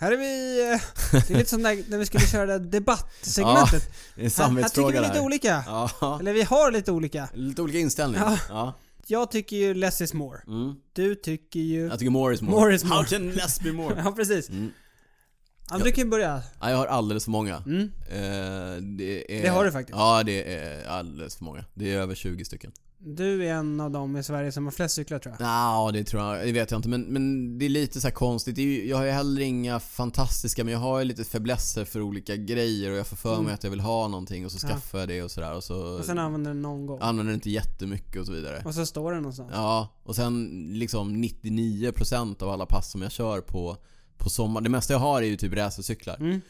Här 0.00 0.12
är 0.12 0.16
vi... 0.16 0.60
eh, 0.72 0.80
Det 1.28 1.30
är 1.34 1.38
lite 1.38 1.50
som 1.50 1.62
när, 1.62 1.90
när 1.90 1.98
vi 1.98 2.06
skulle 2.06 2.26
köra 2.26 2.58
det 2.58 2.68
debattsegmentet. 2.68 3.90
Det 4.14 4.22
en 4.24 4.30
här, 4.56 4.62
här 4.62 4.68
tycker 4.68 4.92
vi 4.92 5.08
lite 5.08 5.20
olika. 5.20 5.64
Ja, 5.66 6.18
Eller 6.20 6.32
vi 6.32 6.42
har 6.42 6.70
lite 6.72 6.92
olika. 6.92 7.28
lite 7.34 7.62
olika 7.62 7.78
inställningar. 7.78 8.26
Ja. 8.26 8.38
Ja. 8.48 8.74
Jag 9.06 9.30
tycker 9.30 9.56
ju 9.56 9.74
less 9.74 10.00
is 10.00 10.14
more. 10.14 10.40
Mm. 10.46 10.74
Du 10.92 11.14
tycker 11.14 11.60
ju... 11.60 11.86
Jag 11.86 11.98
tycker 11.98 12.10
more 12.10 12.34
is 12.34 12.42
more. 12.42 12.60
More 12.60 12.74
is 12.74 12.84
more. 12.84 12.94
How 12.96 13.04
can 13.04 13.30
less 13.30 13.60
be 13.60 13.72
more? 13.72 13.94
Ja, 14.04 14.12
precis. 14.12 14.48
Mm. 14.48 14.70
Ja, 15.70 15.78
du 15.78 15.92
kan 15.92 16.04
ju 16.04 16.10
börja. 16.10 16.42
Ja, 16.60 16.70
jag 16.70 16.76
har 16.76 16.86
alldeles 16.86 17.24
för 17.24 17.30
många. 17.30 17.56
Mm. 17.66 17.82
Eh, 18.08 18.82
det, 18.82 19.38
är, 19.38 19.42
Det 19.42 19.48
har 19.48 19.64
du 19.64 19.72
faktiskt. 19.72 19.98
Ja, 19.98 20.22
det 20.22 20.54
är 20.56 20.88
alldeles 20.88 21.36
för 21.36 21.44
många. 21.44 21.64
Det 21.74 21.92
är 21.94 21.98
över 21.98 22.14
20 22.14 22.44
stycken. 22.44 22.72
Du 23.00 23.44
är 23.46 23.52
en 23.54 23.80
av 23.80 23.90
dem 23.90 24.16
i 24.16 24.22
Sverige 24.22 24.52
som 24.52 24.64
har 24.64 24.70
flest 24.72 24.94
cyklar 24.94 25.18
tror 25.18 25.34
jag. 25.38 25.48
Ja, 25.48 25.90
det 25.92 26.04
tror 26.04 26.22
jag. 26.22 26.46
Det 26.46 26.52
vet 26.52 26.70
jag 26.70 26.78
inte. 26.78 26.88
Men, 26.88 27.02
men 27.02 27.58
det 27.58 27.64
är 27.64 27.68
lite 27.68 28.00
så 28.00 28.10
konstigt. 28.10 28.56
Det 28.56 28.62
ju, 28.62 28.88
jag 28.88 28.96
har 28.96 29.04
ju 29.04 29.10
heller 29.10 29.42
inga 29.42 29.80
fantastiska, 29.80 30.64
men 30.64 30.72
jag 30.72 30.80
har 30.80 30.98
ju 30.98 31.04
lite 31.04 31.24
fäblesser 31.24 31.84
för 31.84 32.00
olika 32.00 32.36
grejer 32.36 32.90
och 32.90 32.96
jag 32.98 33.06
får 33.06 33.16
för 33.16 33.30
mig 33.30 33.38
Mm. 33.40 33.54
att 33.54 33.64
jag 33.64 33.70
vill 33.70 33.80
ha 33.80 34.08
någonting 34.08 34.44
och 34.46 34.52
så 34.52 34.58
Ja. 34.66 34.68
skaffar 34.68 34.98
jag 34.98 35.08
det 35.08 35.22
och 35.22 35.30
sådär 35.30 35.54
och 35.54 35.64
så 35.64 35.76
Och 35.98 36.04
sen 36.04 36.18
använder 36.18 36.50
den 36.50 36.62
någon 36.62 36.86
gång. 36.86 36.98
använder 37.02 37.24
den 37.30 37.34
inte 37.34 37.50
jättemycket 37.50 38.20
och 38.20 38.26
så 38.26 38.32
vidare. 38.32 38.62
Och 38.64 38.74
så 38.74 38.86
står 38.86 39.12
den 39.12 39.22
någonstans. 39.22 39.50
Ja, 39.54 39.88
och 40.04 40.16
sen 40.16 40.66
liksom 40.72 41.24
99% 41.24 42.42
av 42.42 42.48
alla 42.48 42.66
pass 42.66 42.90
som 42.90 43.02
jag 43.02 43.12
kör 43.12 43.40
på, 43.40 43.76
på 44.16 44.30
sommar. 44.30 44.60
Det 44.60 44.68
mesta 44.68 44.92
jag 44.92 45.00
har 45.00 45.22
är 45.22 45.26
ju 45.26 45.36
typ 45.36 45.52
racercyklar. 45.54 46.16
Mm. 46.20 46.40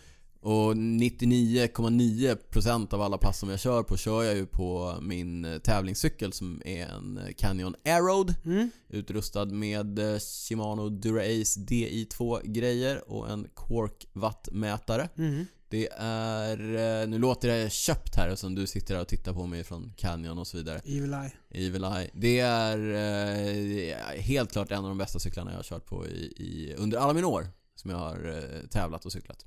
Och 0.41 0.75
99,9% 0.75 2.95
av 2.95 3.03
alla 3.03 3.19
pass 3.19 3.39
som 3.39 3.49
jag 3.49 3.61
kör 3.61 3.83
på 3.83 3.97
kör 3.97 4.23
jag 4.23 4.37
ju 4.37 4.47
på 4.47 4.99
min 5.03 5.45
eh, 5.45 5.59
tävlingscykel 5.59 6.33
som 6.33 6.63
är 6.65 6.87
en 6.87 7.19
eh, 7.19 7.25
Canyon 7.37 7.75
Aeroad 7.85 8.35
Mm. 8.45 8.71
Utrustad 8.89 9.45
med 9.45 9.99
eh, 9.99 10.19
Shimano 10.19 10.89
Dura-Ace 10.89 11.59
DI2 11.59 12.41
grejer 12.45 13.11
och 13.11 13.31
en 13.31 13.49
Quark 13.57 14.07
wattmätare. 14.13 15.09
Mm. 15.19 15.47
Det 15.71 15.89
är, 15.99 17.07
nu 17.07 17.19
låter 17.19 17.49
det 17.49 17.73
köpt 17.73 18.17
här 18.17 18.35
som 18.35 18.55
du 18.55 18.67
sitter 18.67 18.95
här 18.95 19.03
och 19.03 19.09
tittar 19.09 19.33
på 19.33 19.47
mig 19.47 19.65
från 19.65 19.93
Canyon 19.97 20.39
och 20.39 20.47
så 20.47 20.57
vidare. 20.57 20.81
Evil 20.85 21.15
Eye. 21.15 21.33
Evil 21.51 21.85
Eye. 21.85 22.11
Det 22.15 22.39
är 22.39 24.21
helt 24.21 24.53
klart 24.53 24.71
en 24.71 24.79
av 24.79 24.89
de 24.89 24.99
bästa 24.99 25.19
cyklarna 25.19 25.51
jag 25.51 25.59
har 25.59 25.63
kört 25.63 25.87
på 25.87 26.07
i, 26.07 26.33
i, 26.37 26.75
under 26.79 26.99
alla 26.99 27.13
mina 27.13 27.27
år 27.27 27.47
som 27.75 27.91
jag 27.91 27.99
har 27.99 28.43
tävlat 28.71 29.07
och 29.07 29.13
cyklat. 29.13 29.47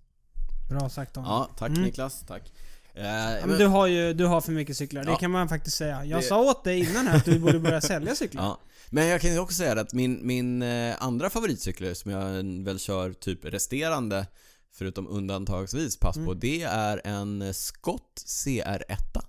Bra 0.80 0.90
sagt 0.90 1.14
Daniel. 1.14 1.32
Ja, 1.32 1.50
tack 1.58 1.70
Mm. 1.70 1.82
Niklas. 1.84 2.24
Tack. 2.28 2.52
Eh, 2.94 3.04
Ja, 3.06 3.46
men- 3.46 3.58
du 3.60 3.66
har 3.68 3.88
ju 3.88 4.14
du 4.14 4.26
har 4.26 4.42
för 4.42 4.52
mycket 4.52 4.78
cyklar, 4.78 5.04
det 5.04 5.12
Ja. 5.12 5.18
kan 5.18 5.32
man 5.32 5.50
faktiskt 5.50 5.78
säga. 5.78 6.06
Jag 6.06 6.20
Det- 6.22 6.26
sa 6.26 6.42
åt 6.42 6.64
dig 6.64 6.80
innan 6.92 7.08
här 7.08 7.18
att 7.18 7.26
du 7.26 7.40
borde 7.40 7.60
börja 7.60 7.82
sälja 7.82 8.16
cyklar. 8.16 8.44
Ja. 8.44 8.60
Men 8.94 9.08
jag 9.08 9.22
kan 9.22 9.34
ju 9.34 9.40
också 9.40 9.56
säga 9.56 9.76
det 9.76 9.82
att 9.82 9.94
min, 9.94 10.28
min 10.28 10.62
eh, 10.62 10.96
andra 11.04 11.30
favoritcyklar 11.30 11.94
som 11.94 12.12
jag 12.12 12.44
väl 12.66 12.80
kör 12.80 13.14
typ 13.14 13.46
resterande 13.46 14.28
förutom 14.74 15.08
undantagsvis 15.08 15.98
pass 16.00 16.16
på, 16.16 16.22
Mm. 16.22 16.40
det 16.40 16.62
är 16.64 17.02
en 17.04 17.54
Scott 17.54 18.24
CR1 18.26 19.22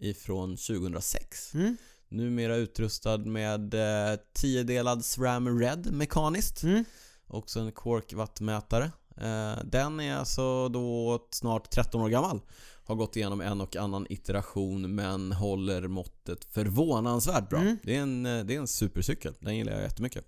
ifrån 0.00 0.56
2006. 0.56 1.54
Mm. 1.54 1.76
Numera 2.08 2.56
utrustad 2.56 3.18
med 3.18 3.74
eh, 3.74 4.18
10-delad 4.34 5.04
SRAM 5.04 5.60
Red 5.60 5.92
mekaniskt. 5.92 6.62
Mm. 6.62 6.84
Också 7.26 7.60
en 7.60 7.72
Quark 7.72 8.12
wattmätare. 8.12 8.90
Eh, 9.20 9.64
den 9.64 10.00
är 10.00 10.16
alltså 10.16 10.68
då 10.68 11.18
snart 11.30 11.70
13 11.70 12.00
år 12.00 12.08
gammal. 12.08 12.40
Har 12.84 12.94
gått 12.94 13.16
igenom 13.16 13.40
en 13.40 13.60
och 13.60 13.76
annan 13.76 14.06
iteration 14.10 14.94
men 14.94 15.32
håller 15.32 15.88
måttet 15.88 16.44
förvånansvärt 16.44 17.48
bra. 17.48 17.58
Mm. 17.60 17.76
Det, 17.82 17.96
är 17.96 18.00
en, 18.02 18.26
eh, 18.26 18.44
det 18.44 18.54
är 18.54 18.58
en 18.58 18.68
supercykel. 18.68 19.34
Den 19.40 19.56
gillar 19.56 19.72
jag 19.72 19.82
jättemycket. 19.82 20.24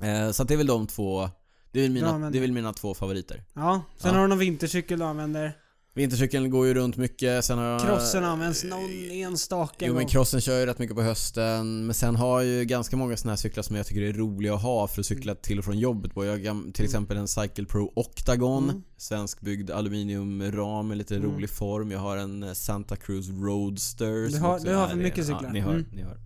Eh, 0.00 0.30
så 0.30 0.44
det 0.44 0.54
är 0.54 0.58
väl 0.58 0.66
de 0.66 0.86
två 0.86 1.30
det 1.72 1.78
är 1.80 1.82
väl 1.82 1.92
mina, 1.92 2.18
men- 2.18 2.32
det 2.32 2.38
är 2.38 2.40
väl 2.40 2.52
mina 2.52 2.72
två 2.72 2.94
favoriter. 2.94 3.44
Ja, 3.54 3.82
sen 3.96 4.08
Ja. 4.10 4.16
har 4.16 4.22
du 4.22 4.28
någon 4.28 4.38
vintercykel 4.38 4.98
du 4.98 5.04
använder. 5.04 5.56
Vintercykeln 5.96 6.50
går 6.50 6.66
ju 6.66 6.74
runt 6.74 6.96
mycket, 6.96 7.44
sen 7.44 7.58
har 7.58 7.64
jag... 7.64 7.80
Crossen 7.80 8.24
används 8.24 8.64
någon 8.64 9.10
enstaka 9.10 9.86
Jo 9.86 9.94
men 9.94 10.06
crossen 10.06 10.40
kör 10.40 10.60
ju 10.60 10.66
rätt 10.66 10.78
mycket 10.78 10.96
på 10.96 11.02
hösten, 11.02 11.86
men 11.86 11.94
sen 11.94 12.16
har 12.16 12.40
jag 12.42 12.50
ju 12.52 12.64
ganska 12.64 12.96
många 12.96 13.16
såna 13.16 13.32
här 13.32 13.36
cyklar 13.36 13.62
som 13.62 13.76
jag 13.76 13.86
tycker 13.86 14.02
är 14.02 14.12
roliga 14.12 14.54
att 14.54 14.62
ha 14.62 14.88
för 14.88 15.00
att 15.00 15.06
cykla 15.06 15.34
till 15.34 15.58
och 15.58 15.64
från 15.64 15.78
jobbet 15.78 16.14
på. 16.14 16.24
Jag 16.24 16.32
har 16.54 16.72
till 16.72 16.84
exempel 16.84 17.16
en 17.16 17.28
Cycle 17.28 17.64
Pro 17.64 17.92
Octagon, 17.96 18.64
Mm. 18.70 18.82
svenskbyggd 18.96 19.70
aluminiumram 19.70 20.88
med 20.88 20.98
lite 20.98 21.16
Mm. 21.16 21.30
rolig 21.32 21.50
form. 21.50 21.90
Jag 21.90 21.98
har 21.98 22.16
en 22.16 22.42
eh, 22.42 22.52
Santa 22.52 22.96
Cruz 22.96 23.28
Roadster 23.30 24.28
Du 24.32 24.38
har- 24.38 24.58
du 24.60 24.74
har 24.74 24.88
för 24.88 24.96
mycket 24.96 25.18
Ja, 25.18 25.24
cyklar. 25.24 25.50
ni 25.52 25.60
hör, 25.60 25.70
Mm. 25.74 25.84
ni 25.92 26.02
hör. 26.02 26.18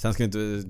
Sen 0.00 0.14
ska 0.14 0.22
vi 0.22 0.24
inte... 0.24 0.68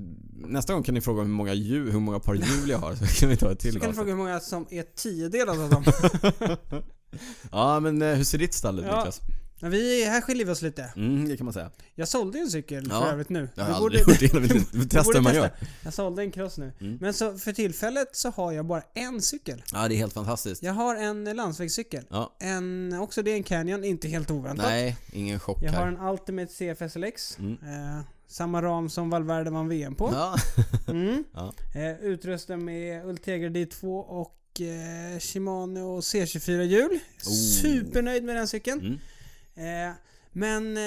Nästa 0.49 0.73
gång 0.73 0.83
kan 0.83 0.95
ni 0.95 1.01
fråga 1.01 1.23
hur 1.23 1.29
många, 1.29 1.55
hjul, 1.55 1.91
hur 1.93 2.01
många 2.01 2.19
par 2.21 2.35
hjul 2.35 2.69
jag 2.71 2.79
har 2.79 2.95
så 2.95 3.07
kan 3.07 3.29
vi 3.29 3.37
ta 3.37 3.53
ett 3.53 3.59
till 3.59 3.73
Så 3.73 3.79
kan 3.81 3.87
du 3.87 3.89
avsnitt. 3.89 3.97
fråga 3.99 4.11
hur 4.11 4.19
många 4.19 4.41
som 4.41 4.67
är 4.71 4.83
tiodelade 4.83 5.65
av 5.65 5.71
dem. 5.71 5.85
Ja 7.53 7.81
men 7.81 8.03
eh, 8.03 8.15
hur 8.15 8.25
ser 8.25 8.39
ditt 8.39 8.55
stall 8.55 8.79
ut 8.79 8.85
Ja. 8.85 8.97
Niklas? 8.97 9.21
Men 9.63 9.71
vi, 9.71 10.05
här 10.05 10.21
skiljer 10.21 10.47
vi 10.47 10.53
oss 10.53 10.63
lite. 10.63 10.93
Mm, 10.97 11.29
det 11.29 11.37
kan 11.37 11.45
man 11.45 11.55
säga. 11.55 11.71
Jag 11.95 12.09
sålde 12.09 12.39
ju 12.39 12.45
en 12.45 12.51
cykel 12.51 12.87
Ja. 12.91 13.01
för 13.03 13.13
övrigt 13.13 13.29
nu. 13.29 13.49
Jag 13.55 13.65
Vi 13.67 13.73
har 13.73 13.81
borde- 13.81 13.99
aldrig 13.99 14.21
gjort 14.21 14.33
det, 14.33 14.39
jag 14.39 14.41
vill 14.55 14.65
vi 14.73 14.89
testa 14.89 15.03
borde 15.03 15.19
hur 15.19 15.23
man 15.23 15.33
testa. 15.33 15.47
gör. 15.47 15.69
Jag 15.85 15.95
sålde 15.95 16.23
en 16.23 16.31
cross 16.31 16.59
nu. 16.59 16.73
Mm. 16.81 16.99
Men 17.01 17.15
så 17.15 17.39
för 17.39 17.53
tillfället 17.53 18.09
så 18.17 18.31
har 18.31 18.53
jag 18.53 18.67
bara 18.67 18.83
en 18.95 19.23
cykel. 19.23 19.63
Ja 19.73 19.89
det 19.89 19.95
är 19.95 19.97
helt 19.97 20.13
fantastiskt. 20.13 20.63
Jag 20.63 20.73
har 20.73 20.97
en 20.97 21.25
landsvägscykel. 21.25 22.05
Ja. 22.11 22.37
En, 22.41 22.93
också 23.01 23.23
det 23.23 23.31
är 23.31 23.37
en 23.37 23.43
Canyon, 23.43 23.85
inte 23.85 24.09
helt 24.09 24.31
oväntat. 24.31 24.67
Nej, 24.67 24.97
ingen 25.13 25.41
chock 25.41 25.59
Jag 25.63 25.73
har 25.73 25.79
här. 25.79 25.87
en 25.87 26.01
Ultimate 26.09 26.53
CFSLX. 26.53 27.39
Mm. 27.39 27.53
Eh, 27.53 28.01
samma 28.31 28.63
ram 28.63 28.89
som 28.89 29.11
Valverde 29.11 29.51
vann 29.51 29.69
VM 29.69 29.95
på. 29.95 30.11
Ja. 30.13 30.37
Mm. 30.89 31.25
Ja. 31.35 31.55
Eh, 31.75 32.01
utrustad 32.01 32.57
med 32.57 33.07
Ultegra 33.07 33.49
D2 33.49 34.01
och 34.01 34.61
eh, 34.61 35.19
Shimano 35.21 36.01
C24-hjul. 36.01 36.91
Oh. 37.27 37.33
Supernöjd 37.63 38.25
med 38.25 38.37
den 38.37 38.49
cykeln. 38.49 38.99
Mm. 39.57 39.89
Eh, 39.91 39.95
men 40.33 40.77
eh, 40.77 40.83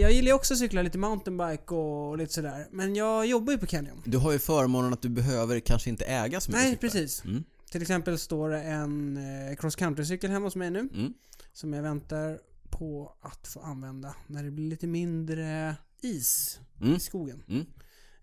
jag 0.00 0.12
gillar 0.12 0.26
ju 0.26 0.32
också 0.32 0.54
att 0.54 0.58
cykla 0.58 0.82
lite 0.82 0.98
mountainbike 0.98 1.74
och 1.74 2.18
lite 2.18 2.32
sådär. 2.32 2.66
Men 2.70 2.96
jag 2.96 3.26
jobbar 3.26 3.52
ju 3.52 3.58
på 3.58 3.66
Canyon. 3.66 4.02
Du 4.04 4.18
har 4.18 4.32
ju 4.32 4.38
förmånen 4.38 4.92
att 4.92 5.02
du 5.02 5.08
behöver 5.08 5.60
kanske 5.60 5.90
inte 5.90 6.04
äga 6.04 6.40
så 6.40 6.50
mycket 6.50 6.62
Nej, 6.64 6.72
cyklar. 6.72 6.90
precis. 6.90 7.24
Mm. 7.24 7.44
Till 7.70 7.82
exempel 7.82 8.18
står 8.18 8.48
det 8.50 8.62
en 8.62 9.16
eh, 9.16 9.56
cross 9.56 9.76
country-cykel 9.76 10.30
hemma 10.30 10.46
hos 10.46 10.56
mig 10.56 10.70
nu. 10.70 10.78
Mm. 10.78 11.12
Som 11.52 11.72
jag 11.72 11.82
väntar 11.82 12.38
på 12.70 13.12
att 13.20 13.48
få 13.48 13.60
använda 13.60 14.14
när 14.26 14.42
det 14.44 14.50
blir 14.50 14.68
lite 14.70 14.86
mindre 14.86 15.76
is 16.02 16.58
Mm. 16.80 16.94
i 16.96 17.00
skogen. 17.00 17.42
Mm. 17.48 17.60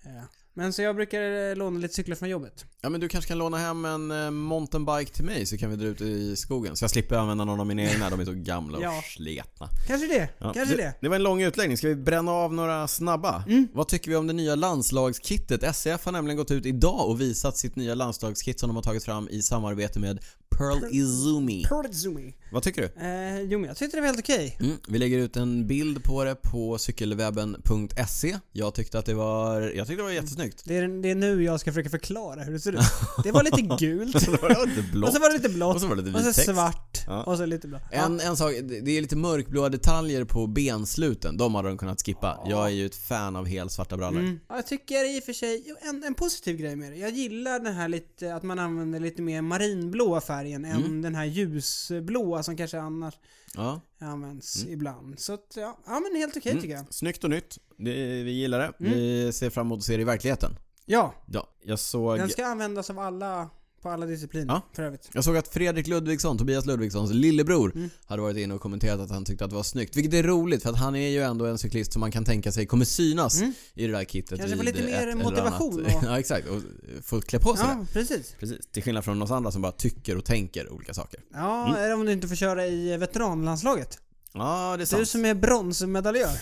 Eh, 0.05 0.23
men 0.57 0.73
så 0.73 0.81
jag 0.81 0.95
brukar 0.95 1.49
eh, 1.49 1.55
låna 1.55 1.79
lite 1.79 1.93
cyklar 1.93 2.15
från 2.15 2.29
jobbet. 2.29 2.65
Ja 2.81 2.89
men 2.89 3.01
du 3.01 3.09
kanske 3.09 3.27
kan 3.27 3.37
låna 3.37 3.57
hem 3.57 3.85
en 3.85 4.11
eh, 4.11 4.31
mountainbike 4.31 5.11
till 5.13 5.25
mig 5.25 5.45
så 5.45 5.57
kan 5.57 5.69
vi 5.69 5.75
dra 5.75 5.85
ut 5.85 6.01
i 6.01 6.35
skogen. 6.35 6.75
Så 6.75 6.83
jag 6.83 6.91
slipper 6.91 7.15
använda 7.15 7.45
någon 7.45 7.59
av 7.59 7.65
mina 7.67 7.81
egna, 7.91 8.09
de 8.09 8.19
är 8.19 8.25
så 8.25 8.33
gamla 8.33 8.77
och 8.77 8.83
Ja. 8.83 9.01
sletna. 9.17 9.69
Kanske 9.87 10.07
det. 10.07 10.29
Ja, 10.37 10.53
Kanske 10.53 10.75
det. 10.75 10.93
Det 11.01 11.09
var 11.09 11.15
en 11.15 11.23
lång 11.23 11.41
utläggning, 11.41 11.77
ska 11.77 11.87
vi 11.87 11.95
bränna 11.95 12.31
av 12.31 12.53
några 12.53 12.87
snabba? 12.87 13.43
Mm. 13.47 13.67
Vad 13.73 13.87
tycker 13.87 14.09
vi 14.11 14.15
om 14.17 14.27
det 14.27 14.33
nya 14.33 14.55
landslagskittet? 14.55 15.63
SCF 15.63 16.05
har 16.05 16.11
nämligen 16.11 16.37
gått 16.37 16.51
ut 16.51 16.65
idag 16.65 17.09
och 17.09 17.21
visat 17.21 17.57
sitt 17.57 17.75
nya 17.75 17.95
landslagskit 17.95 18.59
som 18.59 18.69
de 18.69 18.75
har 18.75 18.83
tagit 18.83 19.05
fram 19.05 19.29
i 19.29 19.41
samarbete 19.41 19.99
med 19.99 20.19
Pearl 20.57 20.95
Izumi. 20.95 21.63
Pearl 21.63 22.33
Vad 22.51 22.63
tycker 22.63 22.81
du? 22.81 23.01
Eh, 23.05 23.41
jo 23.41 23.59
men 23.59 23.67
jag 23.67 23.77
tyckte 23.77 23.97
det 23.97 24.01
var 24.01 24.07
helt 24.07 24.19
okej. 24.19 24.57
Mm, 24.59 24.77
vi 24.87 24.99
lägger 24.99 25.17
ut 25.17 25.37
en 25.37 25.67
bild 25.67 26.03
på 26.03 26.23
det 26.23 26.35
på 26.35 26.77
cykelwebben.se. 26.77 28.37
Jag 28.51 28.73
tyckte 28.73 28.99
att 28.99 29.05
det 29.05 29.13
var, 29.13 29.61
jag 29.61 29.87
tyckte 29.87 30.01
det 30.01 30.03
var 30.03 30.11
jättesnyggt. 30.11 30.61
Det 30.65 30.77
är, 30.77 31.01
det 31.01 31.11
är 31.11 31.15
nu 31.15 31.43
jag 31.43 31.59
ska 31.59 31.71
försöka 31.71 31.89
förklara 31.89 32.43
hur 32.43 32.53
det 32.53 32.59
ser 32.59 32.71
ut. 32.73 32.79
Det 33.23 33.31
var 33.31 33.43
lite 33.43 33.61
gult. 33.79 34.25
det 34.25 34.41
var 34.41 34.65
lite 34.67 34.79
och 34.79 34.85
blått. 34.91 35.13
så 35.13 35.19
var 35.19 35.29
det 35.29 35.37
lite 35.37 35.49
blått. 35.49 35.75
Och 35.75 35.81
så 35.81 35.87
var 35.87 35.95
det 35.95 36.01
lite 36.01 36.17
Och 36.17 36.21
så 36.21 36.27
vit 36.27 36.35
text. 36.35 36.49
svart. 36.51 36.97
Ja. 37.07 37.23
Och 37.23 37.37
så 37.37 37.45
lite 37.45 37.67
blått. 37.67 37.81
En, 37.91 38.19
en 38.19 38.37
sak, 38.37 38.53
det 38.63 38.91
är 38.97 39.01
lite 39.01 39.15
mörkblåa 39.15 39.69
detaljer 39.69 40.23
på 40.23 40.47
bensluten. 40.47 41.37
De 41.37 41.55
hade 41.55 41.67
de 41.67 41.77
kunnat 41.77 42.01
skippa. 42.05 42.39
Jag 42.45 42.65
är 42.65 42.69
ju 42.69 42.85
ett 42.85 42.95
fan 42.95 43.35
av 43.35 43.45
helt 43.47 43.71
svarta 43.71 43.97
brallor. 43.97 44.19
Mm. 44.19 44.39
Ja, 44.49 44.55
jag 44.55 44.67
tycker 44.67 45.15
i 45.15 45.19
och 45.19 45.23
för 45.23 45.33
sig, 45.33 45.75
en, 45.81 46.03
en 46.03 46.13
positiv 46.13 46.57
grej 46.57 46.75
med 46.75 46.91
det. 46.91 46.97
Jag 46.97 47.11
gillar 47.11 47.59
den 47.59 47.73
här 47.73 47.87
lite, 47.87 48.35
att 48.35 48.43
man 48.43 48.59
använder 48.59 48.99
lite 48.99 49.21
mer 49.21 49.41
marinblåa 49.41 50.21
färgen 50.45 50.65
än 50.65 50.83
Mm. 50.85 51.01
den 51.01 51.15
här 51.15 51.25
ljusblåa 51.25 52.43
som 52.43 52.57
kanske 52.57 52.79
annars 52.79 53.13
Ja. 53.55 53.81
används 53.99 54.65
ibland. 54.65 55.19
Så 55.19 55.33
att, 55.33 55.53
ja, 55.55 55.77
ja 55.85 55.99
men 55.99 56.15
helt 56.21 56.37
okej 56.37 56.51
Mm. 56.51 56.61
tycker 56.61 56.75
jag. 56.75 56.85
Snyggt 56.93 57.23
och 57.23 57.29
nytt. 57.29 57.57
Det, 57.77 58.23
vi 58.23 58.31
gillar 58.31 58.59
det. 58.59 58.73
Mm. 58.85 58.91
Vi 58.93 59.31
ser 59.33 59.49
fram 59.49 59.67
emot 59.67 59.77
att 59.79 59.83
se 59.85 59.95
det 59.95 60.01
i 60.01 60.05
verkligheten. 60.05 60.51
Ja, 60.85 61.13
Ja, 61.27 61.47
jag 61.63 61.79
såg... 61.79 62.17
den 62.19 62.29
ska 62.29 62.45
användas 62.45 62.89
av 62.89 62.99
alla, 62.99 63.49
på 63.85 63.91
alla 63.91 64.05
discipliner 64.05 64.53
Ja. 64.53 64.61
för 64.75 64.83
övrigt. 64.83 65.09
Jag 65.13 65.23
såg 65.23 65.37
att 65.37 65.47
Fredrik 65.47 65.87
Ludvigsson, 65.87 66.37
Tobias 66.37 66.65
Ludvigssons 66.65 67.11
lillebror, 67.11 67.71
Mm. 67.75 67.89
hade 68.05 68.21
varit 68.21 68.37
inne 68.37 68.53
och 68.53 68.61
kommenterat 68.61 68.99
att 68.99 69.09
han 69.09 69.25
tyckte 69.25 69.43
att 69.43 69.49
det 69.49 69.55
var 69.55 69.63
snyggt. 69.63 69.95
Vilket 69.95 70.13
är 70.13 70.23
roligt 70.23 70.63
för 70.63 70.69
att 70.69 70.77
han 70.79 70.95
är 70.95 71.09
ju 71.09 71.21
ändå 71.21 71.45
en 71.45 71.57
cyklist 71.57 71.93
som 71.93 71.99
man 71.99 72.11
kan 72.11 72.25
tänka 72.25 72.51
sig 72.51 72.65
kommer 72.65 72.85
synas 72.85 73.39
Mm. 73.41 73.53
i 73.73 73.87
det 73.87 73.91
där 73.93 74.03
kittet 74.05 74.39
Kanske 74.39 74.57
få 74.57 74.63
lite 74.63 74.83
mer 74.83 75.15
motivation 75.15 75.85
och- 75.85 76.03
Ja 76.03 76.19
exakt, 76.19 76.47
och 76.47 76.61
få 77.03 77.21
klä 77.21 77.39
på 77.39 77.55
sig 77.55 77.65
det. 77.67 77.71
Ja, 77.71 77.85
precis. 77.93 78.35
Precis. 78.39 78.67
Till 78.71 78.83
skillnad 78.83 79.05
från 79.05 79.21
oss 79.21 79.31
andra 79.31 79.51
som 79.51 79.61
bara 79.61 79.71
tycker 79.71 80.17
och 80.17 80.25
tänker 80.25 80.69
olika 80.73 80.93
saker. 80.93 81.19
Ja, 81.33 81.65
Mm. 81.67 81.83
eller 81.83 81.93
om 81.93 82.05
du 82.05 82.11
inte 82.11 82.27
får 82.27 82.35
köra 82.35 82.67
i 82.67 82.97
veteranlandslaget. 82.97 83.97
Ja, 84.33 84.67
det 84.69 84.73
är 84.73 84.77
Du 84.77 84.85
sant. 84.85 85.07
som 85.09 85.25
är 85.25 85.33
bronsmedaljör. 85.33 86.37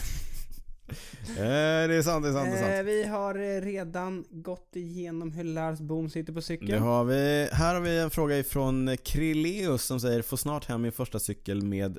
Eh, 1.38 1.88
det 1.88 1.96
är 1.96 2.02
sant, 2.02 2.24
det 2.24 2.30
är 2.30 2.34
sant, 2.34 2.50
det 2.52 2.58
är 2.58 2.62
sant. 2.62 2.74
Eh, 2.74 2.84
vi 2.84 3.04
har 3.04 3.36
eh, 3.36 3.62
redan 3.62 4.26
gått 4.30 4.76
igenom 4.76 5.32
hur 5.32 5.44
Lars 5.44 5.80
Boom 5.80 6.10
sitter 6.10 6.34
på 6.34 6.40
Det 6.40 6.46
cykeln. 6.46 6.82
har 6.84 7.04
vi. 7.06 7.50
Här 7.52 7.74
har 7.74 7.82
vi 7.82 8.00
en 8.00 8.10
fråga 8.10 8.38
ifrån 8.38 8.98
Krilleus 9.04 9.84
som 9.84 10.00
säger 10.00 10.22
Får 10.22 10.38
snart 10.38 10.66
hem 10.66 10.82
min 10.82 10.92
första 10.92 11.20
cykel 11.20 11.62
med 11.62 11.98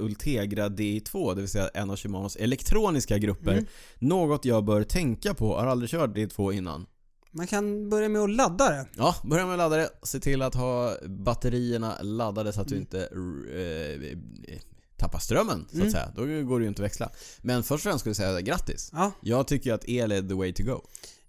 Ultegra 0.00 0.68
D2, 0.68 1.34
det 1.34 1.40
vill 1.40 1.50
säga 1.50 1.68
en 1.74 1.90
av 1.90 1.96
Shimanos 1.96 2.36
elektroniska 2.36 3.18
grupper. 3.18 3.52
Mm. 3.52 3.64
Något 3.98 4.44
jag 4.44 4.64
bör 4.64 4.82
tänka 4.82 5.34
på, 5.34 5.56
har 5.56 5.66
aldrig 5.66 5.90
kört 5.90 6.10
D2 6.16 6.52
innan. 6.52 6.86
Man 7.30 7.46
kan 7.46 7.88
börja 7.90 8.08
med 8.08 8.22
att 8.22 8.30
ladda 8.30 8.68
det. 8.70 8.86
Ja, 8.96 9.14
börja 9.24 9.44
med 9.46 9.52
att 9.52 9.58
ladda 9.58 9.76
det. 9.76 9.88
Se 10.02 10.20
till 10.20 10.42
att 10.42 10.54
ha 10.54 10.96
batterierna 11.06 11.94
laddade 12.02 12.52
så 12.52 12.60
att 12.60 12.68
du 12.68 12.74
Mm. 12.74 12.82
inte 12.82 13.00
eh, 13.00 14.58
tappar 15.04 15.18
strömmen, 15.18 15.60
så 15.68 15.74
att 15.76 15.80
Mm. 15.80 15.90
säga. 15.92 16.08
Då 16.16 16.22
går 16.22 16.58
det 16.58 16.62
ju 16.62 16.68
inte 16.68 16.82
att 16.82 16.86
växla. 16.86 17.10
Men 17.42 17.62
först 17.62 17.72
och 17.86 17.90
främst 17.90 18.00
skulle 18.00 18.10
jag 18.10 18.16
säga 18.16 18.40
grattis. 18.40 18.90
Ja. 18.92 19.12
Jag 19.20 19.46
tycker 19.46 19.70
ju 19.70 19.74
att 19.74 19.88
el 19.88 20.12
är 20.12 20.22
the 20.28 20.34
way 20.34 20.52
to 20.52 20.62
go. 20.62 20.80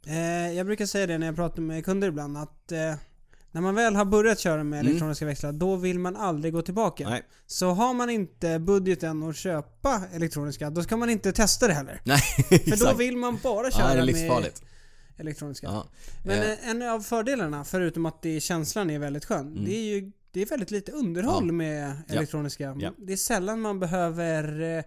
Eh, 0.07 0.51
jag 0.51 0.65
brukar 0.65 0.85
säga 0.85 1.07
det 1.07 1.17
när 1.17 1.25
jag 1.27 1.35
pratar 1.35 1.61
med 1.61 1.85
kunder 1.85 2.07
ibland 2.07 2.37
att 2.37 2.71
eh, 2.71 2.93
när 3.51 3.61
man 3.61 3.75
väl 3.75 3.95
har 3.95 4.05
börjat 4.05 4.39
köra 4.39 4.63
med 4.63 4.79
Mm. 4.79 4.89
elektroniska 4.91 5.25
växlar, 5.25 5.51
då 5.51 5.75
vill 5.75 5.99
man 5.99 6.15
aldrig 6.15 6.53
gå 6.53 6.61
tillbaka. 6.61 7.09
Nej. 7.09 7.23
Så 7.47 7.71
har 7.71 7.93
man 7.93 8.09
inte 8.09 8.59
budgeten 8.59 9.23
att 9.23 9.35
köpa 9.35 10.01
elektroniska, 10.13 10.69
då 10.69 10.83
ska 10.83 10.97
man 10.97 11.09
inte 11.09 11.31
testa 11.31 11.67
det 11.67 11.73
heller. 11.73 12.01
Nej, 12.03 12.19
För 12.49 12.85
då 12.85 12.93
vill 12.93 13.17
man 13.17 13.39
bara 13.43 13.67
Ja, 13.67 13.71
köra 13.71 13.87
det 13.87 13.91
är 13.93 13.95
med 13.95 14.05
livsfarligt. 14.05 14.61
elektroniska. 15.17 15.67
Ja. 15.67 15.85
Men 16.25 16.39
Eh, 16.39 16.51
eh, 16.51 16.69
en 16.69 16.81
av 16.81 16.99
fördelarna, 16.99 17.63
förutom 17.65 18.05
att 18.05 18.21
det, 18.21 18.39
känslan 18.41 18.89
är 18.89 18.99
väldigt 18.99 19.25
skön, 19.25 19.47
Mm. 19.47 19.65
det 19.65 19.75
är 19.75 19.83
ju 19.95 20.11
det 20.35 20.41
är 20.41 20.45
väldigt 20.45 20.71
lite 20.71 20.91
underhåll 20.91 21.45
Ja. 21.47 21.51
med 21.53 21.95
elektroniska. 22.09 22.75
Ja. 22.79 22.91
Det 22.97 23.13
är 23.13 23.17
sällan 23.17 23.61
man 23.61 23.79
behöver 23.79 24.77
eh, 24.77 24.83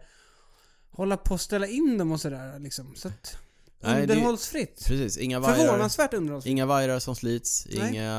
hålla 0.90 1.16
på 1.16 1.34
och 1.34 1.40
ställa 1.40 1.66
in 1.66 1.98
dem 1.98 2.12
och 2.12 2.20
sådär 2.20 2.58
liksom. 2.58 2.94
Så 2.94 3.08
att, 3.08 3.36
Nej, 3.82 4.06
det- 4.06 4.12
underhållsfritt. 4.14 4.84
Precis, 4.86 5.18
inga 5.18 5.40
vajrar, 5.40 5.56
Förvånansvärt 5.66 6.14
underhållsfritt. 6.14 6.50
inga 6.50 6.66
vajrar 6.66 6.98
som 6.98 7.16
slits, 7.16 7.66
Nej. 7.70 7.90
inga 7.90 8.12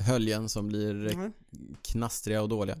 höljen 0.00 0.48
som 0.48 0.68
blir 0.68 0.94
Nej. 1.16 1.30
knastriga 1.82 2.42
och 2.42 2.48
dåliga. 2.48 2.76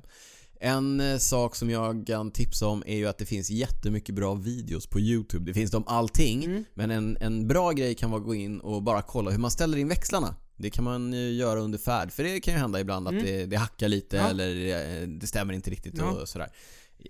En 0.62 1.00
eh, 1.00 1.18
sak 1.18 1.56
som 1.56 1.70
jag 1.70 2.06
kan 2.06 2.30
tipsa 2.30 2.66
om 2.66 2.82
är 2.86 2.96
ju 2.96 3.06
att 3.06 3.18
det 3.18 3.26
finns 3.26 3.50
jättemycket 3.50 4.14
bra 4.14 4.34
videos 4.34 4.86
på 4.86 5.00
YouTube. 5.00 5.44
Det 5.44 5.54
finns 5.54 5.74
om 5.74 5.84
allting, 5.86 6.44
Mm. 6.44 6.64
men 6.74 6.90
en, 6.90 7.16
en 7.20 7.48
bra 7.48 7.70
grej 7.72 7.94
kan 7.94 8.10
vara 8.10 8.20
att 8.20 8.26
gå 8.26 8.34
in 8.34 8.60
och 8.60 8.82
bara 8.82 9.02
kolla 9.02 9.30
hur 9.30 9.38
man 9.38 9.50
ställer 9.50 9.78
in 9.78 9.88
växlarna. 9.88 10.34
Det 10.60 10.70
kan 10.70 10.84
man 10.84 11.12
ju 11.12 11.30
göra 11.30 11.60
under 11.60 11.78
färd, 11.78 12.12
för 12.12 12.22
det 12.22 12.40
kan 12.40 12.54
ju 12.54 12.60
hända 12.60 12.80
ibland 12.80 13.08
att 13.08 13.12
Mm. 13.12 13.24
det, 13.26 13.46
det 13.46 13.56
hackar 13.56 13.88
lite 13.88 14.16
Ja. 14.16 14.28
eller 14.28 14.66
eh, 15.02 15.08
det 15.08 15.26
stämmer 15.26 15.54
inte 15.54 15.70
riktigt 15.70 15.94
Ja. 15.98 16.04
och 16.10 16.28
sådär. 16.28 16.48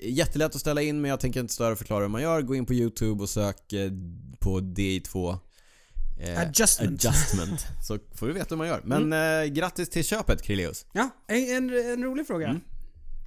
Jättelätt 0.03 0.55
att 0.55 0.61
ställa 0.61 0.83
in 0.83 1.01
men 1.01 1.09
jag 1.11 1.21
tänker 1.21 1.41
inte 1.41 1.53
störa 1.55 1.73
och 1.73 1.79
förklara 1.79 2.01
hur 2.03 2.09
man 2.09 2.23
gör. 2.23 2.43
Gå 2.43 2.55
in 2.55 2.67
på 2.67 2.75
YouTube 2.75 3.23
och 3.23 3.29
sök 3.29 3.73
eh, 3.73 3.91
på 4.39 4.61
DI2 4.61 5.39
eh, 6.21 6.41
Adjustment. 6.41 7.05
adjustment. 7.05 7.67
Så 7.89 7.99
får 8.15 8.27
du 8.27 8.33
veta 8.33 8.47
hur 8.51 8.57
man 8.57 8.67
gör. 8.69 8.81
Men 8.85 9.03
Mm. 9.13 9.43
eh, 9.49 9.53
grattis 9.55 9.89
till 9.91 10.05
köpet 10.05 10.43
Krilleus. 10.43 10.87
Ja, 10.93 11.11
en, 11.27 11.57
en, 11.57 11.91
en 11.93 12.05
rolig 12.05 12.27
fråga. 12.27 12.49
Mm. 12.49 12.61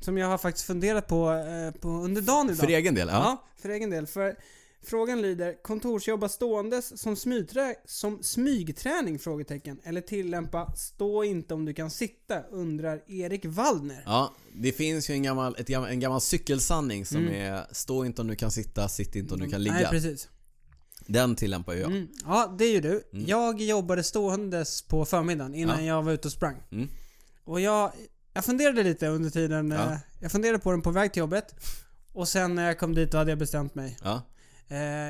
Som 0.02 0.18
jag 0.18 0.28
har 0.28 0.38
faktiskt 0.38 0.66
funderat 0.68 1.08
på, 1.08 1.32
eh, 1.32 1.82
på 1.82 1.88
under 1.90 2.22
dagen 2.22 2.46
idag. 2.46 2.58
För 2.58 2.68
egen 2.68 2.96
del, 2.96 3.08
ja. 3.08 3.14
Ja, 3.14 3.48
för 3.62 3.70
egen 3.70 3.90
del. 3.90 4.08
För 4.08 4.36
frågan 4.86 5.22
lyder, 5.22 5.64
kontorsjobba 5.64 6.30
ståendes 6.30 7.02
som, 7.02 7.16
smygträ, 7.16 7.76
som 7.86 8.24
smygträning? 8.24 9.20
Frågetecken. 9.20 9.80
Eller 9.84 10.02
tillämpa 10.02 10.74
stå 10.76 11.24
inte 11.24 11.54
om 11.54 11.66
du 11.66 11.74
kan 11.74 11.90
sitta? 11.90 12.42
Undrar 12.42 13.02
Erik 13.12 13.46
Waldner. 13.46 14.04
Ja, 14.06 14.34
det 14.54 14.72
finns 14.72 15.10
ju 15.10 15.14
en 15.14 15.24
gammal, 15.24 15.56
ett 15.60 15.70
en 15.70 16.00
gammal 16.00 16.22
cykelsanning 16.22 17.06
som 17.06 17.18
Mm. 17.18 17.34
är 17.34 17.66
Stå 17.72 18.06
inte 18.06 18.22
om 18.22 18.28
du 18.28 18.36
kan 18.36 18.52
sitta, 18.52 18.88
sitt 18.88 19.16
inte 19.16 19.34
om 19.34 19.40
du 19.40 19.50
kan 19.50 19.64
ligga. 19.64 19.76
Nej, 19.76 19.86
precis. 19.90 20.30
Den 21.08 21.36
tillämpar 21.36 21.74
ju 21.74 21.80
jag. 21.80 21.92
Mm. 21.92 22.08
Ja, 22.26 22.56
det 22.58 22.66
är 22.66 22.72
ju 22.72 22.82
du. 22.82 23.04
Mm. 23.14 23.26
Jag 23.28 23.62
jobbade 23.62 24.04
ståendes 24.04 24.82
på 24.82 25.06
förmiddagen 25.06 25.56
innan 25.56 25.86
Ja. 25.86 25.96
jag 25.96 26.04
var 26.04 26.12
ute 26.12 26.28
och 26.28 26.32
sprang. 26.32 26.56
Mm. 26.72 26.88
Och 27.44 27.62
jag, 27.62 27.92
jag 28.34 28.46
funderade 28.46 28.84
lite 28.84 29.08
under 29.08 29.30
tiden. 29.30 29.72
Ja. 29.72 29.92
eh, 29.92 29.98
Jag 30.22 30.32
funderade 30.32 30.60
på 30.60 30.72
den 30.72 30.82
på 30.82 30.92
väg 30.92 31.14
till 31.14 31.20
jobbet. 31.20 31.56
Och 32.14 32.28
sen 32.28 32.56
när 32.56 32.66
jag 32.68 32.80
kom 32.80 32.96
dit 32.96 33.12
då 33.12 33.18
hade 33.18 33.32
jag 33.32 33.40
bestämt 33.40 33.76
mig. 33.76 33.98
Ja, 34.04 34.22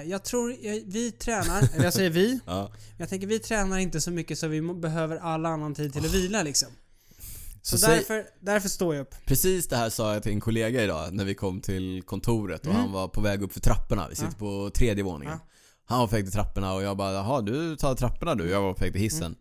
jag 0.10 0.24
tror 0.26 0.52
eh, 0.52 0.76
vi 0.86 1.12
tränar, 1.12 1.70
eller 1.74 1.84
jag 1.84 1.94
säger 1.94 2.10
vi. 2.10 2.40
ja. 2.46 2.72
Jag 2.98 3.10
tänker 3.10 3.28
vi 3.28 3.40
tränar 3.40 3.78
inte 3.78 4.02
så 4.02 4.12
mycket 4.12 4.40
så 4.40 4.48
vi 4.48 4.62
behöver 4.62 5.18
all 5.18 5.46
annan 5.46 5.76
tid 5.76 5.94
till 5.94 6.06
att 6.06 6.14
vila 6.14 6.44
liksom. 6.44 6.70
Så, 7.62 7.78
Så 7.78 7.86
säg- 7.86 7.96
därför, 7.98 8.26
därför 8.40 8.70
står 8.70 8.96
jag 8.96 9.02
upp. 9.02 9.16
Precis 9.26 9.68
det 9.68 9.76
här 9.78 9.90
sa 9.90 10.14
jag 10.14 10.24
till 10.24 10.32
en 10.32 10.40
kollega 10.42 10.84
idag 10.84 11.14
när 11.14 11.26
vi 11.26 11.36
kom 11.36 11.62
till 11.62 12.04
kontoret 12.06 12.62
och 12.62 12.68
Mm. 12.68 12.82
han 12.82 12.92
var 12.92 13.08
på 13.08 13.22
väg 13.22 13.42
upp 13.42 13.54
för 13.54 13.60
trapporna. 13.60 14.08
Vi 14.10 14.16
sitter 14.16 14.32
Ja. 14.32 14.38
på 14.40 14.72
tredje 14.76 15.04
våningen. 15.04 15.34
Ja. 15.42 15.48
Han 15.86 16.00
var 16.00 16.08
på 16.08 16.16
väg 16.16 16.26
till 16.26 16.34
trapporna 16.34 16.74
och 16.74 16.84
jag 16.84 16.98
bara 16.98 17.14
Jaha, 17.14 17.42
du 17.42 17.76
tar 17.76 17.96
trapporna 17.96 18.36
du? 18.36 18.50
Jag 18.50 18.62
var 18.62 18.74
på 18.74 18.84
väg 18.84 18.92
till 18.94 19.02
hissen. 19.02 19.24
Mm. 19.26 19.38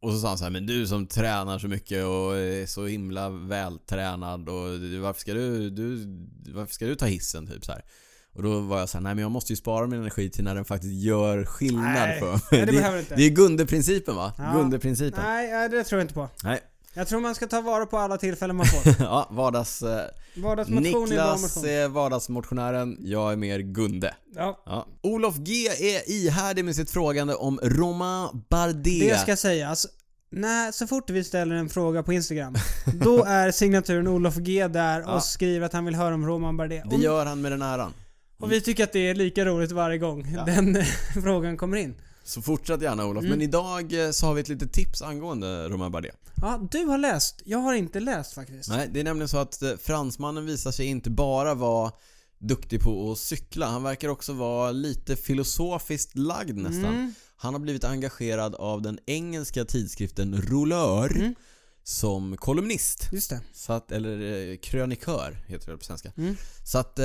Och 0.00 0.12
så 0.12 0.18
sa 0.20 0.28
han 0.28 0.38
så 0.38 0.44
här, 0.44 0.50
men 0.50 0.66
du 0.66 0.86
som 0.86 1.06
tränar 1.06 1.58
så 1.58 1.68
mycket 1.68 2.04
och 2.04 2.36
är 2.36 2.66
så 2.66 2.86
himla 2.86 3.30
vältränad 3.30 4.48
och 4.48 4.64
varför 5.02 5.20
ska 5.20 5.34
du, 5.34 5.70
du 5.70 6.06
varför 6.54 6.74
ska 6.74 6.86
du 6.86 6.94
ta 6.94 7.06
hissen 7.06 7.46
typ 7.46 7.64
så 7.64 7.72
här. 7.72 7.84
Och 8.38 8.44
då 8.44 8.60
var 8.60 8.78
jag 8.78 8.88
såhär, 8.88 9.02
nej 9.02 9.14
men 9.14 9.22
jag 9.22 9.30
måste 9.30 9.52
ju 9.52 9.56
spara 9.56 9.86
min 9.86 10.00
energi 10.00 10.30
till 10.30 10.44
när 10.44 10.54
den 10.54 10.64
faktiskt 10.64 10.92
gör 10.94 11.44
skillnad 11.44 11.84
Nej, 11.84 12.18
för 12.20 12.32
mig. 12.32 12.40
nej, 12.50 12.60
det 12.60 12.66
det, 12.66 12.72
behöver 12.72 12.98
inte. 12.98 13.14
det 13.14 13.22
är 13.22 13.30
Gunde-principen 13.30 14.16
va? 14.16 14.32
Ja. 14.38 14.52
Gunde-principen. 14.58 15.22
Nej, 15.24 15.68
det 15.68 15.84
tror 15.84 15.98
jag 16.00 16.04
inte 16.04 16.14
på. 16.14 16.28
Nej. 16.44 16.60
Jag 16.94 17.08
tror 17.08 17.20
man 17.20 17.34
ska 17.34 17.46
ta 17.46 17.60
vara 17.60 17.86
på 17.86 17.98
alla 17.98 18.18
tillfällen 18.18 18.56
man 18.56 18.66
får. 18.66 18.92
ja, 19.04 19.28
vardags... 19.30 19.82
Eh, 19.82 20.00
Vardagsmotion 20.36 21.02
Niklas 21.08 21.64
är 21.64 21.88
vardagsmotionären, 21.88 22.96
jag 23.00 23.32
är 23.32 23.36
mer 23.36 23.58
Gunde. 23.58 24.14
Ja, 24.34 24.62
Ja. 24.66 24.86
Olof 25.02 25.36
G 25.36 25.66
är 25.68 26.10
ihärdig 26.10 26.64
med 26.64 26.76
sitt 26.76 26.90
frågande 26.90 27.34
om 27.34 27.60
Romain 27.62 28.28
Bardet. 28.50 28.84
det 28.84 29.18
ska 29.20 29.36
sägas. 29.36 29.86
Nej, 30.30 30.72
så 30.72 30.86
fort 30.86 31.10
vi 31.10 31.24
ställer 31.24 31.54
en 31.56 31.68
fråga 31.68 32.02
på 32.02 32.12
Instagram, 32.12 32.54
då 32.94 33.24
är 33.26 33.50
signaturen 33.50 34.08
Olof 34.08 34.36
G 34.36 34.68
där 34.68 35.00
och 35.02 35.08
Ja. 35.10 35.20
skriver 35.20 35.66
att 35.66 35.72
han 35.72 35.84
vill 35.84 35.94
höra 35.94 36.14
om 36.14 36.26
Roman 36.26 36.56
Bardet. 36.56 36.90
Det 36.90 36.96
gör 36.96 37.26
han 37.26 37.40
med 37.40 37.52
den 37.52 37.62
äran. 37.62 37.92
Och 38.40 38.52
vi 38.52 38.60
tycker 38.60 38.84
att 38.84 38.92
det 38.92 39.08
är 39.08 39.14
lika 39.14 39.44
roligt 39.44 39.72
varje 39.72 39.98
gång 39.98 40.26
Ja. 40.36 40.44
den 40.44 40.76
eh, 40.76 40.84
frågan 41.22 41.56
kommer 41.56 41.76
in. 41.76 41.94
Så 42.24 42.42
fortsätt 42.42 42.82
gärna 42.82 43.06
Olof. 43.06 43.20
Mm. 43.24 43.30
Men 43.30 43.42
idag 43.42 44.04
eh, 44.04 44.10
så 44.10 44.26
har 44.26 44.34
vi 44.34 44.40
ett 44.40 44.48
litet 44.48 44.72
tips 44.72 45.02
angående 45.02 45.68
Romain 45.68 45.92
Bardet. 45.92 46.16
Ja, 46.42 46.68
du 46.70 46.84
har 46.84 46.98
läst. 46.98 47.42
Jag 47.44 47.58
har 47.58 47.74
inte 47.74 48.00
läst 48.00 48.34
faktiskt. 48.34 48.68
Nej, 48.68 48.90
det 48.92 49.00
är 49.00 49.04
nämligen 49.04 49.28
så 49.28 49.38
att 49.38 49.62
eh, 49.62 49.70
fransmannen 49.80 50.46
visar 50.46 50.70
sig 50.70 50.86
inte 50.86 51.10
bara 51.10 51.54
vara 51.54 51.92
duktig 52.38 52.80
på 52.80 53.12
att 53.12 53.18
cykla. 53.18 53.66
Han 53.66 53.82
verkar 53.82 54.08
också 54.08 54.32
vara 54.32 54.70
lite 54.72 55.16
filosofiskt 55.16 56.18
lagd 56.18 56.56
nästan. 56.56 56.94
Mm. 56.94 57.14
Han 57.36 57.54
har 57.54 57.60
blivit 57.60 57.84
engagerad 57.84 58.54
av 58.54 58.82
den 58.82 58.98
engelska 59.06 59.64
tidskriften 59.64 60.42
Rouleur 60.42 61.16
Mm. 61.16 61.34
Som 61.88 62.36
kolumnist. 62.36 63.08
Just 63.12 63.30
det. 63.30 63.40
Så 63.52 63.72
att, 63.72 63.92
eller 63.92 64.50
eh, 64.50 64.56
krönikör 64.56 65.44
heter 65.46 65.70
det 65.72 65.78
på 65.78 65.84
svenska. 65.84 66.12
Mm. 66.16 66.36
Så 66.64 66.78
att 66.78 66.98
eh, 66.98 67.04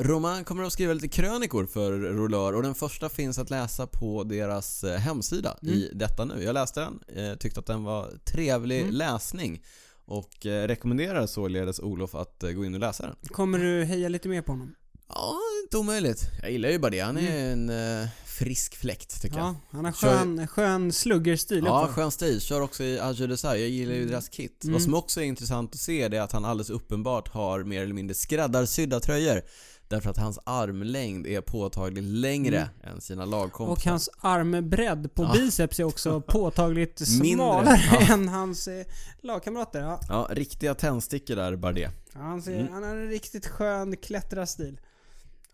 Roman 0.00 0.44
kommer 0.44 0.64
att 0.64 0.72
skriva 0.72 0.92
lite 0.92 1.08
krönikor 1.08 1.66
för 1.66 1.92
Rouleur 1.92 2.54
och 2.54 2.62
den 2.62 2.74
första 2.74 3.08
finns 3.08 3.38
att 3.38 3.50
läsa 3.50 3.86
på 3.86 4.24
deras 4.24 4.84
eh, 4.84 4.98
hemsida 4.98 5.56
Mm. 5.62 5.74
i 5.74 5.90
detta 5.94 6.24
nu. 6.24 6.42
Jag 6.44 6.54
läste 6.54 6.80
den, 6.80 7.00
eh, 7.26 7.36
tyckte 7.36 7.60
att 7.60 7.66
den 7.66 7.84
var 7.84 8.10
trevlig 8.24 8.80
Mm. 8.80 8.94
läsning 8.94 9.62
och 10.04 10.46
eh, 10.46 10.66
rekommenderar 10.66 11.26
således 11.26 11.80
Olof 11.80 12.14
att 12.14 12.42
eh, 12.42 12.50
gå 12.50 12.64
in 12.64 12.74
och 12.74 12.80
läsa 12.80 13.06
den. 13.06 13.16
Kommer 13.28 13.58
du 13.58 13.84
heja 13.84 14.08
lite 14.08 14.28
mer 14.28 14.42
på 14.42 14.52
honom? 14.52 14.74
Ja, 15.14 15.36
inte 15.64 15.78
omöjligt. 15.78 16.22
Jag 16.42 16.50
gillar 16.50 16.68
ju 16.68 16.78
bara 16.78 16.90
det. 16.90 17.00
Han 17.00 17.16
är 17.16 17.52
en 17.52 17.70
eh, 18.02 18.08
frisk 18.26 18.76
fläkt 18.76 19.22
tycker 19.22 19.36
jag. 19.38 19.46
Ja, 19.46 19.54
han 19.70 19.84
har 19.84 19.92
Kör- 19.92 20.18
skön, 20.18 20.46
skön 20.46 20.92
sluggerstil 20.92 21.64
Ja, 21.66 21.88
skön 21.92 22.10
stil. 22.10 22.40
Kör 22.40 22.60
också 22.60 22.82
i 22.84 23.00
Agile 23.00 23.26
Desire. 23.26 23.56
Jag 23.58 23.68
gillar 23.68 23.92
ju 23.94 23.98
Mm. 24.00 24.10
deras 24.10 24.28
kit. 24.28 24.64
Mm. 24.64 24.72
Vad 24.72 24.82
som 24.82 24.94
också 24.94 25.20
är 25.20 25.24
intressant 25.24 25.74
att 25.74 25.80
se 25.80 26.08
det 26.08 26.16
är 26.16 26.20
att 26.20 26.32
han 26.32 26.44
alldeles 26.44 26.70
uppenbart 26.70 27.28
har 27.28 27.64
mer 27.64 27.82
eller 27.82 27.94
mindre 27.94 28.14
skräddarsydda 28.14 29.00
tröjor. 29.00 29.42
Därför 29.88 30.10
att 30.10 30.16
hans 30.16 30.38
armlängd 30.44 31.26
är 31.26 31.40
påtagligt 31.40 32.04
längre 32.04 32.68
än 32.84 33.00
sina 33.00 33.24
lagkompisar. 33.24 33.64
Mm. 33.64 33.72
Och 33.72 33.84
hans 33.84 34.08
armbredd 34.20 35.14
på 35.14 35.22
Ja. 35.22 35.32
biceps 35.32 35.80
är 35.80 35.84
också 35.84 36.20
påtagligt 36.28 37.08
smalare 37.08 37.80
ja. 37.92 38.12
än 38.14 38.28
hans 38.28 38.68
eh, 38.68 38.86
lagkamrater. 39.22 39.80
Ja. 39.80 40.00
Ja, 40.08 40.28
riktiga 40.30 40.74
tändstickor 40.74 41.36
där, 41.36 41.56
Bardet. 41.56 41.90
Ja, 42.14 42.20
han, 42.20 42.42
ser, 42.42 42.60
Mm. 42.60 42.72
han 42.72 42.82
har 42.82 42.90
en 42.96 43.08
riktigt 43.08 43.46
skön 43.46 43.96
klättrarstil. 43.96 44.80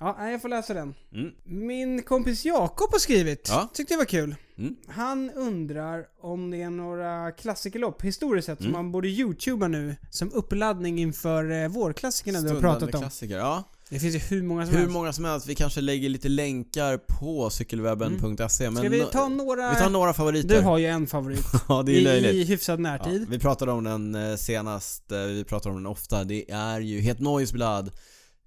Ja, 0.01 0.31
jag 0.31 0.43
får 0.43 0.49
läsa 0.49 0.75
den. 0.75 0.95
Mm. 1.15 1.31
Min 1.45 2.03
kompis 2.03 2.45
Jakob 2.45 2.93
har 2.93 2.99
skrivit. 2.99 3.47
Ja. 3.49 3.69
Tyckte 3.75 3.95
jag 3.95 3.99
var 3.99 4.05
kul. 4.05 4.35
Mm. 4.59 4.77
Han 4.89 5.31
undrar 5.31 6.05
om 6.21 6.51
det 6.51 6.63
är 6.63 6.71
några 6.71 7.33
klassikerlopp, 7.33 8.03
historiskt 8.03 8.47
sett, 8.47 8.59
som 8.59 8.67
Mm. 8.67 8.79
man 8.79 8.93
borde 8.93 9.09
youtuba 9.09 9.69
nu 9.69 9.97
som 10.11 10.33
uppladdning 10.33 10.99
inför 10.99 11.63
eh, 11.63 11.69
vårklassikerna 11.69 12.41
du 12.41 12.49
har 12.49 12.61
pratat 12.61 12.95
om. 12.95 13.01
klassiker. 13.01 13.37
Ja, 13.39 13.65
Det 13.91 13.99
finns 13.99 14.15
ju 14.15 14.19
hur 14.19 14.43
många 14.43 14.65
som 14.67 14.75
hur 14.75 14.81
helst. 14.81 14.93
många 14.93 15.13
som 15.13 15.25
helst. 15.25 15.47
Vi 15.47 15.55
kanske 15.55 15.81
lägger 15.81 16.09
lite 16.09 16.29
länkar 16.29 16.97
på 16.99 17.51
cykelwebben.se. 17.51 18.71
Men 18.71 18.77
Ska 18.83 18.89
vi 18.89 19.05
ta 19.13 19.29
några... 19.29 19.71
vi 19.71 19.77
tar 19.77 19.91
några 19.91 20.15
favoriter. 20.15 20.49
Du 20.49 20.61
har 20.61 20.79
ju 20.79 20.87
en 20.87 21.07
favorit. 21.07 21.47
ja, 21.69 21.83
det 21.83 21.93
är 21.93 21.97
I, 21.97 22.01
löjligt. 22.01 22.35
I 22.35 22.45
hyfsad 22.45 22.79
Ja, 22.79 22.83
närtid. 22.83 23.27
vi 23.31 23.39
pratade 23.39 23.73
om 23.73 23.85
den 23.85 24.15
eh, 24.15 24.37
senast, 24.37 25.13
eh, 25.13 25.19
vi 25.19 25.45
pratar 25.45 25.71
om 25.71 25.77
den 25.77 25.87
ofta. 25.87 26.25
Det 26.25 26.51
är 26.51 26.81
ju 26.81 27.01
Het 27.01 27.21
Noisblad 27.21 27.91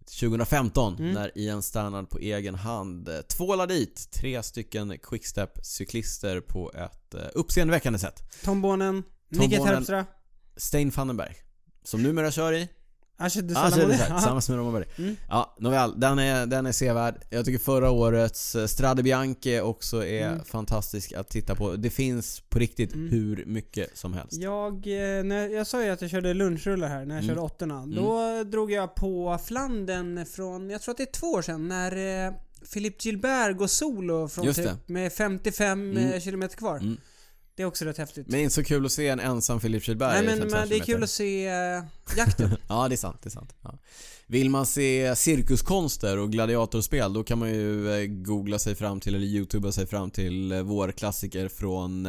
2015 0.05 0.95
Mm. 0.99 1.11
när 1.13 1.37
Ian 1.37 1.61
Stannard 1.63 2.09
på 2.09 2.19
egen 2.19 2.55
hand 2.55 3.07
eh, 3.09 3.21
tvålar 3.21 3.67
dit 3.67 4.11
tre 4.11 4.43
stycken 4.43 4.91
quickstep-cyklister 4.93 6.41
på 6.41 6.71
ett 6.71 7.13
eh, 7.13 7.21
uppseendeväckande 7.33 7.99
sätt. 7.99 8.23
Tom 8.43 8.61
Bonen, 8.61 9.03
Tom 9.33 9.39
Nicky. 9.39 9.57
Terpstra, 9.57 10.05
Stein 10.57 10.89
Vandenberg, 10.89 11.35
som 11.83 12.03
numera 12.03 12.31
kör 12.31 12.53
i 12.53 12.69
Asher 13.21 13.41
de 13.41 13.53
Salamone. 13.55 13.97
Tillsammans 13.97 14.49
med 14.49 14.59
Bardet. 14.59 14.97
Mm. 14.99 15.15
Ja, 15.29 15.55
nåväl. 15.59 15.99
Den 15.99 16.19
är, 16.19 16.45
den 16.45 16.65
är 16.65 16.71
sevärd. 16.71 17.15
Jag 17.29 17.45
tycker 17.45 17.59
förra 17.59 17.89
årets 17.91 18.55
eh, 18.55 18.65
Strade 18.65 19.03
Bianche 19.03 19.61
också 19.61 20.05
är 20.05 20.27
Mm. 20.27 20.43
fantastisk 20.45 21.13
att 21.13 21.29
titta 21.29 21.55
på. 21.55 21.75
Det 21.75 21.89
finns 21.89 22.39
på 22.49 22.59
riktigt 22.59 22.93
Mm. 22.93 23.09
hur 23.09 23.43
mycket 23.45 23.97
som 23.97 24.13
helst. 24.13 24.33
Jag, 24.33 24.73
eh, 24.73 25.23
när, 25.23 25.47
jag 25.49 25.67
sa 25.67 25.83
ju 25.83 25.89
att 25.89 26.01
jag 26.01 26.11
körde 26.11 26.33
lunchrullar 26.33 26.87
här 26.87 27.05
när 27.05 27.15
jag 27.15 27.23
Mm. 27.23 27.27
körde 27.27 27.41
åttorna. 27.41 27.85
Då 27.85 28.43
drog 28.43 28.71
jag 28.71 28.95
på 28.95 29.39
Flandern 29.45 30.25
från, 30.25 30.69
jag 30.69 30.81
tror 30.81 30.91
att 30.91 30.97
det 30.97 31.03
är 31.03 31.11
två 31.19 31.27
år 31.27 31.41
sedan, 31.41 31.67
när 31.67 32.25
eh, 32.27 32.33
Philippe 32.73 32.97
Gilbert 33.07 33.57
går 33.57 33.67
solo 33.67 34.27
från 34.27 34.53
typ 34.53 34.69
med 34.89 35.13
55 35.13 35.97
Mm. 35.97 36.19
kilometer 36.21 36.57
kvar. 36.57 36.81
Mm. 37.51 37.55
Det 37.55 37.63
är 37.63 37.67
också 37.67 37.85
rätt 37.85 37.97
häftigt. 37.97 38.27
Men 38.27 38.39
inte 38.39 38.55
så 38.55 38.63
kul 38.63 38.85
att 38.85 38.91
se 38.91 39.07
en 39.07 39.19
ensam 39.19 39.59
Philip 39.59 39.87
Gilbert 39.87 40.11
Nej 40.13 40.25
men, 40.25 40.37
55 40.37 40.59
men 40.59 40.69
det 40.69 40.75
är 40.75 40.79
kul 40.79 41.03
att 41.03 41.09
se 41.09 41.47
eh, 41.47 41.83
jakten. 42.17 42.55
Ja, 42.67 42.87
det 42.87 42.95
är 42.95 42.97
sant. 42.97 43.19
Det 43.23 43.27
är 43.27 43.31
sant. 43.31 43.55
Ja. 43.61 43.77
Vill 44.27 44.49
man 44.49 44.65
se 44.65 45.15
cirkuskonster 45.15 46.17
och 46.17 46.31
gladiatorspel 46.31 47.13
då 47.13 47.23
kan 47.23 47.39
man 47.39 47.49
ju 47.49 47.91
eh, 47.91 48.05
googla 48.07 48.59
sig 48.59 48.75
fram 48.75 48.99
till, 48.99 49.15
eller 49.15 49.25
youtuba 49.25 49.71
sig 49.71 49.87
fram 49.87 50.11
till 50.11 50.51
eh, 50.51 50.61
vår 50.61 50.91
klassiker 50.91 51.47
från 51.47 52.07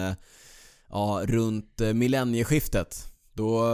ja, 0.90 1.23
runt 1.24 1.81
millennieskiftet. 1.94 3.09
Då 3.32 3.64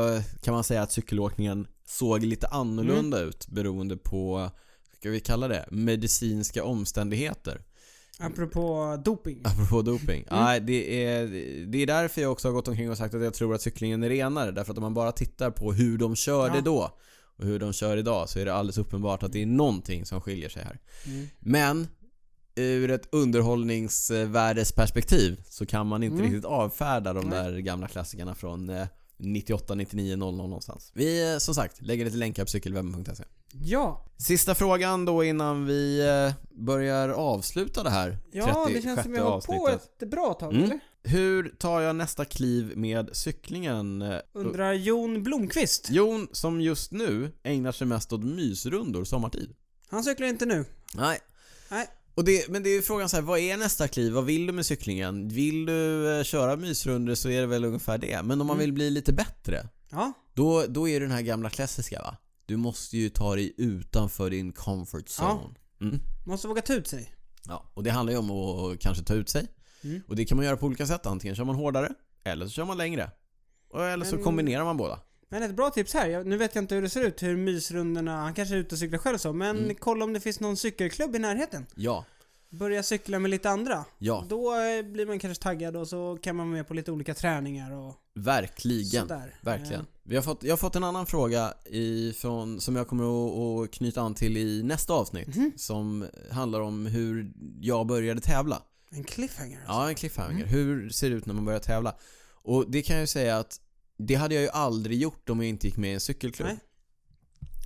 kan 0.43 0.55
man 0.55 0.65
säga 0.65 0.82
att 0.82 0.93
cykelåkningen 0.93 1.66
såg 1.86 2.24
lite 2.24 2.47
annorlunda 2.47 3.20
ut 3.20 3.49
beroende 3.49 3.97
på, 3.97 4.51
ska 4.99 5.11
vi 5.11 5.20
kalla 5.20 5.49
det, 5.49 5.69
medicinska 5.70 6.65
omständigheter. 6.65 7.62
Apropå 8.20 8.97
doping. 9.05 9.40
Apropå 9.45 9.82
doping. 9.82 10.24
Mm. 10.31 10.45
Nej, 10.45 10.61
det 10.61 11.05
är, 11.05 11.27
det 11.66 11.78
är 11.82 11.86
därför 11.86 12.20
jag 12.23 12.32
också 12.32 12.49
har 12.49 12.53
gått 12.53 12.69
omkring 12.69 12.90
och 12.90 12.99
sagt 12.99 13.15
att 13.15 13.23
jag 13.23 13.35
tror 13.35 13.55
att 13.55 13.62
cyklingen 13.62 14.03
är 14.03 14.09
renare. 14.09 14.51
Därför 14.51 14.73
att 14.73 14.78
om 14.78 14.82
man 14.82 14.95
bara 14.95 15.12
tittar 15.12 15.51
på 15.51 15.73
hur 15.73 15.99
de 15.99 16.16
körde 16.16 16.55
Ja. 16.57 16.61
då 16.61 16.90
och 17.39 17.45
hur 17.45 17.59
de 17.59 17.73
kör 17.73 17.97
idag 17.97 18.28
så 18.28 18.39
är 18.39 18.45
det 18.45 18.55
alldeles 18.55 18.78
uppenbart 18.78 19.23
att 19.23 19.32
det 19.32 19.43
är 19.43 19.47
någonting 19.47 20.07
som 20.07 20.20
skiljer 20.20 20.49
sig 20.49 20.62
här. 20.65 20.78
Mm. 21.07 21.27
Men 21.40 21.89
ur 22.55 22.90
ett 22.90 23.09
underhållningsvärdesperspektiv 23.12 25.40
så 25.49 25.66
kan 25.66 25.86
man 25.86 26.03
inte 26.03 26.15
Mm. 26.15 26.27
riktigt 26.27 26.45
avfärda 26.45 27.12
de 27.12 27.31
där 27.31 27.59
gamla 27.59 27.89
klassikerna 27.89 28.35
från 28.35 28.69
eh, 28.70 28.86
98, 29.19 29.74
99, 29.74 30.16
00 30.16 30.35
någonstans. 30.36 30.90
Vi, 30.95 31.32
eh, 31.32 31.39
som 31.39 31.55
sagt, 31.55 31.82
lägger 31.82 32.05
lite 32.05 32.16
länkar 32.16 32.45
på 32.45 32.49
cykelwebben.se. 32.51 33.24
Ja, 33.53 34.05
Sista 34.16 34.55
frågan 34.55 35.05
då 35.05 35.24
innan 35.24 35.66
vi 35.66 36.01
eh, 36.09 36.32
börjar 36.65 37.09
avsluta 37.09 37.82
det 37.82 37.90
här 37.90 38.19
ja 38.32 38.69
det 38.73 38.82
känns 38.82 39.03
som 39.03 39.15
jag 39.15 39.24
har 39.24 39.40
på 39.40 39.69
ett 39.69 40.11
bra 40.11 40.35
tag 40.35 40.53
Mm. 40.53 40.65
eller? 40.65 40.81
Hur 41.03 41.49
tar 41.59 41.81
jag 41.81 41.97
nästa 41.97 42.24
kliv 42.24 42.73
med 42.77 43.11
cyklingen? 43.12 44.05
Undrar 44.32 44.73
Jon 44.73 45.23
Blomqvist. 45.23 45.90
Jon, 45.90 46.28
som 46.32 46.61
just 46.61 46.93
nu 46.93 47.32
ägnar 47.43 47.73
sig 47.73 47.86
mest 47.86 48.12
åt 48.12 48.24
mysrundor 48.24 49.05
sommartid. 49.05 49.55
Han 49.90 50.05
cyklar 50.05 50.27
inte 50.27 50.47
nu. 50.47 50.65
Nej. 50.95 51.19
Nej. 51.70 51.86
Och 52.19 52.24
det, 52.24 52.49
men 52.49 52.62
det 52.62 52.70
är 52.70 52.74
ju 52.74 52.82
frågan 52.82 53.09
så 53.09 53.16
här, 53.16 53.23
vad 53.23 53.39
är 53.39 53.57
nästa 53.57 53.89
kliv? 53.89 54.12
Vad 54.12 54.24
vill 54.24 54.47
du 54.47 54.53
med 54.53 54.66
cyklingen? 54.66 55.28
Vill 55.28 55.66
du 55.66 56.19
eh, 56.19 56.24
köra 56.24 56.57
mysrundor 56.57 57.15
så 57.15 57.28
är 57.28 57.40
det 57.40 57.47
väl 57.47 57.65
ungefär 57.65 57.99
det. 57.99 58.23
Men 58.23 58.40
om 58.40 58.47
man 58.47 58.57
Mm. 58.57 58.59
vill 58.59 58.73
bli 58.73 58.90
lite 58.90 59.12
bättre, 59.12 59.69
Ja, 59.90 60.12
då, 60.35 60.65
då 60.69 60.89
är 60.89 61.01
det 61.01 61.07
den 61.07 61.15
här 61.15 61.23
gamla 61.23 61.51
klassiska 61.51 62.03
va? 62.03 62.16
Du 62.47 62.57
måste 62.57 62.97
ju 62.99 63.09
ta 63.11 63.35
dig 63.35 63.55
utanför 63.57 64.31
din 64.31 64.53
comfort 64.53 65.05
Ja. 65.19 65.40
zone. 65.43 65.55
Mm. 65.93 66.01
måste 66.27 66.49
våga 66.49 66.62
ta 66.62 66.74
ut 66.74 66.86
sig. 66.89 67.15
Ja, 67.49 67.70
och 67.74 67.82
det 67.85 67.90
handlar 67.90 68.12
ju 68.12 68.19
om 68.19 68.31
att 68.31 68.81
kanske 68.81 69.05
ta 69.05 69.15
ut 69.15 69.28
sig. 69.28 69.47
Mm. 69.85 70.01
Och 70.09 70.16
det 70.16 70.24
kan 70.24 70.36
man 70.36 70.45
göra 70.47 70.57
på 70.57 70.66
olika 70.66 70.86
sätt. 70.86 71.07
Antingen 71.07 71.36
kör 71.36 71.45
man 71.45 71.57
hårdare, 71.57 71.89
eller 72.24 72.47
så 72.47 72.53
kör 72.53 72.65
man 72.65 72.77
längre. 72.78 73.11
Eller 73.74 74.05
så 74.07 74.15
Men- 74.15 74.24
kombinerar 74.24 74.65
man 74.65 74.77
båda. 74.77 75.01
Men 75.28 75.42
ett 75.42 75.55
bra 75.56 75.70
tips 75.70 75.94
här, 75.94 76.09
jag, 76.09 76.26
nu 76.26 76.36
vet 76.36 76.55
jag 76.55 76.64
inte 76.64 76.74
hur 76.74 76.82
det 76.82 76.88
ser 76.88 77.02
ut, 77.05 77.22
hur 77.22 77.36
mysrundorna, 77.36 78.16
han 78.20 78.34
kanske 78.34 78.55
är 78.55 78.59
ute 78.59 78.74
och 78.74 78.78
cyklar 78.78 78.98
själv 78.98 79.18
så, 79.18 79.32
men 79.32 79.59
Mm. 79.59 79.76
kolla 79.80 80.05
om 80.05 80.12
det 80.12 80.20
finns 80.20 80.40
någon 80.40 80.56
cykelklubb 80.56 81.16
i 81.16 81.18
närheten. 81.18 81.66
Ja, 81.74 82.05
Börja 82.50 82.82
cykla 82.82 83.18
med 83.18 83.30
lite 83.30 83.50
andra. 83.50 83.84
ja, 83.98 84.24
Då 84.28 84.55
eh, 84.55 84.82
blir 84.82 85.06
man 85.06 85.18
kanske 85.18 85.42
taggad 85.42 85.76
och 85.76 85.88
så 85.88 86.18
kan 86.22 86.36
man 86.36 86.46
vara 86.48 86.56
med 86.56 86.68
på 86.68 86.74
lite 86.74 86.92
olika 86.92 87.14
träningar 87.14 87.72
och 87.72 87.94
verkligen. 88.14 89.09
sådär. 89.09 89.34
Verkligen. 89.42 89.86
Vi 90.02 90.16
har 90.16 90.22
fått, 90.22 90.42
jag 90.42 90.52
har 90.52 90.56
fått 90.56 90.76
en 90.76 90.84
annan 90.84 91.06
fråga 91.06 91.55
ifrån, 91.70 92.60
som 92.60 92.76
jag 92.76 92.88
kommer 92.88 93.05
att, 93.64 93.70
knyta 93.70 94.00
an 94.00 94.14
till 94.14 94.36
i 94.36 94.62
nästa 94.62 94.92
avsnitt. 94.92 95.36
Mhm. 95.36 95.52
Som 95.56 96.06
handlar 96.30 96.60
om 96.60 96.86
hur 96.86 97.32
jag 97.60 97.86
började 97.86 98.20
tävla. 98.20 98.62
En 98.90 99.05
cliffhanger 99.05 99.56
alltså. 99.59 99.72
Ja, 99.72 99.88
en 99.88 99.94
cliffhanger. 99.94 100.30
Mm. 100.44 100.48
Hur 100.48 100.90
ser 100.90 101.10
det 101.10 101.16
ut 101.16 101.26
när 101.26 101.34
man 101.34 101.44
börjar 101.44 101.60
tävla? 101.60 101.94
Och 102.42 102.70
det 102.70 102.82
kan 102.82 102.96
jag 102.96 103.00
ju 103.02 103.06
säga 103.06 103.38
att 103.38 103.60
det 103.99 104.15
hade 104.15 104.35
jag 104.35 104.43
ju 104.43 104.49
aldrig 104.51 104.99
gjort 105.01 105.29
om 105.31 105.39
jag 105.41 105.49
inte 105.49 105.66
gick 105.66 105.77
med 105.77 105.91
i 105.91 105.95
en 105.95 106.01
cykelklubb. 106.01 106.49
Nej. 106.49 106.59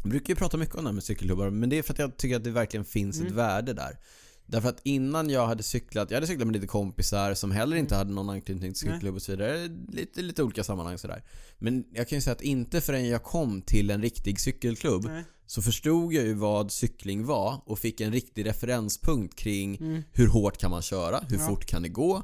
Jag 0.03 0.11
brukar 0.11 0.29
ju 0.29 0.37
prata 0.37 0.57
mycket 0.57 0.75
om 0.75 0.85
det 0.85 0.89
här 0.91 0.95
med 0.95 1.05
cykelklubbar, 1.05 1.51
men 1.51 1.69
det 1.71 1.79
är 1.79 1.83
för 1.83 1.93
att 1.93 1.99
jag 1.99 2.17
tycker 2.17 2.37
att 2.37 2.45
det 2.45 2.51
verkligen 2.51 2.85
finns 2.85 3.17
ett 3.17 3.23
Mm. 3.23 3.37
värde 3.37 3.73
där. 3.73 3.99
Därför 4.47 4.69
att 4.69 4.81
innan 4.85 5.31
jag 5.31 5.47
hade 5.47 5.63
cyklat, 5.63 6.11
jag 6.11 6.17
hade 6.17 6.27
cyklat 6.27 6.47
med 6.47 6.55
lite 6.55 6.67
kompisar 6.67 7.35
som 7.35 7.51
heller 7.51 7.77
inte 7.77 7.95
hade 7.97 8.13
någon 8.13 8.31
anknytning 8.31 8.73
till 8.73 8.81
cykelklubb 8.81 9.15
och 9.15 9.23
så 9.23 9.33
vidare. 9.33 9.69
Lite, 9.89 10.23
lite 10.23 10.43
olika 10.43 10.65
sammanhang 10.65 10.99
sådär. 10.99 11.25
Men 11.59 11.85
jag 11.93 12.09
kan 12.09 12.17
ju 12.19 12.23
säga 12.23 12.33
att 12.33 12.43
inte 12.43 12.81
förrän 12.81 13.09
jag 13.09 13.23
kom 13.23 13.63
till 13.63 13.91
en 13.91 14.03
riktig 14.03 14.41
cykelklubb 14.41 15.05
Nej. 15.05 15.25
så 15.47 15.63
förstod 15.63 16.13
jag 16.13 16.25
ju 16.25 16.35
vad 16.35 16.73
cykling 16.73 17.25
var 17.27 17.61
och 17.67 17.79
fick 17.79 18.01
en 18.01 18.13
riktig 18.13 18.47
referenspunkt 18.47 19.35
kring 19.39 19.77
Mm. 19.77 20.03
hur 20.13 20.27
hårt 20.29 20.59
kan 20.59 20.71
man 20.71 20.83
köra? 20.83 21.21
Hur 21.29 21.39
Ja. 21.39 21.47
fort 21.49 21.67
kan 21.67 21.83
det 21.83 21.89
gå? 21.89 22.23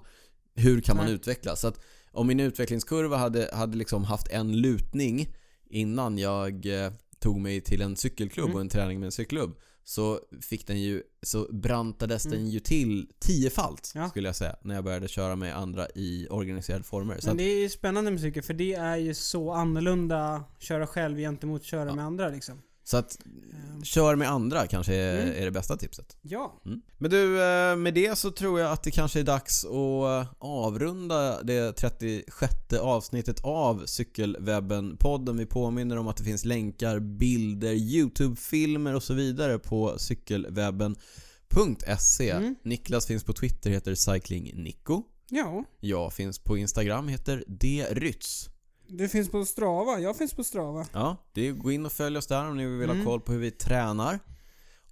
Hur 0.54 0.80
kan 0.80 0.96
man 0.96 1.06
Nej. 1.06 1.14
utvecklas? 1.14 1.60
Så 1.60 1.68
att 1.68 1.80
om 2.12 2.26
min 2.26 2.40
utvecklingskurva 2.40 3.16
hade, 3.16 3.50
hade 3.52 3.76
liksom 3.76 4.04
haft 4.04 4.28
en 4.28 4.60
lutning 4.60 5.28
innan 5.70 6.18
jag 6.18 6.66
eh, 6.84 6.92
tog 7.18 7.40
mig 7.40 7.60
till 7.60 7.82
en 7.82 7.96
cykelklubb 7.96 8.44
Mm. 8.46 8.54
och 8.54 8.60
en 8.60 8.68
träning 8.68 8.98
med 9.00 9.06
en 9.06 9.12
cykelklubb 9.12 9.56
så 9.84 10.20
fick 10.42 10.66
den 10.66 10.80
ju, 10.80 11.02
så 11.22 11.48
brantades 11.52 12.26
Mm. 12.26 12.38
den 12.38 12.50
ju 12.50 12.60
till 12.60 13.08
tiofalt 13.18 13.92
Ja. 13.94 14.08
skulle 14.08 14.28
jag 14.28 14.36
säga 14.36 14.56
när 14.62 14.74
jag 14.74 14.84
började 14.84 15.08
köra 15.08 15.36
med 15.36 15.56
andra 15.56 15.86
i 15.94 16.26
organiserade 16.30 16.84
former. 16.84 17.18
Så 17.20 17.28
Men 17.28 17.36
det 17.36 17.42
är 17.44 17.60
ju 17.60 17.68
spännande 17.68 18.10
med 18.10 18.20
cykel 18.20 18.42
för 18.42 18.54
det 18.54 18.74
är 18.74 18.96
ju 18.96 19.14
så 19.14 19.52
annorlunda 19.52 20.44
köra 20.58 20.86
själv 20.86 21.18
gentemot 21.18 21.62
köra 21.62 21.88
Ja. 21.88 21.94
med 21.94 22.04
andra 22.04 22.28
liksom. 22.28 22.62
Så 22.88 22.96
att 22.96 23.18
Ehm, 23.24 23.84
kör 23.84 24.16
med 24.16 24.30
andra 24.30 24.66
kanske 24.66 24.94
är, 24.94 25.22
Mm. 25.22 25.34
är 25.40 25.44
det 25.44 25.50
bästa 25.50 25.76
tipset. 25.76 26.16
Ja. 26.22 26.60
Mm. 26.66 26.80
Men 26.98 27.10
du, 27.10 27.42
eh, 27.42 27.76
med 27.76 27.94
det 27.94 28.18
så 28.18 28.30
tror 28.30 28.60
jag 28.60 28.72
att 28.72 28.82
det 28.82 28.90
kanske 28.90 29.20
är 29.20 29.24
dags 29.24 29.64
att 29.64 29.70
eh, 29.72 30.24
avrunda 30.38 31.42
det 31.42 31.72
36 31.72 32.54
avsnittet 32.80 33.40
av 33.44 33.84
Cykelwebben-podden. 33.86 35.38
Vi 35.38 35.46
påminner 35.46 35.96
om 35.96 36.08
att 36.08 36.16
det 36.16 36.24
finns 36.24 36.44
länkar, 36.44 36.98
bilder, 36.98 37.72
YouTube-filmer 37.72 38.94
och 38.94 39.02
så 39.02 39.14
vidare 39.14 39.58
på 39.58 39.94
cykelwebben.se. 39.98 42.30
Mm. 42.30 42.54
Niklas 42.62 43.06
finns 43.06 43.24
på 43.24 43.32
Twitter, 43.32 43.70
heter 43.70 43.94
cyclingnico. 43.94 45.02
Ja. 45.30 45.64
Jag 45.80 46.12
finns 46.12 46.38
på 46.38 46.58
Instagram, 46.58 47.08
heter 47.08 47.44
drytz. 47.94 48.48
Du 48.88 49.08
finns 49.08 49.30
på 49.30 49.44
Strava, 49.44 49.98
jag 50.00 50.16
finns 50.16 50.34
på 50.34 50.44
Strava. 50.44 50.86
Ja, 50.92 51.16
det 51.32 51.48
är, 51.48 51.52
gå 51.52 51.72
in 51.72 51.86
och 51.86 51.92
följ 51.92 52.18
oss 52.18 52.26
där 52.26 52.44
om 52.48 52.56
ni 52.56 52.66
vill 52.66 52.88
ha 52.88 52.94
Mm. 52.94 53.06
koll 53.06 53.20
på 53.20 53.32
hur 53.32 53.38
vi 53.38 53.50
tränar. 53.50 54.18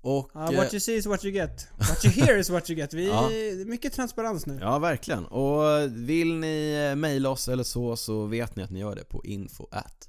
Och... 0.01 0.31
Ja, 0.35 0.53
eh, 0.53 0.57
what 0.59 0.73
you 0.75 0.81
see 0.81 0.95
is 0.97 1.07
what 1.07 1.25
you 1.25 1.35
get. 1.35 1.69
What 1.79 2.05
you 2.05 2.15
hear 2.15 2.39
is 2.39 2.51
what 2.51 2.71
you 2.71 2.79
get. 2.79 2.95
Vi, 2.95 3.07
Ja. 3.09 3.29
det 3.29 3.51
är 3.51 3.65
mycket 3.65 3.93
transparens 3.93 4.47
nu. 4.47 4.59
Ja, 4.61 4.79
verkligen. 4.79 5.25
Och 5.27 5.63
vill 5.91 6.35
ni 6.35 6.87
eh, 6.91 6.97
mejla 6.97 7.31
oss 7.31 7.49
eller 7.49 7.65
så, 7.65 7.97
så 7.97 8.27
vet 8.27 8.57
ni 8.57 8.63
att 8.63 8.71
ni 8.71 8.81
gör 8.81 8.95
det 8.97 9.05
på 9.05 9.25
info 9.25 9.67
at 9.71 10.09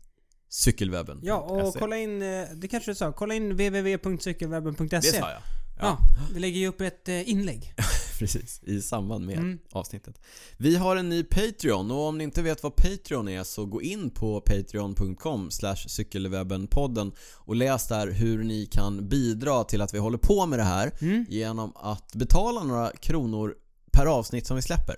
cykelwebben. 0.49 1.19
Ja, 1.23 1.35
och 1.37 1.75
kolla 1.75 1.97
in, 1.97 2.21
eh, 2.21 2.43
det 2.55 2.67
kanske 2.67 2.91
du 2.91 2.95
sa, 2.95 3.11
kolla 3.11 3.33
in 3.33 3.51
www.cykelwebben.se. 3.53 4.87
Det 4.97 5.01
sa 5.01 5.29
jag. 5.31 5.41
Ja, 5.79 5.97
vi 6.33 6.39
lägger 6.39 6.59
ju 6.59 6.67
upp 6.67 6.81
ett 6.81 7.07
eh, 7.09 7.29
inlägg. 7.29 7.73
Precis, 8.19 8.61
i 8.63 8.81
samband 8.81 9.25
med 9.25 9.37
Mm. 9.37 9.59
avsnittet. 9.71 10.21
Vi 10.57 10.75
har 10.75 10.95
en 10.95 11.09
ny 11.09 11.23
Patreon 11.23 11.91
och 11.91 11.97
om 12.07 12.17
ni 12.17 12.23
inte 12.23 12.41
vet 12.41 12.63
vad 12.63 12.75
Patreon 12.75 13.27
är 13.27 13.43
så 13.43 13.65
gå 13.65 13.81
in 13.81 14.09
på 14.09 14.41
patreon.com 14.41 15.49
cykelwebbenpodden 15.87 17.11
och 17.35 17.55
läs 17.55 17.87
där 17.87 18.11
hur 18.11 18.43
ni 18.43 18.65
kan 18.65 19.09
bidra 19.09 19.63
till 19.63 19.81
att 19.81 19.93
vi 19.93 19.97
håller 19.99 20.17
på 20.17 20.45
med 20.45 20.59
det 20.59 20.63
här 20.63 20.91
Mm. 21.01 21.25
genom 21.29 21.71
att 21.75 22.13
betala 22.15 22.63
några 22.63 22.91
kronor 22.91 23.55
per 23.91 24.05
avsnitt 24.05 24.47
som 24.47 24.55
vi 24.55 24.61
släpper. 24.61 24.95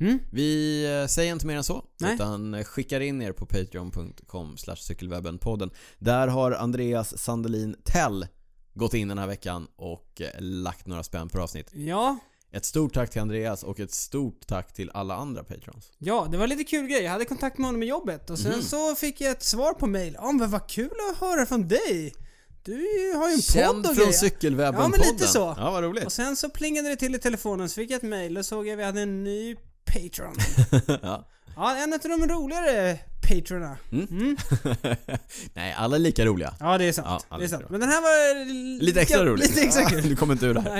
Mm. 0.00 0.18
Vi 0.32 0.84
eh, 1.02 1.06
säger 1.06 1.32
inte 1.32 1.46
mer 1.46 1.56
än 1.56 1.64
så, 1.64 1.84
Nej. 2.00 2.14
utan 2.14 2.54
eh, 2.54 2.64
skickar 2.64 3.00
in 3.00 3.22
er 3.22 3.32
på 3.32 3.46
patreon.com 3.46 4.56
cykelwebbenpodden. 4.76 5.70
Där 5.98 6.28
har 6.28 6.52
Andreas 6.52 7.18
Sandelin 7.18 7.76
Tell 7.84 8.26
gått 8.74 8.94
in 8.94 9.08
den 9.08 9.18
här 9.18 9.26
veckan 9.26 9.66
och 9.76 10.20
eh, 10.20 10.40
lagt 10.40 10.86
några 10.86 11.02
spänn 11.02 11.28
per 11.28 11.38
avsnitt. 11.38 11.70
Ja, 11.74 12.18
Ett 12.52 12.64
stort 12.64 12.94
tack 12.94 13.10
till 13.10 13.20
Andreas 13.20 13.62
och 13.62 13.80
ett 13.80 13.94
stort 13.94 14.46
tack 14.46 14.72
till 14.72 14.90
alla 14.94 15.14
andra 15.14 15.44
patrons. 15.44 15.90
ja, 15.98 16.28
det 16.30 16.36
var 16.38 16.46
lite 16.46 16.64
kul 16.64 16.86
grej. 16.86 17.02
Jag 17.02 17.12
hade 17.12 17.24
kontakt 17.24 17.58
med 17.58 17.66
honom 17.66 17.82
i 17.82 17.86
jobbet 17.86 18.30
och 18.30 18.38
sen 18.38 18.52
Mhm. 18.52 18.62
så 18.62 18.94
fick 18.94 19.20
jag 19.20 19.30
ett 19.30 19.42
svar 19.42 19.72
på 19.74 19.86
mail. 19.86 20.14
Ja, 20.20 20.32
men 20.32 20.50
vad 20.50 20.66
kul 20.68 20.90
att 21.12 21.18
höra 21.18 21.46
från 21.46 21.68
dig. 21.68 22.14
Du 22.62 23.12
har 23.16 23.28
ju 23.28 23.34
en 23.34 23.42
Känd 23.42 23.84
podd 23.84 23.90
och 23.90 23.96
från 23.96 24.12
cykelwebben-podden. 24.12 24.82
Ja, 24.82 24.88
men 24.88 25.00
lite 25.00 25.26
så. 25.26 25.54
Ja, 25.58 25.70
vad 25.70 25.84
roligt. 25.84 26.04
Och 26.04 26.12
sen 26.12 26.36
så 26.36 26.50
plingade 26.50 26.88
det 26.88 26.96
till 26.96 27.14
i 27.14 27.18
telefonen 27.18 27.68
så 27.68 27.74
fick 27.74 27.90
jag 27.90 27.96
ett 27.96 28.02
mail 28.02 28.38
och 28.38 28.44
såg 28.46 28.66
jag 28.66 28.72
att 28.72 28.78
vi 28.78 28.84
hade 28.84 29.00
en 29.00 29.24
ny 29.24 29.56
Patreon. 29.84 30.34
ja. 31.02 31.28
Ja, 31.56 31.76
en 31.76 31.92
av 31.92 31.98
de 32.02 32.26
roligare 32.28 32.98
Patrona. 33.28 33.76
Mm. 33.92 34.06
Mm. 34.10 34.36
Nej, 35.54 35.72
alla 35.78 35.96
är 35.96 36.00
lika 36.00 36.24
roliga. 36.24 36.54
Ja, 36.60 36.78
det 36.78 36.84
är 36.84 36.92
sant. 36.92 37.26
Ja, 37.30 37.38
det 37.38 37.44
är 37.44 37.48
sant. 37.48 37.64
Men 37.70 37.80
den 37.80 37.88
här 37.88 38.00
var... 38.00 38.44
Lite 38.82 39.00
extra 39.00 39.24
rolig. 39.24 39.42
Lite 39.48 39.60
extra 39.62 39.84
kul. 39.90 40.08
du 40.08 40.16
kommer 40.16 40.32
inte 40.34 40.46
ur 40.46 40.54
det 40.54 40.60
här. 40.60 40.74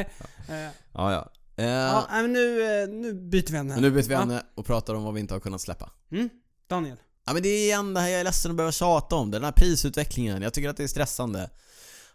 Nej. 0.49 0.70
Ja, 0.95 1.12
ja. 1.12 1.28
Eh, 1.59 1.64
Ja, 1.66 2.06
men 2.10 2.32
nu, 2.32 2.62
eh, 2.82 2.89
nu 2.89 3.12
byter 3.14 3.52
vi 3.52 3.59
ämne 3.59 3.74
men 3.74 3.82
nu 3.82 3.90
byter 3.90 4.09
vi 4.09 4.14
Ja. 4.14 4.22
ämne 4.22 4.43
och 4.55 4.66
pratar 4.66 4.94
om 4.94 5.02
vad 5.05 5.14
vi 5.14 5.20
inte 5.20 5.35
har 5.35 5.40
kunnat 5.40 5.60
släppa. 5.60 5.90
Mm. 6.12 6.28
Daniel. 6.68 6.97
Ja 7.26 7.32
men 7.32 7.43
det 7.43 7.48
är 7.48 7.64
igen 7.64 7.94
det 7.94 8.01
här 8.01 8.09
jag 8.09 8.20
är 8.20 8.24
ledsen 8.24 8.51
att 8.51 8.56
behöva 8.56 8.72
tjata 8.72 9.16
om, 9.16 9.30
den 9.30 9.44
här 9.44 9.52
prisutvecklingen. 9.52 10.43
Jag 10.43 10.55
tycker 10.55 10.68
att 10.68 10.76
det 10.76 10.82
är 10.82 10.89
stressande. 10.89 11.51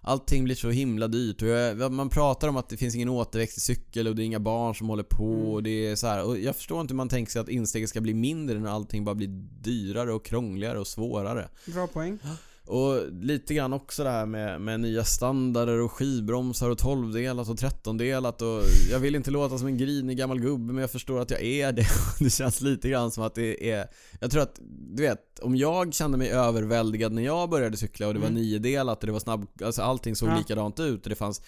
Allting 0.06 0.44
blir 0.44 0.56
så 0.56 0.70
himla 0.70 1.08
dyrt 1.08 1.42
och 1.42 1.48
jag, 1.48 1.92
man 1.92 2.10
pratar 2.10 2.48
om 2.48 2.58
att 2.58 2.70
det 2.70 2.78
finns 2.78 2.96
ingen 2.96 3.10
återväxt 3.10 3.58
i 3.58 3.62
cykel 3.62 4.08
och 4.08 4.16
det 4.16 4.24
är 4.24 4.26
inga 4.26 4.40
barn 4.40 4.76
som 4.76 4.90
håller 4.90 5.04
på 5.04 5.34
Mm. 5.34 5.46
och 5.48 5.64
det 5.64 5.88
är 5.88 5.96
så 5.96 6.08
här. 6.08 6.24
Och 6.24 6.38
jag 6.40 6.56
förstår 6.56 6.82
inte 6.82 6.92
hur 6.92 6.96
man 6.98 7.10
tänker 7.10 7.32
sig 7.32 7.42
att 7.42 7.50
insteget 7.50 7.90
ska 7.90 8.02
bli 8.02 8.14
mindre 8.14 8.60
när 8.60 8.70
allting 8.70 9.06
bara 9.06 9.16
blir 9.16 9.28
dyrare 9.62 10.14
och 10.14 10.26
krångligare 10.26 10.80
och 10.80 10.88
svårare. 10.88 11.50
Bra 11.66 11.88
poäng. 11.88 12.20
Och 12.66 13.12
lite 13.22 13.54
grann 13.54 13.74
också 13.74 14.04
det 14.04 14.10
här 14.10 14.26
med, 14.26 14.62
med 14.62 14.80
nya 14.80 15.04
standarder 15.04 15.80
och 15.80 15.92
skivbromsar 15.92 16.70
och 16.70 16.78
12-delat 16.78 17.50
och 17.50 17.56
13-delat 17.56 18.42
och 18.42 18.62
jag 18.92 19.00
vill 19.00 19.16
inte 19.16 19.32
låta 19.32 19.58
som 19.58 19.68
en 19.68 19.78
grinig 19.78 20.18
gammal 20.18 20.40
gubbe 20.40 20.74
men 20.74 20.82
jag 20.82 20.92
förstår 20.92 21.20
att 21.20 21.32
jag 21.32 21.42
är 21.44 21.72
det. 21.72 21.86
Det 22.20 22.30
känns 22.30 22.62
lite 22.62 22.90
grann 22.90 23.12
som 23.12 23.24
att 23.24 23.36
det 23.36 23.72
är... 23.72 23.88
Jag 24.22 24.32
tror 24.32 24.42
att, 24.42 24.60
du 24.96 25.04
vet, 25.04 25.40
om 25.42 25.56
jag 25.56 25.94
kände 25.94 26.18
mig 26.18 26.30
överväldigad 26.30 27.12
när 27.12 27.22
jag 27.22 27.50
började 27.50 27.78
cykla 27.78 28.08
och 28.08 28.14
det 28.14 28.20
var 28.20 28.28
Mm. 28.28 28.42
niodelat 28.42 29.00
och 29.00 29.08
det 29.08 29.14
var 29.14 29.20
snabb... 29.20 29.46
Alltså 29.64 29.82
allting 29.82 30.16
såg 30.16 30.30
Ja. 30.30 30.38
likadant 30.38 30.80
ut 30.80 31.04
och 31.04 31.10
det 31.10 31.16
fanns 31.16 31.42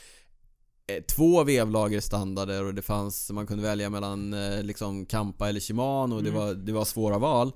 eh, 0.88 1.04
två 1.16 1.44
vevlagerstandarder 1.44 2.64
och 2.64 2.74
det 2.74 2.82
fanns, 2.82 3.32
man 3.32 3.48
kunde 3.48 3.64
välja 3.64 3.90
mellan 3.90 4.34
eh, 4.34 4.64
liksom 4.64 5.06
Kampa 5.06 5.50
eller 5.50 5.60
Shimano 5.60 6.16
och 6.16 6.24
det, 6.24 6.30
Mm. 6.30 6.42
var, 6.42 6.54
det 6.54 6.72
var 6.72 6.86
svåra 6.86 7.18
val. 7.18 7.52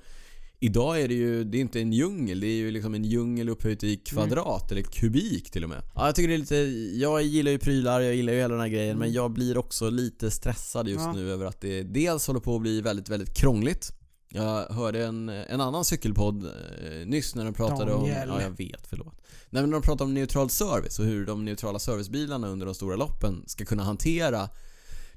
Idag 0.61 1.01
är 1.01 1.07
det 1.07 1.13
ju, 1.13 1.43
det 1.43 1.57
är 1.57 1.61
inte 1.61 1.81
en 1.81 1.93
djungel, 1.93 2.39
det 2.39 2.47
är 2.47 2.55
ju 2.57 2.71
liksom 2.71 2.95
en 2.95 3.03
djungel 3.05 3.49
upphöjt 3.49 3.83
i 3.83 3.97
kvadrat 3.97 4.71
eller 4.71 4.81
kubik 4.81 5.51
till 5.51 5.63
och 5.63 5.69
med. 5.69 5.81
Ja, 5.95 6.05
jag 6.05 6.15
tycker 6.15 6.27
det 6.27 6.33
är 6.33 6.37
lite, 6.37 6.55
jag 6.99 7.23
gillar 7.23 7.51
ju 7.51 7.59
prylar, 7.59 8.01
jag 8.01 8.15
gillar 8.15 8.33
ju 8.33 8.39
hela 8.39 8.53
den 8.53 8.61
här 8.61 8.67
grejen 8.69 8.97
men 8.97 9.13
jag 9.13 9.31
blir 9.31 9.57
också 9.57 9.89
lite 9.89 10.31
stressad 10.31 10.87
just 10.87 11.05
Ja. 11.05 11.13
nu 11.13 11.31
över 11.31 11.45
att 11.45 11.61
det 11.61 11.83
dels 11.83 12.27
håller 12.27 12.39
på 12.39 12.55
att 12.55 12.61
bli 12.61 12.81
väldigt, 12.81 13.09
väldigt 13.09 13.33
krångligt. 13.37 13.91
Jag 14.31 14.65
hörde 14.65 15.05
en, 15.05 15.29
en 15.29 15.61
annan 15.61 15.85
cykelpodd 15.85 16.45
eh, 16.45 17.05
nyss 17.05 17.35
när 17.35 17.45
de 17.45 17.53
pratade 17.53 17.91
Daniel. 17.91 18.29
om... 18.29 18.35
Ja, 18.35 18.41
jag 18.41 18.57
vet, 18.57 18.87
förlåt. 18.87 19.13
Nej 19.49 19.63
men 19.63 19.71
de 19.71 19.81
pratade 19.81 20.03
om 20.03 20.13
neutral 20.13 20.49
service 20.49 20.99
och 20.99 21.05
hur 21.05 21.25
de 21.25 21.45
neutrala 21.45 21.79
servicebilarna 21.79 22.47
under 22.47 22.65
de 22.65 22.75
stora 22.75 22.95
loppen 22.95 23.43
ska 23.47 23.65
kunna 23.65 23.83
hantera 23.83 24.49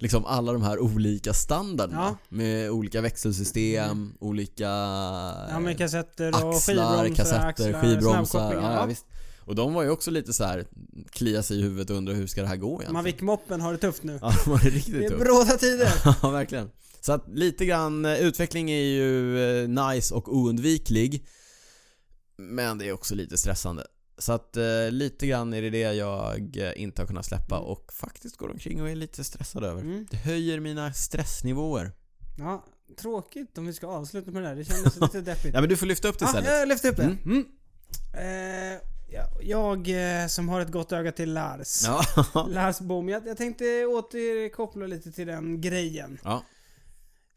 liksom 0.03 0.25
alla 0.25 0.53
de 0.53 0.63
här 0.63 0.79
olika 0.79 1.35
standarderna. 1.35 2.01
Ja. 2.03 2.17
Med 2.37 2.71
olika 2.71 3.01
växelsystem, 3.01 4.13
olika 4.21 4.65
Ja 5.51 5.61
med 5.61 5.79
kassetter 5.79 6.29
och 6.45 6.55
axlar, 6.55 7.05
skivbromsar, 7.05 7.15
kassetter, 7.17 7.47
axlar, 7.47 7.81
skivbromsar. 7.81 8.55
Ja, 8.55 8.89
Ja. 8.89 8.95
Och 9.45 9.55
de 9.55 9.75
var 9.75 9.83
ju 9.83 9.91
också 9.91 10.11
lite 10.11 10.33
så 10.33 10.45
här 10.45 10.65
klia 11.11 11.43
sig 11.43 11.59
i 11.59 11.63
huvudet 11.63 11.91
och 11.91 11.97
undra 11.97 12.13
hur 12.15 12.27
ska 12.27 12.41
det 12.43 12.49
här 12.49 12.57
gå 12.57 12.83
egentligen? 12.83 12.95
Mavic-moppen 12.95 13.61
har 13.61 13.73
det 13.73 13.79
tufft 13.79 14.03
nu. 14.03 14.19
Ja, 14.23 14.35
de 14.45 14.51
var 14.51 14.59
Det 14.59 14.71
riktigt 14.71 14.95
är 14.95 15.09
tufft. 15.09 15.21
bråda 15.25 15.57
tider. 15.59 15.89
Ja, 16.23 16.31
verkligen. 16.31 16.71
Så 17.01 17.13
att 17.13 17.25
lite 17.29 17.65
grann, 17.67 18.05
eh, 18.05 18.19
utveckling 18.21 18.71
är 18.71 18.83
ju 18.83 19.39
eh, 19.63 19.69
nice 19.69 20.15
och 20.15 20.37
oundviklig. 20.37 21.27
Men 22.39 22.79
det 22.79 22.89
är 22.89 22.93
också 22.93 23.15
lite 23.15 23.39
stressande. 23.39 23.87
Så 24.19 24.33
att 24.33 24.57
eh, 24.57 24.91
lite 24.91 25.27
grann 25.27 25.55
är 25.55 25.63
det 25.63 25.71
det 25.71 25.79
jag 25.95 26.57
eh, 26.57 26.73
inte 26.83 27.03
har 27.03 27.07
kunnat 27.07 27.27
släppa 27.27 27.57
Mm. 27.57 27.69
och 27.69 27.93
faktiskt 27.93 28.37
går 28.37 28.51
omkring 28.51 28.83
och 28.83 28.91
är 28.91 28.95
lite 28.97 29.25
stressad 29.25 29.65
över. 29.65 29.81
Mm. 29.81 30.07
Det 30.11 30.17
höjer 30.17 30.61
mina 30.61 30.93
stressnivåer. 30.93 31.93
Ja, 32.39 32.65
tråkigt 33.01 33.59
om 33.59 33.67
vi 33.67 33.73
ska 33.73 33.87
avsluta 33.87 34.31
med 34.31 34.43
det 34.43 34.49
här. 34.49 34.57
Det 34.57 34.65
kändes 34.65 35.01
lite 35.01 35.21
deppigt. 35.31 35.55
Ja 35.55 35.61
men 35.61 35.69
du 35.69 35.77
får 35.77 35.87
lyfta 35.87 36.09
upp 36.09 36.19
det 36.19 36.25
Ja, 36.25 36.29
istället. 36.29 36.51
jag 36.51 36.69
lyfter 36.69 36.89
upp 36.89 36.97
det. 36.97 37.03
Mm. 37.03 37.19
Mm. 37.25 37.47
Eh, 38.15 38.81
ja, 39.11 39.25
jag 39.43 39.89
eh, 40.23 40.27
som 40.27 40.49
har 40.49 40.61
ett 40.61 40.71
gott 40.73 40.93
öga 40.93 41.13
till 41.13 41.33
Lars. 41.33 41.83
Ja. 41.87 42.47
Lars 42.49 42.79
Bom. 42.81 43.09
Jag, 43.09 43.27
jag 43.27 43.37
tänkte 43.37 43.87
återkoppla 43.87 44.87
lite 44.87 45.13
till 45.13 45.27
den 45.27 45.61
grejen. 45.61 46.19
ja. 46.25 46.45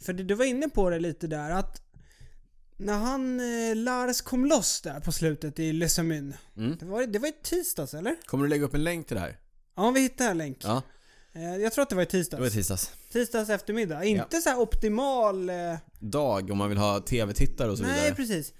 För 0.02 0.14
du, 0.14 0.24
du 0.24 0.36
var 0.36 0.46
inne 0.46 0.70
på 0.70 0.90
det 0.90 1.00
lite 1.00 1.28
där 1.28 1.50
att 1.52 1.82
när 2.78 2.94
han, 2.98 3.40
eh, 3.40 3.76
Lars 3.76 4.22
kom 4.22 4.46
loss 4.46 4.82
där 4.82 5.00
på 5.00 5.12
slutet 5.12 5.60
i 5.60 5.74
Lesamyn. 5.74 6.34
Mm. 6.58 6.78
Det 6.80 6.86
var, 6.86 7.06
det 7.06 7.20
var 7.20 7.28
i 7.28 7.34
tisdags 7.44 7.94
eller? 7.94 8.16
Kommer 8.26 8.44
du 8.44 8.50
lägga 8.50 8.66
upp 8.66 8.74
en 8.74 8.84
länk 8.84 9.08
till 9.08 9.16
det 9.16 9.22
här? 9.22 9.38
Ja, 9.76 9.92
vi 9.92 10.00
hittade 10.02 10.30
en 10.30 10.38
länk. 10.38 10.58
Ja, 10.64 10.82
Eh, 11.38 11.56
jag 11.58 11.74
tror 11.74 11.84
att 11.84 11.90
det 11.90 11.96
var 11.96 12.04
i 12.04 12.06
det 12.06 12.14
var 12.14 12.48
i 12.48 12.50
tisdags. 12.50 12.52
tisdags. 12.54 12.92
Tisdags 13.12 13.50
eftermiddag. 13.50 14.04
Inte 14.04 14.42
så 14.42 14.50
här 14.50 14.60
optimal... 14.60 15.50
Eh, 15.50 15.76
Dag 16.00 16.52
om 16.52 16.58
man 16.58 16.70
vill 16.70 16.78
ha 16.78 17.00
TV-tittare 17.00 17.72
och 17.72 17.78
så 17.78 17.84
nej, 17.84 17.96
vidare. 18.02 18.16
precis. 18.16 18.54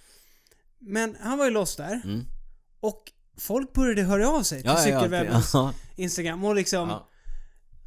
Men 0.80 1.18
han 1.22 1.38
var 1.38 1.46
ju 1.46 1.52
loss 1.52 1.76
där. 1.76 2.02
Mm. 2.04 2.26
Och 2.80 3.04
folk 3.38 3.74
började 3.74 4.02
höra 4.04 4.30
av 4.30 4.44
sig 4.44 4.62
till 4.62 4.70
Ja, 4.72 4.78
cykelwebbens 4.78 5.52
ja. 5.54 5.74
Instagram 5.96 6.44
och 6.44 6.56
liksom... 6.56 6.90
ja. 6.90 7.10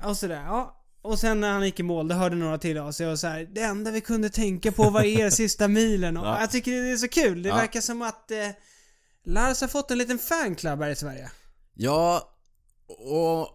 Och 0.09 0.17
sådär, 0.17 0.43
ja. 0.47 0.78
Och 1.09 1.19
sen 1.19 1.41
när 1.41 1.53
han 1.53 1.65
gick 1.65 1.81
i 1.81 1.83
mål, 1.83 2.09
då 2.09 2.15
hörde 2.15 2.37
några 2.37 2.59
till 2.59 2.79
av 2.79 2.93
sig 2.93 3.07
och 3.07 3.19
så 3.19 3.27
här, 3.27 3.49
det 3.55 3.61
enda 3.61 3.91
vi 3.91 4.01
kunde 4.01 4.31
tänka 4.31 4.73
på 4.73 4.91
var 4.91 5.03
er 5.03 5.31
sista 5.43 5.69
milen 5.69 6.17
och 6.17 6.27
Ja. 6.27 6.41
jag 6.41 6.51
tycker 6.51 6.71
det 6.73 6.91
är 6.93 6.97
så 6.97 7.09
kul. 7.09 7.43
Det 7.43 7.49
Ja. 7.49 7.57
verkar 7.57 7.81
som 7.81 8.03
att 8.03 8.31
eh, 8.31 8.49
Lars 9.25 9.61
har 9.61 9.69
fått 9.69 9.91
en 9.91 9.99
liten 9.99 10.19
fanclub 10.19 10.79
här 10.81 10.91
i 10.91 10.97
Sverige. 10.97 11.31
Ja, 11.75 12.33
och 12.89 13.49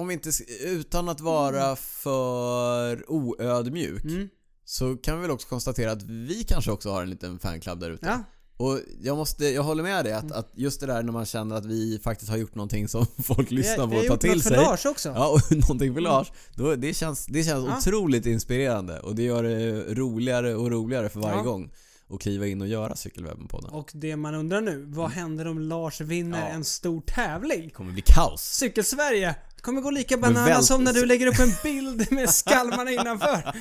om 0.00 0.08
vi 0.08 0.14
inte, 0.14 0.30
utan 0.64 1.08
att 1.08 1.20
vara 1.20 1.76
för 1.76 3.10
oödmjuk 3.10 4.04
Mm. 4.04 4.28
så 4.64 4.96
kan 4.96 5.16
vi 5.16 5.22
väl 5.22 5.30
också 5.30 5.48
konstatera 5.48 5.92
att 5.92 6.02
vi 6.02 6.44
kanske 6.48 6.70
också 6.70 6.90
har 6.90 7.02
en 7.02 7.10
liten 7.10 7.38
fanclub 7.38 7.80
där 7.80 7.90
ute. 7.90 8.06
Ja. 8.06 8.24
Och 8.58 8.80
jag 9.02 9.16
måste, 9.16 9.44
jag 9.48 9.62
håller 9.62 9.82
med 9.82 10.04
dig 10.04 10.12
att, 10.12 10.22
Mm. 10.24 10.38
att 10.38 10.50
just 10.54 10.80
det 10.80 10.86
där 10.86 11.02
när 11.02 11.12
man 11.12 11.26
känner 11.26 11.56
att 11.56 11.64
vi 11.66 11.98
faktiskt 12.02 12.30
har 12.30 12.36
gjort 12.36 12.54
någonting 12.54 12.88
som 12.88 13.06
folk 13.24 13.50
Vi, 13.50 13.54
lyssnar 13.56 13.86
vi 13.86 13.90
på 13.96 13.96
har 13.96 14.02
och 14.02 14.06
tar 14.06 14.12
gjort 14.12 14.20
till 14.20 14.30
något 14.34 14.42
för 14.42 14.50
sig. 14.50 14.58
Lars 14.64 14.86
också. 14.86 15.08
Ja, 15.08 15.28
och 15.28 15.56
någonting 15.56 15.94
för 15.94 16.00
Lars. 16.00 16.32
Då, 16.54 16.74
det 16.76 16.94
känns, 16.94 17.26
det 17.26 17.44
känns 17.44 17.66
Ja. 17.68 17.78
otroligt 17.78 18.26
inspirerande 18.26 19.00
och 19.00 19.14
det 19.14 19.22
gör 19.22 19.42
det 19.42 19.94
roligare 19.94 20.54
och 20.54 20.70
roligare 20.70 21.08
för 21.08 21.20
varje 21.20 21.36
Ja. 21.36 21.42
gång 21.42 21.70
att 22.10 22.20
kliva 22.20 22.46
in 22.46 22.60
och 22.60 22.68
göra 22.68 22.94
Cykelwebben-podden. 22.94 23.70
Och 23.70 23.90
det 23.94 24.16
man 24.16 24.34
undrar 24.34 24.60
nu, 24.60 24.84
vad 24.88 25.10
händer 25.10 25.46
om 25.46 25.58
Lars 25.58 26.00
vinner 26.00 26.40
Ja. 26.40 26.46
en 26.46 26.64
stor 26.64 27.00
tävling? 27.00 27.62
Det 27.64 27.70
kommer 27.70 27.92
bli 27.92 28.02
kaos. 28.02 28.42
Cykel-Sverige 28.42 29.34
kommer 29.60 29.80
gå 29.80 29.90
lika 29.90 30.16
väl- 30.16 30.62
som 30.64 30.84
när 30.84 30.92
du 30.92 31.06
lägger 31.06 31.26
upp 31.26 31.38
en 31.38 31.52
bild 31.62 32.12
med 32.12 32.30
skalmarna 32.30 32.90
innanför. 32.90 33.52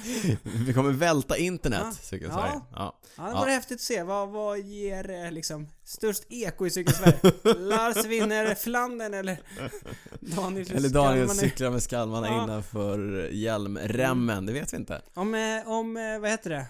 Vi 0.66 0.74
kommer 0.74 0.92
välta 0.92 1.38
internet, 1.38 1.82
Ja. 1.84 1.92
Cykelsverige. 2.02 2.54
Ja. 2.54 2.62
Ja. 2.76 2.96
Ja, 3.18 3.24
det 3.24 3.34
vore 3.40 3.52
häftigt 3.52 3.76
att 3.76 3.82
se. 3.82 4.04
Vad, 4.04 4.30
vad 4.30 4.60
ger 4.60 5.10
eh, 5.26 5.32
liksom 5.32 5.68
störst 5.86 6.24
eko 6.30 6.66
i 6.66 6.70
Cykelsverige? 6.70 7.20
Lars 7.60 8.06
vinner 8.06 8.56
Flandern 8.56 9.14
eller 9.14 9.40
Daniel 10.20 10.72
Eller 10.76 10.90
Daniel 10.90 11.30
cyklar 11.30 11.72
med 11.72 11.84
skalmarna 11.84 12.28
Ja. 12.28 12.44
innanför 12.44 13.30
hjälmremmen, 13.32 14.46
det 14.46 14.54
vet 14.54 14.74
vi 14.74 14.78
inte. 14.78 15.02
Om, 15.14 15.36
eh, 15.36 15.68
om, 15.72 15.98
eh, 15.98 16.20
vad 16.20 16.30
heter 16.30 16.50
det? 16.50 16.66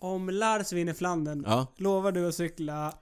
Om 0.00 0.28
Lars 0.30 0.72
vinner 0.72 0.94
Flandern, 0.94 1.44
Ja. 1.46 1.66
lovar 1.76 2.12
du 2.12 2.28
att 2.28 2.34
cykla 2.34 2.92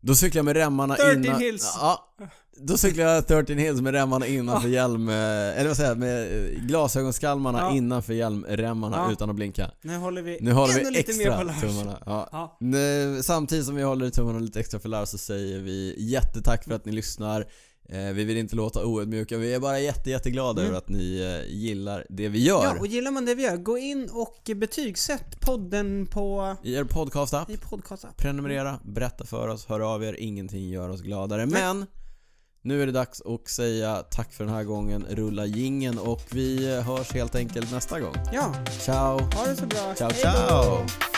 Då 0.00 0.14
cyklar 0.14 0.38
jag 0.38 0.44
med 0.44 0.56
remmarna 0.56 0.94
13 0.94 1.24
innan... 1.24 1.40
hills. 1.40 1.76
Ja. 1.80 2.14
Då 2.56 2.76
cyklar 2.76 3.04
jag 3.04 3.26
13 3.26 3.56
hills 3.58 3.80
med 3.80 3.94
remmarna 3.94 4.26
innanför 4.26 4.68
hjälm... 4.68 5.08
eh, 5.08 5.14
Eller 5.14 5.66
vad 5.66 5.76
säger 5.76 5.88
jag? 5.90 5.98
Med 5.98 6.44
eh, 6.44 6.60
glasögonskalmarna 6.60 7.58
Ja. 7.58 7.76
innanför 7.76 8.12
hjälmremmarna 8.14 8.96
Ja. 8.96 9.12
utan 9.12 9.30
att 9.30 9.36
blinka. 9.36 9.70
Nu 9.82 9.96
håller 9.96 10.22
vi 10.22 10.38
Nu 10.40 10.52
håller 10.52 10.74
vi 10.74 10.90
lite 10.90 11.12
mer 11.12 11.42
på 11.44 11.50
extra 11.50 11.68
tummarna. 11.68 11.98
Ja. 12.06 12.28
Ja. 12.32 12.56
Nu, 12.60 13.20
samtidigt 13.22 13.66
som 13.66 13.74
vi 13.74 13.82
håller 13.82 14.10
tummarna 14.10 14.38
lite 14.38 14.60
extra 14.60 14.80
för 14.80 14.88
Lars 14.88 15.08
så 15.08 15.18
säger 15.18 15.58
vi 15.58 15.94
jättetack 15.98 16.64
för 16.64 16.74
att 16.74 16.84
ni 16.84 16.92
lyssnar. 16.92 17.46
Eh, 17.88 17.98
vi 18.12 18.24
vill 18.24 18.36
inte 18.36 18.56
låta 18.56 18.84
oödmjuka, 18.84 19.36
vi 19.38 19.54
är 19.54 19.60
bara 19.60 19.80
jätte, 19.80 20.10
jätteglada 20.10 20.60
Mm. 20.62 20.68
över 20.70 20.78
att 20.78 20.88
ni 20.88 21.20
eh, 21.46 21.54
gillar 21.54 22.06
det 22.08 22.28
vi 22.28 22.42
gör. 22.44 22.64
Ja, 22.64 22.76
och 22.80 22.86
gillar 22.86 23.10
man 23.10 23.24
det 23.24 23.34
vi 23.34 23.42
gör, 23.42 23.56
gå 23.56 23.78
in 23.78 24.08
och 24.12 24.50
betygsätt 24.56 25.40
podden 25.40 26.06
på 26.06 26.56
I 26.62 26.74
er 26.74 26.84
podcast-app. 26.84 27.50
i 27.50 27.56
podcast-app. 27.56 28.16
Prenumerera, 28.16 28.80
berätta 28.84 29.24
för 29.24 29.48
oss, 29.48 29.66
hör 29.66 29.80
av 29.94 30.04
er, 30.04 30.16
ingenting 30.18 30.68
gör 30.70 30.88
oss 30.88 31.00
gladare. 31.00 31.46
Men 31.46 31.86
nu 32.62 32.82
är 32.82 32.86
det 32.86 32.92
dags 32.92 33.22
att 33.22 33.48
säga 33.48 33.96
tack 33.96 34.32
för 34.32 34.44
den 34.44 34.54
här 34.54 34.64
gången, 34.64 35.06
rulla 35.10 35.46
gingen 35.46 35.98
och 35.98 36.22
vi 36.30 36.80
hörs 36.80 37.12
helt 37.12 37.34
enkelt 37.34 37.72
nästa 37.72 38.00
gång. 38.00 38.14
Ja, 38.32 38.54
Ciao! 38.80 39.18
ha 39.20 39.46
det 39.46 39.56
så 39.56 39.66
bra. 39.66 39.94
Ciao 39.96 40.10
Hej 40.12 40.22
då. 40.24 40.86
ciao! 40.88 41.13